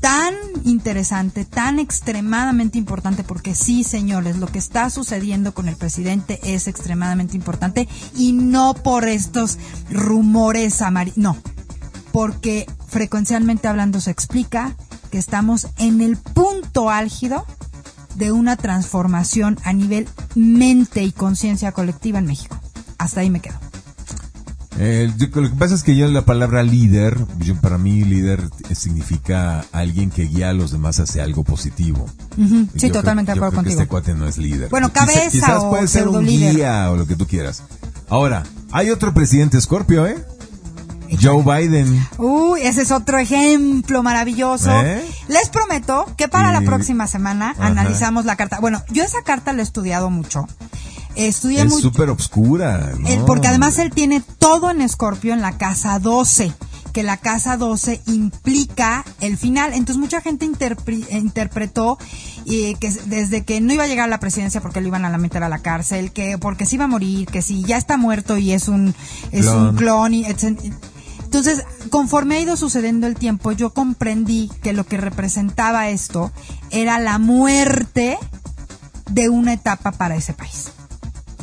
tan 0.01 0.33
interesante, 0.63 1.45
tan 1.45 1.79
extremadamente 1.79 2.77
importante, 2.77 3.23
porque 3.23 3.55
sí, 3.55 3.83
señores, 3.83 4.37
lo 4.37 4.47
que 4.47 4.59
está 4.59 4.89
sucediendo 4.89 5.53
con 5.53 5.69
el 5.69 5.77
presidente 5.77 6.39
es 6.43 6.67
extremadamente 6.67 7.37
importante 7.37 7.87
y 8.15 8.33
no 8.33 8.73
por 8.73 9.07
estos 9.07 9.57
rumores 9.89 10.81
amarillos, 10.81 11.17
no, 11.17 11.37
porque 12.11 12.65
frecuencialmente 12.87 13.67
hablando 13.67 14.01
se 14.01 14.11
explica 14.11 14.75
que 15.11 15.19
estamos 15.19 15.67
en 15.77 16.01
el 16.01 16.17
punto 16.17 16.89
álgido 16.89 17.45
de 18.15 18.31
una 18.31 18.57
transformación 18.57 19.57
a 19.63 19.71
nivel 19.71 20.09
mente 20.35 21.03
y 21.03 21.11
conciencia 21.11 21.71
colectiva 21.71 22.19
en 22.19 22.25
México. 22.25 22.59
Hasta 22.97 23.21
ahí 23.21 23.29
me 23.29 23.39
quedo. 23.39 23.70
Eh, 24.83 25.11
yo- 25.15 25.27
lo 25.41 25.47
que 25.49 25.55
pasa 25.55 25.75
es 25.75 25.83
que 25.83 25.95
yo 25.95 26.07
la 26.07 26.23
palabra 26.25 26.63
líder, 26.63 27.15
yo- 27.37 27.55
para 27.61 27.77
mí 27.77 28.03
líder 28.03 28.49
significa 28.75 29.63
alguien 29.71 30.09
que 30.09 30.23
guía 30.23 30.49
a 30.49 30.53
los 30.53 30.71
demás 30.71 30.99
hacia 30.99 31.23
algo 31.23 31.43
positivo. 31.43 32.07
Sí, 32.35 32.87
Yo 32.87 32.91
totalmente 32.91 33.31
de 33.31 33.37
acuerdo 33.37 33.51
que 33.51 33.55
contigo. 33.57 33.79
Este 33.81 33.87
cuate 33.87 34.15
no 34.15 34.25
es 34.27 34.39
líder. 34.39 34.69
Bueno, 34.69 34.89
Quizá- 34.89 35.05
cabeza 35.05 35.29
quizás 35.29 35.63
o 35.63 35.69
puede 35.69 35.87
ser 35.87 36.07
un 36.07 36.25
guía 36.25 36.89
o 36.89 36.97
lo 36.97 37.05
que 37.05 37.15
tú 37.15 37.27
quieras. 37.27 37.61
Ahora, 38.09 38.41
hay 38.71 38.89
otro 38.89 39.13
presidente 39.13 39.61
Scorpio, 39.61 40.07
¿eh? 40.07 40.15
Joe 41.21 41.43
Biden. 41.43 42.07
Uy, 42.17 42.61
ese 42.61 42.81
es 42.83 42.91
otro 42.91 43.17
ejemplo 43.19 44.01
maravilloso. 44.01 44.71
¿Eh? 44.81 45.03
Les 45.27 45.49
prometo 45.49 46.05
que 46.17 46.27
para 46.29 46.51
la 46.53 46.61
próxima 46.61 47.05
semana 47.05 47.51
Ajá. 47.51 47.67
analizamos 47.67 48.25
la 48.25 48.35
carta. 48.37 48.59
Bueno, 48.61 48.81
yo 48.89 49.03
esa 49.03 49.21
carta 49.23 49.51
la 49.53 49.59
he 49.59 49.63
estudiado 49.63 50.09
mucho. 50.09 50.47
Estudié 51.15 51.61
Es 51.63 51.73
súper 51.79 52.09
obscura. 52.09 52.93
¿no? 52.97 53.07
Él- 53.07 53.21
porque 53.25 53.47
además 53.47 53.77
él 53.79 53.91
tiene 53.91 54.21
todo 54.39 54.69
en 54.71 54.81
Escorpio 54.81 55.33
en 55.33 55.41
la 55.41 55.57
casa 55.57 55.99
12, 55.99 56.53
que 56.93 57.03
la 57.03 57.17
casa 57.17 57.57
12 57.57 58.01
implica 58.07 59.03
el 59.19 59.37
final. 59.37 59.73
Entonces 59.73 59.97
mucha 59.99 60.21
gente 60.21 60.45
interpre- 60.45 61.05
interpretó 61.11 61.97
eh, 62.45 62.75
que 62.79 62.89
desde 63.05 63.43
que 63.43 63.61
no 63.61 63.73
iba 63.73 63.83
a 63.83 63.87
llegar 63.87 64.05
a 64.05 64.09
la 64.09 64.19
presidencia 64.19 64.61
porque 64.61 64.81
lo 64.81 64.87
iban 64.87 65.05
a 65.05 65.17
meter 65.17 65.43
a 65.43 65.49
la 65.49 65.59
cárcel, 65.59 66.11
que 66.11 66.37
porque 66.37 66.65
se 66.65 66.75
iba 66.75 66.85
a 66.85 66.87
morir, 66.87 67.27
que 67.27 67.41
si 67.41 67.63
ya 67.63 67.77
está 67.77 67.97
muerto 67.97 68.37
y 68.37 68.51
es 68.53 68.67
un 68.67 68.93
es 69.31 69.45
un 69.47 69.75
Clon. 69.75 69.75
clon 69.75 70.13
y 70.13 70.25
etc. 70.25 70.59
Entonces, 71.23 71.63
conforme 71.89 72.35
ha 72.35 72.39
ido 72.41 72.57
sucediendo 72.57 73.07
el 73.07 73.15
tiempo, 73.15 73.53
yo 73.53 73.73
comprendí 73.73 74.49
que 74.61 74.73
lo 74.73 74.85
que 74.85 74.97
representaba 74.97 75.87
esto 75.89 76.29
era 76.71 76.99
la 76.99 77.19
muerte 77.19 78.17
de 79.09 79.29
una 79.29 79.53
etapa 79.53 79.93
para 79.93 80.15
ese 80.15 80.33
país. 80.33 80.71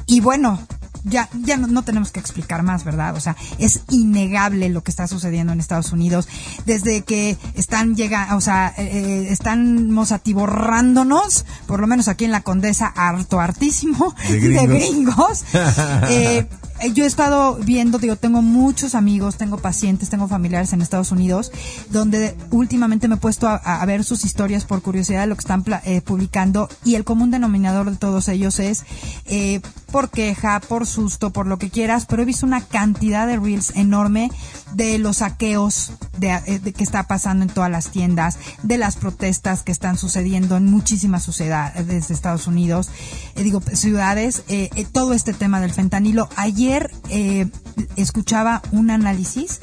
Y 0.09 0.21
bueno, 0.21 0.59
ya, 1.05 1.29
ya 1.45 1.57
no, 1.57 1.67
no 1.67 1.83
tenemos 1.83 2.11
que 2.11 2.21
explicar 2.21 2.63
más, 2.63 2.85
¿verdad? 2.85 3.15
O 3.15 3.21
sea, 3.21 3.37
es 3.59 3.83
innegable 3.91 4.69
lo 4.69 4.83
que 4.83 4.91
está 4.91 5.07
sucediendo 5.07 5.53
en 5.53 5.61
Estados 5.61 5.93
Unidos 5.93 6.29
desde 6.67 7.03
que 7.03 7.37
están 7.55 7.95
llegando, 7.95 8.37
o 8.37 8.41
sea, 8.41 8.75
eh, 8.77 8.89
eh, 8.93 9.29
estamos 9.31 10.13
atiborrándonos, 10.13 11.45
por 11.67 11.81
lo 11.81 11.87
menos 11.87 12.09
aquí 12.09 12.25
en 12.25 12.33
la 12.33 12.43
Condesa, 12.43 12.87
harto, 12.97 13.41
hartísimo, 13.41 14.15
De 14.29 14.41
de 14.49 14.67
gringos. 14.67 15.45
eh, 16.09 16.47
yo 16.95 17.05
he 17.05 17.07
estado 17.07 17.57
viendo, 17.57 17.99
digo, 17.99 18.17
tengo 18.17 18.43
muchos 18.43 18.95
amigos, 18.95 19.37
tengo 19.37 19.59
pacientes, 19.59 20.09
tengo 20.09 20.29
familiares 20.29 20.73
en 20.73 20.83
Estados 20.83 21.13
Unidos, 21.13 21.53
donde 21.91 22.37
últimamente 22.51 23.09
me 23.09 23.17
he 23.17 23.19
puesto 23.19 23.49
a, 23.49 23.85
ver 23.87 24.05
sus 24.05 24.25
historias 24.25 24.65
por 24.65 24.83
curiosidad 24.83 25.23
de 25.23 25.27
lo 25.29 25.35
que 25.35 25.41
están 25.41 25.65
eh, 25.85 26.01
publicando 26.01 26.69
y 26.85 26.95
el 26.95 27.05
común 27.05 27.31
denominador 27.31 27.91
de 27.91 27.97
todos 27.97 28.29
ellos 28.29 28.59
es 28.59 28.85
eh, 29.27 29.61
por 29.91 30.11
queja, 30.11 30.61
por 30.61 30.87
susto, 30.87 31.31
por 31.31 31.47
lo 31.47 31.59
que 31.59 31.71
quieras, 31.71 32.07
pero 32.07 32.23
he 32.23 32.27
visto 32.27 32.45
una 32.45 32.61
cantidad 32.61 33.27
de 33.27 33.39
reels 33.39 33.75
enorme 33.77 34.31
de 34.75 34.99
los 34.99 35.19
saqueos 35.19 35.93
de, 36.19 36.31
eh, 36.47 36.59
de 36.59 36.73
que 36.73 36.85
está 36.85 37.05
pasando 37.05 37.45
en 37.45 37.51
todas 37.51 37.71
las 37.71 37.91
tiendas, 37.91 38.39
de 38.63 38.77
las 38.77 38.97
protestas 38.97 39.63
que 39.63 39.73
están 39.73 39.97
sucediendo 39.97 40.57
en 40.57 40.67
muchísimas 40.67 41.25
ciudades 41.25 42.09
de 42.09 42.15
Estados 42.15 42.47
Unidos, 42.47 42.91
eh, 43.35 43.43
digo, 43.43 43.61
ciudades, 43.61 44.43
eh, 44.49 44.71
eh, 44.75 44.85
todo 44.91 45.13
este 45.13 45.33
tema 45.33 45.61
del 45.61 45.73
fentanilo. 45.73 46.29
Ayer 46.37 46.68
eh, 47.09 47.49
escuchaba 47.97 48.63
un 48.73 48.91
análisis 48.91 49.61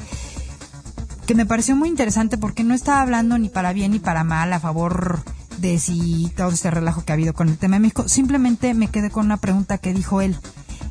que 1.26 1.34
me 1.34 1.46
pareció 1.46 1.76
muy 1.76 1.88
interesante 1.88 2.38
porque 2.38 2.64
no 2.64 2.74
estaba 2.74 3.02
hablando 3.02 3.38
ni 3.38 3.48
para 3.48 3.72
bien 3.72 3.92
ni 3.92 3.98
para 3.98 4.24
mal 4.24 4.52
a 4.52 4.60
favor 4.60 5.22
de 5.58 5.78
si 5.78 6.32
todo 6.36 6.50
este 6.50 6.70
relajo 6.70 7.04
que 7.04 7.12
ha 7.12 7.14
habido 7.14 7.34
con 7.34 7.48
el 7.48 7.58
tema 7.58 7.76
de 7.76 7.80
México. 7.80 8.08
Simplemente 8.08 8.74
me 8.74 8.88
quedé 8.88 9.10
con 9.10 9.26
una 9.26 9.36
pregunta 9.36 9.78
que 9.78 9.94
dijo 9.94 10.20
él. 10.20 10.36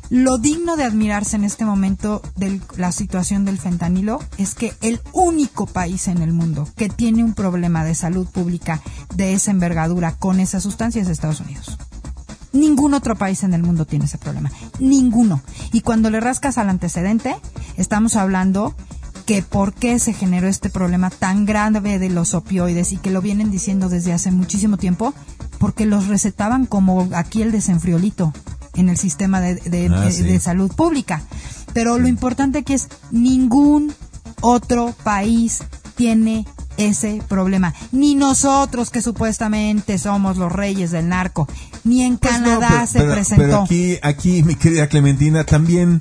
Lo 0.08 0.38
digno 0.38 0.76
de 0.76 0.84
admirarse 0.84 1.34
en 1.34 1.42
este 1.42 1.64
momento 1.64 2.22
de 2.36 2.60
la 2.76 2.92
situación 2.92 3.44
del 3.44 3.58
fentanilo 3.58 4.20
es 4.38 4.54
que 4.54 4.72
el 4.80 5.00
único 5.12 5.66
país 5.66 6.06
en 6.06 6.22
el 6.22 6.32
mundo 6.32 6.68
que 6.76 6.88
tiene 6.88 7.24
un 7.24 7.34
problema 7.34 7.84
de 7.84 7.96
salud 7.96 8.28
pública 8.28 8.80
de 9.16 9.32
esa 9.32 9.50
envergadura 9.50 10.12
con 10.12 10.38
esa 10.38 10.60
sustancia 10.60 11.02
es 11.02 11.08
Estados 11.08 11.40
Unidos. 11.40 11.76
Ningún 12.52 12.94
otro 12.94 13.16
país 13.16 13.42
en 13.42 13.54
el 13.54 13.62
mundo 13.62 13.84
tiene 13.84 14.04
ese 14.06 14.18
problema. 14.18 14.50
Ninguno. 14.78 15.42
Y 15.72 15.80
cuando 15.82 16.10
le 16.10 16.20
rascas 16.20 16.58
al 16.58 16.68
antecedente, 16.68 17.36
estamos 17.76 18.16
hablando 18.16 18.74
que 19.26 19.42
por 19.42 19.74
qué 19.74 19.98
se 19.98 20.12
generó 20.12 20.46
este 20.48 20.70
problema 20.70 21.10
tan 21.10 21.44
grave 21.46 21.98
de 21.98 22.08
los 22.10 22.32
opioides 22.34 22.92
y 22.92 22.96
que 22.96 23.10
lo 23.10 23.20
vienen 23.20 23.50
diciendo 23.50 23.88
desde 23.88 24.12
hace 24.12 24.30
muchísimo 24.30 24.76
tiempo, 24.76 25.12
porque 25.58 25.84
los 25.84 26.06
recetaban 26.06 26.64
como 26.66 27.08
aquí 27.12 27.42
el 27.42 27.50
desenfriolito 27.50 28.32
en 28.74 28.88
el 28.88 28.96
sistema 28.96 29.40
de, 29.40 29.56
de- 29.56 29.88
Ah, 29.92 30.00
de- 30.02 30.12
sí. 30.12 30.22
de 30.22 30.38
salud 30.38 30.70
pública. 30.72 31.22
Pero 31.72 31.98
lo 31.98 32.06
importante 32.08 32.58
aquí 32.58 32.74
es 32.74 32.88
ningún 33.10 33.92
otro 34.42 34.94
país 35.02 35.62
tiene 35.96 36.46
ese 36.76 37.22
problema. 37.28 37.74
Ni 37.92 38.14
nosotros 38.14 38.90
que 38.90 39.02
supuestamente 39.02 39.98
somos 39.98 40.36
los 40.36 40.52
reyes 40.52 40.90
del 40.90 41.08
narco, 41.08 41.48
ni 41.84 42.02
en 42.02 42.18
Pues 42.18 42.40
no, 42.40 42.44
Canadá 42.60 42.68
pero- 42.70 42.86
se 42.86 42.98
pero- 43.00 43.12
presentó. 43.12 43.42
Pero 43.44 43.62
aquí, 43.62 43.98
aquí, 44.02 44.42
mi 44.42 44.54
querida 44.54 44.86
Clementina, 44.88 45.44
también 45.44 46.00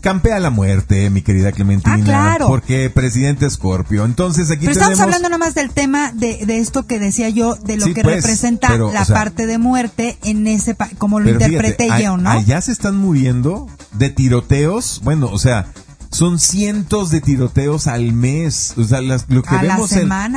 campea 0.00 0.38
la 0.38 0.50
muerte, 0.50 1.10
mi 1.10 1.22
querida 1.22 1.50
Clementina. 1.50 1.96
Ah, 2.00 2.04
claro. 2.04 2.46
Porque 2.46 2.88
presidente 2.88 3.46
Escorpio. 3.46 4.04
Entonces 4.04 4.48
aquí 4.50 4.60
Pero 4.60 4.72
estamos 4.72 5.00
hablando 5.00 5.28
nada 5.28 5.38
más 5.38 5.54
del 5.54 5.70
tema 5.70 6.12
de, 6.12 6.46
de 6.46 6.58
esto 6.58 6.86
que 6.86 6.98
decía 7.00 7.28
yo, 7.30 7.56
de 7.56 7.76
lo 7.76 7.86
Sí, 7.86 7.94
que 7.94 8.02
pues, 8.02 8.16
representa 8.16 8.68
pero, 8.68 8.92
la 8.92 9.02
o 9.02 9.04
sea, 9.04 9.14
parte 9.16 9.46
de 9.46 9.58
muerte 9.58 10.16
en 10.22 10.46
ese 10.46 10.74
pa- 10.76 10.88
como 10.98 11.18
lo 11.18 11.30
interpreté 11.30 11.84
fíjate, 11.84 12.04
yo, 12.04 12.16
¿no? 12.16 12.30
Allá 12.30 12.60
se 12.60 12.70
están 12.72 12.96
muriendo 12.96 13.66
de 13.92 14.10
tiroteos. 14.10 15.00
Bueno, 15.02 15.28
o 15.32 15.38
sea, 15.38 15.66
son 16.10 16.38
cientos 16.38 17.10
de 17.10 17.20
tiroteos 17.20 17.86
al 17.86 18.12
mes. 18.12 18.74
O 18.76 18.84
sea, 18.84 19.00
las- 19.00 19.26
lo 19.28 19.42
que 19.42 19.50
A 19.54 19.62
la 19.62 19.74
vemos 19.76 19.90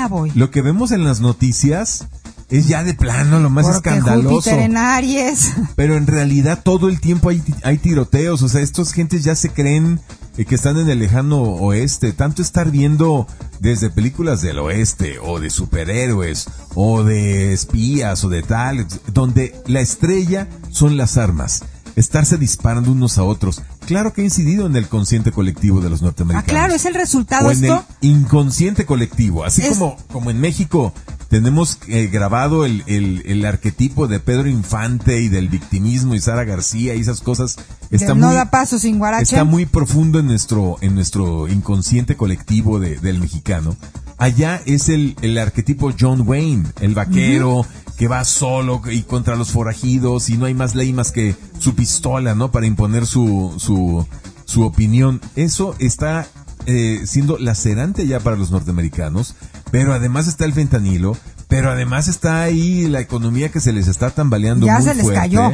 voy. 0.10 0.30
en 0.30 0.40
lo 0.40 0.52
que 0.52 0.62
vemos 0.62 0.92
en 0.92 1.04
las 1.04 1.22
noticias 1.22 2.08
es 2.50 2.68
ya 2.68 2.84
de 2.84 2.94
plano 2.94 3.40
lo 3.40 3.50
más 3.50 3.66
Porque 3.66 3.90
escandaloso. 3.90 4.36
Júpiter 4.42 4.60
en 4.60 4.78
Aries. 4.78 5.54
Pero 5.76 5.96
en 5.96 6.08
realidad 6.08 6.60
todo 6.64 6.90
el 6.90 7.00
tiempo 7.00 7.30
hay, 7.30 7.42
hay 7.64 7.78
tiroteos. 7.78 8.42
O 8.42 8.50
sea, 8.50 8.62
estos 8.62 8.92
gentes 8.92 9.24
ya 9.24 9.36
se 9.36 9.50
creen 9.50 10.02
eh, 10.38 10.44
que 10.46 10.56
están 10.56 10.78
en 10.78 10.90
el 10.90 11.00
lejano 11.00 11.42
oeste. 11.42 12.12
Tanto 12.12 12.42
estar 12.42 12.70
viendo 12.70 13.26
desde 13.62 13.90
películas 13.90 14.42
del 14.42 14.60
oeste 14.60 15.20
o 15.24 15.40
de 15.40 15.50
superhéroes 15.50 16.48
o 16.76 17.04
de 17.04 17.54
espías 17.54 18.24
o 18.26 18.30
de 18.30 18.42
tal, 18.44 18.86
donde 19.14 19.56
la 19.68 19.80
estrella 19.82 20.48
son 20.72 20.98
las 20.98 21.18
armas. 21.18 21.64
Estarse 21.96 22.38
disparando 22.38 22.92
unos 22.92 23.18
a 23.18 23.24
otros. 23.24 23.62
Claro 23.86 24.14
que 24.14 24.22
ha 24.22 24.26
incidido 24.26 24.66
en 24.66 24.76
el 24.76 24.88
consciente 24.88 25.32
colectivo 25.32 25.82
de 25.82 25.90
los 25.90 26.02
Ah, 26.02 26.06
norteamericanos. 26.06 26.50
claro, 26.50 26.74
es 26.74 26.86
el 26.86 26.94
resultado 26.94 27.48
o 27.48 27.52
en 27.52 27.64
esto. 27.64 27.86
el 28.02 28.10
inconsciente 28.10 28.86
colectivo. 28.86 29.44
Así 29.44 29.62
Es- 29.62 29.78
como, 29.78 29.98
como 30.12 30.32
en 30.32 30.40
México 30.40 30.94
tenemos 31.30 31.78
eh, 31.88 32.08
grabado 32.12 32.66
el, 32.66 32.84
el, 32.88 33.24
el 33.26 33.46
arquetipo 33.46 34.08
de 34.08 34.20
Pedro 34.20 34.48
Infante 34.50 35.22
y 35.22 35.30
del 35.30 35.48
victimismo 35.50 36.14
y 36.16 36.20
Sara 36.22 36.44
García 36.44 36.96
y 36.96 37.02
esas 37.02 37.22
cosas. 37.22 37.58
Está 37.90 38.08
del 38.08 38.16
muy, 38.16 38.22
no 38.28 38.34
da 38.34 38.52
paso 38.52 38.80
sin 38.80 38.98
guarache. 38.98 39.24
está 39.36 39.44
muy 39.44 39.66
profundo 39.66 40.20
en 40.20 40.28
nuestro, 40.28 40.78
en 40.82 40.96
nuestro 40.96 41.48
inconsciente 41.48 42.16
colectivo 42.16 42.80
de- 42.80 42.98
del 43.00 43.20
mexicano. 43.20 43.76
Allá 44.18 44.62
es 44.66 44.88
el, 44.90 45.16
el 45.22 45.38
arquetipo 45.38 45.92
John 46.00 46.22
Wayne, 46.28 46.66
el 46.80 46.94
vaquero 46.94 47.66
que 48.02 48.08
va 48.08 48.24
solo 48.26 48.82
y 48.90 49.04
contra 49.04 49.36
los 49.36 49.52
forajidos 49.52 50.32
y 50.32 50.38
no 50.40 50.48
hay 50.48 50.56
más 50.56 50.74
ley 50.74 50.92
más 50.92 51.12
que 51.12 51.36
su 51.60 51.76
pistola, 51.76 52.34
¿no? 52.34 52.50
Para 52.50 52.66
imponer 52.66 53.06
su, 53.06 53.54
su, 53.60 54.08
su 54.46 54.64
opinión. 54.64 55.22
Eso 55.36 55.76
está 55.78 56.26
eh, 56.66 57.02
siendo 57.06 57.38
lacerante 57.38 58.08
ya 58.08 58.20
para 58.20 58.38
los 58.38 58.50
norteamericanos, 58.50 59.36
pero 59.70 59.94
además 59.94 60.28
está 60.28 60.46
el 60.46 60.54
fentanilo, 60.54 61.16
pero 61.48 61.70
además 61.70 62.08
está 62.08 62.42
ahí 62.42 62.88
la 62.88 63.02
economía 63.02 63.50
que 63.50 63.60
se 63.60 63.72
les 63.72 63.88
está 63.88 64.10
tambaleando 64.10 64.66
ya 64.66 64.80
muy 64.80 64.84
se 64.84 64.96
les 64.96 65.04
fuerte. 65.04 65.20
cayó. 65.22 65.52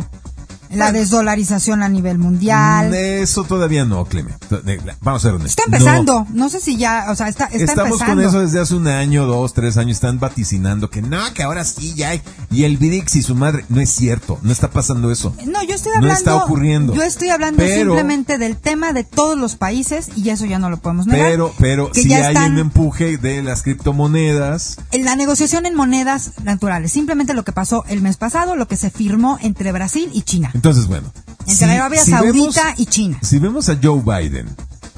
La 0.72 0.92
desdolarización 0.92 1.84
a 1.84 1.90
nivel 1.90 2.18
mundial. 2.18 2.94
Eso 2.94 3.44
todavía 3.44 3.86
no, 3.86 4.06
Cleme. 4.06 4.32
Vamos 5.02 5.22
a 5.24 5.28
ser 5.28 5.36
honestos. 5.36 5.52
Está 5.52 5.64
empezando. 5.66 6.26
No. 6.34 6.50
sé 6.50 6.60
si 6.62 6.78
ya, 6.78 7.08
o 7.10 7.16
sea, 7.16 7.28
está, 7.28 7.46
está 7.46 7.58
Estamos 7.58 7.94
empezando. 8.02 8.16
con 8.24 8.26
eso 8.30 8.40
desde 8.42 8.60
hace 8.60 8.76
un 8.76 8.88
año, 8.88 9.26
dos, 9.26 9.54
tres 9.54 9.78
años. 9.78 9.98
Están 9.98 10.20
vaticinando 10.20 10.90
que 10.90 11.02
no, 11.02 11.20
que 11.34 11.44
ahora 11.44 11.64
sí 11.66 11.94
ya 11.96 12.10
hay. 12.10 12.22
Y 12.52 12.64
el 12.64 12.78
BRICS 12.78 13.16
y 13.18 13.22
su 13.24 13.36
madre. 13.36 13.66
No 13.70 13.82
es 13.82 13.90
cierto. 13.90 14.40
No 14.42 14.52
está 14.52 14.70
pasando 14.70 15.12
eso. 15.12 15.34
No, 15.46 15.64
yo 15.64 15.76
estoy 15.76 15.92
No 15.94 15.98
hablando. 16.00 16.18
está 16.20 16.36
ocurriendo. 16.36 16.94
Yo 16.94 17.04
estoy 17.04 17.30
hablando 17.30 17.58
Pero- 17.58 17.92
simplemente 17.94 18.38
del 18.38 18.58
tema 18.58 18.94
de 18.94 19.04
todos 19.04 19.38
los 19.38 19.56
países 19.56 20.10
y 20.16 20.30
eso 20.30 20.46
ya 20.46 20.60
no 20.60 20.70
lo 20.70 20.78
podemos 20.78 21.08
negar. 21.08 21.30
Pero, 21.32 21.54
pero 21.60 21.92
que 21.92 22.04
sí 22.04 22.10
ya 22.10 22.18
hay 22.28 22.34
están 22.36 22.54
un 22.54 22.60
empuje 22.60 23.18
de 23.18 23.44
las 23.44 23.64
criptomonedas. 23.64 24.78
en 24.92 25.06
la 25.06 25.16
negociación 25.16 25.66
en 25.66 25.76
monedas 25.76 26.32
naturales. 26.44 26.92
Simplemente 26.92 27.34
lo 27.34 27.44
que 27.44 27.52
pasó 27.52 27.84
el 27.88 28.02
mes 28.02 28.18
pasado, 28.18 28.56
lo 28.56 28.68
que 28.68 28.78
se 28.78 28.90
firmó 28.90 29.38
entre 29.42 29.72
Brasil 29.72 30.10
y 30.14 30.22
China. 30.22 30.52
Entonces, 30.58 30.88
bueno. 30.88 31.12
Entre 31.46 31.66
Arabia 31.72 32.04
Saudita 32.04 32.74
y 32.78 32.88
China. 32.88 33.20
Si 33.22 33.38
vemos 33.38 33.70
a 33.70 33.78
Joe 33.82 34.02
Biden 34.02 34.48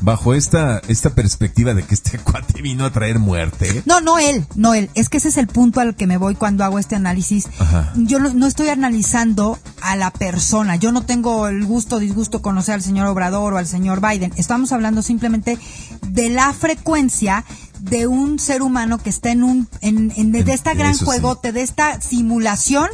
bajo 0.02 0.34
esta, 0.34 0.82
esta 0.88 1.10
perspectiva 1.10 1.74
de 1.74 1.84
que 1.84 1.94
este 1.94 2.18
cuate 2.24 2.62
vino 2.62 2.86
a 2.86 2.92
traer 2.92 3.20
muerte. 3.20 3.84
No, 3.86 4.00
no 4.00 4.18
él, 4.18 4.46
no 4.56 4.74
él. 4.74 4.90
Es 4.96 5.10
que 5.10 5.18
ese 5.18 5.28
es 5.28 5.36
el 5.38 5.48
punto 5.48 5.82
al 5.82 5.96
que 5.98 6.08
me 6.08 6.16
voy 6.18 6.36
cuando 6.36 6.64
hago 6.64 6.80
este 6.80 6.96
análisis. 6.96 7.48
Ajá. 7.60 7.92
Yo 7.98 8.20
no, 8.20 8.34
no 8.34 8.48
estoy 8.48 8.70
analizando 8.70 9.60
a 9.82 9.98
la 9.98 10.12
persona. 10.12 10.78
Yo 10.78 10.94
no 10.94 11.02
tengo 11.04 11.50
el 11.50 11.66
gusto 11.66 11.98
o 11.98 12.00
disgusto 12.00 12.42
conocer 12.42 12.76
al 12.76 12.82
señor 12.82 13.08
Obrador 13.08 13.54
o 13.54 13.58
al 13.58 13.68
señor 13.68 14.00
Biden. 14.02 14.32
Estamos 14.38 14.72
hablando 14.72 15.02
simplemente 15.02 15.60
de 16.08 16.30
la 16.30 16.54
frecuencia 16.54 17.44
de 17.82 18.08
un 18.08 18.40
ser 18.40 18.62
humano 18.62 18.98
que 18.98 19.10
está 19.10 19.32
en 19.32 19.44
un 19.44 19.68
en, 19.82 20.12
en- 20.16 20.32
de, 20.32 20.44
de 20.46 20.54
esta 20.54 20.74
gran 20.74 20.92
Eso 20.92 21.00
sí. 21.00 21.06
juegote, 21.06 21.52
de 21.52 21.62
esta 21.62 22.00
simulación. 22.02 22.88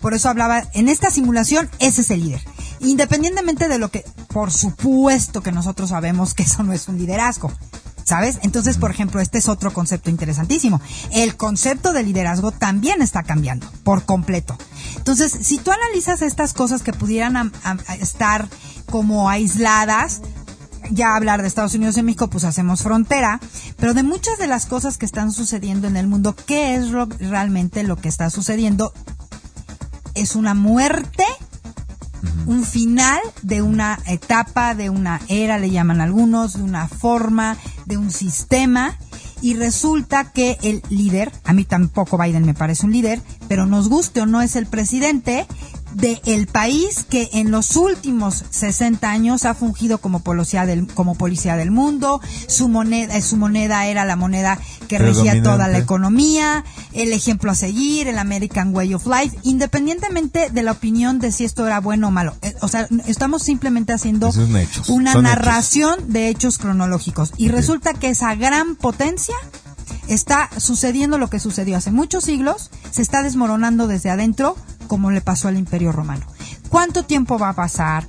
Por 0.00 0.14
eso 0.14 0.28
hablaba, 0.28 0.62
en 0.74 0.88
esta 0.88 1.10
simulación, 1.10 1.68
ese 1.78 2.02
es 2.02 2.10
el 2.10 2.20
líder. 2.20 2.42
Independientemente 2.80 3.68
de 3.68 3.78
lo 3.78 3.90
que, 3.90 4.04
por 4.28 4.52
supuesto 4.52 5.42
que 5.42 5.52
nosotros 5.52 5.90
sabemos 5.90 6.34
que 6.34 6.44
eso 6.44 6.62
no 6.62 6.72
es 6.72 6.88
un 6.88 6.98
liderazgo. 6.98 7.52
¿Sabes? 8.04 8.38
Entonces, 8.42 8.78
por 8.78 8.90
ejemplo, 8.90 9.20
este 9.20 9.36
es 9.36 9.50
otro 9.50 9.70
concepto 9.70 10.08
interesantísimo. 10.08 10.80
El 11.12 11.36
concepto 11.36 11.92
de 11.92 12.02
liderazgo 12.02 12.52
también 12.52 13.02
está 13.02 13.22
cambiando 13.22 13.70
por 13.84 14.06
completo. 14.06 14.56
Entonces, 14.96 15.30
si 15.30 15.58
tú 15.58 15.72
analizas 15.72 16.22
estas 16.22 16.54
cosas 16.54 16.82
que 16.82 16.94
pudieran 16.94 17.52
estar 18.00 18.48
como 18.86 19.28
aisladas, 19.28 20.22
ya 20.90 21.16
hablar 21.16 21.42
de 21.42 21.48
Estados 21.48 21.74
Unidos 21.74 21.98
y 21.98 22.02
México, 22.02 22.30
pues 22.30 22.44
hacemos 22.44 22.82
frontera, 22.82 23.40
pero 23.76 23.92
de 23.92 24.02
muchas 24.02 24.38
de 24.38 24.46
las 24.46 24.64
cosas 24.64 24.96
que 24.96 25.04
están 25.04 25.30
sucediendo 25.30 25.86
en 25.86 25.98
el 25.98 26.06
mundo, 26.06 26.34
¿qué 26.34 26.76
es 26.76 26.90
realmente 26.90 27.82
lo 27.82 27.96
que 27.96 28.08
está 28.08 28.30
sucediendo? 28.30 28.94
Es 30.20 30.34
una 30.34 30.54
muerte 30.54 31.24
un 32.46 32.64
final 32.64 33.20
de 33.42 33.62
una 33.62 33.98
etapa, 34.06 34.74
de 34.74 34.90
una 34.90 35.20
era, 35.28 35.58
le 35.58 35.70
llaman 35.70 36.00
algunos, 36.00 36.54
de 36.54 36.62
una 36.62 36.88
forma, 36.88 37.56
de 37.86 37.96
un 37.96 38.10
sistema. 38.10 38.96
Y 39.40 39.54
resulta 39.54 40.32
que 40.32 40.58
el 40.62 40.82
líder, 40.88 41.30
a 41.44 41.52
mí 41.52 41.64
tampoco 41.64 42.18
Biden 42.18 42.44
me 42.44 42.54
parece 42.54 42.86
un 42.86 42.92
líder, 42.92 43.20
pero 43.46 43.66
nos 43.66 43.88
guste 43.88 44.22
o 44.22 44.26
no 44.26 44.42
es 44.42 44.56
el 44.56 44.66
presidente, 44.66 45.46
de 46.00 46.20
el 46.26 46.46
país 46.46 47.04
que 47.08 47.28
en 47.32 47.50
los 47.50 47.74
últimos 47.76 48.44
60 48.50 49.10
años 49.10 49.44
ha 49.44 49.54
fungido 49.54 49.98
como 49.98 50.20
policía 50.20 50.64
del, 50.64 50.86
como 50.86 51.16
policía 51.16 51.56
del 51.56 51.72
mundo, 51.72 52.20
su 52.46 52.68
moneda, 52.68 53.16
eh, 53.16 53.22
su 53.22 53.36
moneda 53.36 53.86
era 53.86 54.04
la 54.04 54.14
moneda 54.14 54.58
que 54.86 54.98
regía 54.98 55.42
toda 55.42 55.66
la 55.66 55.78
economía, 55.78 56.64
el 56.92 57.12
ejemplo 57.12 57.50
a 57.50 57.54
seguir, 57.54 58.06
el 58.06 58.18
American 58.18 58.74
Way 58.74 58.94
of 58.94 59.06
Life, 59.06 59.36
independientemente 59.42 60.50
de 60.50 60.62
la 60.62 60.72
opinión 60.72 61.18
de 61.18 61.32
si 61.32 61.44
esto 61.44 61.66
era 61.66 61.80
bueno 61.80 62.08
o 62.08 62.10
malo. 62.10 62.36
Eh, 62.42 62.54
o 62.60 62.68
sea, 62.68 62.86
estamos 63.06 63.42
simplemente 63.42 63.92
haciendo 63.92 64.30
una 64.88 65.14
narración 65.16 66.12
de 66.12 66.28
hechos 66.28 66.58
cronológicos. 66.58 67.32
Y 67.36 67.48
resulta 67.48 67.92
que 67.92 68.10
esa 68.10 68.34
gran 68.36 68.76
potencia 68.76 69.34
está 70.06 70.48
sucediendo 70.56 71.18
lo 71.18 71.28
que 71.28 71.40
sucedió 71.40 71.76
hace 71.76 71.90
muchos 71.90 72.24
siglos, 72.24 72.70
se 72.90 73.02
está 73.02 73.22
desmoronando 73.22 73.88
desde 73.88 74.10
adentro 74.10 74.56
como 74.88 75.10
le 75.10 75.20
pasó 75.20 75.48
al 75.48 75.56
Imperio 75.56 75.92
Romano. 75.92 76.26
¿Cuánto 76.68 77.04
tiempo 77.04 77.38
va 77.38 77.50
a 77.50 77.54
pasar? 77.54 78.06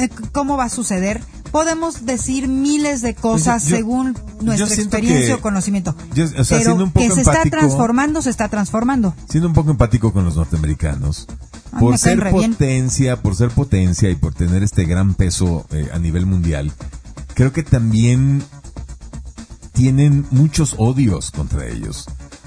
Eh, 0.00 0.08
¿Cómo 0.32 0.56
va 0.56 0.64
a 0.64 0.68
suceder? 0.68 1.22
Podemos 1.50 2.04
decir 2.04 2.48
miles 2.48 3.00
de 3.00 3.14
cosas 3.14 3.62
pues 3.62 3.76
según 3.76 4.18
nuestra 4.42 4.74
experiencia 4.74 5.36
o 5.36 5.40
conocimiento. 5.40 5.94
pero 6.14 6.92
que 6.92 7.10
se 7.10 7.22
está 7.22 7.42
transformando, 7.44 8.20
se 8.20 8.30
está 8.30 8.48
transformando. 8.48 9.14
Siendo 9.28 9.48
un 9.48 9.54
poco 9.54 9.70
empático 9.70 10.12
con 10.12 10.24
los 10.24 10.36
norteamericanos, 10.36 11.26
por 11.78 11.96
ser 11.98 12.30
potencia, 12.30 13.22
por 13.22 13.36
ser 13.36 13.50
potencia 13.50 14.10
y 14.10 14.16
por 14.16 14.34
tener 14.34 14.62
este 14.62 14.84
gran 14.84 15.14
peso 15.14 15.66
eh, 15.70 15.88
a 15.92 15.98
nivel 15.98 16.26
mundial, 16.26 16.72
creo 17.34 17.52
que 17.52 17.62
también 17.62 18.42
tienen 19.72 20.26
muchos 20.30 20.74
odios 20.78 21.30
contra 21.30 21.66
ellos. 21.66 22.06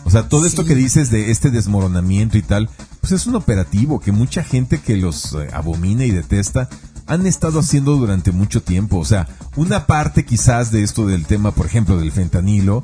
O 0.10 0.12
sea, 0.12 0.28
todo 0.28 0.48
esto 0.48 0.66
que 0.66 0.74
dices 0.74 1.12
de 1.12 1.30
este 1.30 1.52
desmoronamiento 1.52 2.40
y 2.40 2.42
tal, 2.42 2.68
pues 3.00 3.12
es 3.12 3.28
un 3.28 3.36
operativo 3.36 4.00
que 4.00 4.12
mucha 4.12 4.44
gente 4.44 4.80
que 4.80 4.98
los 4.98 5.36
eh, 5.36 5.50
abomina 5.54 6.04
y 6.04 6.10
detesta 6.10 6.68
han 7.06 7.28
estado 7.28 7.60
haciendo 7.60 7.96
durante 7.96 8.32
mucho 8.32 8.64
tiempo. 8.64 8.98
O 8.98 9.06
sea, 9.06 9.28
una 9.56 9.86
parte 9.86 10.26
quizás 10.26 10.72
de 10.72 10.82
esto 10.82 11.06
del 11.06 11.28
tema, 11.28 11.52
por 11.52 11.68
ejemplo, 11.68 12.00
del 12.00 12.12
fentanilo, 12.12 12.82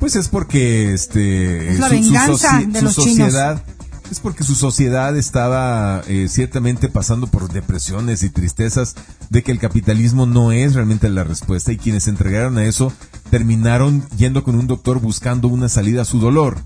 pues 0.00 0.16
es 0.16 0.28
porque 0.28 0.94
este 0.94 1.78
la 1.78 1.90
venganza 1.90 2.62
de 2.66 2.80
los 2.80 2.94
sociedad 2.94 3.62
es 4.10 4.20
porque 4.20 4.42
su 4.42 4.54
sociedad 4.54 5.14
estaba 5.18 6.00
eh, 6.08 6.28
ciertamente 6.30 6.88
pasando 6.88 7.26
por 7.26 7.52
depresiones 7.52 8.22
y 8.22 8.30
tristezas 8.30 8.94
de 9.28 9.42
que 9.42 9.52
el 9.52 9.58
capitalismo 9.58 10.24
no 10.24 10.50
es 10.50 10.72
realmente 10.72 11.10
la 11.10 11.24
respuesta 11.24 11.72
y 11.72 11.76
quienes 11.76 12.04
se 12.04 12.10
entregaron 12.10 12.56
a 12.56 12.64
eso 12.64 12.90
terminaron 13.34 14.08
yendo 14.10 14.44
con 14.44 14.54
un 14.54 14.68
doctor 14.68 15.00
buscando 15.00 15.48
una 15.48 15.68
salida 15.68 16.02
a 16.02 16.04
su 16.04 16.20
dolor. 16.20 16.56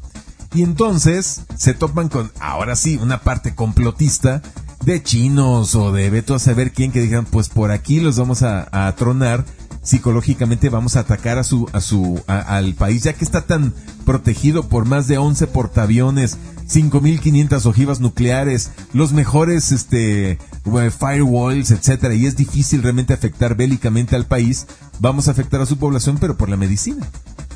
Y 0.53 0.63
entonces 0.63 1.47
se 1.57 1.73
topan 1.73 2.11
con, 2.11 2.31
ahora 2.41 2.77
sí, 2.77 2.99
una 3.01 3.23
parte 3.23 3.55
complotista 3.55 4.43
de 4.85 5.03
chinos 5.03 5.75
o 5.75 5.93
de 5.93 6.11
Beto 6.11 6.35
a 6.35 6.39
saber 6.39 6.73
quién 6.73 6.93
que 6.93 7.01
digan, 7.01 7.25
pues 7.25 7.49
por 7.49 7.71
aquí 7.71 8.01
los 8.01 8.19
vamos 8.19 8.43
a, 8.43 8.69
a 8.71 8.95
tronar 8.97 9.47
psicológicamente 9.89 10.69
vamos 10.69 10.97
a 10.97 11.01
atacar 11.01 11.39
a 11.39 11.45
su 11.45 11.67
a 11.73 11.81
su 11.81 12.21
al 12.27 12.75
país 12.75 13.05
ya 13.05 13.15
que 13.15 13.25
está 13.25 13.47
tan 13.47 13.73
protegido 14.05 14.69
por 14.69 14.85
más 14.85 15.09
de 15.09 15.17
11 15.17 15.47
portaaviones 15.47 16.37
5500 16.67 17.65
ojivas 17.65 17.99
nucleares, 17.99 18.71
los 18.93 19.13
mejores 19.15 19.73
este 19.73 20.33
eh, 20.33 20.91
firewalls, 20.91 21.71
etcétera, 21.71 22.13
y 22.13 22.27
es 22.27 22.37
difícil 22.37 22.83
realmente 22.83 23.15
afectar 23.15 23.57
bélicamente 23.57 24.15
al 24.15 24.27
país, 24.27 24.67
vamos 25.01 25.27
a 25.27 25.31
afectar 25.31 25.63
a 25.63 25.67
su 25.67 25.79
población 25.79 26.19
pero 26.21 26.37
por 26.37 26.51
la 26.51 26.59
medicina, 26.59 27.09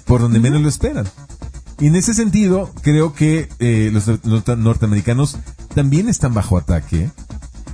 por 0.07 0.23
donde 0.23 0.41
menos 0.41 0.63
lo 0.63 0.71
esperan. 0.71 1.07
Y 1.81 1.89
en 1.89 1.97
ese 1.97 2.15
sentido, 2.15 2.73
creo 2.81 3.13
que 3.13 3.51
eh, 3.59 3.91
los 3.93 4.09
norteamericanos 4.57 5.37
también 5.75 6.09
están 6.09 6.33
bajo 6.33 6.57
ataque. 6.57 7.11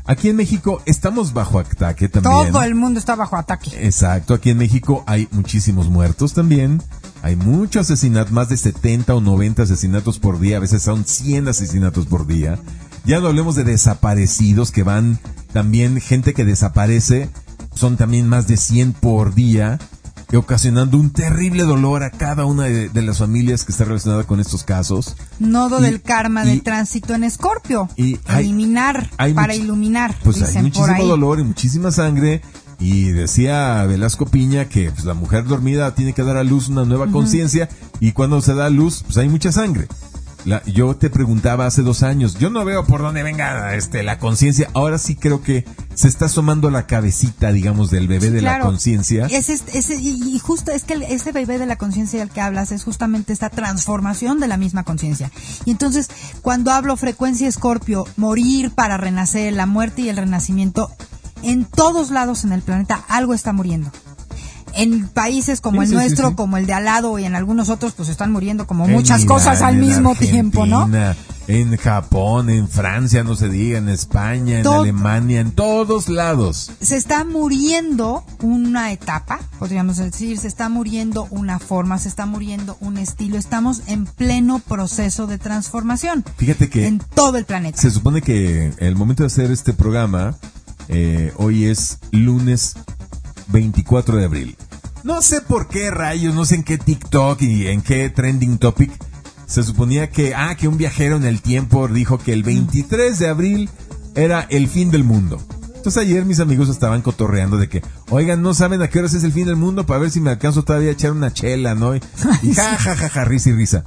Aquí 0.09 0.30
en 0.30 0.36
México 0.36 0.80
estamos 0.86 1.35
bajo 1.35 1.59
ataque 1.59 2.09
también. 2.09 2.51
Todo 2.51 2.62
el 2.62 2.74
mundo 2.74 2.98
está 2.98 3.14
bajo 3.14 3.36
ataque. 3.36 3.70
Exacto, 3.86 4.32
aquí 4.32 4.48
en 4.48 4.56
México 4.56 5.05
hay 5.06 5.28
muchísimos 5.32 5.90
muertos 5.90 6.32
también. 6.32 6.82
Hay 7.20 7.36
muchos 7.36 7.82
asesinatos, 7.82 8.32
más 8.32 8.48
de 8.48 8.56
70 8.56 9.14
o 9.14 9.20
90 9.20 9.64
asesinatos 9.64 10.18
por 10.18 10.40
día, 10.40 10.56
a 10.56 10.60
veces 10.60 10.82
son 10.82 11.05
100 11.05 11.48
asesinatos 11.48 12.06
por 12.06 12.26
día. 12.26 12.59
Ya 13.05 13.20
no 13.20 13.26
hablemos 13.26 13.55
de 13.55 13.64
desaparecidos 13.64 14.70
que 14.70 14.82
van 14.82 15.18
también 15.52 16.01
gente 16.01 16.32
que 16.32 16.47
desaparece, 16.47 17.28
son 17.74 17.98
también 17.98 18.26
más 18.30 18.48
de 18.48 18.56
100 18.56 18.94
por 18.94 19.35
día, 19.35 19.78
ocasionando 20.36 20.98
un 20.98 21.10
terrible 21.10 21.62
dolor 21.62 22.02
a 22.02 22.10
cada 22.10 22.44
una 22.44 22.64
de, 22.64 23.02
las 23.02 23.18
familias 23.18 23.64
que 23.64 23.72
está 23.72 23.84
relacionada 23.84 24.24
con 24.24 24.40
estos 24.40 24.62
casos. 24.64 25.16
Nodo 25.38 25.80
del 25.80 26.02
karma 26.02 26.44
del 26.44 26.62
tránsito 26.62 27.14
en 27.14 27.24
Escorpio. 27.24 27.88
Y 27.96 28.18
eliminar 28.28 29.10
para 29.34 29.55
iluminar. 29.55 30.14
Pues 30.22 30.42
hay 30.42 30.62
muchísimo 30.62 31.06
dolor 31.06 31.40
y 31.40 31.44
muchísima 31.44 31.90
sangre 31.90 32.42
y 32.80 33.10
decía 33.10 33.84
Velasco 33.86 34.26
Piña 34.26 34.68
que 34.68 34.90
pues, 34.90 35.05
la 35.05 35.14
mujer 35.14 35.44
dormida 35.44 35.94
tiene 35.94 36.12
que 36.12 36.22
dar 36.22 36.36
a 36.36 36.44
luz 36.44 36.68
una 36.68 36.84
nueva 36.84 37.09
conciencia 37.09 37.68
y 37.98 38.12
cuando 38.12 38.40
se 38.40 38.55
da 38.55 38.66
a 38.66 38.70
luz, 38.70 39.02
pues 39.05 39.16
hay 39.16 39.28
mucha 39.28 39.50
sangre. 39.50 39.88
La, 40.48 40.62
yo 40.64 40.96
te 40.96 41.10
preguntaba 41.10 41.66
hace 41.66 41.82
dos 41.82 42.02
años, 42.02 42.38
yo 42.38 42.48
no 42.48 42.64
veo 42.64 42.86
por 42.86 43.02
dónde 43.02 43.22
venga 43.22 43.74
este, 43.74 44.02
la 44.02 44.18
conciencia. 44.18 44.70
Ahora 44.72 44.96
sí 44.96 45.14
creo 45.14 45.42
que 45.42 45.66
se 45.92 46.08
está 46.08 46.24
asomando 46.24 46.70
la 46.70 46.86
cabecita, 46.86 47.52
digamos, 47.52 47.90
del 47.90 48.08
bebé 48.08 48.30
de 48.30 48.40
la 48.40 48.60
conciencia. 48.60 49.28
y 49.28 50.38
justo 50.38 50.72
es 50.72 50.84
que 50.84 50.94
ese 51.10 51.32
bebé 51.32 51.58
de 51.58 51.66
la 51.66 51.76
conciencia 51.76 52.20
del 52.20 52.30
que 52.30 52.40
hablas 52.40 52.72
es 52.72 52.82
justamente 52.82 53.34
esta 53.34 53.50
transformación 53.50 54.40
de 54.40 54.48
la 54.48 54.56
misma 54.56 54.84
conciencia. 54.84 55.30
Y 55.66 55.70
entonces, 55.70 56.08
cuando 56.40 56.72
hablo 56.72 56.96
frecuencia 56.96 57.46
escorpio, 57.46 58.06
morir 58.16 58.70
para 58.70 58.96
renacer, 58.96 59.52
la 59.52 59.66
muerte 59.66 60.00
y 60.00 60.08
el 60.08 60.16
renacimiento, 60.16 60.90
en 61.42 61.66
todos 61.66 62.10
lados 62.10 62.44
en 62.44 62.52
el 62.52 62.62
planeta 62.62 63.04
algo 63.08 63.34
está 63.34 63.52
muriendo. 63.52 63.92
En 64.74 65.09
países 65.09 65.61
como 65.61 65.82
el 65.82 65.90
nuestro, 65.90 66.36
como 66.36 66.57
el 66.57 66.66
de 66.66 66.73
al 66.73 66.85
lado 66.85 67.19
y 67.19 67.24
en 67.24 67.35
algunos 67.35 67.69
otros, 67.69 67.93
pues 67.93 68.09
están 68.09 68.32
muriendo 68.32 68.66
como 68.66 68.86
muchas 68.86 69.24
cosas 69.24 69.62
al 69.62 69.77
mismo 69.77 70.15
tiempo, 70.15 70.66
¿no? 70.66 70.89
En 71.49 71.74
Japón, 71.78 72.51
en 72.51 72.69
Francia, 72.69 73.24
no 73.24 73.35
se 73.35 73.49
diga, 73.49 73.78
en 73.78 73.89
España, 73.89 74.61
en 74.61 74.66
Alemania, 74.66 75.40
en 75.40 75.53
todos 75.53 76.11
lados. 76.11 76.70
Se 76.78 76.95
está 76.97 77.24
muriendo 77.24 78.23
una 78.43 78.93
etapa, 78.93 79.40
podríamos 79.59 79.97
decir, 79.97 80.36
se 80.36 80.47
está 80.47 80.69
muriendo 80.69 81.27
una 81.31 81.59
forma, 81.59 81.97
se 81.97 82.11
está 82.11 82.27
muriendo 82.27 82.77
un 82.81 82.99
estilo. 82.99 83.39
Estamos 83.39 83.81
en 83.86 84.05
pleno 84.05 84.59
proceso 84.59 85.27
de 85.27 85.39
transformación. 85.39 86.23
Fíjate 86.36 86.69
que. 86.69 86.86
En 86.86 86.99
todo 86.99 87.39
el 87.39 87.47
planeta. 87.47 87.81
Se 87.81 87.90
supone 87.90 88.20
que 88.20 88.74
el 88.77 88.95
momento 88.95 89.23
de 89.23 89.28
hacer 89.28 89.51
este 89.51 89.73
programa 89.73 90.36
eh, 90.89 91.32
hoy 91.36 91.66
es 91.66 91.99
lunes 92.11 92.74
24 93.48 94.16
de 94.16 94.24
abril. 94.24 94.56
No 95.04 95.22
sé 95.22 95.40
por 95.40 95.68
qué 95.68 95.90
rayos, 95.90 96.34
no 96.34 96.44
sé 96.44 96.56
en 96.56 96.64
qué 96.64 96.78
TikTok 96.78 97.40
y 97.42 97.68
en 97.68 97.82
qué 97.82 98.10
trending 98.10 98.58
topic 98.58 98.90
se 99.46 99.62
suponía 99.62 100.10
que, 100.10 100.34
ah, 100.34 100.56
que 100.56 100.68
un 100.68 100.76
viajero 100.76 101.16
en 101.16 101.24
el 101.24 101.40
tiempo 101.40 101.88
dijo 101.88 102.18
que 102.18 102.34
el 102.34 102.42
23 102.42 103.18
de 103.18 103.28
abril 103.28 103.70
era 104.14 104.46
el 104.50 104.68
fin 104.68 104.90
del 104.90 105.04
mundo. 105.04 105.40
Entonces 105.74 106.02
ayer 106.02 106.24
mis 106.26 106.40
amigos 106.40 106.68
estaban 106.68 107.00
cotorreando 107.00 107.56
de 107.56 107.68
que, 107.68 107.82
oigan, 108.10 108.42
no 108.42 108.52
saben 108.52 108.82
a 108.82 108.88
qué 108.88 108.98
horas 108.98 109.14
es 109.14 109.24
el 109.24 109.32
fin 109.32 109.46
del 109.46 109.56
mundo 109.56 109.86
para 109.86 110.00
ver 110.00 110.10
si 110.10 110.20
me 110.20 110.30
alcanzo 110.30 110.64
todavía 110.64 110.90
a 110.90 110.92
echar 110.92 111.12
una 111.12 111.32
chela, 111.32 111.74
¿no? 111.74 111.96
Y, 111.96 112.00
ja, 112.54 112.76
ja, 112.76 112.94
ja, 112.94 113.08
ja, 113.08 113.24
risa 113.24 113.50
y 113.50 113.52
risa. 113.54 113.84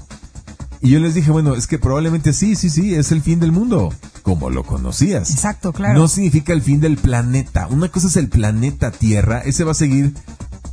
Y 0.82 0.90
yo 0.90 0.99
les 0.99 1.14
dije, 1.14 1.30
bueno, 1.30 1.56
es 1.56 1.68
que 1.68 1.78
probablemente 1.78 2.34
sí, 2.34 2.56
sí, 2.56 2.70
sí, 2.72 2.95
es 2.95 3.12
el 3.12 3.22
fin 3.22 3.40
del 3.40 3.52
mundo, 3.52 3.94
como 4.24 4.49
lo 4.49 4.64
conocías. 4.64 5.30
Exacto, 5.30 5.74
claro. 5.74 5.99
No 5.99 6.08
significa 6.08 6.53
el 6.53 6.64
fin 6.64 6.82
del 6.82 6.98
planeta. 6.98 7.68
Una 7.68 7.90
cosa 7.90 8.08
es 8.08 8.18
el 8.18 8.30
planeta 8.30 8.90
Tierra, 8.91 9.40
ese 9.40 9.64
va 9.64 9.72
a 9.72 9.76
seguir 9.76 10.16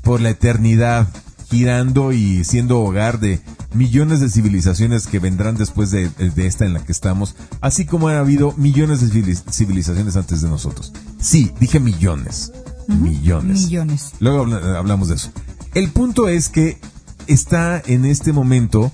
por 0.03 0.23
la 0.23 0.31
eternidad, 0.31 1.09
girando 1.51 2.13
y 2.13 2.43
siendo 2.45 2.81
hogar 2.81 3.21
de 3.21 3.41
millones 3.75 4.21
de 4.21 4.31
civilizaciones 4.31 5.07
que 5.07 5.19
vendrán 5.19 5.57
después 5.57 5.91
de, 5.91 6.11
esta 6.37 6.65
en 6.65 6.73
la 6.73 6.85
que 6.85 6.93
estamos, 6.93 7.37
así 7.61 7.85
como 7.85 8.09
ha 8.09 8.19
habido 8.19 8.55
millones 8.57 9.01
de 9.01 9.37
civilizaciones 9.51 10.17
antes 10.17 10.41
de 10.41 10.49
nosotros. 10.49 10.95
Sí, 11.21 11.53
dije 11.61 11.81
millones. 11.81 12.53
Millones. 12.87 13.65
Millones. 13.65 14.13
Luego 14.21 14.45
hablamos 14.55 15.09
de 15.09 15.17
eso. 15.17 15.31
El 15.75 15.91
punto 15.91 16.29
es 16.29 16.49
que 16.49 16.79
está 17.27 17.83
en 17.85 18.07
este 18.07 18.33
momento 18.33 18.91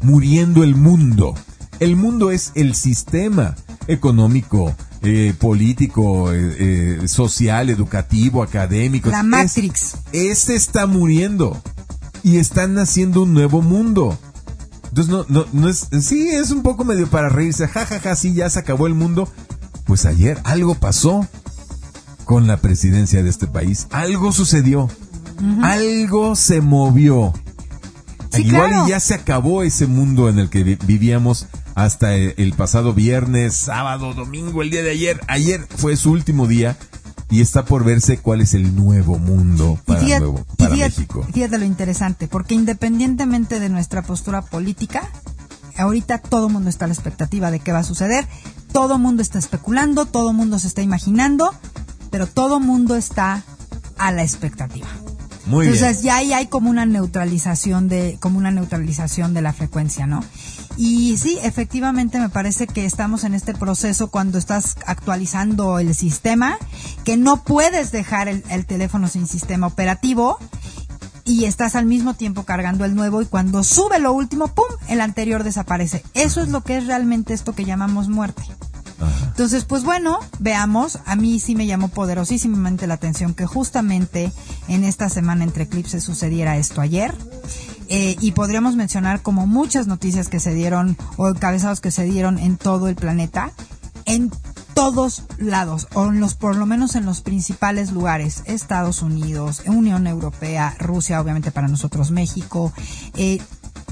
muriendo 0.00 0.64
el 0.64 0.74
mundo. 0.74 1.34
El 1.78 1.96
mundo 1.96 2.30
es 2.30 2.52
el 2.54 2.74
sistema 2.74 3.54
económico, 3.86 4.74
eh, 5.02 5.34
político, 5.38 6.32
eh, 6.32 6.56
eh, 7.02 7.08
social, 7.08 7.70
educativo, 7.70 8.42
académico. 8.42 9.10
La 9.10 9.22
Matrix. 9.22 9.98
este 10.12 10.54
está 10.54 10.86
muriendo 10.86 11.60
y 12.22 12.38
están 12.38 12.74
naciendo 12.74 13.22
un 13.22 13.34
nuevo 13.34 13.62
mundo. 13.62 14.18
Entonces 14.88 15.12
no, 15.12 15.26
no, 15.28 15.46
no 15.52 15.68
es, 15.68 15.88
sí, 16.00 16.28
es 16.28 16.50
un 16.50 16.62
poco 16.62 16.84
medio 16.84 17.08
para 17.08 17.28
reírse, 17.28 17.68
jajaja, 17.68 18.00
ja, 18.00 18.10
ja, 18.10 18.16
sí, 18.16 18.32
ya 18.34 18.48
se 18.48 18.58
acabó 18.58 18.86
el 18.86 18.94
mundo. 18.94 19.30
Pues 19.84 20.06
ayer 20.06 20.40
algo 20.44 20.74
pasó 20.74 21.28
con 22.24 22.46
la 22.46 22.56
presidencia 22.56 23.22
de 23.22 23.30
este 23.30 23.46
país, 23.46 23.86
algo 23.92 24.32
sucedió, 24.32 24.88
algo 25.62 26.34
se 26.34 26.60
movió. 26.60 27.32
Igual 28.38 28.86
y 28.86 28.90
ya 28.90 29.00
se 29.00 29.14
acabó 29.14 29.62
ese 29.62 29.86
mundo 29.86 30.28
en 30.28 30.38
el 30.38 30.50
que 30.50 30.62
vivíamos 30.62 31.46
hasta 31.74 32.14
el, 32.14 32.52
pasado 32.54 32.94
viernes, 32.94 33.54
sábado, 33.54 34.14
domingo, 34.14 34.62
el 34.62 34.70
día 34.70 34.82
de 34.82 34.90
ayer. 34.90 35.20
Ayer 35.28 35.66
fue 35.76 35.96
su 35.96 36.10
último 36.10 36.46
día 36.46 36.76
y 37.30 37.40
está 37.40 37.64
por 37.64 37.84
verse 37.84 38.18
cuál 38.18 38.40
es 38.40 38.54
el 38.54 38.74
nuevo 38.76 39.18
mundo 39.18 39.78
para, 39.84 40.00
nuevo, 40.02 40.44
para 40.56 40.74
México. 40.74 41.26
Fíjate 41.32 41.58
lo 41.58 41.64
interesante, 41.64 42.28
porque 42.28 42.54
independientemente 42.54 43.60
de 43.60 43.68
nuestra 43.68 44.02
postura 44.02 44.42
política, 44.42 45.08
ahorita 45.76 46.18
todo 46.18 46.48
mundo 46.48 46.70
está 46.70 46.84
a 46.86 46.88
la 46.88 46.94
expectativa 46.94 47.50
de 47.50 47.60
qué 47.60 47.72
va 47.72 47.80
a 47.80 47.84
suceder, 47.84 48.26
todo 48.72 48.94
el 48.94 49.00
mundo 49.00 49.22
está 49.22 49.38
especulando, 49.38 50.06
todo 50.06 50.30
el 50.30 50.36
mundo 50.36 50.58
se 50.58 50.68
está 50.68 50.82
imaginando, 50.82 51.54
pero 52.10 52.26
todo 52.26 52.60
mundo 52.60 52.96
está 52.96 53.42
a 53.98 54.12
la 54.12 54.22
expectativa. 54.22 54.88
Muy 55.46 55.66
Entonces 55.66 56.02
ya 56.02 56.16
ahí 56.16 56.32
hay 56.32 56.46
como 56.46 56.70
una 56.70 56.86
neutralización 56.86 57.88
de, 57.88 58.18
como 58.20 58.38
una 58.38 58.50
neutralización 58.50 59.32
de 59.32 59.42
la 59.42 59.52
frecuencia, 59.52 60.06
¿no? 60.06 60.24
Y 60.76 61.16
sí, 61.18 61.38
efectivamente 61.42 62.18
me 62.18 62.28
parece 62.28 62.66
que 62.66 62.84
estamos 62.84 63.24
en 63.24 63.34
este 63.34 63.54
proceso 63.54 64.08
cuando 64.08 64.38
estás 64.38 64.76
actualizando 64.86 65.78
el 65.78 65.94
sistema, 65.94 66.58
que 67.04 67.16
no 67.16 67.44
puedes 67.44 67.92
dejar 67.92 68.28
el, 68.28 68.42
el 68.50 68.66
teléfono 68.66 69.08
sin 69.08 69.26
sistema 69.26 69.68
operativo 69.68 70.38
y 71.24 71.44
estás 71.44 71.74
al 71.74 71.86
mismo 71.86 72.14
tiempo 72.14 72.44
cargando 72.44 72.84
el 72.84 72.94
nuevo 72.94 73.20
y 73.20 73.26
cuando 73.26 73.64
sube 73.64 73.98
lo 73.98 74.12
último, 74.12 74.48
¡pum!, 74.48 74.66
el 74.88 75.00
anterior 75.00 75.44
desaparece. 75.44 76.02
Eso 76.14 76.40
es 76.40 76.48
lo 76.48 76.62
que 76.62 76.76
es 76.76 76.86
realmente 76.86 77.34
esto 77.34 77.54
que 77.54 77.64
llamamos 77.64 78.08
muerte. 78.08 78.42
Entonces, 79.26 79.64
pues 79.64 79.84
bueno, 79.84 80.18
veamos. 80.38 80.98
A 81.04 81.16
mí 81.16 81.38
sí 81.38 81.54
me 81.54 81.66
llamó 81.66 81.88
poderosísimamente 81.88 82.86
la 82.86 82.94
atención 82.94 83.34
que 83.34 83.46
justamente 83.46 84.32
en 84.68 84.84
esta 84.84 85.08
semana 85.08 85.44
entre 85.44 85.64
eclipses 85.64 86.04
sucediera 86.04 86.56
esto 86.56 86.80
ayer. 86.80 87.14
Eh, 87.88 88.16
y 88.20 88.32
podríamos 88.32 88.74
mencionar 88.74 89.22
como 89.22 89.46
muchas 89.46 89.86
noticias 89.86 90.28
que 90.28 90.40
se 90.40 90.52
dieron 90.54 90.96
o 91.16 91.28
encabezados 91.28 91.80
que 91.80 91.92
se 91.92 92.04
dieron 92.04 92.38
en 92.38 92.56
todo 92.56 92.88
el 92.88 92.96
planeta, 92.96 93.52
en 94.06 94.32
todos 94.74 95.22
lados, 95.38 95.86
o 95.94 96.06
en 96.06 96.20
los, 96.20 96.34
por 96.34 96.56
lo 96.56 96.66
menos 96.66 96.96
en 96.96 97.06
los 97.06 97.20
principales 97.20 97.92
lugares, 97.92 98.42
Estados 98.46 99.02
Unidos, 99.02 99.62
Unión 99.66 100.06
Europea, 100.06 100.74
Rusia, 100.78 101.20
obviamente 101.20 101.50
para 101.50 101.68
nosotros 101.68 102.10
México, 102.10 102.72
eh, 103.14 103.40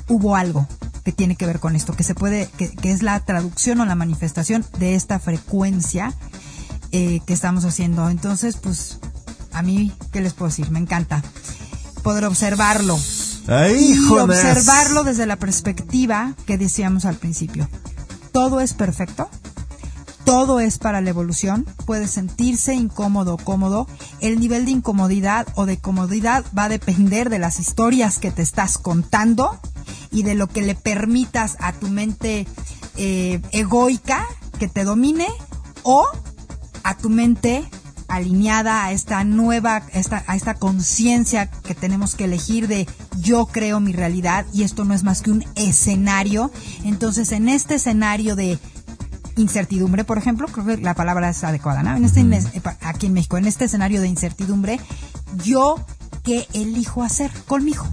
hubo 0.09 0.37
algo 0.37 0.67
que 1.05 1.13
tiene 1.13 1.37
que 1.37 1.47
ver 1.47 1.61
con 1.61 1.77
esto, 1.77 1.95
que 1.95 2.03
se 2.03 2.15
puede, 2.15 2.49
que, 2.57 2.73
es 2.83 3.03
la 3.03 3.21
traducción 3.21 3.81
o 3.81 3.85
la 3.85 3.95
manifestación 3.95 4.65
de 4.79 4.95
esta 4.95 5.19
frecuencia 5.19 6.15
eh, 6.93 7.21
que 7.27 7.35
estamos 7.35 7.65
haciendo. 7.65 8.09
Entonces, 8.09 8.57
pues, 8.57 8.99
a 9.53 9.63
mí, 9.63 9.93
¿qué 10.13 10.21
les 10.23 10.33
puedo 10.33 10.49
decir? 10.49 10.71
Me 10.71 10.79
encanta 10.79 11.23
poder 12.03 12.25
observarlo. 12.25 12.99
y 13.79 13.99
observarlo 14.09 15.05
desde 15.05 15.27
la 15.27 15.37
perspectiva 15.37 16.35
que 16.47 16.57
decíamos 16.57 17.05
al 17.05 17.17
principio. 17.17 17.69
Todo 18.33 18.61
es 18.61 18.73
perfecto, 18.73 19.29
todo 20.25 20.59
es 20.59 20.79
para 20.79 21.03
la 21.03 21.11
evolución, 21.11 21.67
puede 21.85 22.09
sentirse 22.09 22.75
incómodo 22.75 23.35
o 23.35 23.37
cómodo. 23.39 23.87
El 24.21 24.41
nivel 24.41 24.65
de 24.65 24.73
incomodidad 24.73 25.47
o 25.55 25.67
de 25.67 25.77
comodidad 25.77 26.45
va 26.57 26.65
a 26.65 26.69
depender 26.71 27.29
de 27.29 27.39
las 27.39 27.61
historias 27.61 28.19
que 28.19 28.31
te 28.31 28.43
estás 28.43 28.79
contando 28.79 29.61
y 30.15 30.23
de 30.23 30.35
lo 30.35 30.47
que 30.47 30.63
le 30.63 30.75
permitas 30.75 31.57
a 31.59 31.73
tu 31.73 31.89
mente 31.89 32.47
eh, 32.97 33.41
egoica 33.53 34.27
que 34.59 34.69
te 34.69 34.85
domine 34.85 35.27
o 35.83 36.07
a 36.85 36.97
tu 36.97 37.11
mente 37.11 37.65
alineada 38.07 38.85
a 38.85 38.93
esta 38.93 39.25
nueva, 39.25 39.83
esta, 39.93 40.23
a 40.29 40.37
esta 40.37 40.55
conciencia 40.55 41.51
que 41.51 41.75
tenemos 41.75 42.15
que 42.15 42.25
elegir 42.25 42.69
de 42.69 42.87
yo 43.19 43.47
creo 43.47 43.81
mi 43.81 43.93
realidad 43.93 44.47
y 44.53 44.63
esto 44.63 44.85
no 44.85 44.95
es 44.95 45.03
más 45.03 45.21
que 45.21 45.33
un 45.33 45.45
escenario. 45.57 46.53
Entonces, 46.85 47.33
en 47.33 47.49
este 47.49 47.75
escenario 47.75 48.37
de 48.37 48.59
incertidumbre, 49.37 50.05
por 50.05 50.19
ejemplo, 50.19 50.47
creo 50.47 50.65
que 50.65 50.77
la 50.77 50.95
palabra 50.95 51.29
es 51.31 51.43
adecuada, 51.43 51.83
¿no? 51.83 51.97
En 51.97 52.05
este, 52.05 52.63
aquí 52.83 53.07
en 53.07 53.15
México, 53.15 53.37
en 53.37 53.47
este 53.47 53.65
escenario 53.65 54.01
de 54.01 54.07
incertidumbre, 54.07 54.79
yo 55.43 55.85
qué 56.23 56.47
elijo 56.53 57.03
hacer 57.03 57.33
conmigo. 57.47 57.85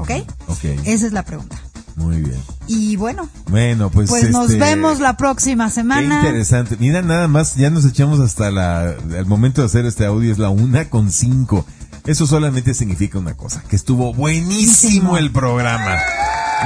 ¿Ok? 0.00 0.10
Ok. 0.48 0.64
Esa 0.84 1.06
es 1.06 1.12
la 1.12 1.22
pregunta. 1.24 1.58
Muy 1.96 2.22
bien. 2.22 2.40
Y 2.66 2.96
bueno. 2.96 3.28
Bueno, 3.50 3.90
pues. 3.90 4.08
Pues 4.08 4.30
nos 4.30 4.50
este, 4.50 4.58
vemos 4.58 5.00
la 5.00 5.16
próxima 5.16 5.70
semana. 5.70 6.20
Qué 6.20 6.28
interesante. 6.28 6.76
Mira, 6.78 7.02
nada 7.02 7.28
más, 7.28 7.56
ya 7.56 7.70
nos 7.70 7.84
echamos 7.84 8.20
hasta 8.20 8.50
la, 8.50 8.94
el 9.16 9.26
momento 9.26 9.60
de 9.60 9.66
hacer 9.66 9.86
este 9.86 10.06
audio, 10.06 10.32
es 10.32 10.38
la 10.38 10.50
una 10.50 10.88
con 10.88 11.10
cinco. 11.12 11.66
Eso 12.06 12.26
solamente 12.26 12.72
significa 12.74 13.18
una 13.18 13.34
cosa, 13.34 13.62
que 13.68 13.76
estuvo 13.76 14.14
buenísimo 14.14 15.18
el 15.18 15.30
programa. 15.30 15.96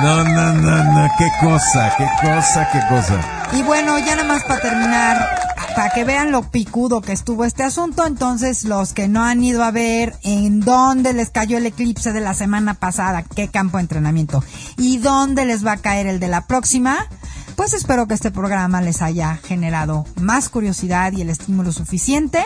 No, 0.03 0.25
no, 0.25 0.55
no, 0.55 0.85
no, 0.85 1.09
qué 1.19 1.29
cosa, 1.41 1.93
qué 1.99 2.07
cosa, 2.23 2.69
qué 2.73 2.81
cosa. 2.89 3.21
Y 3.53 3.63
bueno, 3.63 3.99
ya 3.99 4.17
nada 4.17 4.29
más 4.29 4.45
para 4.45 4.61
terminar, 4.61 5.54
para 5.75 5.91
que 5.91 6.05
vean 6.05 6.31
lo 6.31 6.51
picudo 6.51 7.01
que 7.01 7.13
estuvo 7.13 7.45
este 7.45 7.63
asunto, 7.63 8.07
entonces 8.07 8.65
los 8.65 8.93
que 8.93 9.09
no 9.09 9.25
han 9.25 9.43
ido 9.43 9.65
a 9.65 9.71
ver 9.71 10.15
en 10.23 10.61
dónde 10.61 11.13
les 11.13 11.31
cayó 11.31 11.59
el 11.59 11.67
eclipse 11.67 12.13
de 12.13 12.21
la 12.21 12.35
semana 12.35 12.75
pasada, 12.75 13.23
qué 13.23 13.49
campo 13.49 13.79
de 13.79 13.83
entrenamiento, 13.83 14.45
y 14.77 14.99
dónde 14.99 15.45
les 15.45 15.67
va 15.67 15.73
a 15.73 15.77
caer 15.79 16.07
el 16.07 16.21
de 16.21 16.29
la 16.29 16.47
próxima, 16.47 17.09
pues 17.57 17.73
espero 17.75 18.07
que 18.07 18.15
este 18.15 18.31
programa 18.31 18.81
les 18.81 19.03
haya 19.03 19.37
generado 19.37 20.05
más 20.21 20.49
curiosidad 20.49 21.13
y 21.13 21.23
el 21.23 21.31
estímulo 21.31 21.73
suficiente 21.73 22.45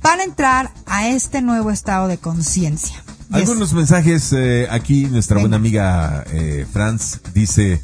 para 0.00 0.24
entrar 0.24 0.72
a 0.86 1.08
este 1.08 1.42
nuevo 1.42 1.70
estado 1.70 2.08
de 2.08 2.18
conciencia. 2.18 3.02
Algunos 3.30 3.72
mensajes 3.72 4.30
eh, 4.34 4.66
aquí, 4.70 5.06
nuestra 5.06 5.40
buena 5.40 5.56
amiga 5.56 6.22
eh, 6.30 6.66
Franz 6.70 7.20
dice, 7.32 7.80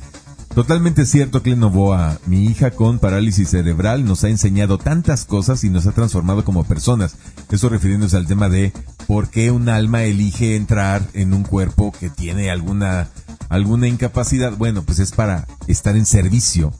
Totalmente 0.58 1.06
cierto, 1.06 1.40
Novoa. 1.56 2.18
Mi 2.26 2.46
hija 2.46 2.72
con 2.72 2.98
parálisis 2.98 3.50
cerebral 3.50 4.04
nos 4.04 4.24
ha 4.24 4.28
enseñado 4.28 4.76
tantas 4.76 5.24
cosas 5.24 5.62
y 5.62 5.70
nos 5.70 5.86
ha 5.86 5.92
transformado 5.92 6.44
como 6.44 6.64
personas. 6.64 7.14
Eso 7.52 7.68
refiriéndose 7.68 8.16
al 8.16 8.26
tema 8.26 8.48
de 8.48 8.72
por 9.06 9.28
qué 9.28 9.52
un 9.52 9.68
alma 9.68 10.02
elige 10.02 10.56
entrar 10.56 11.06
en 11.14 11.32
un 11.32 11.44
cuerpo 11.44 11.92
que 11.92 12.10
tiene 12.10 12.50
alguna, 12.50 13.06
alguna 13.48 13.86
incapacidad. 13.86 14.52
Bueno, 14.56 14.82
pues 14.82 14.98
es 14.98 15.12
para 15.12 15.46
estar 15.68 15.96
en 15.96 16.06
servicio 16.06 16.72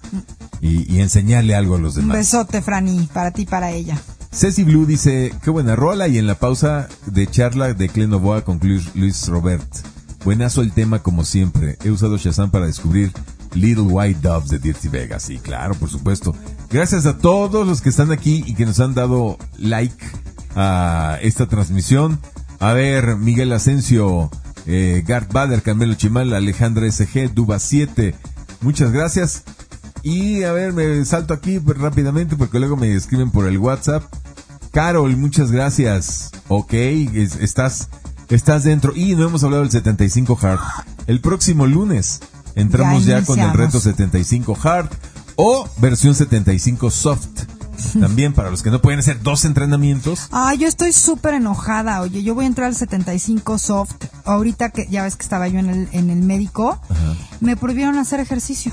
y, 0.60 0.98
enseñarle 0.98 1.54
algo 1.54 1.76
a 1.76 1.78
los 1.78 1.94
demás. 1.94 2.16
Un 2.16 2.20
besote, 2.20 2.62
Franny, 2.62 3.08
para 3.12 3.30
ti 3.30 3.42
y 3.42 3.46
para 3.46 3.70
ella. 3.70 3.96
Ceci 4.32 4.64
Blue 4.64 4.86
dice, 4.86 5.32
qué 5.44 5.50
buena 5.50 5.76
rola 5.76 6.08
y 6.08 6.18
en 6.18 6.26
la 6.26 6.34
pausa 6.34 6.88
de 7.06 7.28
charla 7.28 7.72
de 7.74 8.08
Novoa 8.08 8.42
con 8.42 8.58
Luis 8.60 9.28
Robert. 9.28 9.72
Buenazo 10.24 10.62
el 10.62 10.72
tema 10.72 10.98
como 10.98 11.24
siempre. 11.24 11.78
He 11.84 11.92
usado 11.92 12.16
Shazam 12.16 12.50
para 12.50 12.66
descubrir 12.66 13.12
Little 13.58 13.84
White 13.84 14.20
Doves 14.22 14.50
de 14.50 14.58
Dirty 14.58 14.88
Vegas. 14.88 15.24
Sí, 15.24 15.38
claro, 15.38 15.74
por 15.74 15.90
supuesto. 15.90 16.34
Gracias 16.70 17.06
a 17.06 17.18
todos 17.18 17.66
los 17.66 17.80
que 17.80 17.88
están 17.88 18.12
aquí 18.12 18.44
y 18.46 18.54
que 18.54 18.66
nos 18.66 18.80
han 18.80 18.94
dado 18.94 19.38
like 19.58 20.04
a 20.54 21.18
esta 21.22 21.46
transmisión. 21.46 22.20
A 22.60 22.72
ver, 22.72 23.16
Miguel 23.16 23.52
Asensio, 23.52 24.30
eh, 24.66 25.02
Gart 25.06 25.32
Bader, 25.32 25.62
Carmelo 25.62 25.94
Chimal, 25.94 26.32
Alejandra 26.32 26.90
SG, 26.90 27.32
Duba 27.34 27.58
7. 27.58 28.14
Muchas 28.60 28.92
gracias. 28.92 29.44
Y 30.02 30.44
a 30.44 30.52
ver, 30.52 30.72
me 30.72 31.04
salto 31.04 31.34
aquí 31.34 31.58
rápidamente 31.58 32.36
porque 32.36 32.58
luego 32.58 32.76
me 32.76 32.94
escriben 32.94 33.30
por 33.30 33.46
el 33.46 33.58
WhatsApp. 33.58 34.04
Carol, 34.72 35.16
muchas 35.16 35.50
gracias. 35.50 36.30
Ok, 36.48 36.72
estás, 36.74 37.88
estás 38.28 38.64
dentro. 38.64 38.94
Y 38.94 39.14
no 39.16 39.26
hemos 39.26 39.42
hablado 39.42 39.62
del 39.62 39.72
75 39.72 40.38
Hard. 40.40 40.60
El 41.06 41.20
próximo 41.20 41.66
lunes 41.66 42.20
entramos 42.54 43.04
ya, 43.04 43.24
con 43.24 43.38
el 43.38 43.52
reto 43.52 43.80
75 43.80 44.58
Hard 44.62 44.90
o 45.36 45.68
versión 45.78 46.14
75 46.14 46.90
Soft. 46.90 47.28
También 48.00 48.32
para 48.32 48.50
los 48.50 48.62
que 48.62 48.70
no 48.70 48.80
pueden 48.80 48.98
hacer 48.98 49.22
dos 49.22 49.44
entrenamientos. 49.44 50.28
Ah, 50.32 50.54
yo 50.54 50.66
estoy 50.66 50.92
súper 50.92 51.34
enojada. 51.34 52.00
Oye, 52.00 52.22
yo 52.22 52.34
voy 52.34 52.44
a 52.44 52.48
entrar 52.48 52.66
al 52.66 52.74
75 52.74 53.58
soft. 53.58 54.04
Ahorita 54.24 54.70
que 54.70 54.88
ya 54.88 55.04
ves 55.04 55.16
que 55.16 55.22
estaba 55.22 55.48
yo 55.48 55.60
en 55.60 55.70
el, 55.70 55.88
en 55.92 56.10
el 56.10 56.20
médico, 56.20 56.80
me 57.40 57.56
prohibieron 57.56 57.96
hacer 57.98 58.20
ejercicio. 58.20 58.72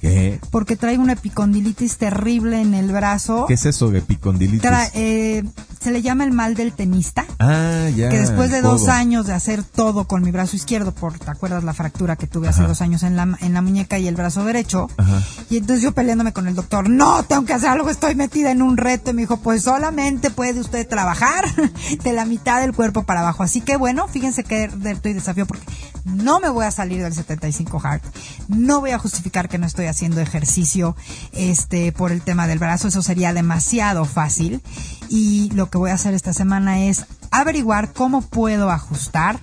¿Qué? 0.00 0.40
Porque 0.50 0.76
traigo 0.76 1.02
una 1.02 1.14
epicondilitis 1.14 1.96
terrible 1.96 2.60
en 2.60 2.74
el 2.74 2.92
brazo. 2.92 3.46
¿Qué 3.46 3.54
es 3.54 3.66
eso 3.66 3.90
de 3.90 3.98
epicondilitis? 3.98 4.70
eh, 4.94 5.42
se 5.80 5.90
le 5.90 6.02
llama 6.02 6.24
el 6.24 6.32
mal 6.32 6.54
del 6.54 6.72
tenista. 6.72 7.24
Ah, 7.38 7.88
ya. 7.94 8.08
que 8.08 8.18
después 8.18 8.50
de 8.50 8.60
dos 8.60 8.88
años 8.88 9.26
de 9.26 9.32
hacer 9.32 9.62
todo 9.62 10.06
con 10.06 10.22
mi 10.22 10.30
brazo 10.30 10.56
izquierdo, 10.56 10.92
por, 10.92 11.18
¿te 11.18 11.30
acuerdas 11.30 11.64
la 11.64 11.74
fractura 11.74 12.16
que 12.16 12.26
tuve 12.26 12.48
hace 12.48 12.62
dos 12.62 12.80
años 12.80 13.02
en 13.02 13.16
la, 13.16 13.36
en 13.40 13.52
la 13.52 13.62
muñeca 13.62 13.98
y 13.98 14.08
el 14.08 14.16
brazo 14.16 14.44
derecho? 14.44 14.88
Ajá. 14.96 15.22
Y 15.50 15.58
entonces 15.58 15.82
yo 15.82 15.92
peleándome 15.92 16.32
con 16.32 16.48
el 16.48 16.54
doctor, 16.54 16.88
no, 16.88 17.22
tengo 17.22 17.44
que 17.44 17.52
hacer 17.52 17.70
algo, 17.70 17.90
estoy 17.90 18.14
metida 18.14 18.50
en 18.50 18.62
un 18.62 18.76
reto. 18.76 19.10
Y 19.10 19.14
me 19.14 19.22
dijo, 19.22 19.38
pues 19.38 19.62
solamente 19.62 20.30
puede 20.30 20.60
usted 20.60 20.86
trabajar 20.88 21.44
de 22.04 22.12
la 22.12 22.24
mitad 22.24 22.60
del 22.60 22.72
cuerpo 22.72 23.04
para 23.04 23.20
abajo. 23.20 23.42
Así 23.42 23.60
que 23.60 23.76
bueno, 23.76 24.08
fíjense 24.08 24.44
qué 24.44 24.68
reto 24.68 25.08
y 25.08 25.12
desafío, 25.12 25.46
porque 25.46 25.66
no 26.06 26.38
me 26.38 26.48
voy 26.48 26.64
a 26.64 26.70
salir 26.70 27.02
del 27.02 27.12
75 27.12 27.80
hard. 27.82 28.00
No 28.48 28.80
voy 28.80 28.92
a 28.92 28.98
justificar 28.98 29.48
que 29.48 29.58
no 29.58 29.66
estoy 29.66 29.86
haciendo 29.86 30.20
ejercicio 30.20 30.96
este 31.32 31.90
por 31.90 32.12
el 32.12 32.22
tema 32.22 32.46
del 32.46 32.60
brazo, 32.60 32.88
eso 32.88 33.02
sería 33.02 33.32
demasiado 33.32 34.04
fácil. 34.04 34.62
Y 35.08 35.50
lo 35.52 35.68
que 35.68 35.78
voy 35.78 35.90
a 35.90 35.94
hacer 35.94 36.14
esta 36.14 36.32
semana 36.32 36.80
es 36.84 37.06
averiguar 37.32 37.92
cómo 37.92 38.22
puedo 38.22 38.70
ajustar. 38.70 39.38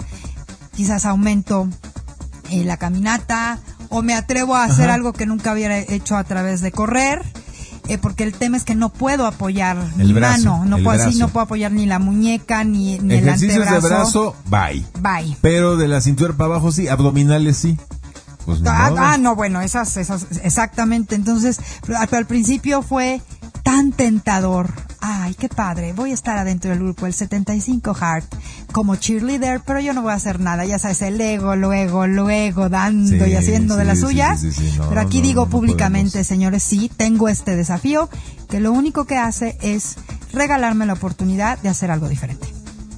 Quizás 0.74 1.06
aumento 1.06 1.68
eh, 2.50 2.64
la 2.64 2.78
caminata 2.78 3.60
o 3.90 4.02
me 4.02 4.16
atrevo 4.16 4.56
a 4.56 4.64
hacer 4.64 4.86
Ajá. 4.86 4.96
algo 4.96 5.14
que 5.14 5.26
nunca 5.26 5.54
hubiera 5.54 5.78
hecho 5.78 6.16
a 6.16 6.24
través 6.24 6.62
de 6.62 6.72
correr. 6.72 7.22
Eh, 7.88 7.98
porque 7.98 8.24
el 8.24 8.34
tema 8.34 8.58
es 8.58 8.64
que 8.64 8.76
no 8.76 8.90
puedo 8.90 9.26
apoyar 9.28 9.78
El 10.00 10.08
mi 10.08 10.14
brazo, 10.14 10.50
mano, 10.58 10.66
no 10.66 10.78
el 10.78 10.84
puedo 10.84 11.04
así, 11.04 11.18
no 11.20 11.28
puedo 11.30 11.44
apoyar 11.46 11.72
ni 11.72 11.86
la 11.86 12.00
muñeca 12.00 12.64
ni, 12.64 12.98
ni 13.00 13.16
el 13.16 13.28
Ejercicios 13.28 13.66
de 13.66 13.76
antebrazo. 13.76 14.36
brazo, 14.50 14.82
bye. 15.02 15.22
Bye. 15.26 15.38
Pero 15.42 15.76
de 15.78 15.88
la 15.88 16.00
cintura 16.02 16.34
para 16.34 16.46
abajo 16.52 16.72
sí, 16.72 16.88
abdominales 16.88 17.58
sí. 17.58 17.78
Pues 18.46 18.60
Ah, 18.66 18.90
modo. 18.90 19.02
ah, 19.02 19.18
no, 19.18 19.36
bueno, 19.36 19.62
esas, 19.62 19.96
esas, 19.98 20.26
exactamente. 20.44 21.16
Entonces, 21.16 21.60
al, 21.98 22.10
al 22.14 22.26
principio 22.26 22.82
fue 22.82 23.22
tan 23.64 23.92
tentador. 23.94 24.70
Ay, 25.00 25.34
qué 25.34 25.50
padre. 25.50 25.94
Voy 25.94 26.12
a 26.12 26.14
estar 26.14 26.38
adentro 26.38 26.70
del 26.70 26.80
grupo, 26.80 27.08
el 27.08 27.14
75 27.14 27.94
Heart, 27.94 28.26
como 28.72 28.96
cheerleader, 28.96 29.62
pero 29.66 29.80
yo 29.80 29.94
no 29.94 30.02
voy 30.02 30.12
a 30.12 30.16
hacer 30.16 30.40
nada. 30.40 30.66
Ya 30.66 30.80
sabes, 30.80 31.02
el 31.02 31.20
ego, 31.20 31.56
luego, 31.56 32.06
luego, 32.08 32.70
dando 32.70 33.26
Sí, 33.26 33.32
y 33.32 33.36
haciendo 33.36 33.76
de 33.76 33.96
sí, 33.96 34.38
sí, 34.38 34.52
sí. 34.52 34.78
No, 34.78 34.90
pero 34.90 35.02
aquí 35.02 35.20
no, 35.20 35.28
digo 35.28 35.46
no 35.46 35.50
públicamente, 35.50 36.24
señores, 36.24 36.64
sí, 36.64 36.92
tengo 36.96 37.28
este 37.30 37.56
desafío, 37.56 38.10
que 38.50 38.60
lo 38.60 38.72
único 38.72 39.06
que 39.06 39.18
hace 39.18 39.58
es 39.62 39.96
regalarme 40.32 40.86
la 40.86 40.94
oportunidad 40.94 41.58
de 41.60 41.70
hacer 41.70 41.92
algo 41.92 42.10
diferente. 42.10 42.48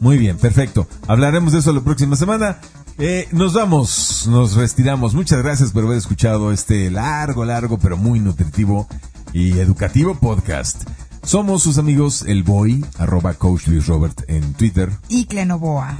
Muy 0.01 0.17
bien, 0.17 0.37
perfecto. 0.37 0.87
Hablaremos 1.07 1.53
de 1.53 1.59
eso 1.59 1.71
la 1.71 1.81
próxima 1.81 2.15
semana. 2.15 2.59
Eh, 2.97 3.27
nos 3.31 3.53
vamos, 3.53 4.25
nos 4.27 4.55
retiramos. 4.55 5.13
Muchas 5.13 5.41
gracias 5.41 5.71
por 5.71 5.83
haber 5.83 5.97
escuchado 5.97 6.51
este 6.51 6.89
largo, 6.91 7.43
largo, 7.45 7.77
pero 7.77 7.97
muy 7.97 8.19
nutritivo 8.19 8.87
y 9.35 9.59
educativo 9.59 10.15
podcast. 10.15 10.89
Somos 11.21 11.61
sus 11.61 11.77
amigos 11.77 12.23
El 12.25 12.43
Boy, 12.43 12.85
arroba 12.97 13.33
Coach 13.33 13.67
Luis 13.67 13.85
Robert 13.85 14.21
en 14.29 14.53
Twitter. 14.53 14.89
Y 15.09 15.25
Clenoboa. 15.25 15.97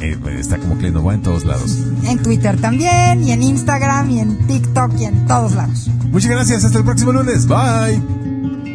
Eh, 0.00 0.18
está 0.36 0.58
como 0.58 0.76
Clenova 0.76 1.14
en 1.14 1.22
todos 1.22 1.44
lados. 1.44 1.78
En 2.04 2.20
Twitter 2.20 2.60
también, 2.60 3.22
y 3.22 3.30
en 3.30 3.44
Instagram, 3.44 4.10
y 4.10 4.18
en 4.18 4.44
TikTok, 4.48 4.98
y 4.98 5.04
en 5.04 5.26
todos 5.26 5.52
lados. 5.52 5.88
Muchas 6.10 6.32
gracias, 6.32 6.64
hasta 6.64 6.78
el 6.78 6.84
próximo 6.84 7.12
lunes. 7.12 7.46
Bye. 7.46 8.71